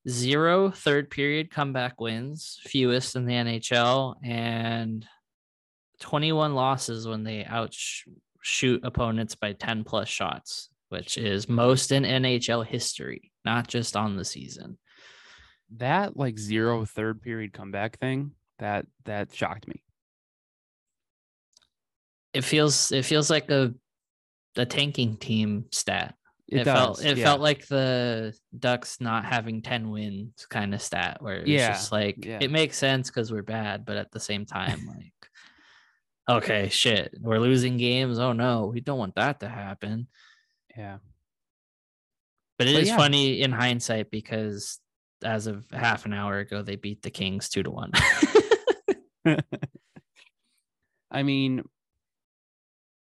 Zero 0.07 0.71
third 0.71 1.09
period 1.09 1.51
comeback 1.51 1.99
wins, 1.99 2.59
fewest 2.63 3.15
in 3.15 3.25
the 3.25 3.33
NHL, 3.33 4.15
and 4.23 5.05
21 5.99 6.55
losses 6.55 7.07
when 7.07 7.23
they 7.23 7.43
outshoot 7.43 8.81
opponents 8.83 9.35
by 9.35 9.53
10 9.53 9.83
plus 9.83 10.07
shots, 10.07 10.69
which 10.87 11.17
is 11.17 11.49
most 11.49 11.91
in 11.91 12.03
NHL 12.03 12.65
history, 12.65 13.31
not 13.43 13.67
just 13.67 13.97
on 13.97 14.15
the 14.15 14.25
season. 14.25 14.77
that 15.77 16.17
like 16.17 16.37
zero 16.39 16.85
third 16.85 17.21
period 17.21 17.53
comeback 17.53 17.99
thing 17.99 18.31
that 18.57 18.85
that 19.05 19.33
shocked 19.33 19.67
me. 19.67 19.83
It 22.33 22.43
feels 22.43 22.91
it 22.91 23.03
feels 23.03 23.29
like 23.29 23.49
a 23.51 23.73
a 24.55 24.65
tanking 24.65 25.17
team 25.17 25.65
stat. 25.71 26.15
It, 26.51 26.61
It, 26.61 26.63
felt 26.65 27.03
it 27.05 27.17
yeah. 27.17 27.23
felt 27.25 27.41
like 27.41 27.67
the 27.67 28.33
Ducks 28.57 28.99
not 28.99 29.23
having 29.25 29.61
10 29.61 29.89
wins 29.91 30.45
kind 30.49 30.73
of 30.73 30.81
stat 30.81 31.21
where 31.21 31.35
it's 31.35 31.47
Yeah, 31.47 31.69
just 31.69 31.91
like 31.91 32.25
yeah. 32.25 32.39
it 32.41 32.49
makes 32.51 32.77
sense 32.77 33.09
because 33.09 33.31
we're 33.31 33.43
bad, 33.43 33.85
but 33.85 33.97
at 33.97 34.11
the 34.11 34.19
same 34.19 34.45
time, 34.45 34.79
like 34.87 35.13
okay, 36.37 36.69
shit, 36.69 37.15
we're 37.21 37.39
losing 37.39 37.77
games. 37.77 38.19
Oh 38.19 38.33
no, 38.33 38.67
we 38.67 38.81
don't 38.81 38.99
want 38.99 39.15
that 39.15 39.39
to 39.41 39.49
happen. 39.49 40.07
yeah. 40.75 40.97
But 42.57 42.67
it 42.67 42.73
But 42.73 42.83
is 42.83 42.89
funny 42.91 43.41
in 43.41 43.51
hindsight 43.51 44.11
because 44.11 44.79
as 45.23 45.47
of 45.47 45.65
half 45.71 46.05
an 46.05 46.13
hour 46.13 46.39
ago, 46.39 46.61
they 46.61 46.75
beat 46.75 47.01
the 47.01 47.09
Kings 47.09 47.47
two 47.49 47.63
to 47.63 47.71
one. 47.71 47.91
I 51.11 51.23
mean, 51.23 51.63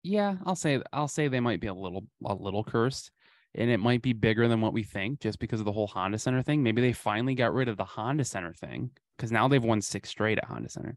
yeah, 0.02 0.36
I'll 0.46 0.54
say 0.56 0.80
I'll 0.92 1.08
say 1.08 1.28
they 1.28 1.40
might 1.40 1.60
be 1.60 1.66
a 1.66 1.74
little 1.74 2.06
a 2.24 2.34
little 2.34 2.64
cursed, 2.64 3.10
and 3.54 3.70
it 3.70 3.78
might 3.78 4.02
be 4.02 4.12
bigger 4.12 4.48
than 4.48 4.60
what 4.60 4.72
we 4.72 4.82
think 4.82 5.20
just 5.20 5.38
because 5.38 5.60
of 5.60 5.66
the 5.66 5.72
whole 5.72 5.86
Honda 5.86 6.18
Center 6.18 6.42
thing. 6.42 6.62
Maybe 6.62 6.82
they 6.82 6.92
finally 6.92 7.34
got 7.34 7.54
rid 7.54 7.68
of 7.68 7.76
the 7.76 7.84
Honda 7.84 8.24
Center 8.24 8.52
thing 8.52 8.90
because 9.16 9.32
now 9.32 9.48
they've 9.48 9.64
won 9.64 9.80
six 9.80 10.10
straight 10.10 10.38
at 10.38 10.44
Honda 10.44 10.68
Center. 10.68 10.96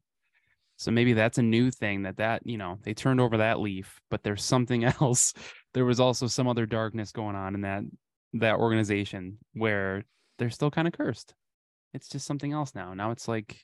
So 0.77 0.91
maybe 0.91 1.13
that's 1.13 1.37
a 1.37 1.43
new 1.43 1.69
thing 1.69 2.03
that 2.03 2.17
that 2.17 2.41
you 2.45 2.57
know 2.57 2.79
they 2.83 2.93
turned 2.93 3.21
over 3.21 3.37
that 3.37 3.59
leaf, 3.59 3.99
but 4.09 4.23
there's 4.23 4.43
something 4.43 4.83
else. 5.01 5.33
There 5.73 5.85
was 5.85 5.99
also 5.99 6.27
some 6.27 6.47
other 6.47 6.65
darkness 6.65 7.11
going 7.11 7.35
on 7.35 7.55
in 7.55 7.61
that 7.61 7.83
that 8.33 8.55
organization 8.55 9.37
where 9.53 10.03
they're 10.39 10.49
still 10.49 10.71
kind 10.71 10.87
of 10.87 10.93
cursed. 10.93 11.33
It's 11.93 12.07
just 12.07 12.25
something 12.25 12.53
else 12.53 12.73
now. 12.73 12.93
Now 12.93 13.11
it's 13.11 13.27
like 13.27 13.57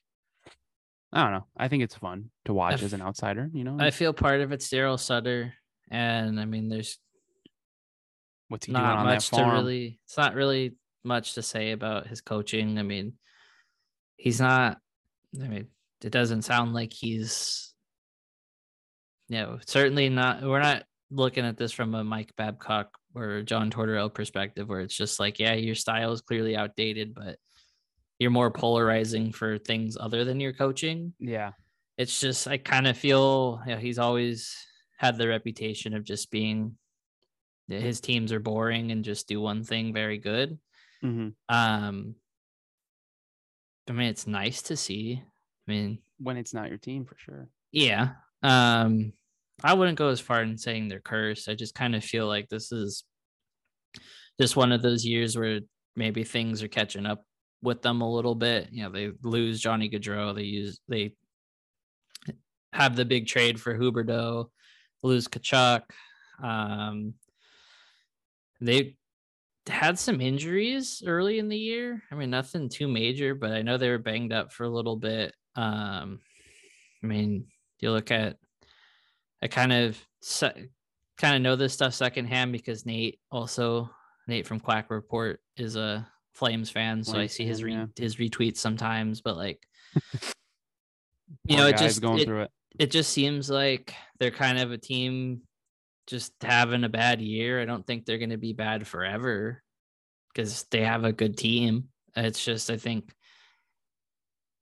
I 1.12 1.24
don't 1.24 1.32
know. 1.32 1.48
I 1.56 1.68
think 1.70 1.84
it's 1.84 1.96
fun 1.96 2.30
to 2.46 2.54
watch 2.54 2.84
as 2.84 2.94
an 2.94 3.02
outsider. 3.02 3.50
You 3.54 3.64
know, 3.64 3.78
I 3.80 3.92
feel 3.92 4.14
part 4.14 4.42
of 4.42 4.52
it's 4.52 4.70
Daryl 4.70 5.00
Sutter. 5.00 5.54
And 5.90 6.40
I 6.40 6.46
mean, 6.46 6.68
there's 6.68 7.00
what's 8.50 8.66
he 8.66 8.72
doing 8.72 8.84
not 8.84 9.00
on 9.00 9.06
much 9.06 9.30
to 9.30 9.41
really 9.41 10.00
it's 10.06 10.18
not 10.18 10.36
really 10.36 10.76
much 11.04 11.34
to 11.36 11.41
say 11.41 11.72
about 11.72 12.08
his 12.08 12.22
coaching. 12.22 12.78
I 12.78 12.84
mean 12.84 13.14
he's 14.18 14.41
not 14.41 14.80
i 15.43 15.48
mean 15.48 15.68
it 16.04 16.12
doesn't 16.12 16.41
sound 16.41 16.74
like 16.74 16.91
he's 16.91 17.74
you 19.30 19.38
know 19.38 19.60
certainly 19.66 20.10
not 20.10 20.41
we're 20.41 20.60
not 20.60 20.84
looking 21.12 21.45
at 21.45 21.56
this 21.56 21.72
from 21.72 21.93
a 21.93 22.04
mike 22.04 22.34
babcock 22.36 22.89
or 23.14 23.43
john 23.43 23.70
tortorella 23.70 24.12
perspective 24.12 24.68
where 24.68 24.82
it's 24.82 24.95
just 24.95 25.20
like 25.20 25.38
yeah 25.38 25.54
your 25.54 25.76
style 25.76 26.12
is 26.12 26.22
clearly 26.22 26.58
outdated 26.58 27.14
but 27.14 27.38
you're 28.20 28.32
more 28.32 28.52
polarizing 28.52 29.32
for 29.32 29.58
things 29.58 29.98
other 30.00 30.24
than 30.24 30.39
your 30.39 30.54
coaching. 30.54 31.14
Yeah, 31.20 31.52
it's 31.98 32.20
just 32.20 32.48
I 32.48 32.58
kind 32.58 32.88
of 32.88 32.98
feel 32.98 33.62
you 33.66 33.74
know, 33.74 33.80
he's 33.80 34.00
always 34.00 34.56
had 34.98 35.18
the 35.18 35.28
reputation 35.28 35.93
of 35.93 36.04
just 36.04 36.32
being 36.32 36.78
his 37.68 37.99
teams 37.99 38.32
are 38.32 38.39
boring 38.39 38.91
and 38.91 39.03
just 39.03 39.28
do 39.28 39.41
one 39.41 39.63
thing 39.63 39.93
very 39.93 40.18
good. 40.18 40.57
hmm 41.01 41.30
Um 41.49 42.15
I 43.89 43.93
mean 43.93 44.07
it's 44.07 44.28
nice 44.28 44.61
to 44.63 44.78
see. 44.78 45.22
I 45.68 45.72
mean, 45.72 45.99
when 46.20 46.38
it's 46.38 46.53
not 46.53 46.70
your 46.70 46.78
team 46.78 47.05
for 47.05 47.15
sure. 47.18 47.49
yeah. 47.72 48.09
Um 48.43 49.13
I 49.63 49.74
wouldn't 49.74 49.97
go 49.97 50.09
as 50.09 50.20
far 50.20 50.41
in 50.43 50.57
saying 50.57 50.88
they're 50.88 50.99
cursed. 50.99 51.49
I 51.49 51.55
just 51.55 51.74
kind 51.74 51.95
of 51.95 52.03
feel 52.03 52.28
like 52.28 52.47
this 52.47 52.72
is 52.72 53.03
just 54.39 54.55
one 54.55 54.72
of 54.72 54.82
those 54.84 55.03
years 55.03 55.36
where 55.38 55.61
maybe 55.95 56.24
things 56.24 56.61
are 56.61 56.68
catching 56.68 57.07
up 57.07 57.24
with 57.63 57.82
them 57.82 58.01
a 58.01 58.11
little 58.11 58.36
bit. 58.36 58.70
You 58.72 58.84
know, 58.84 58.91
they 58.91 59.09
lose 59.24 59.59
Johnny 59.59 59.89
Gaudreau. 59.89 60.36
They 60.36 60.43
use 60.43 60.80
they 60.88 61.15
have 62.72 62.95
the 62.95 63.05
big 63.05 63.26
trade 63.26 63.59
for 63.59 63.76
Huberdeau, 63.78 64.49
lose 65.01 65.28
Tkachuk. 65.28 65.82
Um, 66.41 67.15
they 68.62 68.97
had 69.68 69.99
some 69.99 70.22
injuries 70.22 71.03
early 71.05 71.39
in 71.39 71.49
the 71.49 71.58
year. 71.58 72.01
I 72.12 72.16
mean, 72.16 72.30
nothing 72.30 72.70
too 72.70 72.88
major, 72.88 73.36
but 73.36 73.51
I 73.51 73.62
know 73.62 73.78
they 73.78 73.89
were 73.89 73.97
banged 73.97 74.34
up 74.34 74.51
for 74.51 74.64
a 74.64 74.70
little 74.70 74.95
bit. 74.95 75.34
Um, 75.55 76.20
I 77.03 77.08
mean, 77.08 77.45
you 77.80 77.91
look 77.91 78.12
at, 78.12 78.38
I 79.41 79.47
kind 79.47 79.74
of 79.74 79.99
se- 80.22 80.70
kind 81.18 81.36
of 81.36 81.41
know 81.41 81.55
this 81.55 81.74
stuff 81.74 81.93
secondhand 81.93 82.51
because 82.51 82.86
Nate 82.86 83.20
also 83.32 83.89
Nate 84.28 84.47
from 84.47 84.60
Quack 84.60 84.89
Report 84.89 85.39
is 85.58 85.76
a 85.76 86.08
Flames 86.34 86.70
fan, 86.70 87.03
so 87.03 87.14
I 87.14 87.16
Flames 87.16 87.34
see 87.34 87.45
his 87.45 87.64
re- 87.64 87.74
yeah. 87.74 87.86
his 87.95 88.18
retweets 88.18 88.58
sometimes. 88.58 89.22
But 89.22 89.38
like, 89.38 89.60
you 91.45 91.58
know, 91.58 91.68
it 91.68 91.78
just 91.78 92.01
going 92.01 92.20
it, 92.20 92.26
through 92.26 92.41
it. 92.43 92.51
it 92.80 92.91
just 92.91 93.12
seems 93.12 93.49
like 93.49 93.93
they're 94.20 94.32
kind 94.32 94.60
of 94.60 94.72
a 94.72 94.78
team 94.78 95.41
just 96.08 96.34
having 96.41 96.84
a 96.84 96.89
bad 96.89 97.22
year. 97.22 97.62
I 97.62 97.66
don't 97.66 97.86
think 97.86 98.05
they're 98.05 98.18
going 98.18 98.30
to 98.32 98.38
be 98.38 98.53
bad 98.53 98.88
forever 98.88 99.62
because 100.34 100.64
they 100.72 100.82
have 100.84 101.03
a 101.03 101.12
good 101.14 101.38
team. 101.38 101.89
It's 102.16 102.43
just, 102.43 102.70
I 102.72 102.78
think, 102.78 103.14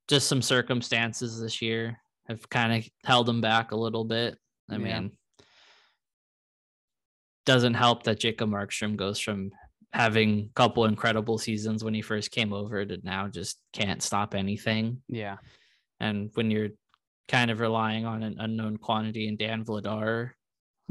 just 0.07 0.27
some 0.27 0.41
circumstances 0.41 1.39
this 1.39 1.61
year 1.61 1.97
have 2.27 2.49
kind 2.49 2.73
of 2.73 2.89
held 3.05 3.27
them 3.27 3.41
back 3.41 3.71
a 3.71 3.75
little 3.77 4.03
bit. 4.03 4.37
I 4.69 4.73
Yeah. 4.77 4.99
mean, 5.01 5.11
doesn't 7.45 7.75
help 7.75 8.03
that 8.03 8.19
Jacob 8.19 8.49
Markstrom 8.49 8.95
goes 8.95 9.19
from 9.19 9.51
having 9.93 10.49
a 10.49 10.53
couple 10.55 10.85
incredible 10.85 11.37
seasons 11.37 11.83
when 11.83 11.93
he 11.93 12.01
first 12.01 12.31
came 12.31 12.51
over 12.51 12.83
to 12.83 12.97
now 13.03 13.27
just 13.27 13.59
can't 13.71 14.01
stop 14.01 14.33
anything. 14.33 15.01
Yeah. 15.07 15.37
And 15.99 16.31
when 16.33 16.49
you're 16.51 16.69
kind 17.27 17.51
of 17.51 17.59
relying 17.59 18.05
on 18.05 18.23
an 18.23 18.37
unknown 18.39 18.77
quantity 18.77 19.27
in 19.27 19.37
Dan 19.37 19.63
Vladar, 19.63 20.31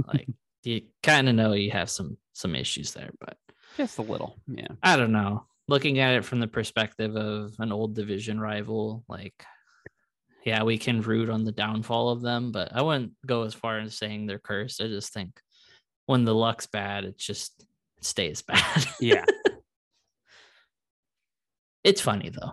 like 0.06 0.28
you 0.64 0.82
kind 1.02 1.28
of 1.28 1.34
know 1.34 1.52
you 1.52 1.70
have 1.70 1.90
some 1.90 2.16
some 2.32 2.54
issues 2.54 2.92
there. 2.92 3.10
But 3.20 3.36
Just 3.76 3.98
a 3.98 4.02
little. 4.02 4.36
Yeah. 4.46 4.68
I 4.82 4.96
don't 4.96 5.12
know. 5.12 5.46
Looking 5.68 5.98
at 6.00 6.14
it 6.14 6.24
from 6.24 6.40
the 6.40 6.46
perspective 6.46 7.16
of 7.16 7.54
an 7.58 7.72
old 7.72 7.94
division 7.94 8.40
rival, 8.40 9.04
like 9.08 9.34
yeah, 10.44 10.62
we 10.62 10.76
can 10.76 11.00
root 11.00 11.30
on 11.30 11.44
the 11.44 11.52
downfall 11.52 12.10
of 12.10 12.20
them, 12.20 12.52
but 12.52 12.70
I 12.74 12.82
wouldn't 12.82 13.12
go 13.24 13.44
as 13.44 13.54
far 13.54 13.78
as 13.78 13.96
saying 13.96 14.26
they're 14.26 14.38
cursed. 14.38 14.82
I 14.82 14.88
just 14.88 15.12
think 15.12 15.40
when 16.06 16.24
the 16.24 16.34
luck's 16.34 16.66
bad, 16.66 17.04
it 17.04 17.16
just 17.16 17.64
stays 18.02 18.42
bad. 18.46 18.86
Yeah. 19.00 19.24
it's 21.82 22.00
funny 22.00 22.30
though. 22.30 22.52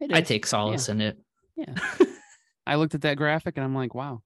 It 0.00 0.12
I 0.12 0.20
take 0.20 0.46
solace 0.46 0.88
in 0.88 1.00
it. 1.00 1.18
Yeah. 1.56 1.74
I 2.66 2.74
looked 2.74 2.94
at 2.94 3.02
that 3.02 3.16
graphic 3.16 3.56
and 3.56 3.64
I'm 3.64 3.74
like, 3.74 3.94
wow. 3.94 4.22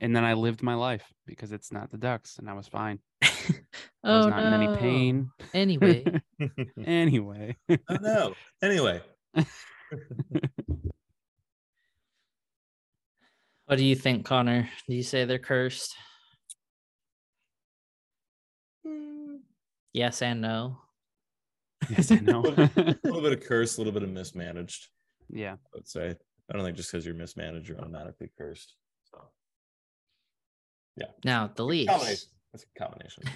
And 0.00 0.14
then 0.14 0.24
I 0.24 0.34
lived 0.34 0.62
my 0.62 0.74
life 0.74 1.04
because 1.26 1.52
it's 1.52 1.72
not 1.72 1.90
the 1.90 1.98
Ducks 1.98 2.38
and 2.38 2.48
I 2.48 2.52
was 2.52 2.68
fine. 2.68 3.00
I 3.22 4.16
was 4.16 4.26
oh, 4.26 4.28
not 4.28 4.44
in 4.44 4.52
any 4.54 4.76
pain. 4.76 5.30
Anyway, 5.52 6.04
anyway. 6.84 7.56
oh 7.68 7.96
no. 8.00 8.34
Anyway, 8.62 9.02
what 13.66 13.76
do 13.76 13.84
you 13.84 13.96
think, 13.96 14.24
Connor? 14.24 14.68
Do 14.88 14.94
you 14.94 15.02
say 15.02 15.24
they're 15.24 15.38
cursed? 15.38 15.94
Hmm. 18.86 19.36
Yes 19.92 20.22
and 20.22 20.40
no. 20.40 20.78
yes, 21.90 22.10
and 22.10 22.26
no. 22.26 22.40
a 22.40 22.96
little 23.04 23.20
bit 23.20 23.32
of 23.32 23.40
curse, 23.40 23.76
a 23.76 23.80
little 23.80 23.92
bit 23.92 24.02
of 24.02 24.10
mismanaged. 24.10 24.88
yeah. 25.28 25.54
I 25.54 25.74
would 25.74 25.88
say. 25.88 26.14
I 26.50 26.56
don't 26.56 26.64
think 26.64 26.76
just 26.76 26.90
because 26.90 27.06
you're 27.06 27.14
mismanaged, 27.14 27.68
you're 27.68 27.78
automatically 27.78 28.30
cursed. 28.36 28.74
So 30.98 31.06
Now 31.24 31.50
the 31.54 31.64
Leafs. 31.64 31.90
combination. 31.92 32.28
That's 32.52 32.64
a 32.64 32.78
combination. 32.78 33.24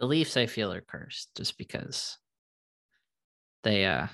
The 0.00 0.06
Leafs, 0.06 0.36
I 0.36 0.46
feel, 0.46 0.72
are 0.72 0.80
cursed 0.80 1.34
just 1.34 1.58
because 1.58 2.18
they 3.64 3.84
uh 3.84 4.06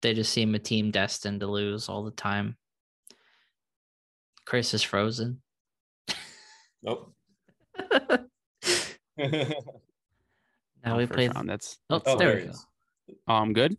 they 0.00 0.14
just 0.14 0.32
seem 0.32 0.54
a 0.54 0.60
team 0.60 0.92
destined 0.92 1.40
to 1.40 1.48
lose 1.48 1.88
all 1.88 2.04
the 2.04 2.12
time. 2.12 2.56
Chris 4.46 4.74
is 4.74 4.84
frozen. 4.84 5.42
Nope. 6.84 7.12
Now 10.82 10.94
Oh, 10.94 10.96
we 10.96 11.06
first 11.06 11.16
play. 11.16 11.28
round. 11.28 11.48
That's 11.48 11.76
Oh, 11.90 12.00
Oh, 12.06 12.16
there 12.16 12.28
there 12.28 12.36
we 12.46 12.52
go. 12.52 12.58
oh, 13.28 13.34
I'm 13.34 13.52
good. 13.52 13.76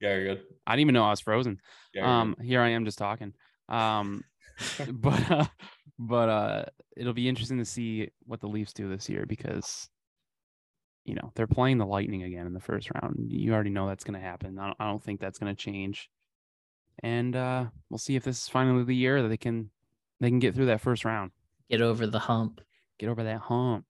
yeah, 0.00 0.14
you're 0.16 0.34
good. 0.36 0.44
I 0.66 0.72
didn't 0.72 0.80
even 0.80 0.94
know 0.94 1.04
I 1.04 1.10
was 1.10 1.20
frozen. 1.20 1.60
Yeah, 1.92 2.00
you're 2.02 2.10
Um, 2.10 2.36
here 2.42 2.60
I 2.62 2.70
am 2.70 2.86
just 2.86 2.96
talking. 2.98 3.34
Um, 3.68 4.24
but 4.90 5.30
uh, 5.30 5.44
but 6.02 6.28
uh, 6.30 6.64
it'll 6.96 7.12
be 7.12 7.28
interesting 7.28 7.58
to 7.58 7.64
see 7.66 8.08
what 8.26 8.40
the 8.40 8.46
Leafs 8.48 8.72
do 8.72 8.88
this 8.88 9.06
year 9.10 9.26
because, 9.26 9.86
you 11.04 11.14
know, 11.14 11.30
they're 11.34 11.46
playing 11.46 11.76
the 11.76 11.84
Lightning 11.84 12.22
again 12.22 12.46
in 12.46 12.54
the 12.54 12.60
first 12.60 12.90
round. 12.94 13.16
You 13.30 13.52
already 13.52 13.68
know 13.68 13.86
that's 13.86 14.02
going 14.04 14.18
to 14.18 14.26
happen. 14.26 14.58
I 14.58 14.68
don't, 14.68 14.76
I 14.80 14.86
don't 14.86 15.02
think 15.04 15.20
that's 15.20 15.38
going 15.38 15.54
to 15.54 15.62
change. 15.62 16.08
And 17.02 17.36
uh, 17.36 17.66
we'll 17.90 17.98
see 17.98 18.16
if 18.16 18.24
this 18.24 18.38
is 18.38 18.48
finally 18.48 18.82
the 18.84 18.96
year 18.96 19.20
that 19.20 19.28
they 19.28 19.36
can 19.36 19.70
they 20.20 20.30
can 20.30 20.38
get 20.38 20.54
through 20.54 20.66
that 20.66 20.80
first 20.80 21.04
round, 21.04 21.32
Get 21.70 21.82
over 21.82 22.06
the 22.06 22.18
hump. 22.18 22.62
get 22.98 23.10
over 23.10 23.22
that 23.24 23.40
hump. 23.40 23.84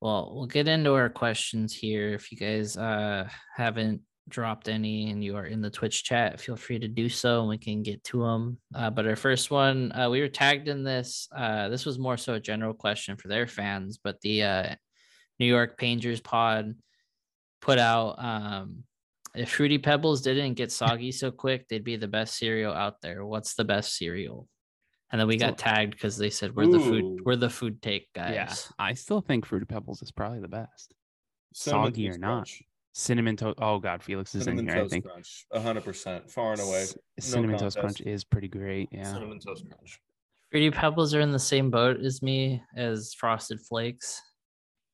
Well, 0.00 0.32
we'll 0.34 0.46
get 0.46 0.68
into 0.68 0.94
our 0.94 1.10
questions 1.10 1.74
here. 1.74 2.14
If 2.14 2.32
you 2.32 2.38
guys 2.38 2.76
uh 2.78 3.28
haven't 3.56 4.00
dropped 4.30 4.68
any 4.68 5.10
and 5.10 5.22
you 5.22 5.36
are 5.36 5.46
in 5.46 5.60
the 5.60 5.70
Twitch 5.70 6.04
chat, 6.04 6.40
feel 6.40 6.56
free 6.56 6.78
to 6.78 6.88
do 6.88 7.08
so 7.08 7.40
and 7.40 7.48
we 7.48 7.58
can 7.58 7.82
get 7.82 8.02
to 8.04 8.22
them. 8.22 8.58
Uh, 8.74 8.90
but 8.90 9.06
our 9.06 9.16
first 9.16 9.50
one, 9.50 9.92
uh, 9.92 10.08
we 10.08 10.20
were 10.20 10.28
tagged 10.28 10.68
in 10.68 10.82
this. 10.82 11.28
Uh, 11.36 11.68
this 11.68 11.84
was 11.84 11.98
more 11.98 12.16
so 12.16 12.34
a 12.34 12.40
general 12.40 12.74
question 12.74 13.16
for 13.16 13.28
their 13.28 13.46
fans, 13.46 13.98
but 14.02 14.20
the 14.22 14.42
uh, 14.42 14.74
New 15.38 15.46
York 15.46 15.78
Pangers 15.78 16.20
pod 16.20 16.74
put 17.60 17.78
out 17.78 18.16
um, 18.18 18.84
if 19.34 19.50
Fruity 19.50 19.78
Pebbles 19.78 20.22
didn't 20.22 20.54
get 20.54 20.72
soggy 20.72 21.12
so 21.12 21.30
quick, 21.30 21.68
they'd 21.68 21.84
be 21.84 21.96
the 21.96 22.08
best 22.08 22.36
cereal 22.36 22.72
out 22.72 23.00
there. 23.00 23.24
What's 23.24 23.54
the 23.54 23.64
best 23.64 23.96
cereal? 23.96 24.48
And 25.12 25.20
then 25.20 25.26
we 25.26 25.36
got 25.36 25.58
tagged 25.58 25.92
because 25.92 26.16
they 26.16 26.30
said 26.30 26.54
we're 26.54 26.68
the 26.68 26.78
food, 26.78 27.20
we're 27.24 27.36
the 27.36 27.50
food 27.50 27.82
take 27.82 28.12
guys. 28.12 28.34
Yeah, 28.34 28.54
I 28.78 28.94
still 28.94 29.20
think 29.20 29.44
Fruity 29.44 29.66
Pebbles 29.66 30.02
is 30.02 30.12
probably 30.12 30.40
the 30.40 30.48
best. 30.48 30.94
Cinnamon 31.52 31.86
Soggy 31.86 32.08
or 32.08 32.18
not. 32.18 32.34
Crunch. 32.34 32.62
Cinnamon 33.00 33.34
toast. 33.36 33.58
Oh 33.62 33.78
God, 33.78 34.02
Felix 34.02 34.34
is 34.34 34.44
Cinnamon 34.44 34.68
in 34.68 34.74
here. 34.74 34.84
I 34.84 34.88
think 34.88 35.04
Crunch. 35.06 35.46
hundred 35.54 35.84
percent. 35.84 36.30
Far 36.30 36.52
and 36.52 36.60
away. 36.60 36.84
C- 36.84 36.96
Cinnamon 37.18 37.58
toast 37.58 37.78
crunch 37.78 38.00
is 38.02 38.24
pretty 38.24 38.48
great. 38.48 38.88
Yeah. 38.92 39.04
Cinnamon 39.12 39.38
Toast 39.40 39.64
Crunch. 39.68 40.00
Fruity 40.50 40.70
Pebbles 40.70 41.14
are 41.14 41.20
in 41.20 41.32
the 41.32 41.38
same 41.38 41.70
boat 41.70 42.00
as 42.00 42.22
me 42.22 42.62
as 42.76 43.14
Frosted 43.14 43.60
Flakes. 43.60 44.20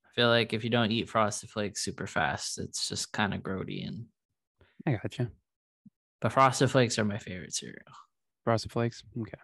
I 0.05 0.09
feel 0.15 0.28
like 0.28 0.53
if 0.53 0.62
you 0.62 0.70
don't 0.70 0.93
eat 0.93 1.09
Frosted 1.09 1.51
Flakes 1.51 1.85
super 1.85 2.07
fast, 2.07 2.59
it's 2.59 2.89
just 2.89 3.12
kind 3.12 3.35
of 3.35 3.41
grody. 3.41 3.87
And 3.87 4.05
I 4.87 4.93
gotcha. 4.93 5.31
but 6.20 6.33
Frosted 6.33 6.70
Flakes 6.70 6.99
are 6.99 7.05
my 7.05 7.19
favorite 7.19 7.55
cereal. 7.55 7.77
Frosted 8.45 8.70
Flakes. 8.70 9.03
Okay. 9.20 9.39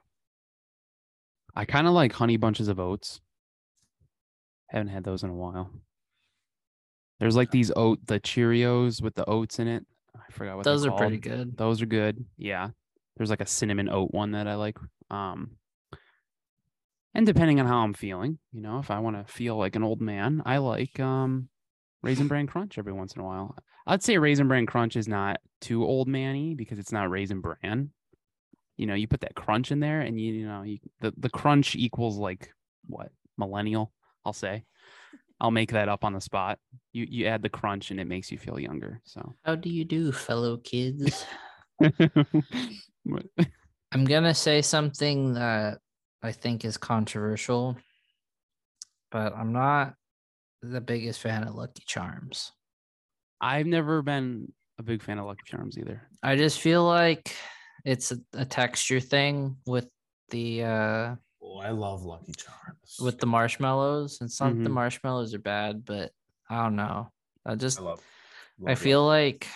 I 1.56 1.64
kind 1.64 1.86
of 1.86 1.94
like 1.94 2.12
honey 2.12 2.36
bunches 2.36 2.68
of 2.68 2.78
oats. 2.78 3.20
Haven't 4.68 4.88
had 4.88 5.02
those 5.04 5.22
in 5.24 5.30
a 5.30 5.34
while. 5.34 5.70
There's 7.22 7.36
like 7.36 7.52
these 7.52 7.70
oat, 7.76 8.04
the 8.04 8.18
Cheerios 8.18 9.00
with 9.00 9.14
the 9.14 9.24
oats 9.30 9.60
in 9.60 9.68
it. 9.68 9.86
I 10.12 10.32
forgot 10.32 10.56
what 10.56 10.64
they're 10.64 10.72
Those 10.72 10.86
are 10.86 10.96
pretty 10.96 11.18
good. 11.18 11.56
Those 11.56 11.80
are 11.80 11.86
good. 11.86 12.24
Yeah. 12.36 12.70
There's 13.16 13.30
like 13.30 13.40
a 13.40 13.46
cinnamon 13.46 13.88
oat 13.88 14.12
one 14.12 14.32
that 14.32 14.48
I 14.48 14.56
like. 14.56 14.76
Um, 15.08 15.52
and 17.14 17.24
depending 17.24 17.60
on 17.60 17.66
how 17.66 17.78
I'm 17.78 17.94
feeling, 17.94 18.40
you 18.50 18.60
know, 18.60 18.80
if 18.80 18.90
I 18.90 18.98
want 18.98 19.24
to 19.24 19.32
feel 19.32 19.56
like 19.56 19.76
an 19.76 19.84
old 19.84 20.00
man, 20.00 20.42
I 20.44 20.56
like 20.58 20.98
um 20.98 21.48
raisin 22.02 22.26
bran 22.26 22.48
crunch 22.48 22.76
every 22.76 22.92
once 22.92 23.12
in 23.14 23.22
a 23.22 23.24
while. 23.24 23.54
I'd 23.86 24.02
say 24.02 24.18
raisin 24.18 24.48
bran 24.48 24.66
crunch 24.66 24.96
is 24.96 25.06
not 25.06 25.38
too 25.60 25.84
old 25.84 26.08
manny 26.08 26.56
because 26.56 26.80
it's 26.80 26.90
not 26.90 27.08
raisin 27.08 27.40
bran. 27.40 27.90
You 28.76 28.86
know, 28.86 28.94
you 28.94 29.06
put 29.06 29.20
that 29.20 29.36
crunch 29.36 29.70
in 29.70 29.78
there 29.78 30.00
and 30.00 30.20
you, 30.20 30.32
you 30.32 30.48
know, 30.48 30.62
you, 30.62 30.78
the, 31.00 31.14
the 31.16 31.30
crunch 31.30 31.76
equals 31.76 32.18
like 32.18 32.52
what 32.88 33.12
millennial, 33.38 33.92
I'll 34.24 34.32
say. 34.32 34.64
I'll 35.42 35.50
make 35.50 35.72
that 35.72 35.88
up 35.88 36.04
on 36.04 36.12
the 36.12 36.20
spot. 36.20 36.60
You 36.92 37.04
you 37.10 37.26
add 37.26 37.42
the 37.42 37.48
crunch 37.48 37.90
and 37.90 37.98
it 37.98 38.06
makes 38.06 38.30
you 38.30 38.38
feel 38.38 38.60
younger. 38.60 39.00
So 39.04 39.34
How 39.42 39.56
do 39.56 39.68
you 39.68 39.84
do, 39.84 40.12
fellow 40.12 40.56
kids? 40.56 41.26
I'm 43.92 44.04
gonna 44.04 44.34
say 44.34 44.62
something 44.62 45.34
that 45.34 45.78
I 46.22 46.30
think 46.30 46.64
is 46.64 46.76
controversial, 46.76 47.76
but 49.10 49.34
I'm 49.36 49.52
not 49.52 49.94
the 50.62 50.80
biggest 50.80 51.20
fan 51.20 51.42
of 51.42 51.56
Lucky 51.56 51.82
Charms. 51.86 52.52
I've 53.40 53.66
never 53.66 54.00
been 54.00 54.52
a 54.78 54.84
big 54.84 55.02
fan 55.02 55.18
of 55.18 55.26
Lucky 55.26 55.42
Charms 55.44 55.76
either. 55.76 56.02
I 56.22 56.36
just 56.36 56.60
feel 56.60 56.84
like 56.84 57.34
it's 57.84 58.12
a, 58.12 58.18
a 58.34 58.44
texture 58.44 59.00
thing 59.00 59.56
with 59.66 59.88
the 60.30 60.62
uh 60.62 61.14
Oh, 61.54 61.58
I 61.58 61.70
love 61.70 62.02
Lucky 62.04 62.32
Charms. 62.32 62.96
with 63.00 63.18
the 63.18 63.26
marshmallows. 63.26 64.20
And 64.20 64.30
some 64.30 64.62
the 64.64 64.70
Mhm. 64.70 64.74
marshmallows 64.74 65.34
are 65.34 65.38
bad, 65.38 65.84
but 65.84 66.12
I 66.48 66.62
don't 66.62 66.76
know. 66.76 67.12
I 67.44 67.54
just 67.56 67.78
I 67.78 67.82
love. 67.82 68.00
I 68.66 68.74
feel 68.74 69.04
like 69.06 69.46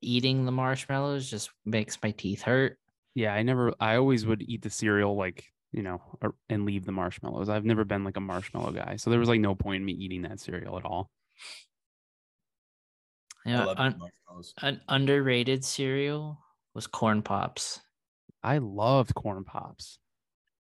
eating 0.00 0.44
the 0.44 0.52
marshmallows 0.52 1.30
just 1.30 1.50
makes 1.64 2.02
my 2.02 2.10
teeth 2.10 2.42
hurt. 2.42 2.78
Yeah, 3.14 3.32
I 3.34 3.42
never. 3.42 3.74
I 3.80 3.96
always 3.96 4.26
would 4.26 4.42
eat 4.42 4.62
the 4.62 4.70
cereal 4.70 5.16
like 5.16 5.44
you 5.72 5.82
know, 5.82 6.00
or, 6.22 6.34
and 6.48 6.64
leave 6.64 6.84
the 6.86 6.92
marshmallows. 6.92 7.48
I've 7.48 7.64
never 7.64 7.84
been 7.84 8.04
like 8.04 8.16
a 8.16 8.20
marshmallow 8.20 8.72
guy, 8.72 8.96
so 8.96 9.10
there 9.10 9.18
was 9.18 9.28
like 9.28 9.40
no 9.40 9.54
point 9.54 9.80
in 9.80 9.84
me 9.84 9.92
eating 9.92 10.22
that 10.22 10.40
cereal 10.40 10.78
at 10.78 10.84
all. 10.84 11.10
Yeah, 13.44 13.66
un- 13.76 14.00
an 14.62 14.80
underrated 14.88 15.64
cereal 15.64 16.38
was 16.74 16.86
corn 16.86 17.22
pops. 17.22 17.80
I 18.42 18.58
loved 18.58 19.14
corn 19.14 19.44
pops. 19.44 19.98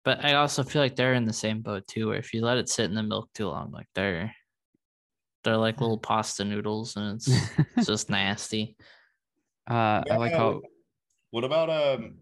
But 0.06 0.24
I 0.24 0.34
also 0.34 0.64
feel 0.64 0.82
like 0.82 0.96
they're 0.96 1.14
in 1.14 1.26
the 1.26 1.34
same 1.34 1.62
boat 1.62 1.88
too, 1.88 2.08
where 2.08 2.18
if 2.18 2.34
you 2.34 2.42
let 2.42 2.58
it 2.58 2.70
sit 2.70 2.86
in 2.86 2.96
the 2.96 3.04
milk 3.04 3.30
too 3.34 3.48
long, 3.48 3.72
like 3.72 3.88
they're 3.96 4.34
they're 5.44 5.58
like 5.58 5.80
little 5.80 5.98
pasta 6.10 6.44
noodles 6.44 6.96
and 6.96 7.16
it's 7.16 7.28
it's 7.78 7.88
just 7.88 8.10
nasty. 8.10 8.76
Uh, 9.70 10.04
I 10.10 10.18
like 10.18 10.34
how 10.34 10.62
What 11.32 11.44
about 11.44 11.70
um? 11.70 12.16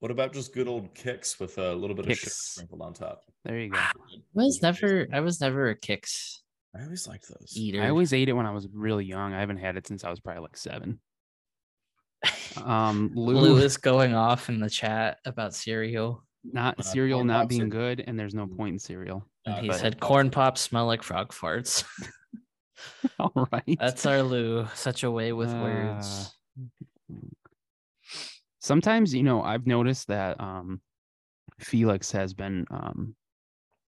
What 0.00 0.10
about 0.10 0.32
just 0.32 0.54
good 0.54 0.66
old 0.66 0.94
kicks 0.94 1.38
with 1.38 1.58
a 1.58 1.74
little 1.74 1.94
bit 1.94 2.08
of 2.08 2.16
sugar 2.16 2.30
sprinkled 2.30 2.80
on 2.80 2.94
top? 2.94 3.22
there 3.44 3.58
you 3.58 3.68
go. 3.68 3.78
I 3.78 3.92
was 4.32 4.60
never 4.62 5.06
I 5.12 5.20
was 5.20 5.40
never 5.40 5.68
a 5.68 5.76
kicks 5.76 6.42
I 6.76 6.84
always 6.84 7.06
liked 7.08 7.28
those. 7.28 7.52
eater. 7.56 7.82
I 7.82 7.88
always 7.88 8.12
ate 8.12 8.28
it 8.28 8.32
when 8.32 8.46
I 8.46 8.52
was 8.52 8.68
really 8.72 9.04
young. 9.04 9.34
I 9.34 9.40
haven't 9.40 9.56
had 9.58 9.76
it 9.76 9.86
since 9.86 10.04
I 10.04 10.10
was 10.10 10.20
probably 10.20 10.42
like 10.42 10.56
seven. 10.56 11.00
Um, 12.64 13.12
Lou, 13.14 13.38
Lewis 13.38 13.76
going 13.76 14.12
off 14.12 14.48
in 14.48 14.58
the 14.58 14.68
chat 14.68 15.18
about 15.24 15.54
cereal. 15.54 16.24
Not 16.44 16.78
Uh, 16.78 16.82
cereal 16.82 17.24
not 17.24 17.48
being 17.48 17.62
are- 17.62 17.66
good, 17.66 18.04
and 18.06 18.18
there's 18.18 18.34
no 18.34 18.46
point 18.46 18.74
in 18.74 18.78
cereal. 18.78 19.26
And 19.46 19.54
Uh, 19.56 19.60
he 19.62 19.68
but- 19.68 19.80
said 19.80 20.00
corn 20.00 20.30
pops 20.30 20.60
smell 20.60 20.86
like 20.86 21.02
frog 21.02 21.32
farts. 21.32 21.84
All 23.18 23.48
right. 23.52 23.76
That's 23.78 24.06
our 24.06 24.22
Lou. 24.22 24.66
Such 24.74 25.02
a 25.04 25.10
way 25.10 25.32
with 25.32 25.52
words. 25.52 26.34
sometimes 28.58 29.14
you 29.14 29.22
know 29.22 29.42
i've 29.42 29.66
noticed 29.66 30.06
that 30.08 30.38
um 30.40 30.80
felix 31.58 32.12
has 32.12 32.34
been 32.34 32.66
um 32.70 33.14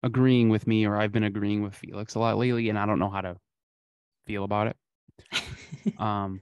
agreeing 0.03 0.49
with 0.49 0.65
me 0.65 0.85
or 0.85 0.95
i've 0.97 1.11
been 1.11 1.25
agreeing 1.25 1.61
with 1.61 1.75
felix 1.75 2.15
a 2.15 2.19
lot 2.19 2.37
lately 2.37 2.69
and 2.69 2.79
i 2.79 2.85
don't 2.85 2.99
know 2.99 3.09
how 3.09 3.21
to 3.21 3.35
feel 4.25 4.43
about 4.43 4.67
it 4.67 4.77
um 5.99 6.39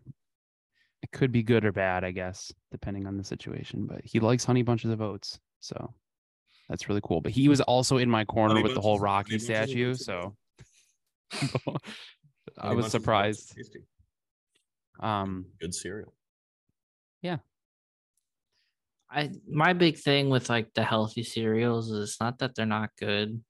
it 1.02 1.12
could 1.12 1.32
be 1.32 1.42
good 1.44 1.66
or 1.66 1.72
bad 1.72 2.04
i 2.04 2.12
guess 2.12 2.52
depending 2.72 3.08
on 3.08 3.18
the 3.18 3.24
situation 3.24 3.86
but 3.88 4.02
he 4.04 4.20
likes 4.20 4.46
honey 4.46 4.62
bunches 4.62 4.92
of 4.92 5.02
oats 5.02 5.40
so 5.60 5.94
that's 6.68 6.88
really 6.88 7.02
cool 7.04 7.22
but 7.22 7.32
he 7.32 7.50
was 7.50 7.62
also 7.62 7.98
in 7.98 8.10
my 8.10 8.26
corner 8.26 8.56
Honey 8.56 8.64
with 8.64 8.74
the 8.74 8.82
whole 8.82 9.00
rocky 9.00 9.32
Honey 9.32 9.40
statue 9.40 9.94
so 9.94 10.36
i 11.34 11.54
was 11.54 11.76
Bunches 12.56 12.58
of 12.58 12.68
Oats 12.68 12.86
are 12.86 12.90
surprised 12.90 13.58
um 15.00 15.46
Good 15.60 15.74
cereal. 15.74 16.14
Yeah. 17.22 17.38
I 19.12 19.32
my 19.50 19.74
big 19.74 19.98
thing 19.98 20.30
with 20.30 20.50
like 20.50 20.74
the 20.74 20.84
healthy 20.84 21.24
cereals 21.24 21.90
is 21.90 22.12
it's 22.12 22.22
not 22.22 22.40
that 22.40 22.56
they're 22.56 22.66
not 22.66 22.92
good, 23.00 23.42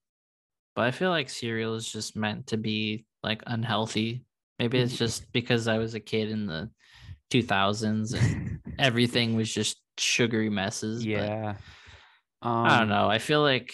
but 0.76 0.86
I 0.86 0.92
feel 0.92 1.10
like 1.10 1.30
cereal 1.30 1.76
is 1.76 1.92
just 1.92 2.16
meant 2.16 2.48
to 2.48 2.58
be 2.58 3.06
like 3.24 3.44
unhealthy. 3.46 4.24
Maybe 4.58 4.80
it's 4.80 4.98
just 5.06 5.32
because 5.34 5.68
I 5.68 5.78
was 5.78 5.96
a 5.96 6.00
kid 6.00 6.30
in 6.30 6.46
the 6.46 6.70
2000s 7.32 8.14
and 8.14 8.60
everything 8.80 9.36
was 9.36 9.54
just 9.54 9.82
sugary 9.98 10.50
messes. 10.50 11.04
but 11.04 11.58
yeah 12.44 12.50
I 12.50 12.80
don't 12.80 12.84
Um, 12.84 12.90
know. 12.90 13.10
I 13.10 13.20
feel 13.20 13.42
like 13.42 13.74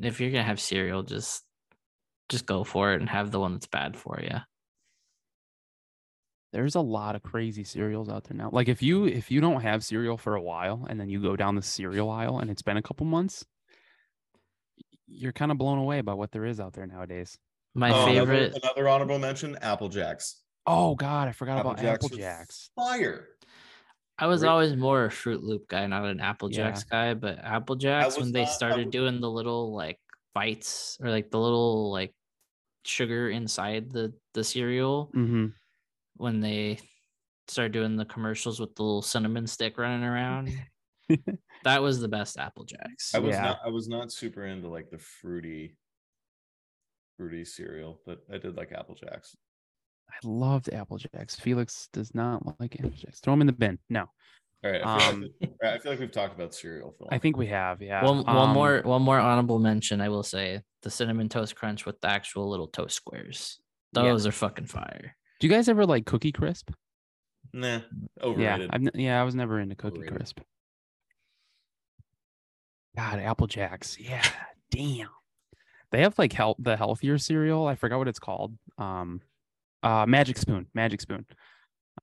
if 0.00 0.20
you're 0.20 0.30
gonna 0.30 0.42
have 0.44 0.60
cereal, 0.60 1.02
just 1.02 1.44
just 2.28 2.46
go 2.46 2.64
for 2.64 2.92
it 2.94 3.00
and 3.00 3.08
have 3.08 3.30
the 3.30 3.40
one 3.40 3.52
that's 3.54 3.66
bad 3.66 3.96
for 3.96 4.18
you. 4.22 4.38
there's 6.52 6.76
a 6.76 6.80
lot 6.80 7.16
of 7.16 7.22
crazy 7.24 7.64
cereals 7.64 8.08
out 8.08 8.22
there 8.24 8.36
now. 8.36 8.48
Like 8.52 8.68
if 8.68 8.80
you 8.80 9.06
if 9.06 9.28
you 9.32 9.40
don't 9.40 9.62
have 9.62 9.82
cereal 9.84 10.16
for 10.16 10.36
a 10.36 10.40
while 10.42 10.86
and 10.88 11.00
then 11.00 11.08
you 11.08 11.20
go 11.20 11.34
down 11.34 11.56
the 11.56 11.62
cereal 11.62 12.08
aisle 12.08 12.38
and 12.38 12.48
it's 12.48 12.62
been 12.62 12.76
a 12.76 12.82
couple 12.82 13.04
months, 13.06 13.44
you're 15.08 15.32
kind 15.32 15.50
of 15.50 15.58
blown 15.58 15.78
away 15.78 16.00
by 16.00 16.14
what 16.14 16.30
there 16.30 16.44
is 16.44 16.60
out 16.60 16.72
there 16.74 16.86
nowadays. 16.86 17.36
My 17.74 17.90
Oh, 17.90 18.06
favorite. 18.06 18.54
Another, 18.62 18.88
honorable 18.88 19.18
mention: 19.18 19.58
Apple 19.62 19.88
Jacks. 19.88 20.40
Oh 20.64 20.94
God, 20.94 21.26
I 21.26 21.32
forgot 21.32 21.58
Apple 21.58 21.72
about 21.72 21.82
Jacks 21.82 22.04
Apple 22.04 22.16
Jacks. 22.16 22.70
Fire. 22.76 23.28
I 24.18 24.26
was 24.26 24.44
always 24.44 24.76
more 24.76 25.06
a 25.06 25.10
Fruit 25.10 25.42
Loop 25.42 25.66
guy, 25.68 25.86
not 25.86 26.04
an 26.04 26.20
Apple 26.20 26.50
Yeah. 26.50 26.56
Jacks 26.68 26.84
guy. 26.84 27.14
But 27.14 27.38
Apple 27.38 27.76
Jacks, 27.76 28.16
when 28.18 28.32
they 28.32 28.42
not- 28.42 28.48
I 28.50 28.52
started 28.52 28.86
was- 28.86 28.92
doing 28.92 29.20
the 29.20 29.30
little 29.30 29.74
like 29.74 29.98
bites 30.34 30.96
or 31.00 31.10
like 31.10 31.30
the 31.30 31.40
little 31.40 31.90
like 31.90 32.14
sugar 32.84 33.30
inside 33.30 33.90
the 33.90 34.12
the 34.34 34.44
cereal, 34.44 35.10
hmm 35.12 35.46
when 36.16 36.38
they 36.40 36.78
started 37.48 37.72
doing 37.72 37.96
the 37.96 38.04
commercials 38.04 38.60
with 38.60 38.72
the 38.76 38.82
little 38.82 39.02
cinnamon 39.02 39.46
stick 39.48 39.76
running 39.78 40.04
around, 40.04 40.48
that 41.64 41.82
was 41.82 41.98
the 42.00 42.06
best 42.08 42.38
Apple 42.38 42.64
Jacks. 42.64 43.12
I 43.14 43.18
was 43.18 43.34
Yeah. 43.34 43.42
not. 43.42 43.60
I 43.64 43.68
was 43.68 43.88
not 43.88 44.12
super 44.12 44.46
into 44.46 44.68
like 44.68 44.90
the 44.90 44.98
fruity, 44.98 45.76
fruity 47.16 47.44
cereal, 47.44 48.00
but 48.06 48.20
I 48.32 48.38
did 48.38 48.56
like 48.56 48.70
Apple 48.72 48.94
Jacks. 48.94 49.36
I 50.10 50.16
loved 50.22 50.72
Apple 50.72 50.98
Jacks. 50.98 51.36
Felix 51.36 51.88
does 51.92 52.14
not 52.14 52.58
like 52.60 52.76
Apple 52.78 52.90
Jacks. 52.90 53.20
Throw 53.20 53.32
them 53.32 53.40
in 53.42 53.46
the 53.46 53.52
bin. 53.52 53.78
No, 53.90 54.06
All 54.64 54.70
right. 54.70 54.80
I 54.84 54.98
feel, 54.98 55.08
Um, 55.14 55.28
like, 55.40 55.52
I 55.62 55.78
feel 55.78 55.92
like 55.92 56.00
we've 56.00 56.12
talked 56.12 56.34
about 56.34 56.54
cereal 56.54 56.94
for. 56.96 57.04
a 57.04 57.08
I 57.08 57.14
long 57.14 57.20
think 57.20 57.36
we 57.36 57.46
have. 57.48 57.82
Yeah. 57.82 58.04
One 58.04 58.18
one 58.24 58.36
Um, 58.36 58.54
more 58.54 58.80
one 58.84 59.02
more 59.02 59.18
honorable 59.18 59.58
mention, 59.58 60.00
I 60.00 60.08
will 60.08 60.22
say 60.22 60.62
the 60.82 60.90
cinnamon 60.90 61.28
toast 61.28 61.56
crunch 61.56 61.84
with 61.86 62.00
the 62.00 62.08
actual 62.08 62.48
little 62.48 62.68
toast 62.68 62.96
squares. 62.96 63.58
Yeah. 63.94 64.02
Those 64.04 64.26
are 64.26 64.32
fucking 64.32 64.66
fire. 64.66 65.16
Do 65.40 65.46
you 65.46 65.52
guys 65.52 65.68
ever 65.68 65.84
like 65.86 66.06
Cookie 66.06 66.32
Crisp? 66.32 66.70
Nah, 67.52 67.80
Yeah. 68.36 68.66
I've, 68.70 68.88
yeah, 68.94 69.20
I 69.20 69.24
was 69.24 69.34
never 69.34 69.60
into 69.60 69.74
Cookie 69.76 69.96
Overrated. 69.98 70.16
Crisp. 70.16 70.40
God, 72.96 73.18
Apple 73.18 73.46
Jacks. 73.46 73.98
Yeah, 73.98 74.22
damn. 74.70 75.08
They 75.90 76.02
have 76.02 76.18
like 76.18 76.32
health 76.32 76.56
the 76.58 76.76
healthier 76.76 77.18
cereal. 77.18 77.66
I 77.66 77.74
forgot 77.74 77.98
what 77.98 78.08
it's 78.08 78.18
called. 78.18 78.54
Um, 78.78 79.20
uh, 79.84 80.06
Magic 80.06 80.38
Spoon. 80.38 80.66
Magic 80.74 81.00
Spoon. 81.00 81.24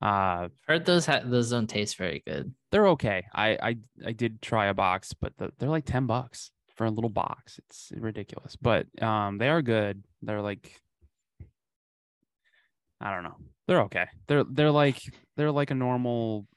Uh, 0.02 0.48
Heard 0.68 0.86
those 0.86 1.06
ha- 1.06 1.22
those 1.26 1.50
don't 1.50 1.68
taste 1.68 1.98
very 1.98 2.24
good. 2.26 2.54
they're 2.72 2.88
okay. 2.90 3.26
I 3.34 3.58
I 3.62 3.76
I 4.06 4.12
did 4.14 4.42
try 4.42 4.68
a 4.68 4.74
box, 4.74 5.14
but 5.14 5.34
the, 5.38 5.52
they're 5.60 5.70
like 5.70 5.86
ten 5.86 6.06
bucks 6.06 6.52
for 6.76 6.86
a 6.86 6.90
little 6.92 7.10
box. 7.10 7.60
It's 7.60 7.92
ridiculous, 7.98 8.56
but 8.56 8.88
um, 9.04 9.38
they 9.38 9.50
are 9.50 9.62
good. 9.62 10.04
They're 10.22 10.42
like, 10.42 10.80
I 13.02 13.14
don't 13.14 13.24
know. 13.24 13.36
They're 13.68 13.82
okay. 13.82 14.06
They're 14.28 14.46
they're 14.46 14.72
like 14.72 15.02
they're 15.36 15.52
like 15.52 15.72
a 15.72 15.76
normal. 15.76 16.48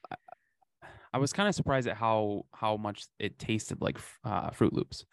I- 1.13 1.19
was 1.19 1.33
kind 1.33 1.49
of 1.49 1.55
surprised 1.55 1.87
at 1.89 1.97
how 1.97 2.45
how 2.53 2.77
much 2.77 3.07
it 3.19 3.39
tasted 3.39 3.81
like 3.81 3.99
uh, 4.25 4.51
Fruit 4.51 4.73
Loops, 4.73 5.05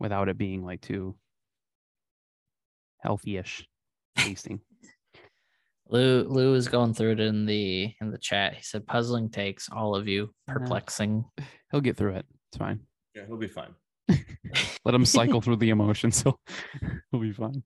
without 0.00 0.28
it 0.28 0.36
being 0.36 0.64
like 0.64 0.80
too 0.80 1.16
healthy-ish 2.98 3.66
tasting. 4.16 4.60
Lou 5.92 6.24
Lou 6.24 6.54
is 6.54 6.68
going 6.68 6.94
through 6.94 7.12
it 7.12 7.20
in 7.20 7.44
the 7.46 7.92
in 8.00 8.10
the 8.10 8.18
chat. 8.18 8.54
He 8.54 8.62
said 8.62 8.86
puzzling 8.86 9.28
takes 9.30 9.68
all 9.70 9.94
of 9.94 10.08
you 10.08 10.30
Nah. 10.48 10.54
perplexing. 10.54 11.24
He'll 11.70 11.80
get 11.82 11.96
through 11.96 12.16
it. 12.16 12.26
It's 12.50 12.58
fine. 12.58 12.80
yeah, 13.14 13.22
he'll 13.26 13.36
be 13.38 13.46
fine. 13.48 13.74
Let 14.84 14.94
him 14.94 15.04
cycle 15.06 15.40
through 15.40 15.56
the 15.56 15.70
emotions. 15.70 16.22
He'll 16.22 16.38
he'll 17.10 17.20
be 17.20 17.32
fine. 17.32 17.62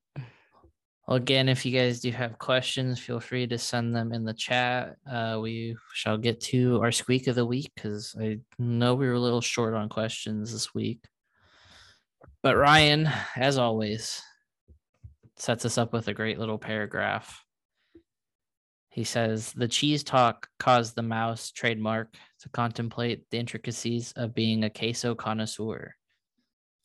Well, 1.09 1.17
again, 1.17 1.49
if 1.49 1.65
you 1.65 1.71
guys 1.77 2.01
do 2.01 2.11
have 2.11 2.37
questions, 2.39 2.99
feel 2.99 3.21
free 3.21 3.47
to 3.47 3.59
send 3.59 3.95
them 3.95 4.13
in 4.13 4.25
the 4.25 4.35
chat. 4.35 4.97
Uh, 5.11 5.39
we 5.41 5.77
shall 5.93 6.19
get 6.19 6.41
to 6.43 6.81
our 6.83 6.91
squeak 6.93 7.29
of 7.29 7.37
the 7.37 7.47
week 7.47 7.71
because 7.77 8.15
I 8.21 8.41
know 8.59 8.95
we 8.97 9.07
were 9.07 9.15
a 9.15 9.21
little 9.21 9.41
short 9.41 9.75
on 9.75 9.89
questions 9.89 10.53
this 10.53 10.75
week. 10.75 11.01
But 12.43 12.57
Ryan, 12.57 13.09
as 13.37 13.57
always, 13.57 14.21
sets 15.37 15.65
us 15.65 15.79
up 15.79 15.93
with 15.93 16.09
a 16.09 16.15
great 16.15 16.39
little 16.41 16.59
paragraph. 16.59 17.41
He 18.97 19.05
says 19.05 19.53
the 19.53 19.69
cheese 19.69 20.03
talk 20.03 20.49
caused 20.59 20.97
the 20.97 21.03
mouse 21.03 21.51
trademark 21.51 22.15
to 22.41 22.49
contemplate 22.49 23.29
the 23.31 23.37
intricacies 23.37 24.15
of 24.17 24.35
being 24.35 24.65
a 24.65 24.71
queso 24.71 25.15
connoisseur. 25.15 25.95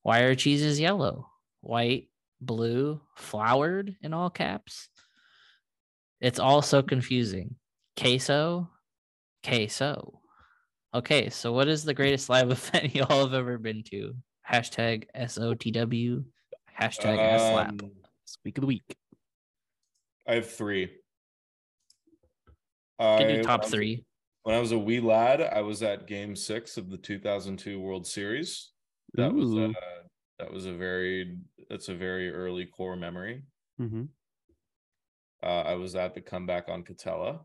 Why 0.04 0.24
are 0.24 0.36
cheeses 0.36 0.78
yellow, 0.78 1.30
white, 1.62 2.10
blue, 2.42 3.00
flowered 3.16 3.96
in 4.02 4.14
all 4.14 4.30
caps? 4.30 4.90
It's 6.20 6.38
all 6.38 6.62
so 6.62 6.82
confusing. 6.84 7.56
Queso, 7.98 8.70
queso. 9.42 10.20
Okay, 10.94 11.30
so 11.30 11.54
what 11.54 11.70
is 11.70 11.86
the 11.86 11.94
greatest 11.94 12.28
live 12.28 12.52
event 12.52 12.94
y'all 12.94 13.24
have 13.24 13.34
ever 13.34 13.58
been 13.58 13.84
to? 13.84 14.16
Hashtag 14.52 15.06
SOTW, 15.16 16.26
hashtag 16.78 17.40
SLAP. 17.40 17.82
Um, 17.84 17.92
Squeak 18.26 18.58
of 18.58 18.64
the 18.64 18.68
week. 18.68 18.98
I 20.28 20.36
have 20.36 20.52
three. 20.52 20.92
Can 23.02 23.22
I- 23.22 23.28
do 23.28 23.34
when 23.36 23.44
top 23.44 23.66
I 23.66 23.68
three. 23.68 24.06
When 24.44 24.56
I 24.56 24.60
was 24.60 24.72
a 24.72 24.80
wee 24.80 25.00
lad, 25.00 25.42
I 25.42 25.62
was 25.62 25.84
at 25.84 26.08
Game 26.08 26.36
Six 26.36 26.78
of 26.78 26.90
the 26.90 26.98
2002 26.98 27.80
World 27.80 28.08
Series. 28.08 28.72
That 29.14 29.34
was 29.34 29.50
Ooh. 29.52 29.70
uh, 29.70 29.74
that 30.40 30.52
was 30.52 30.66
a 30.66 30.74
very 30.74 31.38
that's 31.70 31.90
a 31.90 31.96
very 31.96 32.32
early 32.32 32.66
core 32.66 32.96
memory. 32.96 33.44
hmm 33.78 34.06
Uh, 35.44 35.62
I 35.62 35.76
was 35.76 35.96
at 35.96 36.14
the 36.16 36.22
comeback 36.22 36.70
on 36.70 36.84
Katella. 36.84 37.42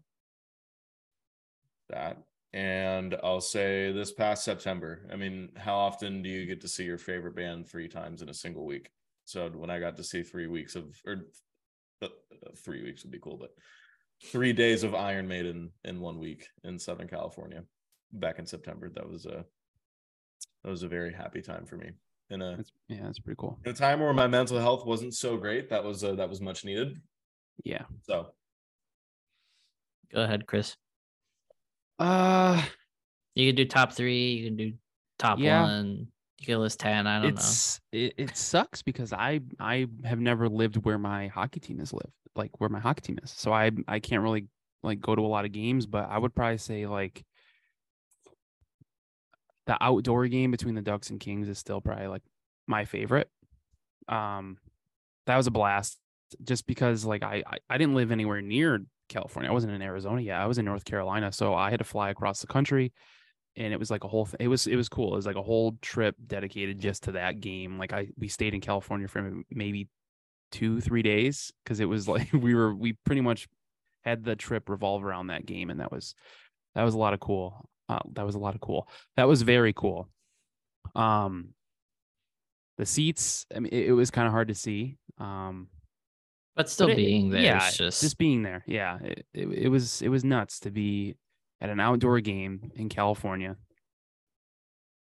That 1.91 2.19
and 2.53 3.15
I'll 3.23 3.41
say 3.43 3.93
this 3.93 4.13
past 4.13 4.45
September. 4.45 5.07
I 5.13 5.17
mean, 5.17 5.51
how 5.57 5.75
often 5.77 6.23
do 6.23 6.31
you 6.31 6.47
get 6.47 6.61
to 6.63 6.69
see 6.69 6.85
your 6.85 6.99
favorite 6.99 7.37
band 7.37 7.69
three 7.69 7.89
times 7.89 8.23
in 8.23 8.31
a 8.31 8.35
single 8.35 8.65
week? 8.65 8.91
So 9.27 9.49
when 9.51 9.69
I 9.71 9.81
got 9.81 9.97
to 9.97 10.05
see 10.05 10.23
three 10.23 10.47
weeks 10.47 10.77
of 10.77 10.97
or 11.05 11.27
uh, 12.01 12.09
three 12.57 12.83
weeks 12.83 13.03
would 13.03 13.13
be 13.13 13.19
cool, 13.19 13.37
but 13.37 13.51
three 14.25 14.53
days 14.53 14.83
of 14.83 14.95
Iron 14.95 15.29
Maiden 15.29 15.71
in 15.85 16.01
one 16.01 16.19
week 16.19 16.49
in 16.65 16.79
Southern 16.79 17.09
California 17.09 17.63
back 18.13 18.39
in 18.39 18.47
September. 18.47 18.89
That 18.95 19.09
was 19.09 19.27
a 19.27 19.45
that 20.65 20.71
was 20.71 20.83
a 20.83 20.89
very 20.89 21.13
happy 21.13 21.43
time 21.43 21.65
for 21.67 21.77
me. 21.77 21.91
In 22.31 22.43
a 22.43 22.57
That's, 22.57 22.73
yeah, 22.89 23.03
that's 23.05 23.21
pretty 23.21 23.37
cool. 23.39 23.59
in 23.65 23.71
a 23.71 23.75
time 23.75 24.01
where 24.01 24.13
my 24.13 24.27
mental 24.27 24.59
health 24.59 24.85
wasn't 24.85 25.15
so 25.15 25.37
great, 25.37 25.71
that 25.71 25.85
was 25.85 26.03
uh, 26.03 26.15
that 26.17 26.29
was 26.29 26.41
much 26.41 26.65
needed. 26.65 27.01
Yeah. 27.65 27.85
So 28.03 28.33
Go 30.13 30.23
ahead, 30.23 30.47
Chris. 30.47 30.77
Uh, 31.99 32.63
You 33.35 33.49
can 33.49 33.57
do 33.57 33.65
top 33.65 33.93
three. 33.93 34.35
You 34.35 34.47
can 34.47 34.57
do 34.57 34.73
top 35.19 35.39
Yeah. 35.39 35.63
one. 35.63 36.09
You 36.41 36.47
can 36.47 36.59
list 36.61 36.81
ten. 36.81 37.07
I 37.07 37.17
don't 37.23 37.35
know. 37.35 37.41
it's 37.41 37.81
it, 37.93 38.15
it 38.19 38.37
sucks 38.37 38.83
because 38.83 39.13
I 39.13 39.41
I 39.61 39.87
have 40.05 40.21
never 40.21 40.49
lived 40.49 40.77
where 40.85 40.99
my 40.99 41.29
hockey 41.29 41.61
team 41.61 41.79
has 41.79 41.93
lived, 41.93 42.13
like 42.37 42.61
where 42.61 42.69
my 42.69 42.81
hockey 42.81 43.03
team 43.03 43.19
is. 43.23 43.31
So 43.31 43.53
I 43.53 43.71
I 43.89 44.01
can't 44.01 44.23
really 44.23 44.47
like 44.83 45.01
go 45.01 45.15
to 45.15 45.23
a 45.23 45.27
lot 45.27 45.45
of 45.45 45.53
games, 45.53 45.87
but 45.87 46.09
I 46.11 46.19
would 46.19 46.35
probably 46.35 46.59
say 46.59 46.87
like 46.87 47.25
the 49.67 49.77
outdoor 49.81 50.27
game 50.29 50.51
between 50.51 50.75
the 50.75 50.83
Ducks 50.83 51.11
and 51.11 51.19
Kings 51.19 51.49
is 51.49 51.59
still 51.59 51.81
probably 51.81 52.07
like 52.07 52.23
my 52.67 52.85
favorite. 52.85 53.29
Um, 54.09 54.59
that 55.27 55.37
was 55.37 55.49
a 55.49 55.51
blast, 55.51 55.99
just 56.45 56.67
because 56.67 57.05
like 57.05 57.23
I 57.23 57.43
I, 57.47 57.59
I 57.71 57.79
didn't 57.79 57.95
live 57.95 58.13
anywhere 58.13 58.41
near 58.43 58.85
California. 59.09 59.51
I 59.51 59.55
wasn't 59.55 59.73
in 59.73 59.83
Arizona 59.83 60.21
yet. 60.21 60.41
I 60.41 60.47
was 60.47 60.59
in 60.59 60.65
North 60.65 60.85
Carolina, 60.85 61.33
so 61.33 61.55
I 61.55 61.71
had 61.71 61.79
to 61.79 61.85
fly 61.85 62.11
across 62.11 62.41
the 62.41 62.47
country 62.47 62.93
and 63.57 63.73
it 63.73 63.79
was 63.79 63.91
like 63.91 64.05
a 64.05 64.09
whole 64.09 64.27
th- 64.27 64.37
it 64.39 64.49
was 64.49 64.67
it 64.67 64.77
was 64.77 64.89
cool 64.89 65.13
it 65.13 65.17
was 65.17 65.27
like 65.27 65.37
a 65.37 65.43
whole 65.43 65.77
trip 65.81 66.15
dedicated 66.27 66.79
just 66.79 67.05
to 67.05 67.13
that 67.13 67.41
game 67.41 67.79
like 67.79 67.93
i 67.93 68.09
we 68.19 68.29
stayed 68.29 68.55
in 68.55 68.61
california 68.61 69.09
for 69.09 69.33
maybe 69.51 69.89
two 70.53 70.81
three 70.81 71.03
days 71.03 71.53
because 71.65 71.81
it 71.81 71.87
was 71.87 72.07
like 72.15 72.33
we 72.33 72.55
were 72.55 72.75
we 72.75 72.95
pretty 73.05 73.21
much 73.21 73.49
had 74.05 74.25
the 74.25 74.37
trip 74.37 74.69
revolve 74.69 75.05
around 75.05 75.29
that 75.29 75.45
game 75.47 75.71
and 75.71 75.81
that 75.81 75.91
was 75.91 76.15
that 76.75 76.85
was 76.85 76.95
a 76.95 76.99
lot 76.99 77.13
of 77.15 77.21
cool 77.21 77.69
uh, 77.89 77.99
that 78.13 78.25
was 78.25 78.35
a 78.35 78.39
lot 78.39 78.55
of 78.55 78.61
cool 78.61 78.89
that 79.17 79.27
was 79.29 79.43
very 79.43 79.73
cool 79.73 80.09
um 80.95 81.49
the 82.79 82.87
seats 82.87 83.47
i 83.55 83.59
mean 83.59 83.73
it, 83.73 83.87
it 83.89 83.93
was 83.93 84.11
kind 84.11 84.27
of 84.27 84.33
hard 84.33 84.49
to 84.49 84.55
see 84.55 84.97
um 85.19 85.69
but 86.55 86.71
still 86.71 86.87
but 86.87 86.95
it- 86.95 86.97
being 86.97 87.31
there 87.31 87.43
yeah, 87.43 87.71
just, 87.71 88.01
just 88.01 88.17
being 88.17 88.43
there. 88.43 88.65
Yeah, 88.67 88.99
it, 89.03 89.27
it, 89.35 89.47
it 89.49 89.69
was 89.69 90.01
it 90.01 90.09
was 90.09 90.25
nuts 90.25 90.61
to 90.61 90.71
be 90.71 91.15
at 91.61 91.69
an 91.69 91.81
outdoor 91.81 92.21
game 92.21 92.73
in 92.75 92.89
California. 92.89 93.57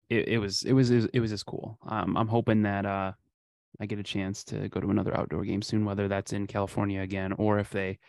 It, 0.10 0.30
it 0.30 0.38
was 0.38 0.64
it 0.64 0.72
was 0.72 0.90
it 0.90 1.20
was 1.20 1.32
just 1.32 1.46
cool. 1.46 1.78
Um, 1.86 2.16
I'm 2.16 2.30
hoping 2.30 2.62
that 2.62 2.86
uh, 2.86 3.12
I 3.80 3.86
get 3.86 4.00
a 4.00 4.04
chance 4.04 4.44
to 4.45 4.70
go 4.70 4.80
to 4.80 4.90
another 4.90 5.16
outdoor 5.18 5.44
game 5.44 5.62
soon, 5.62 5.86
whether 5.86 6.08
that's 6.08 6.34
in 6.34 6.48
California 6.48 7.02
again 7.02 7.34
or 7.34 7.60
if 7.60 7.70
they 7.72 8.00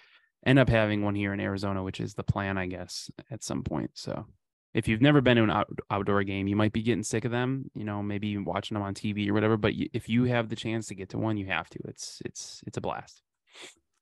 end 0.47 0.59
up 0.59 0.69
having 0.69 1.03
one 1.03 1.15
here 1.15 1.32
in 1.32 1.41
Arizona, 1.41 1.82
which 1.82 2.01
is 2.01 2.15
the 2.15 2.23
plan, 2.23 2.59
I 2.59 2.66
guess, 2.66 3.11
at 3.31 3.43
some 3.43 3.62
point. 3.62 3.91
So. 3.95 4.27
If 4.74 4.89
you've 4.89 5.01
never 5.01 5.20
been 5.20 5.36
to 5.36 5.45
an 5.45 5.51
out, 5.51 5.69
outdoor 5.89 6.24
game, 6.24 6.49
you 6.49 6.57
might 6.57 6.73
be 6.73 6.82
getting 6.82 7.05
sick 7.05 7.24
of 7.24 7.31
them, 7.31 7.70
you 7.77 7.85
know, 7.85 8.03
maybe 8.03 8.36
watching 8.39 8.74
them 8.74 8.82
on 8.82 8.93
TV 8.93 9.28
or 9.28 9.32
whatever. 9.32 9.57
But 9.57 9.74
if 9.93 10.09
you 10.09 10.24
have 10.24 10.49
the 10.49 10.57
chance 10.57 10.89
to 10.89 10.97
get 10.97 11.11
to 11.11 11.19
one, 11.19 11.36
you 11.36 11.47
have 11.47 11.70
to. 11.70 11.78
It's 11.85 12.20
it's 12.24 12.61
it's 12.66 12.77
a 12.77 12.81
blast. 12.81 13.23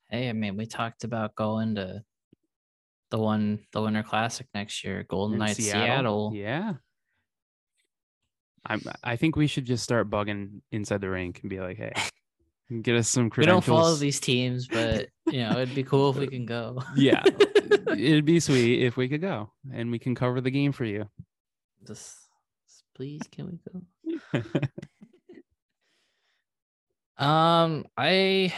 hey, 0.08 0.30
I 0.30 0.32
mean, 0.32 0.56
we 0.56 0.64
talked 0.64 1.04
about 1.04 1.34
going 1.34 1.74
to 1.74 2.02
the 3.10 3.18
one, 3.18 3.60
the 3.72 3.82
Winter 3.82 4.02
Classic 4.02 4.46
next 4.54 4.82
year, 4.82 5.04
Golden 5.06 5.34
in 5.34 5.40
Knights, 5.40 5.62
Seattle. 5.62 6.32
Yeah. 6.34 6.74
I'm 8.66 8.82
I 9.02 9.16
think 9.16 9.36
we 9.36 9.46
should 9.46 9.64
just 9.64 9.82
start 9.82 10.10
bugging 10.10 10.60
inside 10.70 11.00
the 11.00 11.10
rink 11.10 11.40
and 11.42 11.50
be 11.50 11.60
like, 11.60 11.76
hey, 11.76 11.92
get 12.82 12.96
us 12.96 13.08
some 13.08 13.30
credentials. 13.30 13.66
We 13.66 13.72
don't 13.72 13.78
follow 13.78 13.94
these 13.96 14.20
teams, 14.20 14.68
but 14.68 15.08
you 15.26 15.40
know, 15.40 15.58
it'd 15.58 15.74
be 15.74 15.84
cool 15.84 16.10
if 16.10 16.16
we 16.16 16.26
can 16.26 16.46
go. 16.46 16.82
Yeah. 16.96 17.22
It'd 17.88 18.24
be 18.24 18.40
sweet 18.40 18.82
if 18.84 18.96
we 18.96 19.08
could 19.08 19.20
go 19.20 19.50
and 19.72 19.90
we 19.90 19.98
can 19.98 20.14
cover 20.14 20.40
the 20.40 20.50
game 20.50 20.72
for 20.72 20.84
you. 20.84 21.08
just, 21.86 22.16
just 22.66 22.84
please, 22.94 23.20
can 23.30 23.46
we 23.46 23.58
go? 24.32 24.42
Um, 27.22 27.84
I, 27.96 28.52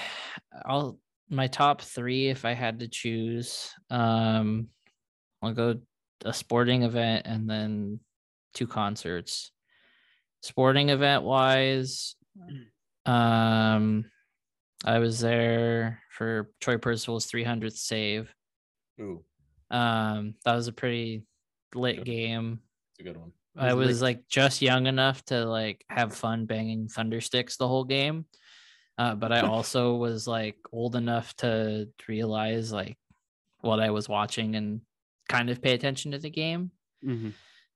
I'll 0.64 0.98
my 1.28 1.48
top 1.48 1.82
three 1.82 2.28
if 2.28 2.44
I 2.44 2.52
had 2.52 2.80
to 2.80 2.88
choose. 2.88 3.70
Um, 3.90 4.68
I'll 5.42 5.52
go 5.52 5.80
a 6.24 6.32
sporting 6.32 6.82
event 6.82 7.26
and 7.26 7.48
then 7.48 8.00
two 8.54 8.66
concerts. 8.66 9.52
Sporting 10.44 10.90
event 10.90 11.22
wise, 11.22 12.16
um, 13.06 14.04
I 14.84 14.98
was 14.98 15.20
there 15.20 16.02
for 16.10 16.50
Troy 16.60 16.76
Percival's 16.76 17.26
300th 17.30 17.78
save. 17.78 18.30
ooh, 19.00 19.24
Um, 19.70 20.34
that 20.44 20.54
was 20.54 20.68
a 20.68 20.72
pretty 20.72 21.22
lit 21.74 21.96
Good. 21.96 22.04
game. 22.04 22.60
it's 22.92 23.00
a 23.00 23.02
good 23.04 23.16
one. 23.16 23.32
I 23.56 23.72
was 23.72 23.86
was 23.88 24.02
like 24.02 24.28
just 24.28 24.60
young 24.60 24.86
enough 24.86 25.24
to 25.26 25.46
like 25.46 25.82
have 25.88 26.14
fun 26.14 26.44
banging 26.44 26.88
thunder 26.88 27.22
sticks 27.22 27.56
the 27.56 27.66
whole 27.66 27.84
game. 27.84 28.26
Uh, 28.98 29.14
but 29.14 29.32
I 29.32 29.40
also 29.48 29.94
was 29.94 30.26
like 30.28 30.56
old 30.72 30.94
enough 30.94 31.34
to 31.36 31.88
realize 32.06 32.70
like 32.70 32.98
what 33.62 33.80
I 33.80 33.90
was 33.92 34.10
watching 34.10 34.56
and 34.56 34.82
kind 35.30 35.48
of 35.48 35.62
pay 35.62 35.72
attention 35.72 36.12
to 36.12 36.18
the 36.18 36.28
game. 36.28 36.70
Mhm. 37.02 37.32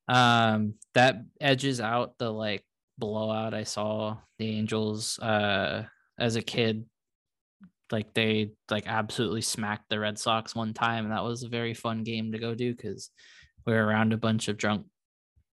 Um, 0.09 0.73
that 0.95 1.17
edges 1.39 1.79
out 1.79 2.17
the 2.17 2.31
like 2.31 2.63
blowout 2.97 3.53
I 3.53 3.63
saw 3.63 4.17
the 4.39 4.49
Angels 4.49 5.19
uh 5.19 5.83
as 6.17 6.35
a 6.35 6.41
kid. 6.41 6.85
Like 7.91 8.13
they 8.13 8.51
like 8.69 8.87
absolutely 8.87 9.41
smacked 9.41 9.89
the 9.89 9.99
Red 9.99 10.19
Sox 10.19 10.55
one 10.55 10.73
time, 10.73 11.05
and 11.05 11.13
that 11.13 11.23
was 11.23 11.43
a 11.43 11.49
very 11.49 11.73
fun 11.73 12.03
game 12.03 12.31
to 12.31 12.39
go 12.39 12.53
do 12.53 12.75
because 12.75 13.09
we 13.65 13.73
were 13.73 13.85
around 13.85 14.13
a 14.13 14.17
bunch 14.17 14.47
of 14.47 14.57
drunk 14.57 14.85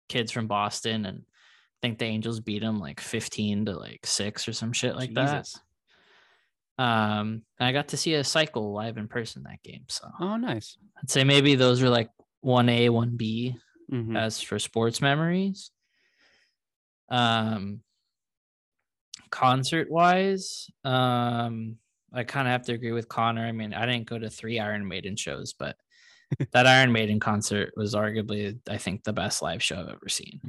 kids 0.10 0.32
from 0.32 0.48
Boston, 0.48 1.06
and 1.06 1.20
I 1.20 1.78
think 1.82 2.00
the 2.00 2.06
Angels 2.06 2.40
beat 2.40 2.62
them 2.62 2.80
like 2.80 3.00
fifteen 3.00 3.66
to 3.66 3.78
like 3.78 4.06
six 4.06 4.48
or 4.48 4.54
some 4.54 4.74
shit 4.74 4.96
like 4.96 5.14
that. 5.14 5.44
Jesus. 5.44 5.60
Um, 6.78 7.44
I 7.58 7.72
got 7.72 7.90
to 7.90 7.98
see 7.98 8.16
a 8.16 8.24
cycle 8.24 8.74
live 8.74 8.98
in 8.98 9.08
person 9.08 9.44
that 9.44 9.64
game, 9.64 9.86
so 9.88 10.10
Oh, 10.20 10.36
nice. 10.36 10.78
I'd 11.02 11.10
say 11.10 11.24
maybe 11.24 11.56
those 11.56 11.82
are 11.82 11.90
like 11.90 12.10
one 12.42 12.68
A, 12.68 12.90
one 12.90 13.16
B 13.16 13.56
Mhm. 13.92 14.18
as 14.18 14.42
for 14.42 14.60
sports 14.60 15.02
memories. 15.02 15.72
Um, 17.10 17.82
concert 19.30 19.90
wise, 19.90 20.70
um, 20.84 21.78
I 22.14 22.24
kind 22.24 22.48
of 22.48 22.52
have 22.52 22.64
to 22.64 22.74
agree 22.74 22.92
with 22.94 23.10
Connor. 23.10 23.46
I 23.46 23.52
mean, 23.52 23.74
I 23.74 23.86
didn't 23.86 24.08
go 24.08 24.18
to 24.18 24.30
three 24.30 24.60
Iron 24.60 24.88
Maiden 24.88 25.16
shows, 25.16 25.54
but 25.54 25.78
that 26.54 26.66
Iron 26.68 26.92
Maiden 26.92 27.20
concert 27.20 27.74
was 27.76 27.94
arguably, 27.94 28.58
I 28.70 28.78
think, 28.78 29.04
the 29.04 29.14
best 29.14 29.42
live 29.42 29.62
show 29.62 29.80
I've 29.80 29.90
ever 29.90 30.10
seen. 30.10 30.40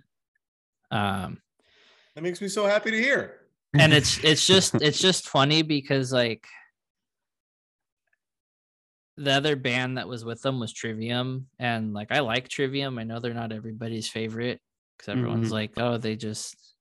Um, 0.90 1.42
That 2.14 2.22
makes 2.22 2.40
me 2.40 2.48
so 2.48 2.66
happy 2.66 2.90
to 2.90 2.96
hear. 2.98 3.40
and 3.78 3.92
it's 3.92 4.22
it's 4.24 4.46
just 4.46 4.74
it's 4.76 4.98
just 4.98 5.28
funny 5.28 5.60
because 5.62 6.12
like 6.12 6.46
the 9.16 9.32
other 9.32 9.56
band 9.56 9.98
that 9.98 10.08
was 10.08 10.24
with 10.24 10.42
them 10.42 10.60
was 10.60 10.72
Trivium, 10.72 11.48
and 11.58 11.94
like 11.94 12.12
I 12.12 12.20
like 12.20 12.48
Trivium. 12.48 12.98
I 12.98 13.04
know 13.04 13.18
they're 13.18 13.32
not 13.34 13.52
everybody's 13.52 14.08
favorite 14.08 14.60
because 14.96 15.10
everyone's 15.12 15.48
Mhm. 15.48 15.52
like, 15.52 15.72
oh, 15.78 15.96
they 15.98 16.16
just 16.16 16.74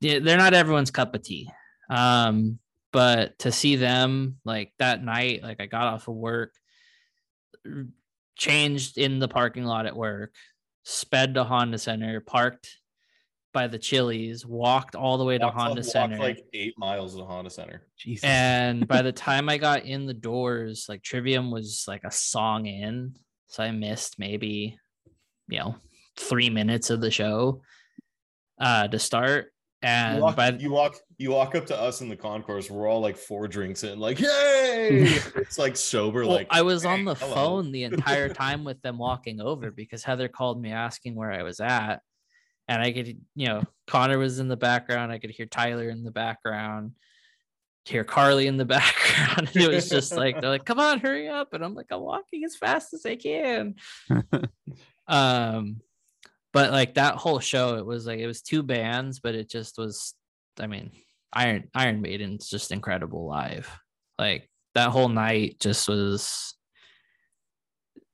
yeah, 0.00 0.18
they're 0.18 0.36
not 0.36 0.54
everyone's 0.54 0.90
cup 0.90 1.14
of 1.14 1.22
tea. 1.22 1.50
Um, 1.88 2.58
but 2.92 3.38
to 3.40 3.50
see 3.52 3.76
them 3.76 4.38
like 4.44 4.72
that 4.78 5.02
night, 5.02 5.42
like 5.42 5.60
I 5.60 5.66
got 5.66 5.92
off 5.92 6.08
of 6.08 6.14
work, 6.14 6.54
changed 8.36 8.98
in 8.98 9.18
the 9.18 9.28
parking 9.28 9.64
lot 9.64 9.86
at 9.86 9.96
work, 9.96 10.34
sped 10.84 11.34
to 11.34 11.44
Honda 11.44 11.78
Center, 11.78 12.20
parked 12.20 12.76
by 13.56 13.66
the 13.66 13.78
Chili's, 13.78 14.44
walked 14.44 14.94
all 14.94 15.16
the 15.16 15.24
way 15.24 15.38
to 15.38 15.46
Walked- 15.46 15.56
Honda 15.58 15.80
walked 15.80 15.86
Center. 15.90 16.18
like 16.18 16.44
eight 16.52 16.74
miles 16.76 17.16
to 17.16 17.24
Honda 17.24 17.48
Center. 17.48 17.86
Jesus. 17.98 18.22
and 18.24 18.86
by 18.86 19.00
the 19.00 19.12
time 19.28 19.48
I 19.48 19.56
got 19.56 19.84
in 19.86 20.04
the 20.04 20.12
doors, 20.12 20.84
like 20.90 21.02
Trivium 21.02 21.50
was 21.50 21.86
like 21.88 22.04
a 22.04 22.10
song 22.10 22.66
in. 22.66 23.14
So 23.46 23.62
I 23.62 23.70
missed 23.70 24.18
maybe, 24.18 24.78
you 25.48 25.58
know, 25.58 25.76
three 26.18 26.50
minutes 26.50 26.90
of 26.90 27.00
the 27.00 27.10
show 27.10 27.62
uh 28.60 28.88
to 28.88 28.98
start. 28.98 29.46
You 29.82 29.88
And 29.88 30.20
walk, 30.20 30.36
by 30.36 30.50
you 30.50 30.70
walk 30.70 30.96
you 31.16 31.30
walk 31.30 31.54
up 31.54 31.64
to 31.66 31.78
us 31.80 32.02
in 32.02 32.10
the 32.10 32.16
concourse. 32.16 32.70
We're 32.70 32.86
all 32.88 33.00
like 33.00 33.16
four 33.16 33.48
drinks 33.48 33.84
in, 33.84 33.98
like 33.98 34.18
yay! 34.20 34.28
it's 35.36 35.58
like 35.58 35.76
sober, 35.76 36.20
Well, 36.26 36.32
like 36.36 36.48
I 36.50 36.60
was 36.60 36.84
on 36.84 37.04
the 37.06 37.14
hello." 37.14 37.34
phone 37.34 37.72
the 37.72 37.84
entire 37.84 38.28
time 38.28 38.64
with 38.64 38.82
them 38.82 38.98
walking 38.98 39.40
over 39.40 39.70
because 39.70 40.02
Heather 40.04 40.28
called 40.28 40.60
me 40.60 40.72
asking 40.72 41.14
where 41.14 41.32
I 41.32 41.42
was 41.42 41.58
at. 41.60 42.00
And 42.68 42.82
I 42.82 42.92
could, 42.92 43.18
you 43.34 43.46
know, 43.46 43.62
Connor 43.86 44.18
was 44.18 44.38
in 44.38 44.48
the 44.48 44.56
background. 44.56 45.12
I 45.12 45.18
could 45.18 45.30
hear 45.30 45.46
Tyler 45.46 45.88
in 45.88 46.02
the 46.02 46.10
background. 46.10 46.92
hear 47.84 48.02
Carly 48.04 48.48
in 48.48 48.56
the 48.56 48.64
background. 48.76 49.50
it 49.54 49.68
was 49.68 49.88
just 49.88 50.16
like 50.16 50.40
they're 50.40 50.50
like, 50.50 50.64
"Come 50.64 50.80
on, 50.80 50.98
hurry 50.98 51.28
up!" 51.28 51.52
And 51.52 51.64
I'm 51.64 51.74
like, 51.74 51.86
"I'm 51.90 52.00
walking 52.00 52.44
as 52.44 52.56
fast 52.56 52.92
as 52.94 53.06
I 53.06 53.16
can." 53.16 53.76
um, 55.06 55.80
but 56.52 56.72
like 56.72 56.94
that 56.94 57.16
whole 57.16 57.38
show, 57.38 57.76
it 57.76 57.86
was 57.86 58.06
like 58.06 58.18
it 58.18 58.26
was 58.26 58.42
two 58.42 58.62
bands, 58.62 59.20
but 59.20 59.34
it 59.34 59.48
just 59.48 59.78
was. 59.78 60.14
I 60.58 60.66
mean, 60.66 60.90
Iron 61.32 61.68
Iron 61.74 62.00
Maiden's 62.00 62.48
just 62.48 62.72
incredible 62.72 63.26
live. 63.26 63.68
Like 64.18 64.50
that 64.74 64.90
whole 64.90 65.08
night 65.08 65.56
just 65.60 65.88
was 65.88 66.54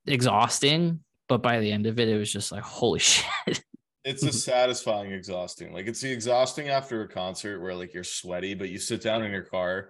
exhausting, 0.05 0.99
but 1.27 1.41
by 1.41 1.59
the 1.59 1.71
end 1.71 1.87
of 1.87 1.99
it, 1.99 2.09
it 2.09 2.17
was 2.17 2.31
just 2.31 2.51
like, 2.51 2.63
holy 2.63 2.99
shit. 3.47 3.63
It's 4.03 4.21
mm-hmm. 4.21 4.29
a 4.29 4.33
satisfying 4.33 5.11
exhausting. 5.11 5.73
Like 5.73 5.87
it's 5.87 6.01
the 6.01 6.11
exhausting 6.11 6.69
after 6.69 7.01
a 7.01 7.07
concert 7.07 7.61
where 7.61 7.75
like 7.75 7.93
you're 7.93 8.03
sweaty, 8.03 8.53
but 8.53 8.69
you 8.69 8.79
sit 8.79 9.01
down 9.01 9.23
in 9.23 9.31
your 9.31 9.43
car 9.43 9.89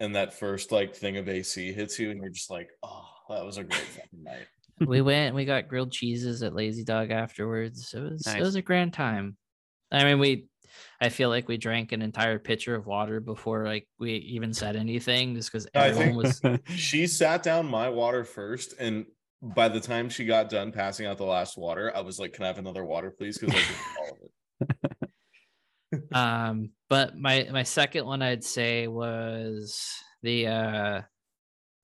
and 0.00 0.16
that 0.16 0.34
first 0.34 0.72
like 0.72 0.94
thing 0.94 1.16
of 1.16 1.28
AC 1.28 1.72
hits 1.72 1.98
you 1.98 2.10
and 2.10 2.20
you're 2.20 2.30
just 2.30 2.50
like, 2.50 2.70
oh, 2.82 3.06
that 3.28 3.44
was 3.44 3.58
a 3.58 3.64
great 3.64 3.80
fucking 3.80 4.22
night. 4.22 4.46
we 4.80 5.00
went, 5.00 5.34
we 5.34 5.44
got 5.44 5.68
grilled 5.68 5.92
cheeses 5.92 6.42
at 6.42 6.54
Lazy 6.54 6.84
Dog 6.84 7.10
afterwards. 7.10 7.92
It 7.94 8.00
was 8.00 8.26
it 8.26 8.40
was 8.40 8.56
a 8.56 8.62
grand 8.62 8.92
time. 8.92 9.36
I 9.92 10.04
mean, 10.04 10.18
we 10.18 10.46
I 11.00 11.08
feel 11.08 11.28
like 11.28 11.48
we 11.48 11.56
drank 11.56 11.92
an 11.92 12.02
entire 12.02 12.38
pitcher 12.38 12.74
of 12.74 12.86
water 12.86 13.20
before 13.20 13.64
like 13.64 13.86
we 13.98 14.14
even 14.14 14.52
said 14.52 14.76
anything 14.76 15.34
just 15.34 15.52
because 15.52 15.66
everyone 15.74 16.16
was 16.16 16.40
She 16.74 17.06
sat 17.06 17.42
down 17.42 17.66
my 17.66 17.88
water 17.88 18.24
first 18.24 18.74
and 18.78 19.06
by 19.42 19.68
the 19.68 19.80
time 19.80 20.08
she 20.08 20.24
got 20.24 20.48
done 20.48 20.72
passing 20.72 21.06
out 21.06 21.18
the 21.18 21.24
last 21.24 21.56
water, 21.56 21.92
I 21.94 22.00
was 22.00 22.18
like, 22.18 22.32
"Can 22.32 22.44
I 22.44 22.48
have 22.48 22.58
another 22.58 22.84
water, 22.84 23.10
please?" 23.10 23.38
Because 23.38 23.54
I 23.54 23.62
drank 23.62 23.98
all 23.98 24.10
of 24.10 24.18
it. 24.22 24.30
um 26.12 26.70
but 26.88 27.16
my 27.18 27.48
my 27.50 27.64
second 27.64 28.06
one 28.06 28.22
i'd 28.22 28.44
say 28.44 28.86
was 28.86 29.90
the 30.22 30.46
uh 30.46 31.02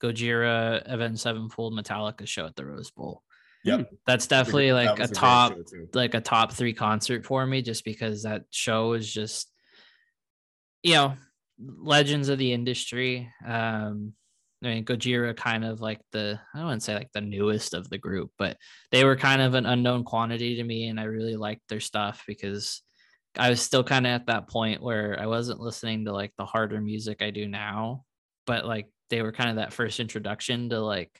gojira 0.00 0.80
avenged 0.86 1.20
sevenfold 1.20 1.72
metallica 1.72 2.26
show 2.26 2.46
at 2.46 2.54
the 2.54 2.64
rose 2.64 2.90
bowl 2.90 3.22
Yep. 3.64 3.90
that's 4.06 4.28
definitely 4.28 4.68
That 4.68 4.74
like 4.74 4.98
was 4.98 5.10
a 5.10 5.14
top 5.14 5.52
show, 5.54 5.86
like 5.92 6.14
a 6.14 6.20
top 6.20 6.52
three 6.52 6.72
concert 6.72 7.26
for 7.26 7.44
me 7.44 7.62
just 7.62 7.84
because 7.84 8.22
that 8.22 8.44
show 8.50 8.92
is 8.92 9.12
just 9.12 9.50
you 10.84 10.94
know 10.94 11.14
legends 11.58 12.28
of 12.28 12.38
the 12.38 12.52
industry 12.52 13.28
um 13.44 14.12
i 14.62 14.68
mean 14.68 14.84
gojira 14.84 15.36
kind 15.36 15.64
of 15.64 15.80
like 15.80 16.00
the 16.12 16.38
i 16.54 16.62
wouldn't 16.62 16.82
say 16.82 16.94
like 16.94 17.10
the 17.12 17.20
newest 17.20 17.74
of 17.74 17.88
the 17.88 17.98
group 17.98 18.30
but 18.38 18.56
they 18.90 19.04
were 19.04 19.16
kind 19.16 19.42
of 19.42 19.54
an 19.54 19.66
unknown 19.66 20.04
quantity 20.04 20.56
to 20.56 20.64
me 20.64 20.88
and 20.88 20.98
i 20.98 21.04
really 21.04 21.36
liked 21.36 21.62
their 21.68 21.80
stuff 21.80 22.24
because 22.26 22.82
i 23.38 23.50
was 23.50 23.60
still 23.60 23.84
kind 23.84 24.06
of 24.06 24.12
at 24.12 24.26
that 24.26 24.48
point 24.48 24.82
where 24.82 25.20
i 25.20 25.26
wasn't 25.26 25.60
listening 25.60 26.04
to 26.04 26.12
like 26.12 26.32
the 26.38 26.46
harder 26.46 26.80
music 26.80 27.22
i 27.22 27.30
do 27.30 27.46
now 27.46 28.04
but 28.46 28.64
like 28.64 28.88
they 29.10 29.22
were 29.22 29.32
kind 29.32 29.50
of 29.50 29.56
that 29.56 29.72
first 29.72 30.00
introduction 30.00 30.70
to 30.70 30.80
like 30.80 31.10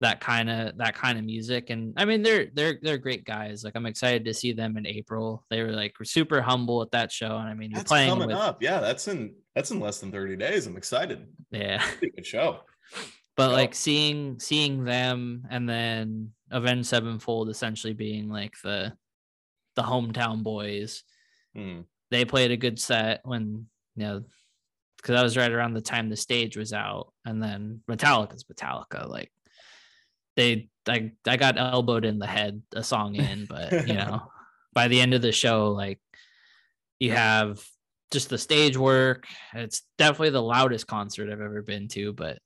that 0.00 0.20
kind 0.20 0.50
of 0.50 0.76
that 0.76 0.94
kind 0.94 1.18
of 1.18 1.24
music 1.24 1.70
and 1.70 1.94
i 1.96 2.04
mean 2.04 2.22
they're 2.22 2.48
they're 2.54 2.78
they're 2.82 2.98
great 2.98 3.24
guys 3.24 3.64
like 3.64 3.74
i'm 3.76 3.86
excited 3.86 4.24
to 4.26 4.34
see 4.34 4.52
them 4.52 4.76
in 4.76 4.86
april 4.86 5.42
they 5.48 5.62
were 5.62 5.72
like 5.72 5.94
super 6.04 6.42
humble 6.42 6.82
at 6.82 6.90
that 6.90 7.10
show 7.10 7.36
and 7.38 7.48
i 7.48 7.54
mean 7.54 7.70
you're 7.70 7.78
That's 7.78 7.88
playing 7.88 8.10
coming 8.10 8.28
with 8.28 8.36
up. 8.36 8.62
Yeah, 8.62 8.80
that's 8.80 9.08
in 9.08 9.34
that's 9.54 9.70
in 9.70 9.80
less 9.80 9.98
than 10.00 10.12
30 10.12 10.36
days. 10.36 10.66
I'm 10.66 10.76
excited. 10.76 11.26
yeah 11.50 11.82
good 12.00 12.26
show. 12.26 12.60
but 13.36 13.52
like 13.52 13.74
seeing 13.74 14.38
seeing 14.38 14.84
them 14.84 15.46
and 15.50 15.66
then 15.68 16.32
avenged 16.50 16.88
sevenfold 16.88 17.48
essentially 17.48 17.94
being 17.94 18.28
like 18.28 18.54
the 18.62 18.92
the 19.76 19.82
hometown 19.82 20.42
boys 20.42 21.02
Hmm. 21.54 21.80
they 22.10 22.26
played 22.26 22.50
a 22.50 22.56
good 22.58 22.78
set 22.78 23.20
when 23.24 23.66
you 23.94 24.04
know 24.04 24.24
because 24.98 25.14
that 25.14 25.22
was 25.22 25.38
right 25.38 25.50
around 25.50 25.72
the 25.72 25.80
time 25.80 26.10
the 26.10 26.16
stage 26.16 26.54
was 26.56 26.74
out 26.74 27.12
and 27.24 27.42
then 27.42 27.80
metallica's 27.90 28.44
metallica 28.44 29.08
like 29.08 29.32
they 30.36 30.68
I, 30.88 31.12
I 31.26 31.36
got 31.36 31.58
elbowed 31.58 32.04
in 32.04 32.18
the 32.18 32.26
head 32.26 32.62
a 32.74 32.82
song 32.82 33.16
in 33.16 33.46
but 33.46 33.88
you 33.88 33.94
know 33.94 34.22
by 34.72 34.88
the 34.88 35.00
end 35.00 35.14
of 35.14 35.22
the 35.22 35.32
show 35.32 35.72
like 35.72 36.00
you 36.98 37.12
have 37.12 37.64
just 38.12 38.28
the 38.28 38.38
stage 38.38 38.76
work 38.76 39.26
it's 39.54 39.82
definitely 39.98 40.30
the 40.30 40.42
loudest 40.42 40.86
concert 40.86 41.30
i've 41.32 41.40
ever 41.40 41.62
been 41.62 41.88
to 41.88 42.12
but 42.12 42.38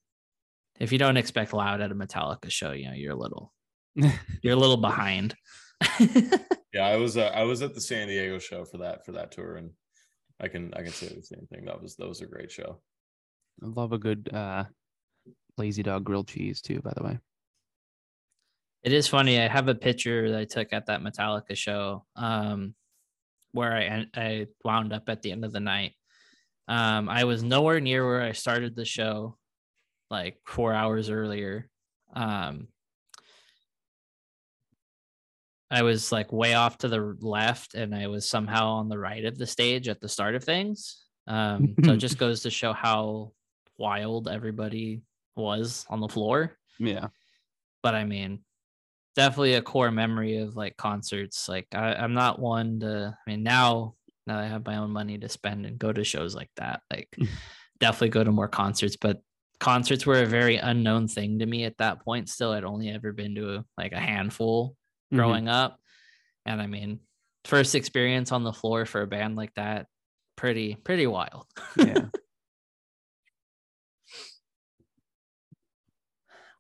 if 0.79 0.93
you 0.93 0.99
don't 0.99 1.19
expect 1.19 1.53
loud 1.53 1.81
at 1.81 1.93
a 1.93 1.95
metallica 1.95 2.51
show 2.51 2.73
you 2.73 2.87
know 2.87 2.95
you're 2.95 3.13
a 3.13 3.19
little 3.19 3.53
you're 4.43 4.55
a 4.55 4.57
little 4.57 4.79
behind 4.79 5.35
Yeah, 6.73 6.87
I 6.87 6.97
was 6.97 7.17
uh, 7.17 7.33
I 7.35 7.43
was 7.43 7.63
at 7.63 7.75
the 7.75 7.81
San 7.81 8.09
Diego 8.09 8.39
show 8.39 8.65
for 8.65 8.79
that 8.79 9.05
for 9.05 9.13
that 9.13 9.33
tour, 9.33 9.57
and 9.57 9.71
I 10.41 10.49
can 10.49 10.73
I 10.75 10.83
can 10.83 10.93
say 10.93 11.09
the 11.09 11.23
same 11.23 11.47
thing. 11.53 11.65
That 11.65 11.83
was 11.83 11.97
that 11.97 12.09
was 12.09 12.21
a 12.21 12.27
great 12.27 12.51
show. 12.51 12.81
I 13.63 13.67
love 13.67 13.93
a 13.93 13.99
good 13.99 14.31
uh 14.33 14.65
lazy 15.59 15.83
dog 15.83 16.05
grilled 16.05 16.29
cheese 16.29 16.61
too, 16.61 16.81
by 16.81 16.93
the 16.97 17.03
way. 17.03 17.19
It 18.83 18.93
is 18.93 19.07
funny. 19.09 19.39
I 19.39 19.49
have 19.49 19.69
a 19.69 19.75
picture 19.75 20.31
that 20.31 20.39
I 20.41 20.45
took 20.45 20.73
at 20.73 20.87
that 20.87 21.01
Metallica 21.03 21.55
show, 21.57 22.05
um, 22.17 22.75
where 23.53 23.73
I 23.77 24.07
I 24.15 24.47
wound 24.65 24.93
up 24.93 25.09
at 25.09 25.23
the 25.23 25.33
end 25.33 25.45
of 25.45 25.53
the 25.53 25.61
night. 25.61 25.93
Um, 26.69 27.09
I 27.09 27.25
was 27.25 27.43
nowhere 27.43 27.81
near 27.81 28.07
where 28.07 28.23
I 28.23 28.33
started 28.33 28.75
the 28.75 28.85
show, 28.85 29.37
like 30.11 30.39
four 30.47 30.73
hours 30.73 31.11
earlier. 31.11 31.69
Um, 32.15 32.69
I 35.71 35.83
was 35.83 36.11
like 36.11 36.33
way 36.33 36.55
off 36.55 36.79
to 36.79 36.89
the 36.89 37.17
left, 37.21 37.75
and 37.75 37.95
I 37.95 38.07
was 38.09 38.29
somehow 38.29 38.69
on 38.73 38.89
the 38.89 38.99
right 38.99 39.25
of 39.25 39.39
the 39.39 39.47
stage 39.47 39.89
at 39.89 40.01
the 40.01 40.09
start 40.09 40.35
of 40.35 40.43
things. 40.43 41.05
Um, 41.27 41.75
so 41.85 41.93
it 41.93 41.99
just 41.99 42.19
goes 42.25 42.43
to 42.43 42.51
show 42.51 42.73
how 42.73 43.33
wild 43.79 44.29
everybody 44.29 45.03
was 45.37 45.87
on 45.89 46.01
the 46.01 46.09
floor 46.09 46.57
Yeah. 46.79 47.09
but 47.83 47.95
I 47.95 48.05
mean, 48.05 48.41
definitely 49.21 49.55
a 49.55 49.63
core 49.63 49.91
memory 49.91 50.39
of 50.39 50.57
like 50.57 50.77
concerts. 50.79 51.47
Like 51.49 51.67
I, 51.75 51.93
I'm 51.95 52.15
not 52.15 52.39
one 52.39 52.81
to. 52.81 53.15
I 53.27 53.31
mean, 53.31 53.43
now 53.43 53.95
now 54.27 54.39
I 54.39 54.47
have 54.47 54.65
my 54.65 54.77
own 54.77 54.91
money 54.91 55.19
to 55.19 55.29
spend 55.29 55.67
and 55.67 55.79
go 55.79 55.93
to 55.93 56.05
shows 56.05 56.35
like 56.35 56.51
that, 56.57 56.81
like 56.91 57.09
definitely 57.81 58.09
go 58.11 58.25
to 58.25 58.33
more 58.33 58.49
concerts. 58.49 58.97
But 58.97 59.21
concerts 59.59 60.07
were 60.07 60.23
a 60.23 60.27
very 60.27 60.57
unknown 60.57 61.07
thing 61.09 61.39
to 61.41 61.47
me 61.47 61.65
at 61.65 61.77
that 61.79 62.03
point. 62.03 62.29
Still, 62.31 62.53
I'd 62.53 62.65
only 62.65 62.89
ever 62.91 63.13
been 63.13 63.35
to 63.35 63.57
a, 63.57 63.65
like 63.77 63.93
a 63.93 64.01
handful 64.01 64.77
Mhm. 65.13 65.17
growing 65.17 65.49
up, 65.49 65.79
and 66.47 66.63
I 66.63 66.67
mean, 66.67 67.01
first 67.45 67.75
experience 67.75 68.33
on 68.33 68.45
the 68.45 68.53
floor 68.53 68.87
for 68.87 69.03
a 69.03 69.07
band 69.07 69.37
like 69.37 69.53
that, 69.55 69.87
pretty 70.37 70.77
pretty 70.77 71.07
wild. 71.07 71.47
Yeah. 71.77 72.07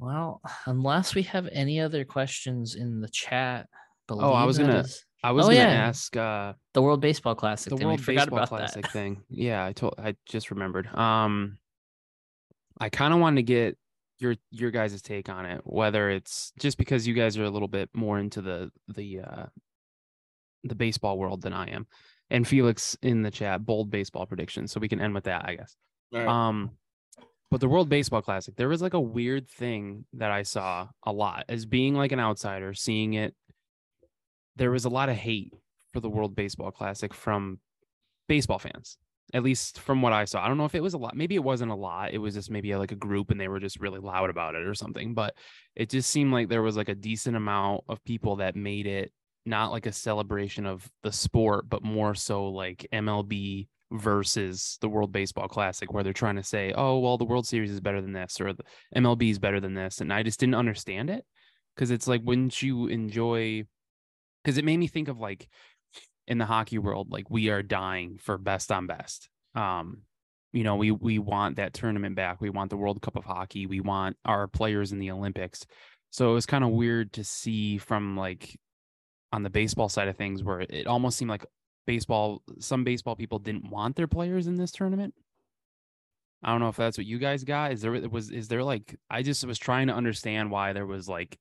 Well, 0.00 0.40
unless 0.66 1.14
we 1.14 1.22
have 1.24 1.48
any 1.52 1.78
other 1.80 2.04
questions 2.04 2.74
in 2.74 3.00
the 3.00 3.08
chat. 3.08 3.68
Oh, 4.08 4.32
I 4.32 4.44
was 4.44 4.58
gonna- 4.58 4.78
is 4.80 5.04
I 5.22 5.32
was 5.32 5.44
Oh, 5.44 5.48
gonna 5.50 5.60
yeah. 5.60 5.68
ask 5.88 6.16
uh 6.16 6.54
the 6.72 6.80
World 6.82 7.00
Baseball 7.02 7.34
Classic. 7.34 7.70
the 7.70 7.76
thing. 7.76 7.86
World 7.86 8.00
forgot 8.00 8.20
Baseball 8.26 8.38
about 8.38 8.48
Classic 8.48 8.82
that. 8.82 8.90
thing. 8.92 9.22
Yeah, 9.28 9.64
I 9.64 9.72
told 9.72 9.94
I 9.98 10.16
just 10.26 10.50
remembered. 10.50 10.86
Um 10.88 11.58
I 12.80 12.88
kind 12.88 13.12
of 13.12 13.20
wanted 13.20 13.36
to 13.36 13.42
get 13.42 13.76
your 14.18 14.36
your 14.50 14.70
guys' 14.70 15.00
take 15.02 15.28
on 15.28 15.44
it, 15.44 15.60
whether 15.64 16.08
it's 16.10 16.52
just 16.58 16.78
because 16.78 17.06
you 17.06 17.12
guys 17.14 17.36
are 17.38 17.44
a 17.44 17.50
little 17.50 17.68
bit 17.68 17.90
more 17.94 18.18
into 18.18 18.40
the 18.40 18.70
the 18.88 19.20
uh 19.20 19.46
the 20.64 20.74
baseball 20.74 21.18
world 21.18 21.42
than 21.42 21.52
I 21.52 21.66
am. 21.68 21.86
And 22.30 22.46
Felix 22.48 22.96
in 23.02 23.22
the 23.22 23.30
chat, 23.30 23.64
bold 23.66 23.90
baseball 23.90 24.24
predictions. 24.26 24.72
So 24.72 24.80
we 24.80 24.88
can 24.88 25.00
end 25.00 25.14
with 25.14 25.24
that, 25.24 25.44
I 25.46 25.56
guess. 25.56 25.76
All 26.14 26.18
right. 26.20 26.28
Um, 26.28 26.70
but 27.50 27.60
the 27.60 27.68
World 27.68 27.88
Baseball 27.88 28.22
Classic, 28.22 28.54
there 28.56 28.68
was 28.68 28.82
like 28.82 28.94
a 28.94 29.00
weird 29.00 29.48
thing 29.48 30.04
that 30.12 30.30
I 30.30 30.42
saw 30.42 30.88
a 31.04 31.12
lot 31.12 31.44
as 31.48 31.66
being 31.66 31.94
like 31.94 32.12
an 32.12 32.20
outsider, 32.20 32.74
seeing 32.74 33.14
it. 33.14 33.34
There 34.56 34.70
was 34.70 34.84
a 34.84 34.90
lot 34.90 35.08
of 35.08 35.16
hate 35.16 35.52
for 35.92 36.00
the 36.00 36.10
World 36.10 36.36
Baseball 36.36 36.70
Classic 36.70 37.12
from 37.12 37.58
baseball 38.28 38.60
fans, 38.60 38.98
at 39.34 39.42
least 39.42 39.80
from 39.80 40.00
what 40.00 40.12
I 40.12 40.26
saw. 40.26 40.44
I 40.44 40.48
don't 40.48 40.58
know 40.58 40.64
if 40.64 40.76
it 40.76 40.82
was 40.82 40.94
a 40.94 40.98
lot. 40.98 41.16
Maybe 41.16 41.34
it 41.34 41.42
wasn't 41.42 41.72
a 41.72 41.76
lot. 41.76 42.12
It 42.12 42.18
was 42.18 42.34
just 42.34 42.50
maybe 42.50 42.74
like 42.76 42.92
a 42.92 42.96
group 42.96 43.32
and 43.32 43.40
they 43.40 43.48
were 43.48 43.60
just 43.60 43.80
really 43.80 43.98
loud 43.98 44.30
about 44.30 44.54
it 44.54 44.66
or 44.66 44.74
something. 44.74 45.14
But 45.14 45.34
it 45.74 45.90
just 45.90 46.10
seemed 46.10 46.32
like 46.32 46.48
there 46.48 46.62
was 46.62 46.76
like 46.76 46.88
a 46.88 46.94
decent 46.94 47.36
amount 47.36 47.82
of 47.88 48.04
people 48.04 48.36
that 48.36 48.54
made 48.54 48.86
it 48.86 49.12
not 49.44 49.72
like 49.72 49.86
a 49.86 49.92
celebration 49.92 50.66
of 50.66 50.88
the 51.02 51.10
sport, 51.10 51.68
but 51.68 51.82
more 51.82 52.14
so 52.14 52.48
like 52.48 52.86
MLB 52.92 53.66
versus 53.92 54.78
the 54.80 54.88
World 54.88 55.12
Baseball 55.12 55.48
Classic, 55.48 55.92
where 55.92 56.04
they're 56.04 56.12
trying 56.12 56.36
to 56.36 56.42
say, 56.42 56.72
oh, 56.76 56.98
well, 56.98 57.18
the 57.18 57.24
World 57.24 57.46
Series 57.46 57.70
is 57.70 57.80
better 57.80 58.00
than 58.00 58.12
this, 58.12 58.40
or 58.40 58.52
the 58.52 58.64
MLB 58.96 59.30
is 59.30 59.38
better 59.38 59.60
than 59.60 59.74
this. 59.74 60.00
And 60.00 60.12
I 60.12 60.22
just 60.22 60.40
didn't 60.40 60.54
understand 60.54 61.10
it 61.10 61.24
because 61.74 61.90
it's 61.90 62.06
like, 62.06 62.22
wouldn't 62.24 62.62
you 62.62 62.86
enjoy? 62.86 63.64
Because 64.42 64.58
it 64.58 64.64
made 64.64 64.78
me 64.78 64.86
think 64.86 65.08
of 65.08 65.18
like 65.18 65.48
in 66.26 66.38
the 66.38 66.46
hockey 66.46 66.78
world, 66.78 67.10
like 67.10 67.30
we 67.30 67.48
are 67.48 67.62
dying 67.62 68.18
for 68.18 68.38
best 68.38 68.70
on 68.70 68.86
best. 68.86 69.28
Um, 69.54 70.02
you 70.52 70.64
know, 70.64 70.76
we 70.76 70.90
we 70.90 71.18
want 71.18 71.56
that 71.56 71.74
tournament 71.74 72.16
back. 72.16 72.40
We 72.40 72.50
want 72.50 72.70
the 72.70 72.76
World 72.76 73.02
Cup 73.02 73.16
of 73.16 73.24
Hockey. 73.24 73.66
We 73.66 73.80
want 73.80 74.16
our 74.24 74.48
players 74.48 74.92
in 74.92 74.98
the 74.98 75.10
Olympics. 75.10 75.64
So 76.10 76.30
it 76.30 76.34
was 76.34 76.46
kind 76.46 76.64
of 76.64 76.70
weird 76.70 77.12
to 77.14 77.24
see 77.24 77.78
from 77.78 78.16
like 78.16 78.58
on 79.32 79.42
the 79.42 79.50
baseball 79.50 79.88
side 79.88 80.08
of 80.08 80.16
things 80.16 80.42
where 80.42 80.60
it 80.60 80.86
almost 80.86 81.18
seemed 81.18 81.30
like 81.30 81.46
baseball 81.86 82.42
some 82.58 82.84
baseball 82.84 83.16
people 83.16 83.38
didn't 83.38 83.68
want 83.70 83.96
their 83.96 84.06
players 84.06 84.46
in 84.46 84.56
this 84.56 84.70
tournament 84.70 85.14
I 86.42 86.50
don't 86.50 86.60
know 86.60 86.68
if 86.68 86.76
that's 86.76 86.96
what 86.96 87.06
you 87.06 87.18
guys 87.18 87.44
got. 87.44 87.72
Is 87.72 87.82
there 87.82 87.92
was 87.92 88.30
is 88.30 88.48
there 88.48 88.64
like 88.64 88.96
I 89.10 89.22
just 89.22 89.44
was 89.46 89.58
trying 89.58 89.88
to 89.88 89.94
understand 89.94 90.50
why 90.50 90.72
there 90.72 90.86
was 90.86 91.08
like 91.08 91.38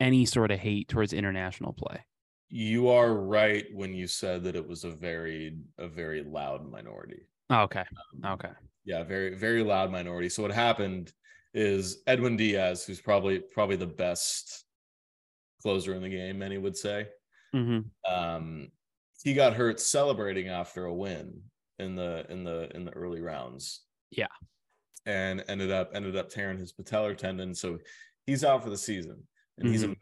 any 0.00 0.26
sort 0.26 0.50
of 0.50 0.58
hate 0.58 0.88
towards 0.88 1.12
international 1.12 1.72
play. 1.72 2.04
You 2.50 2.88
are 2.88 3.14
right 3.14 3.64
when 3.72 3.94
you 3.94 4.06
said 4.06 4.44
that 4.44 4.54
it 4.54 4.66
was 4.66 4.84
a 4.84 4.90
very 4.90 5.56
a 5.78 5.88
very 5.88 6.22
loud 6.22 6.70
minority. 6.70 7.26
Oh, 7.50 7.62
okay. 7.62 7.84
Um, 8.24 8.32
Okay. 8.32 8.52
Yeah, 8.84 9.02
very 9.02 9.34
very 9.34 9.62
loud 9.62 9.90
minority. 9.90 10.28
So 10.28 10.42
what 10.42 10.52
happened 10.52 11.12
is 11.54 12.02
Edwin 12.06 12.36
Diaz, 12.36 12.84
who's 12.84 13.00
probably 13.00 13.38
probably 13.38 13.76
the 13.76 13.86
best 13.86 14.64
closer 15.62 15.94
in 15.94 16.02
the 16.02 16.10
game, 16.10 16.38
many 16.38 16.58
would 16.58 16.76
say. 16.76 17.08
Mm-hmm. 17.54 18.12
Um, 18.12 18.68
he 19.24 19.34
got 19.34 19.54
hurt 19.54 19.80
celebrating 19.80 20.48
after 20.48 20.84
a 20.84 20.94
win 20.94 21.40
in 21.80 21.96
the 21.96 22.24
in 22.28 22.44
the 22.44 22.70
in 22.76 22.84
the 22.84 22.92
early 22.92 23.20
rounds. 23.20 23.80
Yeah. 24.10 24.28
and 25.06 25.42
ended 25.48 25.72
up 25.72 25.90
ended 25.92 26.14
up 26.16 26.28
tearing 26.28 26.58
his 26.58 26.72
patellar 26.72 27.16
tendon, 27.16 27.54
so 27.54 27.78
he's 28.26 28.44
out 28.44 28.62
for 28.62 28.70
the 28.70 28.78
season, 28.78 29.22
and 29.58 29.68
he's 29.68 29.82
a 29.82 29.88
Met. 29.88 29.98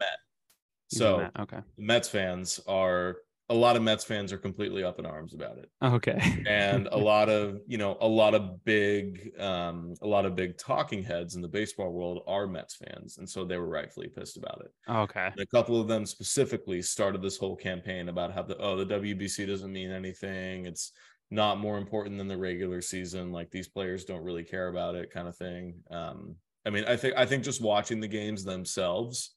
So 0.88 1.30
okay. 1.38 1.60
Mets 1.78 2.08
fans 2.08 2.60
are 2.68 3.16
a 3.52 3.54
lot 3.54 3.76
of 3.76 3.82
Mets 3.82 4.02
fans 4.02 4.32
are 4.32 4.38
completely 4.38 4.82
up 4.82 4.98
in 4.98 5.04
arms 5.04 5.34
about 5.34 5.58
it. 5.58 5.70
Okay. 5.82 6.18
And 6.48 6.88
a 6.90 6.98
lot 7.12 7.28
of, 7.28 7.60
you 7.66 7.76
know, 7.76 7.98
a 8.00 8.08
lot 8.08 8.34
of 8.34 8.64
big 8.64 9.38
um 9.38 9.94
a 10.02 10.06
lot 10.06 10.24
of 10.24 10.34
big 10.34 10.56
talking 10.56 11.02
heads 11.02 11.36
in 11.36 11.42
the 11.42 11.48
baseball 11.48 11.92
world 11.92 12.22
are 12.26 12.46
Mets 12.46 12.76
fans. 12.76 13.18
And 13.18 13.28
so 13.28 13.44
they 13.44 13.58
were 13.58 13.68
rightfully 13.68 14.08
pissed 14.08 14.38
about 14.38 14.62
it. 14.64 14.72
okay. 14.90 15.26
And 15.26 15.40
a 15.40 15.46
couple 15.46 15.80
of 15.80 15.86
them 15.86 16.06
specifically 16.06 16.80
started 16.82 17.22
this 17.22 17.36
whole 17.36 17.56
campaign 17.56 18.08
about 18.08 18.32
how 18.32 18.42
the 18.42 18.56
oh 18.58 18.76
the 18.76 18.86
WBC 18.86 19.46
doesn't 19.46 19.72
mean 19.72 19.90
anything. 19.90 20.66
It's 20.66 20.92
not 21.30 21.58
more 21.58 21.78
important 21.78 22.18
than 22.18 22.28
the 22.28 22.36
regular 22.36 22.80
season. 22.80 23.32
Like 23.32 23.50
these 23.50 23.68
players 23.68 24.04
don't 24.04 24.24
really 24.24 24.44
care 24.44 24.68
about 24.68 24.94
it, 24.94 25.10
kind 25.10 25.28
of 25.28 25.36
thing. 25.36 25.74
Um, 25.90 26.36
I 26.64 26.70
mean, 26.70 26.84
I 26.84 26.96
think 26.96 27.14
I 27.16 27.26
think 27.26 27.44
just 27.44 27.60
watching 27.60 28.00
the 28.00 28.08
games 28.08 28.44
themselves 28.44 29.34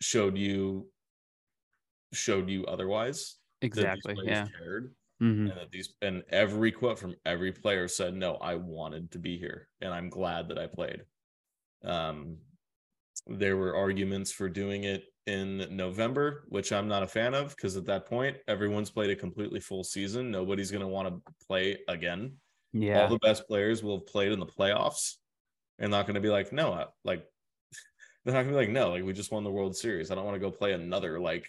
showed 0.00 0.36
you 0.36 0.86
showed 2.12 2.48
you 2.48 2.64
otherwise. 2.66 3.36
Exactly. 3.62 4.16
Yeah. 4.24 4.48
Cared, 4.58 4.94
hmm 5.18 5.46
and 5.48 5.58
that 5.58 5.70
these 5.70 5.94
and 6.02 6.24
every 6.30 6.72
quote 6.72 6.98
from 6.98 7.16
every 7.26 7.52
player 7.52 7.88
said, 7.88 8.14
"No, 8.14 8.36
I 8.36 8.54
wanted 8.54 9.10
to 9.12 9.18
be 9.18 9.38
here, 9.38 9.68
and 9.80 9.92
I'm 9.92 10.08
glad 10.08 10.48
that 10.48 10.58
I 10.58 10.66
played." 10.66 11.04
Um, 11.84 12.38
there 13.26 13.56
were 13.56 13.76
arguments 13.76 14.32
for 14.32 14.48
doing 14.48 14.84
it 14.84 15.04
in 15.26 15.76
November, 15.76 16.44
which 16.48 16.72
I'm 16.72 16.88
not 16.88 17.02
a 17.02 17.06
fan 17.06 17.34
of 17.34 17.50
because 17.56 17.76
at 17.76 17.86
that 17.86 18.06
point, 18.06 18.38
everyone's 18.48 18.90
played 18.90 19.10
a 19.10 19.16
completely 19.16 19.60
full 19.60 19.84
season. 19.84 20.30
Nobody's 20.30 20.70
going 20.70 20.82
to 20.82 20.88
want 20.88 21.08
to 21.24 21.34
play 21.46 21.78
again. 21.88 22.38
Yeah. 22.72 23.02
All 23.02 23.08
the 23.08 23.18
best 23.18 23.46
players 23.48 23.82
will 23.82 23.98
have 23.98 24.06
played 24.06 24.32
in 24.32 24.40
the 24.40 24.46
playoffs 24.46 25.16
and 25.78 25.90
not 25.90 26.06
going 26.06 26.14
to 26.16 26.20
be 26.20 26.30
like, 26.30 26.52
no, 26.52 26.72
I, 26.72 26.86
like, 27.04 27.26
they're 28.24 28.34
not 28.34 28.42
going 28.42 28.54
to 28.54 28.60
be 28.60 28.66
like, 28.66 28.70
no, 28.70 28.90
like, 28.90 29.04
we 29.04 29.12
just 29.12 29.32
won 29.32 29.44
the 29.44 29.50
World 29.50 29.76
Series. 29.76 30.10
I 30.10 30.14
don't 30.14 30.24
want 30.24 30.36
to 30.36 30.40
go 30.40 30.50
play 30.50 30.72
another, 30.72 31.20
like, 31.20 31.48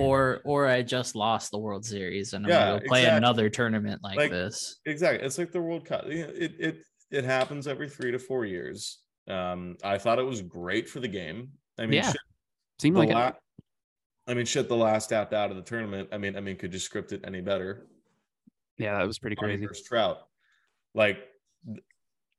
Or 0.00 0.40
or 0.44 0.66
I 0.66 0.82
just 0.82 1.14
lost 1.14 1.50
the 1.50 1.58
World 1.58 1.84
Series 1.84 2.32
and 2.32 2.44
I'm 2.46 2.50
Yeah, 2.50 2.66
gonna 2.68 2.80
go 2.80 2.86
play 2.88 3.00
exactly. 3.02 3.16
another 3.18 3.50
tournament 3.50 4.00
like, 4.02 4.16
Like, 4.16 4.30
this. 4.30 4.80
exactly. 4.86 5.26
It's 5.26 5.36
like 5.36 5.52
the 5.52 5.60
World 5.60 5.84
Cup. 5.84 6.06
It, 6.06 6.54
it, 6.58 6.76
it 7.10 7.24
happens 7.24 7.66
every 7.68 7.88
three 7.88 8.10
to 8.12 8.18
four 8.18 8.44
years. 8.46 9.00
Um, 9.28 9.76
I 9.84 9.98
thought 9.98 10.18
it 10.18 10.22
was 10.24 10.40
great 10.40 10.88
for 10.88 11.00
the 11.00 11.08
game. 11.08 11.50
I 11.78 11.82
mean, 11.82 11.96
Yeah, 11.96 12.12
shit, 12.12 12.20
Seemed 12.78 12.96
the 12.96 13.00
like 13.00 13.10
it. 13.10 13.34
I 14.26 14.34
mean, 14.34 14.46
shit. 14.46 14.68
The 14.68 14.76
last 14.76 15.12
apt 15.12 15.32
out 15.34 15.50
of 15.50 15.56
the 15.56 15.62
tournament. 15.62 16.08
I 16.12 16.18
mean, 16.18 16.34
I 16.36 16.40
mean, 16.40 16.56
could 16.56 16.72
you 16.72 16.78
script 16.78 17.12
it 17.12 17.20
any 17.24 17.40
better? 17.42 17.86
Yeah, 18.78 18.96
that 18.98 19.06
was 19.06 19.18
pretty 19.18 19.36
Ohtani 19.36 19.40
crazy. 19.40 19.66
versus 19.66 19.84
Trout, 19.86 20.18
like 20.94 21.18
th- 21.66 21.84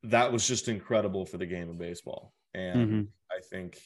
that 0.03 0.31
was 0.31 0.47
just 0.47 0.67
incredible 0.67 1.25
for 1.25 1.37
the 1.37 1.45
game 1.45 1.69
of 1.69 1.77
baseball, 1.77 2.33
and 2.53 2.89
Mhm. 2.91 3.07
I 3.31 3.41
think, 3.41 3.79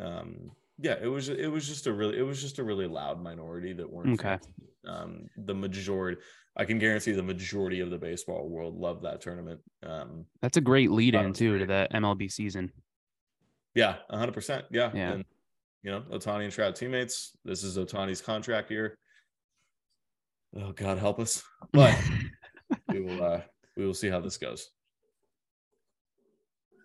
um, 0.00 0.50
yeah, 0.78 0.96
it 1.00 1.06
was 1.06 1.28
it 1.28 1.50
was 1.50 1.66
just 1.66 1.86
a 1.86 1.92
really 1.92 2.18
it 2.18 2.22
was 2.22 2.40
just 2.40 2.58
a 2.58 2.64
really 2.64 2.86
loud 2.86 3.22
minority 3.22 3.72
that 3.72 3.90
weren't 3.90 4.20
Okay. 4.20 4.38
Um, 4.86 5.28
the 5.36 5.54
majority, 5.54 6.20
I 6.56 6.64
can 6.64 6.78
guarantee, 6.78 7.12
the 7.12 7.22
majority 7.22 7.80
of 7.80 7.90
the 7.90 7.96
baseball 7.98 8.48
world 8.48 8.76
loved 8.76 9.04
that 9.04 9.20
tournament. 9.20 9.60
Um, 9.82 10.26
That's 10.42 10.58
a 10.58 10.60
great 10.60 10.90
lead 10.90 11.14
in 11.14 11.32
too 11.32 11.58
to 11.58 11.66
the 11.66 11.88
MLB 11.94 12.30
season. 12.30 12.70
Yeah, 13.74 13.96
hundred 14.10 14.32
percent. 14.32 14.64
Yeah. 14.70 14.90
Yeah. 14.94 15.12
And 15.12 15.24
you 15.82 15.90
know, 15.90 16.02
Ohtani 16.12 16.44
and 16.44 16.52
Trout 16.52 16.76
teammates. 16.76 17.36
This 17.44 17.62
is 17.62 17.78
Ohtani's 17.78 18.20
contract 18.20 18.70
year. 18.70 18.98
Oh 20.56 20.72
God 20.72 20.98
help 20.98 21.18
us. 21.18 21.42
But 21.72 21.98
we 22.88 23.00
will 23.00 23.22
uh 23.22 23.40
we 23.76 23.86
will 23.86 23.94
see 23.94 24.08
how 24.08 24.20
this 24.20 24.36
goes. 24.36 24.70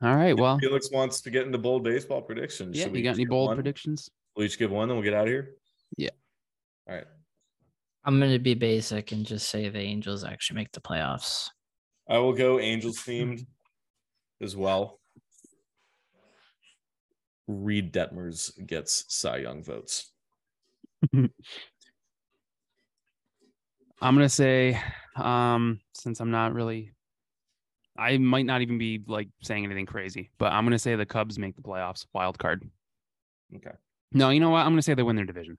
All 0.02 0.16
right. 0.16 0.38
Well, 0.38 0.58
Felix 0.60 0.90
wants 0.92 1.22
to 1.22 1.30
get 1.30 1.46
into 1.46 1.58
bold 1.58 1.84
baseball 1.84 2.22
predictions. 2.22 2.78
yeah. 2.78 2.88
We 2.88 3.00
You 3.00 3.04
got 3.04 3.16
any 3.16 3.26
bold 3.26 3.48
one? 3.50 3.58
predictions? 3.58 4.10
We'll 4.36 4.46
each 4.46 4.58
give 4.58 4.72
one, 4.72 4.88
then 4.88 4.96
we'll 4.98 5.04
get 5.04 5.14
out 5.14 5.24
of 5.24 5.30
here. 5.30 5.56
Yeah. 5.98 6.10
All 6.88 6.96
right. 6.96 7.06
I'm 8.06 8.20
gonna 8.20 8.40
be 8.40 8.54
basic 8.54 9.12
and 9.12 9.26
just 9.26 9.50
say 9.50 9.68
the 9.68 9.80
Angels 9.80 10.24
actually 10.24 10.56
make 10.56 10.72
the 10.72 10.80
playoffs. 10.80 11.50
I 12.10 12.18
will 12.20 12.34
go 12.34 12.60
Angels 12.60 12.98
themed 13.00 13.46
as 14.42 14.56
well. 14.56 15.00
Reid 17.48 17.92
Detmers 17.92 18.52
gets 18.66 19.04
Cy 19.10 19.38
Young 19.38 19.64
votes. 19.64 20.12
I'm 21.14 21.30
gonna 24.02 24.30
say, 24.30 24.80
um, 25.16 25.82
since 25.94 26.20
I'm 26.22 26.32
not 26.32 26.54
really, 26.54 26.94
I 28.00 28.18
might 28.18 28.46
not 28.46 28.62
even 28.62 28.78
be 28.78 29.02
like 29.08 29.28
saying 29.42 29.66
anything 29.66 29.86
crazy, 29.86 30.32
but 30.38 30.52
I'm 30.54 30.64
gonna 30.66 30.80
say 30.80 30.96
the 30.96 31.06
Cubs 31.06 31.38
make 31.38 31.56
the 31.56 31.62
playoffs, 31.62 32.06
wild 32.14 32.38
card. 32.40 32.70
Okay. 33.56 33.76
No, 34.14 34.30
you 34.30 34.40
know 34.40 34.50
what? 34.50 34.60
I'm 34.60 34.72
gonna 34.72 34.82
say 34.82 34.94
they 34.94 35.04
win 35.04 35.16
their 35.16 35.26
division. 35.26 35.58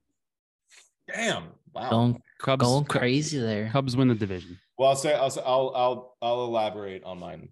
Damn. 1.13 1.49
Wow. 1.73 1.91
Going 1.91 2.23
Cubs, 2.41 2.65
going 2.65 2.85
crazy 2.85 3.39
there. 3.39 3.69
Cubs 3.71 3.97
win 3.97 4.09
the 4.09 4.15
division. 4.15 4.59
Well, 4.79 4.89
I'll 4.91 4.97
say 4.97 5.15
I'll 5.15 5.31
say- 5.31 5.43
I'll 5.45 5.73
I'll 5.75 6.17
I'll 6.23 6.45
elaborate 6.45 7.05
on 7.05 7.19
mine. 7.19 7.51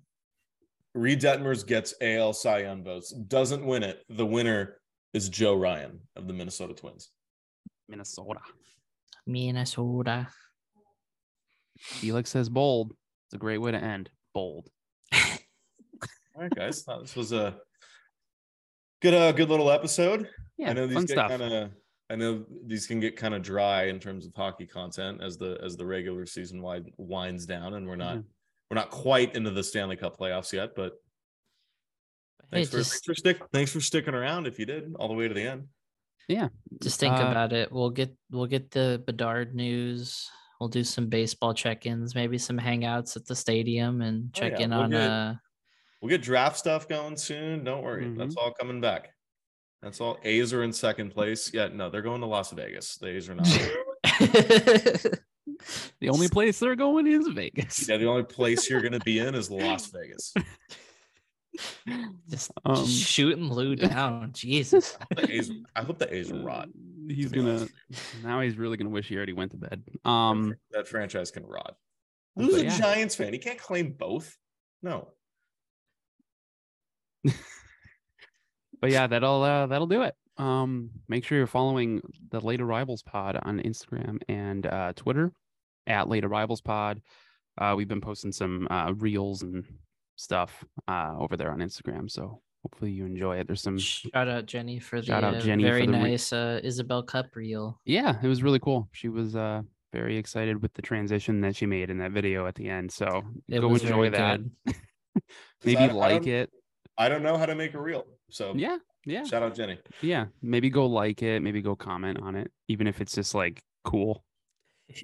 Reid 0.94 1.20
Detmers 1.20 1.66
gets 1.66 1.94
AL 2.00 2.32
Cy 2.32 2.60
Young 2.62 2.82
votes. 2.82 3.12
Doesn't 3.12 3.64
win 3.64 3.82
it. 3.82 4.04
The 4.08 4.26
winner 4.26 4.76
is 5.12 5.28
Joe 5.28 5.54
Ryan 5.54 6.00
of 6.16 6.26
the 6.26 6.32
Minnesota 6.32 6.74
Twins. 6.74 7.10
Minnesota. 7.88 8.40
Minnesota. 9.26 10.28
Felix 11.78 12.30
says 12.30 12.48
bold. 12.48 12.92
It's 13.26 13.34
a 13.34 13.38
great 13.38 13.58
way 13.58 13.70
to 13.70 13.78
end. 13.78 14.10
Bold. 14.34 14.68
All 16.38 16.44
right, 16.44 16.54
guys. 16.54 16.82
Thought 16.82 17.00
this 17.02 17.16
was 17.16 17.32
a 17.32 17.56
good 19.02 19.12
uh 19.12 19.32
good 19.32 19.48
little 19.48 19.72
episode. 19.72 20.28
Yeah, 20.56 20.70
I 20.70 20.72
know 20.72 20.86
these 20.86 20.94
fun 20.94 21.06
get 21.06 21.12
stuff. 21.14 21.30
kind 21.30 21.42
of 21.42 21.70
I 22.10 22.14
know 22.14 22.44
these 22.64 22.86
can 22.86 23.00
get 23.00 23.16
kind 23.16 23.34
of 23.34 23.42
dry 23.42 23.84
in 23.86 23.98
terms 23.98 24.24
of 24.24 24.32
hockey 24.36 24.64
content 24.64 25.20
as 25.20 25.36
the 25.36 25.58
as 25.64 25.76
the 25.76 25.84
regular 25.84 26.26
season 26.26 26.62
wide 26.62 26.92
winds 26.96 27.44
down 27.44 27.74
and 27.74 27.88
we're 27.88 27.96
not 27.96 28.18
Mhm. 28.18 28.24
we're 28.70 28.76
not 28.76 28.90
quite 28.90 29.34
into 29.34 29.50
the 29.50 29.64
Stanley 29.64 29.96
Cup 29.96 30.16
playoffs 30.16 30.52
yet, 30.52 30.76
but 30.76 30.92
Hey, 32.52 32.64
thanks 32.64 32.70
for 32.70 32.76
thanks 32.76 33.04
for 33.04 33.14
stick 33.16 33.42
thanks 33.52 33.72
for 33.72 33.80
sticking 33.80 34.14
around 34.14 34.46
if 34.46 34.60
you 34.60 34.64
did 34.66 34.94
all 34.96 35.08
the 35.08 35.14
way 35.14 35.26
to 35.26 35.34
the 35.34 35.42
end. 35.42 35.66
Yeah, 36.28 36.48
just 36.80 37.00
think 37.00 37.14
Uh, 37.14 37.26
about 37.28 37.52
it. 37.52 37.72
We'll 37.72 37.90
get 37.90 38.16
we'll 38.30 38.46
get 38.46 38.70
the 38.70 39.02
Bedard 39.04 39.56
news. 39.56 40.30
We'll 40.60 40.68
do 40.68 40.82
some 40.84 41.08
baseball 41.08 41.54
check-ins, 41.54 42.14
maybe 42.14 42.36
some 42.36 42.58
hangouts 42.58 43.16
at 43.16 43.26
the 43.26 43.34
stadium 43.36 44.02
and 44.02 44.28
Oh, 44.34 44.38
check 44.38 44.52
yeah, 44.58 44.64
in 44.64 44.70
we'll 44.70 44.80
on 44.80 44.90
get- 44.90 45.00
uh 45.10 45.34
We'll 46.00 46.10
get 46.10 46.22
draft 46.22 46.56
stuff 46.56 46.88
going 46.88 47.16
soon. 47.16 47.64
Don't 47.64 47.82
worry. 47.82 48.08
That's 48.16 48.34
Mm-hmm. 48.34 48.44
all 48.44 48.52
coming 48.52 48.80
back. 48.80 49.08
That's 49.82 50.00
all. 50.00 50.18
A's 50.24 50.52
are 50.52 50.62
in 50.62 50.72
second 50.72 51.10
place. 51.10 51.52
Yeah, 51.54 51.68
no, 51.72 51.88
they're 51.90 52.02
going 52.02 52.20
to 52.20 52.26
Las 52.26 52.50
Vegas. 52.52 52.96
The 52.98 53.08
A's 53.08 53.28
are 53.28 53.34
not. 53.34 53.46
The 56.00 56.08
only 56.10 56.28
place 56.28 56.60
they're 56.60 56.76
going 56.76 57.06
is 57.08 57.26
Vegas. 57.28 57.88
yeah, 57.88 57.96
the 57.96 58.06
only 58.06 58.22
place 58.22 58.70
you're 58.70 58.80
going 58.80 58.92
to 58.92 59.00
be 59.00 59.18
in 59.18 59.34
is 59.34 59.50
Las 59.50 59.86
Vegas. 59.90 60.32
just, 62.30 62.52
Um, 62.64 62.86
shooting 62.86 63.50
Lou 63.52 63.74
down. 63.76 64.30
Jesus. 64.32 64.96
The 65.16 65.28
A's, 65.32 65.50
I 65.74 65.82
hope 65.82 65.98
the 65.98 66.14
A's 66.14 66.30
rot. 66.32 66.68
He's 67.08 67.32
to 67.32 67.36
gonna 67.42 67.68
now 68.22 68.40
he's 68.40 68.56
really 68.56 68.76
gonna 68.76 68.90
wish 68.90 69.08
he 69.08 69.16
already 69.16 69.32
went 69.32 69.50
to 69.52 69.56
bed. 69.56 69.82
Um, 70.04 70.54
that 70.70 70.86
franchise 70.86 71.30
can 71.30 71.44
rot. 71.44 71.76
but 72.36 72.44
Who's 72.44 72.54
a 72.56 72.64
yeah. 72.64 72.78
Giants 72.78 73.14
fan? 73.16 73.32
He 73.32 73.38
can't 73.38 73.58
claim 73.58 73.92
both. 73.98 74.36
No. 74.82 75.08
but 78.80 78.90
yeah, 78.90 79.06
that'll 79.06 79.42
uh, 79.42 79.66
that'll 79.66 79.86
do 79.86 80.02
it. 80.02 80.14
Um, 80.36 80.90
make 81.08 81.24
sure 81.24 81.36
you're 81.38 81.46
following 81.48 82.00
the 82.30 82.40
Late 82.40 82.60
Arrivals 82.60 83.02
Pod 83.02 83.38
on 83.42 83.58
Instagram 83.60 84.18
and 84.28 84.66
uh, 84.66 84.92
Twitter 84.94 85.32
at 85.86 86.08
Late 86.08 86.24
Arrivals 86.24 86.60
Pod. 86.60 87.00
Uh, 87.60 87.74
we've 87.76 87.88
been 87.88 88.00
posting 88.00 88.30
some 88.30 88.68
uh, 88.70 88.92
reels 88.98 89.42
and 89.42 89.64
stuff 90.16 90.64
uh, 90.86 91.14
over 91.18 91.36
there 91.36 91.50
on 91.50 91.58
Instagram, 91.58 92.08
so 92.08 92.40
hopefully 92.62 92.92
you 92.92 93.04
enjoy 93.04 93.36
it. 93.38 93.48
There's 93.48 93.62
some 93.62 93.78
Shout 93.78 94.28
out 94.28 94.46
Jenny 94.46 94.78
for 94.78 95.00
the 95.00 95.06
Shout 95.06 95.24
out 95.24 95.34
uh, 95.36 95.40
Jenny 95.40 95.64
for 95.64 95.70
very 95.70 95.86
the 95.86 95.92
re- 95.92 95.98
nice 95.98 96.32
uh, 96.32 96.60
Isobel 96.64 97.04
Cup 97.06 97.34
reel. 97.34 97.80
yeah, 97.84 98.16
it 98.22 98.28
was 98.28 98.44
really 98.44 98.60
cool. 98.60 98.88
She 98.92 99.08
was 99.08 99.34
uh, 99.34 99.62
very 99.92 100.16
excited 100.16 100.62
with 100.62 100.72
the 100.74 100.82
transition 100.82 101.40
that 101.40 101.56
she 101.56 101.66
made 101.66 101.90
in 101.90 101.98
that 101.98 102.12
video 102.12 102.46
at 102.46 102.54
the 102.54 102.68
end. 102.68 102.92
So 102.92 103.24
It 103.48 103.60
go 103.60 103.74
enjoy 103.74 104.10
that. 104.10 104.38
Maybe 105.64 105.78
I- 105.78 105.86
I 105.88 105.92
like 105.92 106.22
don't- 106.22 106.28
it. 106.28 106.50
I 106.98 107.08
don't 107.08 107.22
know 107.22 107.36
how 107.38 107.46
to 107.46 107.54
make 107.54 107.74
a 107.74 107.80
reel. 107.80 108.04
So 108.30 108.52
Yeah, 108.56 108.76
yeah, 109.06 109.22
shout 109.24 109.42
out 109.42 109.54
Jenny. 109.54 109.78
yeah. 110.02 110.26
Maybe 110.42 110.68
go 110.68 110.86
like 110.86 111.22
it. 111.22 111.40
Maybe 111.42 111.62
go 111.62 111.74
comment 111.76 112.20
on 112.20 112.34
it, 112.34 112.50
even 112.68 112.86
if 112.86 113.00
it's 113.00 113.14
just 113.14 113.34
like 113.34 113.62
cool 113.84 114.24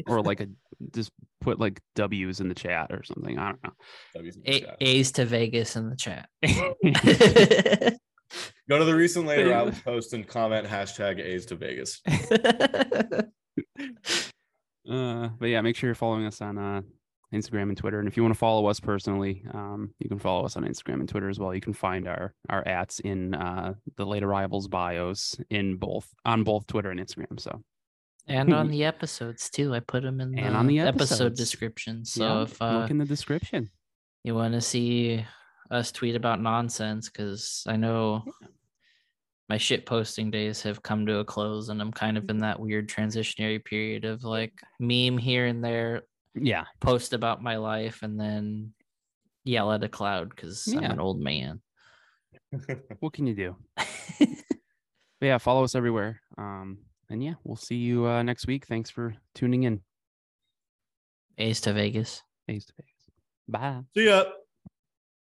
or 0.06 0.20
like 0.22 0.40
a 0.40 0.48
just 0.94 1.10
put 1.40 1.60
like 1.60 1.80
W's 1.94 2.40
in 2.40 2.48
the 2.48 2.54
chat 2.54 2.88
or 2.90 3.02
something. 3.04 3.38
I 3.38 3.50
don't 3.52 3.62
know. 3.64 3.72
W's 4.14 4.38
A- 4.46 4.76
A's 4.80 5.12
to 5.12 5.24
Vegas 5.24 5.76
in 5.76 5.88
the 5.88 5.96
chat. 5.96 6.28
Go 8.68 8.78
to 8.78 8.84
the 8.84 8.94
recent 8.94 9.26
Late 9.26 9.46
Arrivals 9.46 9.78
post 9.80 10.12
and 10.14 10.26
comment 10.26 10.66
hashtag 10.66 11.20
A's 11.20 11.46
to 11.46 11.54
Vegas. 11.56 12.00
Uh, 14.86 15.28
but 15.38 15.46
yeah, 15.46 15.62
make 15.62 15.76
sure 15.76 15.88
you're 15.88 15.94
following 15.94 16.26
us 16.26 16.42
on 16.42 16.58
uh, 16.58 16.82
Instagram 17.34 17.64
and 17.64 17.76
Twitter. 17.76 17.98
And 17.98 18.08
if 18.08 18.16
you 18.16 18.22
want 18.22 18.34
to 18.34 18.38
follow 18.38 18.66
us 18.66 18.80
personally, 18.80 19.44
um, 19.52 19.92
you 19.98 20.08
can 20.08 20.18
follow 20.18 20.44
us 20.44 20.56
on 20.56 20.64
Instagram 20.64 21.00
and 21.00 21.08
Twitter 21.08 21.28
as 21.28 21.38
well. 21.38 21.54
You 21.54 21.60
can 21.60 21.72
find 21.72 22.06
our 22.08 22.34
our 22.48 22.66
ats 22.66 23.00
in 23.00 23.34
uh, 23.34 23.74
the 23.96 24.06
late 24.06 24.22
arrivals 24.22 24.68
bios 24.68 25.36
in 25.50 25.76
both 25.76 26.08
on 26.24 26.44
both 26.44 26.66
Twitter 26.66 26.90
and 26.90 27.00
Instagram. 27.00 27.38
So 27.38 27.62
and 28.26 28.54
on 28.54 28.68
the 28.68 28.84
episodes 28.84 29.50
too. 29.50 29.74
I 29.74 29.80
put 29.80 30.02
them 30.02 30.20
in 30.20 30.32
the, 30.32 30.38
And 30.40 30.56
on 30.56 30.66
the 30.66 30.80
episode 30.80 31.36
description. 31.36 32.04
So 32.04 32.24
yeah, 32.24 32.42
if 32.42 32.62
uh, 32.62 32.78
look 32.80 32.90
in 32.90 32.98
the 32.98 33.04
description. 33.04 33.70
you 34.22 34.34
want 34.34 34.54
to 34.54 34.60
see 34.60 35.24
us 35.70 35.92
tweet 35.92 36.16
about 36.16 36.40
nonsense, 36.40 37.08
because 37.08 37.64
I 37.66 37.76
know 37.76 38.24
my 39.48 39.58
shit 39.58 39.84
posting 39.84 40.30
days 40.30 40.62
have 40.62 40.82
come 40.82 41.04
to 41.06 41.18
a 41.18 41.24
close, 41.24 41.68
and 41.68 41.80
I'm 41.82 41.92
kind 41.92 42.16
of 42.16 42.28
in 42.30 42.38
that 42.38 42.58
weird 42.58 42.88
transitionary 42.88 43.62
period 43.62 44.04
of 44.06 44.24
like 44.24 44.52
meme 44.80 45.18
here 45.18 45.46
and 45.46 45.62
there, 45.62 46.02
Yeah, 46.34 46.64
post 46.80 47.12
about 47.12 47.42
my 47.42 47.56
life, 47.56 48.02
and 48.02 48.18
then 48.18 48.72
yell 49.44 49.72
at 49.72 49.84
a 49.84 49.88
cloud 49.88 50.30
because 50.30 50.66
I'm 50.68 50.84
an 50.84 51.00
old 51.00 51.20
man. 51.20 51.60
what 53.00 53.12
can 53.12 53.26
you 53.26 53.34
do? 53.34 53.56
But 55.24 55.28
yeah, 55.28 55.38
follow 55.38 55.64
us 55.64 55.74
everywhere. 55.74 56.20
Um, 56.36 56.80
and 57.08 57.24
yeah, 57.24 57.32
we'll 57.44 57.56
see 57.56 57.76
you 57.76 58.06
uh, 58.06 58.22
next 58.22 58.46
week. 58.46 58.66
Thanks 58.66 58.90
for 58.90 59.14
tuning 59.34 59.62
in. 59.62 59.80
A's 61.38 61.62
to 61.62 61.72
Vegas. 61.72 62.20
Face 62.46 62.66
to 62.66 62.74
vegas 62.76 62.92
Bye. 63.48 63.80
See 63.94 64.04
ya. 64.04 64.24